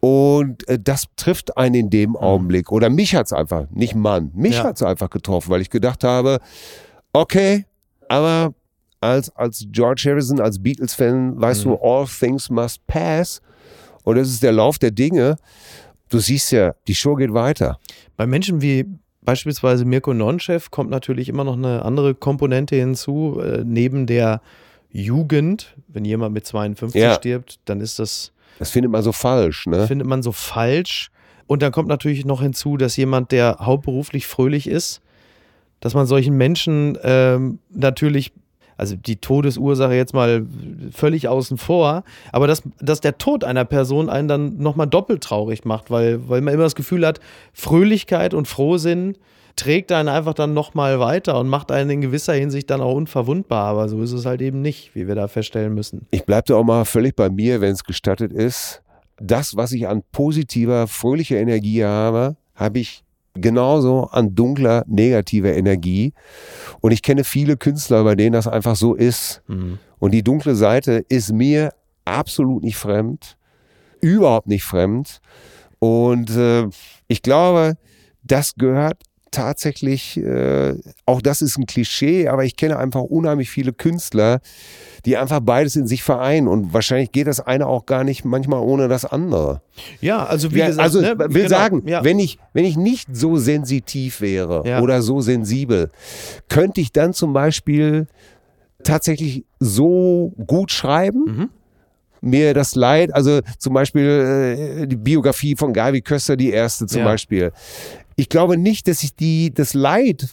Und 0.00 0.66
äh, 0.68 0.78
das 0.78 1.04
trifft 1.16 1.56
einen 1.58 1.74
in 1.74 1.90
dem 1.90 2.16
Augenblick. 2.16 2.72
Oder 2.72 2.88
mich 2.88 3.14
hat's 3.14 3.32
einfach, 3.32 3.66
nicht 3.70 3.94
Mann, 3.94 4.30
mich 4.34 4.54
Ja. 4.56 4.64
hat's 4.64 4.82
einfach 4.82 5.10
getroffen, 5.10 5.50
weil 5.50 5.60
ich 5.60 5.68
gedacht 5.70 6.04
habe, 6.04 6.38
okay, 7.12 7.66
aber 8.08 8.54
als, 9.00 9.34
als 9.36 9.66
George 9.70 10.02
Harrison, 10.06 10.40
als 10.40 10.62
Beatles-Fan, 10.62 11.40
weißt 11.40 11.64
du, 11.64 11.76
all 11.76 12.06
things 12.06 12.50
must 12.50 12.86
pass. 12.86 13.40
Und 14.04 14.16
das 14.16 14.28
ist 14.28 14.42
der 14.42 14.52
Lauf 14.52 14.78
der 14.78 14.90
Dinge. 14.90 15.36
Du 16.08 16.18
siehst 16.18 16.50
ja, 16.52 16.74
die 16.88 16.94
Show 16.94 17.14
geht 17.14 17.32
weiter. 17.32 17.78
Bei 18.16 18.26
Menschen 18.26 18.60
wie 18.62 18.86
beispielsweise 19.22 19.84
Mirko 19.84 20.12
Nonchev 20.14 20.70
kommt 20.70 20.90
natürlich 20.90 21.28
immer 21.28 21.44
noch 21.44 21.56
eine 21.56 21.84
andere 21.84 22.14
Komponente 22.14 22.76
hinzu. 22.76 23.38
Äh, 23.40 23.62
neben 23.64 24.06
der 24.06 24.40
Jugend, 24.90 25.76
wenn 25.88 26.04
jemand 26.04 26.34
mit 26.34 26.46
52 26.46 27.00
Ja. 27.00 27.14
stirbt, 27.14 27.60
dann 27.66 27.80
ist 27.80 27.98
das, 27.98 28.32
Das 28.60 28.70
findet 28.70 28.92
man 28.92 29.02
so 29.02 29.12
falsch, 29.12 29.66
ne? 29.66 29.86
findet 29.86 30.06
man 30.06 30.22
so 30.22 30.32
falsch. 30.32 31.10
Und 31.46 31.62
dann 31.62 31.72
kommt 31.72 31.88
natürlich 31.88 32.26
noch 32.26 32.42
hinzu, 32.42 32.76
dass 32.76 32.94
jemand, 32.98 33.32
der 33.32 33.56
hauptberuflich 33.58 34.26
fröhlich 34.26 34.66
ist, 34.66 35.00
dass 35.80 35.94
man 35.94 36.04
solchen 36.04 36.36
Menschen 36.36 36.98
ähm, 37.02 37.58
natürlich, 37.70 38.32
also 38.76 38.96
die 38.96 39.16
Todesursache 39.16 39.94
jetzt 39.94 40.12
mal 40.12 40.46
völlig 40.92 41.26
außen 41.26 41.56
vor, 41.56 42.04
aber 42.32 42.46
dass, 42.46 42.62
dass 42.80 43.00
der 43.00 43.16
Tod 43.16 43.44
einer 43.44 43.64
Person 43.64 44.10
einen 44.10 44.28
dann 44.28 44.58
nochmal 44.58 44.86
doppelt 44.88 45.22
traurig 45.22 45.64
macht, 45.64 45.90
weil, 45.90 46.28
weil 46.28 46.42
man 46.42 46.52
immer 46.52 46.64
das 46.64 46.74
Gefühl 46.74 47.06
hat, 47.06 47.18
Fröhlichkeit 47.54 48.34
und 48.34 48.46
Frohsinn 48.46 49.16
trägt 49.60 49.92
einen 49.92 50.08
einfach 50.08 50.32
dann 50.32 50.54
nochmal 50.54 51.00
weiter 51.00 51.38
und 51.38 51.48
macht 51.48 51.70
einen 51.70 51.90
in 51.90 52.00
gewisser 52.00 52.32
Hinsicht 52.32 52.70
dann 52.70 52.80
auch 52.80 52.94
unverwundbar. 52.94 53.66
Aber 53.66 53.88
so 53.88 54.02
ist 54.02 54.12
es 54.12 54.24
halt 54.24 54.40
eben 54.40 54.62
nicht, 54.62 54.94
wie 54.94 55.06
wir 55.06 55.14
da 55.14 55.28
feststellen 55.28 55.74
müssen. 55.74 56.06
Ich 56.10 56.24
bleibe 56.24 56.44
da 56.46 56.54
auch 56.54 56.64
mal 56.64 56.84
völlig 56.86 57.14
bei 57.14 57.28
mir, 57.28 57.60
wenn 57.60 57.72
es 57.72 57.84
gestattet 57.84 58.32
ist. 58.32 58.82
Das, 59.18 59.56
was 59.56 59.72
ich 59.72 59.86
an 59.86 60.02
positiver, 60.12 60.86
fröhlicher 60.86 61.36
Energie 61.36 61.84
habe, 61.84 62.36
habe 62.54 62.78
ich 62.78 63.04
genauso 63.34 64.04
an 64.04 64.34
dunkler, 64.34 64.84
negativer 64.86 65.52
Energie. 65.52 66.14
Und 66.80 66.92
ich 66.92 67.02
kenne 67.02 67.24
viele 67.24 67.58
Künstler, 67.58 68.02
bei 68.02 68.14
denen 68.14 68.32
das 68.32 68.48
einfach 68.48 68.76
so 68.76 68.94
ist. 68.94 69.42
Und 69.98 70.14
die 70.14 70.22
dunkle 70.22 70.54
Seite 70.54 71.04
ist 71.08 71.32
mir 71.32 71.74
absolut 72.06 72.64
nicht 72.64 72.76
fremd, 72.76 73.36
überhaupt 74.00 74.46
nicht 74.46 74.64
fremd. 74.64 75.20
Und 75.78 76.30
äh, 76.30 76.66
ich 77.08 77.20
glaube, 77.20 77.76
das 78.22 78.54
gehört 78.54 79.02
tatsächlich, 79.30 80.16
äh, 80.16 80.74
auch 81.06 81.22
das 81.22 81.42
ist 81.42 81.56
ein 81.58 81.66
Klischee, 81.66 82.28
aber 82.28 82.44
ich 82.44 82.56
kenne 82.56 82.78
einfach 82.78 83.02
unheimlich 83.02 83.50
viele 83.50 83.72
Künstler, 83.72 84.40
die 85.04 85.16
einfach 85.16 85.40
beides 85.40 85.76
in 85.76 85.86
sich 85.86 86.02
vereinen. 86.02 86.48
Und 86.48 86.72
wahrscheinlich 86.72 87.12
geht 87.12 87.26
das 87.26 87.40
eine 87.40 87.66
auch 87.66 87.86
gar 87.86 88.04
nicht 88.04 88.24
manchmal 88.24 88.60
ohne 88.60 88.88
das 88.88 89.04
andere. 89.04 89.62
Ja, 90.00 90.24
also 90.24 90.52
wie 90.52 90.58
Ja, 90.58 90.66
gesagt, 90.66 90.82
also 90.84 91.00
ne, 91.00 91.18
will 91.18 91.28
genau, 91.44 91.48
sagen, 91.48 91.82
ja. 91.86 92.04
wenn 92.04 92.18
ich 92.18 92.38
wenn 92.52 92.64
ich 92.64 92.76
nicht 92.76 93.08
so 93.14 93.36
sensitiv 93.36 94.20
wäre 94.20 94.62
Ja. 94.66 94.80
oder 94.80 95.00
so 95.02 95.20
sensibel, 95.20 95.90
könnte 96.48 96.80
ich 96.80 96.92
dann 96.92 97.12
zum 97.12 97.32
Beispiel 97.32 98.06
tatsächlich 98.82 99.44
so 99.58 100.32
gut 100.46 100.70
schreiben. 100.72 101.24
Mhm. 101.24 101.48
Mir 102.20 102.54
das 102.54 102.74
Leid, 102.74 103.14
also 103.14 103.40
zum 103.58 103.72
Beispiel 103.74 104.80
äh, 104.82 104.86
die 104.86 104.96
Biografie 104.96 105.56
von 105.56 105.72
Gavi 105.72 106.02
Köster, 106.02 106.36
die 106.36 106.50
erste 106.50 106.86
zum 106.86 107.00
Ja. 107.00 107.04
Beispiel. 107.04 107.52
Ich 108.16 108.28
glaube 108.28 108.56
nicht, 108.58 108.88
dass 108.88 109.02
ich 109.02 109.14
die, 109.16 109.52
das 109.54 109.72
Leid 109.74 110.28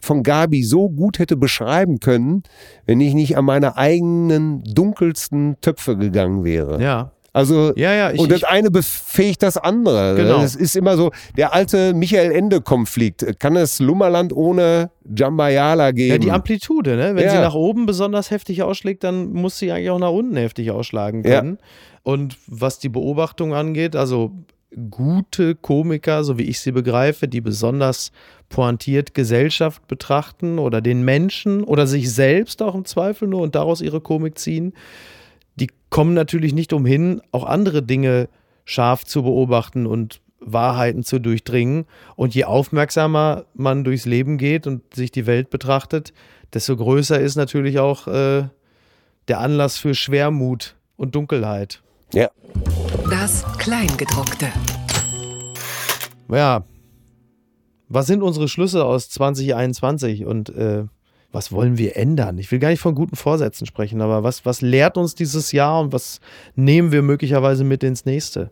von 0.00 0.24
Gabi 0.24 0.64
so 0.64 0.88
gut 0.88 1.20
hätte 1.20 1.36
beschreiben 1.36 2.00
können, 2.00 2.42
wenn 2.86 3.00
ich 3.00 3.14
nicht 3.14 3.36
an 3.36 3.44
meine 3.44 3.76
eigenen 3.76 4.64
dunkelsten 4.64 5.56
Töpfe 5.60 5.96
gegangen 5.96 6.42
wäre. 6.44 6.82
ja. 6.82 7.12
Also 7.34 7.72
Ja, 7.76 7.94
ja, 7.94 8.10
ich- 8.12 8.20
und 8.20 8.30
das 8.30 8.38
ich- 8.40 8.46
eine 8.48 8.70
befähigt 8.70 9.42
das 9.42 9.56
andere. 9.56 10.16
Genau. 10.16 10.42
Es 10.42 10.54
ist 10.54 10.76
immer 10.76 10.96
so 10.96 11.10
der 11.36 11.54
alte 11.54 11.94
Michael 11.94 12.30
Ende 12.32 12.60
Konflikt. 12.60 13.38
Kann 13.40 13.56
es 13.56 13.80
Lummerland 13.80 14.32
ohne 14.34 14.90
Jambayala 15.16 15.92
geben? 15.92 16.10
Ja, 16.12 16.18
die 16.18 16.30
Amplitude, 16.30 16.96
ne? 16.96 17.14
Wenn 17.14 17.24
Ja. 17.24 17.30
sie 17.30 17.38
nach 17.38 17.54
oben 17.54 17.86
besonders 17.86 18.30
heftig 18.30 18.62
ausschlägt, 18.62 19.02
dann 19.04 19.32
muss 19.32 19.58
sie 19.58 19.72
eigentlich 19.72 19.90
auch 19.90 19.98
nach 19.98 20.10
unten 20.10 20.36
heftig 20.36 20.70
ausschlagen 20.70 21.24
Ja. 21.24 21.40
können. 21.40 21.58
Und 22.02 22.36
was 22.46 22.78
die 22.80 22.88
Beobachtung 22.90 23.54
angeht, 23.54 23.96
also 23.96 24.32
gute 24.90 25.54
Komiker, 25.54 26.24
so 26.24 26.38
wie 26.38 26.44
ich 26.44 26.60
sie 26.60 26.72
begreife, 26.72 27.28
die 27.28 27.40
besonders 27.40 28.10
pointiert 28.48 29.14
Gesellschaft 29.14 29.86
betrachten 29.86 30.58
oder 30.58 30.80
den 30.80 31.02
Menschen 31.02 31.62
oder 31.64 31.86
sich 31.86 32.12
selbst 32.12 32.62
auch 32.62 32.74
im 32.74 32.84
Zweifel 32.84 33.28
nur 33.28 33.40
und 33.42 33.54
daraus 33.54 33.80
ihre 33.80 34.00
Komik 34.00 34.38
ziehen, 34.38 34.72
die 35.56 35.68
kommen 35.90 36.14
natürlich 36.14 36.54
nicht 36.54 36.72
umhin, 36.72 37.20
auch 37.32 37.44
andere 37.44 37.82
Dinge 37.82 38.28
scharf 38.64 39.04
zu 39.04 39.22
beobachten 39.22 39.86
und 39.86 40.20
Wahrheiten 40.40 41.04
zu 41.04 41.18
durchdringen. 41.18 41.86
Und 42.16 42.34
je 42.34 42.44
aufmerksamer 42.44 43.44
man 43.54 43.84
durchs 43.84 44.06
Leben 44.06 44.38
geht 44.38 44.66
und 44.66 44.94
sich 44.94 45.10
die 45.10 45.26
Welt 45.26 45.50
betrachtet, 45.50 46.12
desto 46.52 46.76
größer 46.76 47.20
ist 47.20 47.36
natürlich 47.36 47.78
auch 47.78 48.06
äh, 48.08 48.44
der 49.28 49.40
Anlass 49.40 49.78
für 49.78 49.94
Schwermut 49.94 50.76
und 50.96 51.14
Dunkelheit. 51.14 51.82
ja. 52.12 52.28
Das 53.08 53.44
Kleingedruckte. 53.58 54.48
Ja, 56.30 56.64
was 57.88 58.06
sind 58.06 58.22
unsere 58.22 58.48
Schlüsse 58.48 58.84
aus 58.84 59.10
2021 59.10 60.24
und 60.24 60.48
äh, 60.48 60.84
was 61.32 61.50
wollen 61.50 61.78
wir 61.78 61.96
ändern? 61.96 62.38
Ich 62.38 62.52
will 62.52 62.58
gar 62.58 62.68
nicht 62.68 62.80
von 62.80 62.94
guten 62.94 63.16
Vorsätzen 63.16 63.66
sprechen, 63.66 64.00
aber 64.00 64.22
was, 64.22 64.44
was 64.44 64.60
lehrt 64.60 64.96
uns 64.96 65.14
dieses 65.14 65.52
Jahr 65.52 65.80
und 65.80 65.92
was 65.92 66.20
nehmen 66.54 66.92
wir 66.92 67.02
möglicherweise 67.02 67.64
mit 67.64 67.82
ins 67.82 68.04
nächste? 68.04 68.50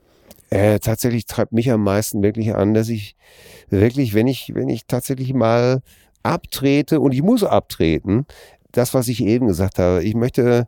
Äh, 0.49 0.81
tatsächlich 0.81 1.27
treibt 1.27 1.53
mich 1.53 1.71
am 1.71 1.85
meisten 1.85 2.23
wirklich 2.23 2.55
an, 2.55 2.75
dass 2.75 2.89
ich 2.89 3.15
wirklich, 3.69 4.15
wenn 4.15 4.27
ich, 4.27 4.53
wenn 4.55 4.69
ich 4.69 4.87
tatsächlich 4.87 5.33
mal 5.33 5.83
abtrete 6.23 7.01
und 7.01 7.13
ich 7.13 7.23
muss 7.23 7.45
abtreten, 7.45 8.27
das, 8.73 8.95
was 8.95 9.09
ich 9.09 9.23
eben 9.25 9.47
gesagt 9.47 9.79
habe, 9.79 10.03
ich 10.03 10.15
möchte, 10.15 10.67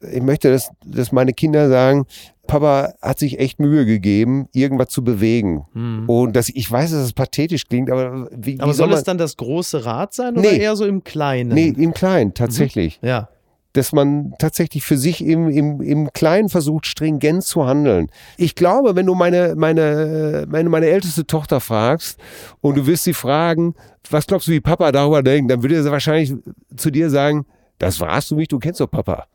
ich 0.00 0.22
möchte, 0.22 0.50
dass, 0.50 0.70
dass 0.84 1.12
meine 1.12 1.32
Kinder 1.32 1.68
sagen, 1.68 2.06
Papa 2.46 2.92
hat 3.00 3.18
sich 3.18 3.38
echt 3.38 3.58
Mühe 3.58 3.86
gegeben, 3.86 4.48
irgendwas 4.52 4.88
zu 4.90 5.02
bewegen. 5.02 5.64
Und 6.06 6.36
dass 6.36 6.50
ich 6.50 6.70
weiß, 6.70 6.90
dass 6.90 7.00
es 7.00 7.12
pathetisch 7.14 7.66
klingt, 7.66 7.90
aber 7.90 8.28
wie, 8.32 8.54
Mhm. 8.56 8.60
Aber 8.60 8.72
wie 8.72 8.76
soll 8.76 8.88
man, 8.88 8.98
es 8.98 9.04
dann 9.04 9.16
das 9.18 9.36
große 9.38 9.86
Rad 9.86 10.12
sein 10.12 10.36
oder 10.36 10.50
Nee. 10.50 10.58
eher 10.58 10.76
so 10.76 10.84
im 10.84 11.02
Kleinen? 11.04 11.54
Nee, 11.54 11.68
im 11.76 11.94
Kleinen, 11.94 12.34
tatsächlich. 12.34 12.98
Ja. 13.02 13.28
Dass 13.72 13.92
man 13.92 14.34
tatsächlich 14.38 14.84
für 14.84 14.96
sich 14.98 15.24
im, 15.24 15.48
im, 15.48 15.80
im 15.80 16.12
Kleinen 16.12 16.48
versucht, 16.50 16.86
stringent 16.86 17.42
zu 17.44 17.66
handeln. 17.66 18.08
Ich 18.36 18.54
glaube, 18.54 18.94
wenn 18.94 19.06
du 19.06 19.14
meine, 19.14 19.54
meine, 19.56 20.44
meine, 20.48 20.68
meine 20.68 20.86
älteste 20.86 21.26
Tochter 21.26 21.60
fragst 21.60 22.20
und 22.60 22.76
du 22.76 22.86
wirst 22.86 23.04
sie 23.04 23.14
fragen, 23.14 23.74
was 24.10 24.26
glaubst 24.26 24.46
du, 24.48 24.52
wie 24.52 24.60
Papa 24.60 24.92
darüber 24.92 25.22
denkt, 25.22 25.50
dann 25.50 25.62
würde 25.62 25.82
sie 25.82 25.90
wahrscheinlich 25.90 26.34
zu 26.76 26.90
dir 26.90 27.08
sagen, 27.08 27.46
das 27.78 27.98
warst 28.00 28.30
du 28.30 28.36
mich, 28.36 28.48
du 28.48 28.58
kennst 28.58 28.80
doch 28.80 28.90
Papa. 28.90 29.26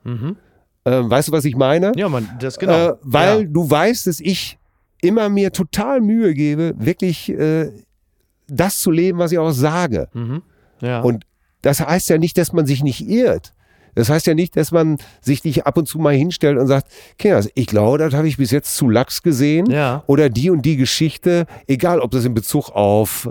Ähm, 0.91 1.09
weißt 1.09 1.27
du, 1.27 1.31
was 1.31 1.45
ich 1.45 1.55
meine? 1.55 1.91
Ja, 1.95 2.09
man, 2.09 2.27
das 2.39 2.57
genau. 2.57 2.89
Äh, 2.89 2.93
weil 3.01 3.41
ja. 3.41 3.47
du 3.47 3.69
weißt, 3.69 4.07
dass 4.07 4.19
ich 4.19 4.57
immer 5.01 5.29
mir 5.29 5.51
total 5.51 6.01
Mühe 6.01 6.33
gebe, 6.33 6.73
wirklich 6.77 7.29
äh, 7.29 7.71
das 8.47 8.79
zu 8.79 8.91
leben, 8.91 9.19
was 9.19 9.31
ich 9.31 9.37
auch 9.37 9.51
sage. 9.51 10.07
ja. 10.81 11.01
Und 11.01 11.25
das 11.61 11.79
heißt 11.81 12.09
ja 12.09 12.17
nicht, 12.17 12.37
dass 12.37 12.53
man 12.53 12.65
sich 12.65 12.83
nicht 12.83 13.07
irrt. 13.07 13.53
Das 13.95 14.07
heißt 14.09 14.27
ja 14.27 14.33
nicht, 14.33 14.55
dass 14.55 14.71
man 14.71 14.97
sich 15.19 15.43
nicht 15.43 15.65
ab 15.65 15.75
und 15.75 15.87
zu 15.87 15.99
mal 15.99 16.13
hinstellt 16.13 16.57
und 16.57 16.67
sagt, 16.67 16.87
Kinders, 17.17 17.49
ich 17.55 17.65
glaube, 17.67 17.97
das 17.97 18.13
habe 18.13 18.27
ich 18.29 18.37
bis 18.37 18.51
jetzt 18.51 18.75
zu 18.77 18.87
lax 18.89 19.23
gesehen. 19.23 19.69
Ja. 19.69 20.03
Oder 20.07 20.29
die 20.29 20.49
und 20.51 20.61
die 20.63 20.77
Geschichte, 20.77 21.47
egal 21.67 21.99
ob 21.99 22.11
das 22.11 22.23
in 22.23 22.33
Bezug 22.33 22.69
auf, 22.69 23.29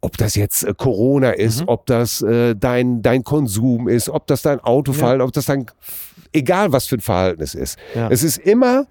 ob 0.00 0.16
das 0.16 0.36
jetzt 0.36 0.62
äh, 0.64 0.74
Corona 0.76 1.30
ist, 1.30 1.62
Mhm. 1.62 1.68
ob 1.68 1.86
das 1.86 2.22
äh, 2.22 2.54
dein, 2.54 3.02
dein 3.02 3.24
Konsum 3.24 3.88
ist, 3.88 4.08
ob 4.08 4.26
das 4.28 4.42
dein 4.42 4.60
Autoverhalten, 4.60 5.22
ob 5.22 5.32
das 5.32 5.46
dein, 5.46 5.66
egal 6.32 6.72
was 6.72 6.86
für 6.86 6.96
ein 6.96 7.00
Verhalten 7.00 7.42
es 7.42 7.54
ist. 7.54 7.78
Ja. 7.94 8.08
Es 8.10 8.22
ist 8.22 8.38
immer 8.38 8.86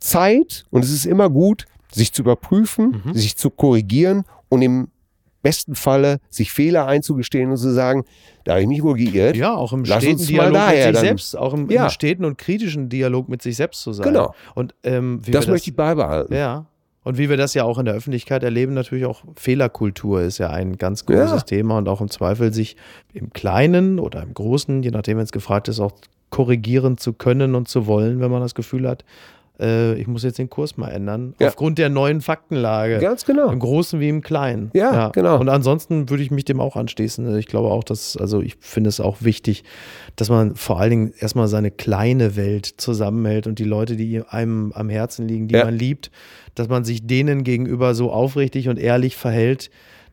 Zeit 0.00 0.64
und 0.70 0.84
es 0.84 0.90
ist 0.92 1.06
immer 1.06 1.28
gut, 1.30 1.66
sich 1.92 2.12
zu 2.12 2.22
überprüfen, 2.22 3.02
Mhm. 3.04 3.14
sich 3.14 3.36
zu 3.36 3.50
korrigieren 3.50 4.24
und 4.48 4.62
im 4.62 4.88
besten 5.42 5.74
Falle 5.74 6.18
sich 6.28 6.52
Fehler 6.52 6.86
einzugestehen 6.86 7.50
und 7.50 7.56
zu 7.56 7.72
sagen, 7.72 8.04
da 8.44 8.52
habe 8.52 8.62
ich 8.62 8.68
mich 8.68 8.82
wohl 8.82 8.96
geirrt. 8.96 9.36
Ja, 9.36 9.54
auch 9.54 9.72
im 9.72 9.84
Lass 9.84 10.02
steten 10.02 10.24
Dialog 10.26 10.52
daher 10.52 10.86
mit 10.88 10.96
sich 10.96 11.00
selbst, 11.06 11.36
auch 11.36 11.54
im, 11.54 11.70
Ja. 11.70 11.84
im 11.84 11.90
steten 11.90 12.24
und 12.26 12.36
kritischen 12.36 12.88
Dialog 12.90 13.28
mit 13.28 13.40
sich 13.40 13.56
selbst 13.56 13.80
zu 13.82 13.92
sein. 13.92 14.04
Genau. 14.04 14.34
Und 14.54 14.74
ähm, 14.84 15.22
das 15.26 15.46
wir 15.46 15.52
möchte 15.52 15.70
ich 15.70 15.76
beibehalten. 15.76 16.34
Ja. 16.34 16.66
Und 17.02 17.16
wie 17.16 17.30
wir 17.30 17.38
das 17.38 17.54
ja 17.54 17.64
auch 17.64 17.78
in 17.78 17.86
der 17.86 17.94
Öffentlichkeit 17.94 18.42
erleben, 18.42 18.74
natürlich 18.74 19.06
auch 19.06 19.22
Fehlerkultur 19.36 20.20
ist 20.20 20.36
ja 20.36 20.50
ein 20.50 20.76
ganz 20.76 21.06
großes 21.06 21.30
Ja. 21.30 21.40
Thema 21.40 21.78
und 21.78 21.88
auch 21.88 22.02
im 22.02 22.10
Zweifel 22.10 22.52
sich 22.52 22.76
im 23.14 23.32
Kleinen 23.32 23.98
oder 23.98 24.22
im 24.22 24.34
Großen, 24.34 24.82
je 24.82 24.90
nachdem, 24.90 25.16
wenn 25.16 25.24
es 25.24 25.32
gefragt 25.32 25.68
ist, 25.68 25.80
auch 25.80 25.92
korrigieren 26.30 26.96
zu 26.98 27.12
können 27.12 27.54
und 27.54 27.68
zu 27.68 27.86
wollen, 27.86 28.20
wenn 28.20 28.30
man 28.30 28.40
das 28.40 28.54
Gefühl 28.54 28.88
hat, 28.88 29.04
äh, 29.60 29.94
ich 30.00 30.06
muss 30.06 30.22
jetzt 30.22 30.38
den 30.38 30.48
Kurs 30.48 30.76
mal 30.78 30.88
ändern, 30.88 31.34
Ja. 31.38 31.48
aufgrund 31.48 31.76
der 31.78 31.90
neuen 31.90 32.20
Faktenlage. 32.22 32.98
Ganz 32.98 33.26
genau. 33.26 33.50
Im 33.50 33.58
Großen 33.58 34.00
wie 34.00 34.08
im 34.08 34.22
Kleinen. 34.22 34.70
Ja, 34.72 35.08
genau. 35.10 35.38
Und 35.38 35.48
ansonsten 35.50 36.08
würde 36.08 36.22
ich 36.22 36.30
mich 36.30 36.46
dem 36.46 36.60
auch 36.60 36.76
anschließen. 36.76 37.36
Ich 37.38 37.46
glaube 37.46 37.68
auch, 37.68 37.84
dass, 37.84 38.16
also 38.16 38.40
ich 38.40 38.56
finde 38.60 38.88
es 38.88 39.00
auch 39.00 39.18
wichtig, 39.20 39.64
dass 40.16 40.30
man 40.30 40.54
vor 40.56 40.80
allen 40.80 40.90
Dingen 40.90 41.12
erstmal 41.18 41.48
seine 41.48 41.70
kleine 41.70 42.36
Welt 42.36 42.66
zusammenhält 42.78 43.46
und 43.46 43.58
die 43.58 43.64
Leute, 43.64 43.96
die 43.96 44.22
einem 44.26 44.72
am 44.74 44.88
Herzen 44.88 45.28
liegen, 45.28 45.46
die 45.48 45.56
Ja. 45.56 45.66
man 45.66 45.74
liebt, 45.74 46.10
dass 46.54 46.68
man 46.68 46.84
sich 46.84 47.06
denen 47.06 47.44
gegenüber 47.44 47.94
so 47.94 48.10
aufrichtig 48.10 48.68
und 48.70 48.78
ehrlich 48.78 49.16
verhält, 49.16 49.70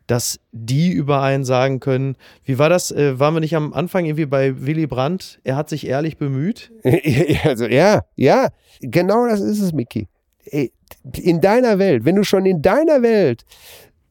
dass 0.08 0.40
die 0.52 0.90
über 0.90 1.22
einen 1.22 1.44
sagen 1.44 1.78
können, 1.78 2.16
wie 2.44 2.58
war 2.58 2.68
das? 2.68 2.90
Äh, 2.90 3.20
waren 3.20 3.34
wir 3.34 3.40
nicht 3.40 3.54
am 3.54 3.72
Anfang 3.72 4.06
irgendwie 4.06 4.26
bei 4.26 4.60
Willy 4.60 4.86
Brandt? 4.86 5.38
Er 5.44 5.54
hat 5.54 5.68
sich 5.68 5.86
ehrlich 5.86 6.16
bemüht. 6.16 6.72
also, 7.44 7.66
ja, 7.66 8.02
ja, 8.16 8.48
genau 8.80 9.28
das 9.28 9.40
ist 9.40 9.60
es, 9.60 9.72
Micky. 9.72 10.08
Ey, 10.46 10.72
In 11.12 11.40
deiner 11.40 11.78
Welt, 11.78 12.04
wenn 12.04 12.16
du 12.16 12.24
schon 12.24 12.46
in 12.46 12.62
deiner 12.62 13.02
Welt 13.02 13.44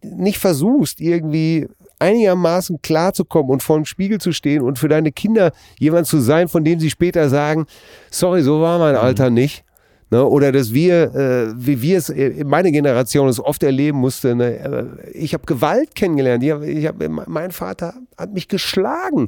nicht 0.02 0.38
versuchst, 0.38 1.02
irgendwie 1.02 1.68
einigermaßen 2.00 2.82
klarzukommen 2.82 3.52
und 3.52 3.64
vor 3.64 3.78
dem 3.78 3.86
Spiegel 3.86 4.20
zu 4.20 4.32
stehen 4.32 4.62
und 4.62 4.78
für 4.78 4.88
deine 4.88 5.12
Kinder 5.12 5.52
jemand 5.80 6.06
zu 6.06 6.20
sein, 6.20 6.48
von 6.48 6.64
dem 6.64 6.80
sie 6.80 6.92
später 6.92 7.28
sagen, 7.30 7.66
sorry, 8.12 8.44
so 8.44 8.62
war 8.62 8.78
mein 8.78 8.96
Alter 8.96 9.32
nicht. 9.32 9.64
Ne, 10.10 10.24
oder 10.24 10.54
dass 10.54 10.74
wir, 10.74 11.14
äh, 11.16 11.54
wie 11.58 11.82
wir 11.82 11.98
es, 11.98 12.10
äh, 12.10 12.46
meine 12.46 12.72
Generation 12.72 13.28
es 13.28 13.42
oft 13.42 13.62
erleben 13.62 13.98
musste, 13.98 14.36
ne, 14.36 14.58
äh, 14.58 15.10
ich 15.12 15.34
habe 15.34 15.46
Gewalt 15.46 15.96
kennengelernt. 15.96 16.44
Ich 16.44 16.52
hab, 16.52 16.64
ich 16.64 16.88
hab, 16.88 17.28
mein 17.28 17.52
Vater 17.52 17.94
hat 18.18 18.34
mich 18.34 18.48
geschlagen. 18.48 19.28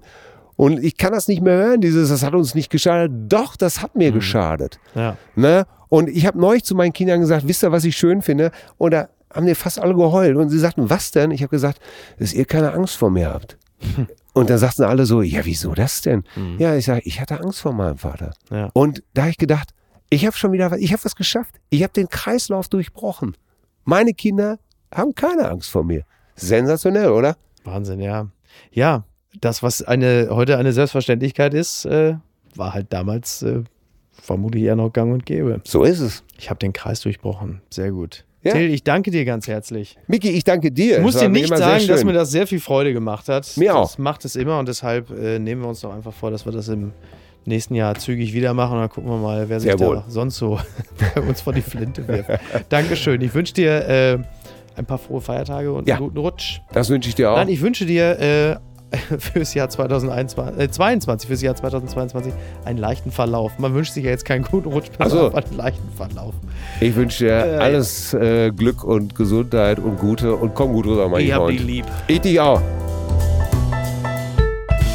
Und 0.56 0.84
ich 0.84 0.98
kann 0.98 1.12
das 1.12 1.28
nicht 1.28 1.42
mehr 1.42 1.56
hören, 1.56 1.82
dieses, 1.82 2.10
das 2.10 2.24
hat 2.24 2.34
uns 2.34 2.56
nicht 2.56 2.70
geschadet. 2.70 3.12
Doch, 3.28 3.56
das 3.56 3.82
hat 3.82 3.96
mir 3.96 4.12
geschadet. 4.12 4.80
Ja. 4.96 5.18
Ne? 5.36 5.66
Und 5.90 6.10
ich 6.10 6.26
habe 6.26 6.40
neulich 6.40 6.64
zu 6.64 6.76
meinen 6.76 6.94
Kindern 6.94 7.20
gesagt, 7.20 7.48
wisst 7.48 7.64
ihr, 7.64 7.72
was 7.72 7.84
ich 7.84 7.98
schön 7.98 8.22
finde? 8.22 8.52
Und 8.78 8.92
da 8.92 9.10
haben 9.34 9.46
die 9.46 9.56
fast 9.56 9.80
alle 9.80 9.96
geheult. 9.96 10.38
Und 10.38 10.50
sie 10.50 10.60
sagten, 10.60 10.90
was 10.90 11.12
denn? 11.12 11.32
Ich 11.32 11.42
habe 11.42 11.50
gesagt, 11.50 11.80
dass 12.20 12.34
ihr 12.34 12.46
keine 12.46 12.74
Angst 12.74 12.98
vor 12.98 13.10
mir 13.10 13.30
habt. 13.30 13.58
Und 14.34 14.50
dann 14.50 14.58
sagten 14.58 14.84
alle 14.84 15.06
so, 15.06 15.22
ja, 15.22 15.44
wieso 15.44 15.74
das 15.74 16.02
denn? 16.02 16.24
Ja, 16.60 16.76
ich 16.76 16.86
sage, 16.86 17.02
ich 17.04 17.20
hatte 17.20 17.40
Angst 17.42 17.62
vor 17.62 17.74
meinem 17.74 17.98
Vater. 17.98 18.34
Ja. 18.52 18.70
Und 18.74 19.04
da 19.14 19.24
habe 19.24 19.32
ich 19.32 19.38
gedacht, 19.38 19.74
ich 20.10 20.26
habe 20.26 20.36
schon 20.36 20.52
wieder 20.52 20.72
was, 20.72 20.80
ich 20.80 20.92
habe 20.92 21.04
was 21.04 21.16
geschafft. 21.16 21.56
Ich 21.70 21.84
habe 21.84 21.94
den 21.94 22.10
Kreislauf 22.10 22.68
durchbrochen. 22.68 23.36
Meine 23.86 24.14
Kinder 24.14 24.60
haben 24.94 25.14
keine 25.16 25.50
Angst 25.50 25.70
vor 25.70 25.84
mir. 25.84 26.04
Sensationell, 26.36 27.10
oder? 27.10 27.38
Wahnsinn, 27.64 28.00
ja. 28.00 28.28
Ja, 28.72 29.04
das, 29.40 29.62
was 29.62 29.82
eine, 29.82 30.30
heute 30.32 30.58
eine 30.58 30.74
Selbstverständlichkeit 30.74 31.54
ist, 31.54 31.86
äh, 31.86 32.16
war 32.56 32.74
halt 32.74 32.92
damals 32.92 33.44
äh, 33.44 33.64
vermutlich 34.12 34.64
eher 34.64 34.76
noch 34.76 34.92
gang 34.92 35.14
und 35.14 35.26
gäbe. 35.26 35.62
So 35.66 35.84
ist 35.84 36.00
es. 36.00 36.24
Ich 36.38 36.50
habe 36.50 36.60
den 36.60 36.74
Kreis 36.74 37.02
durchbrochen. 37.02 37.62
Sehr 37.70 37.92
gut. 37.92 38.26
Ja. 38.42 38.54
Till, 38.54 38.72
ich 38.74 38.84
danke 38.84 39.12
dir 39.12 39.26
ganz 39.26 39.48
herzlich. 39.48 39.98
Miki, 40.08 40.30
ich 40.30 40.46
danke 40.46 40.72
dir. 40.72 40.98
Ich 40.98 41.04
muss 41.04 41.18
dir 41.18 41.28
nicht 41.28 41.56
sagen, 41.56 41.88
dass 41.88 42.06
mir 42.06 42.14
das 42.14 42.32
sehr 42.32 42.48
viel 42.48 42.62
Freude 42.62 42.94
gemacht 42.94 43.28
hat. 43.28 43.58
Mir 43.58 43.76
auch. 43.76 43.84
Das 43.84 43.98
macht 43.98 44.24
es 44.24 44.36
immer 44.38 44.60
und 44.60 44.68
deshalb 44.68 45.10
äh, 45.12 45.40
nehmen 45.40 45.62
wir 45.62 45.68
uns 45.68 45.82
doch 45.82 45.94
einfach 45.94 46.14
vor, 46.14 46.32
dass 46.32 46.46
wir 46.46 46.54
das 46.54 46.70
im 46.70 46.94
nächsten 47.46 47.76
Jahr 47.76 47.96
zügig 47.96 48.34
wieder 48.34 48.54
machen 48.54 48.74
und 48.76 48.80
dann 48.82 48.90
gucken 48.90 49.10
wir 49.10 49.18
mal, 49.18 49.50
wer 49.50 49.60
sich 49.60 49.74
da 49.76 50.04
sonst 50.08 50.38
so 50.38 50.60
bei 51.16 51.22
uns 51.22 51.42
vor 51.42 51.54
die 51.54 51.62
Flinte 51.62 52.08
wirft. 52.08 52.30
Dankeschön. 52.70 53.22
Ich 53.22 53.34
wünsche 53.34 53.54
dir 53.54 53.88
äh, 53.88 54.18
ein 54.76 54.86
paar 54.86 54.98
frohe 54.98 55.22
Feiertage 55.22 55.72
und 55.74 55.88
Ja. 55.88 55.96
einen 55.96 56.06
guten 56.06 56.18
Rutsch. 56.20 56.60
Das 56.72 56.90
wünsche 56.90 57.10
ich 57.10 57.16
dir 57.16 57.32
auch. 57.32 57.36
Nein, 57.38 57.50
ich 57.50 57.62
wünsche 57.62 57.86
dir 57.86 58.20
äh, 58.20 58.56
fürs 59.20 59.54
Jahr 59.54 59.70
2021, 59.70 60.60
äh, 60.60 60.70
22, 60.72 61.28
fürs 61.28 61.42
Jahr 61.42 61.56
2022 61.56 62.34
einen 62.66 62.80
leichten 62.80 63.12
Verlauf. 63.12 63.58
Man 63.60 63.74
wünscht 63.74 63.94
sich 63.94 64.04
ja 64.04 64.10
jetzt 64.12 64.26
keinen 64.26 64.44
guten 64.44 64.70
Rutsch, 64.70 64.88
Ach 64.98 65.10
so. 65.10 65.20
aber 65.28 65.38
einen 65.46 65.58
leichten 65.58 65.90
Verlauf. 65.96 66.34
Ich 66.82 66.96
wünsche 66.96 67.26
dir 67.26 67.32
Äh, 67.34 67.58
alles 67.58 68.14
äh, 68.14 68.52
Glück 68.52 68.84
und 68.84 69.16
Gesundheit 69.16 69.80
und 69.80 70.00
Gute 70.00 70.36
und 70.36 70.56
komm 70.56 70.74
gut 70.74 70.86
rüber, 70.88 71.08
mein 71.10 71.24
Ich 71.26 71.32
hab 71.34 71.44
Freund. 71.44 71.60
die 71.60 71.64
lieb. 71.64 71.86
Ich 72.08 72.22
dich 72.22 72.40
auch. 72.40 72.62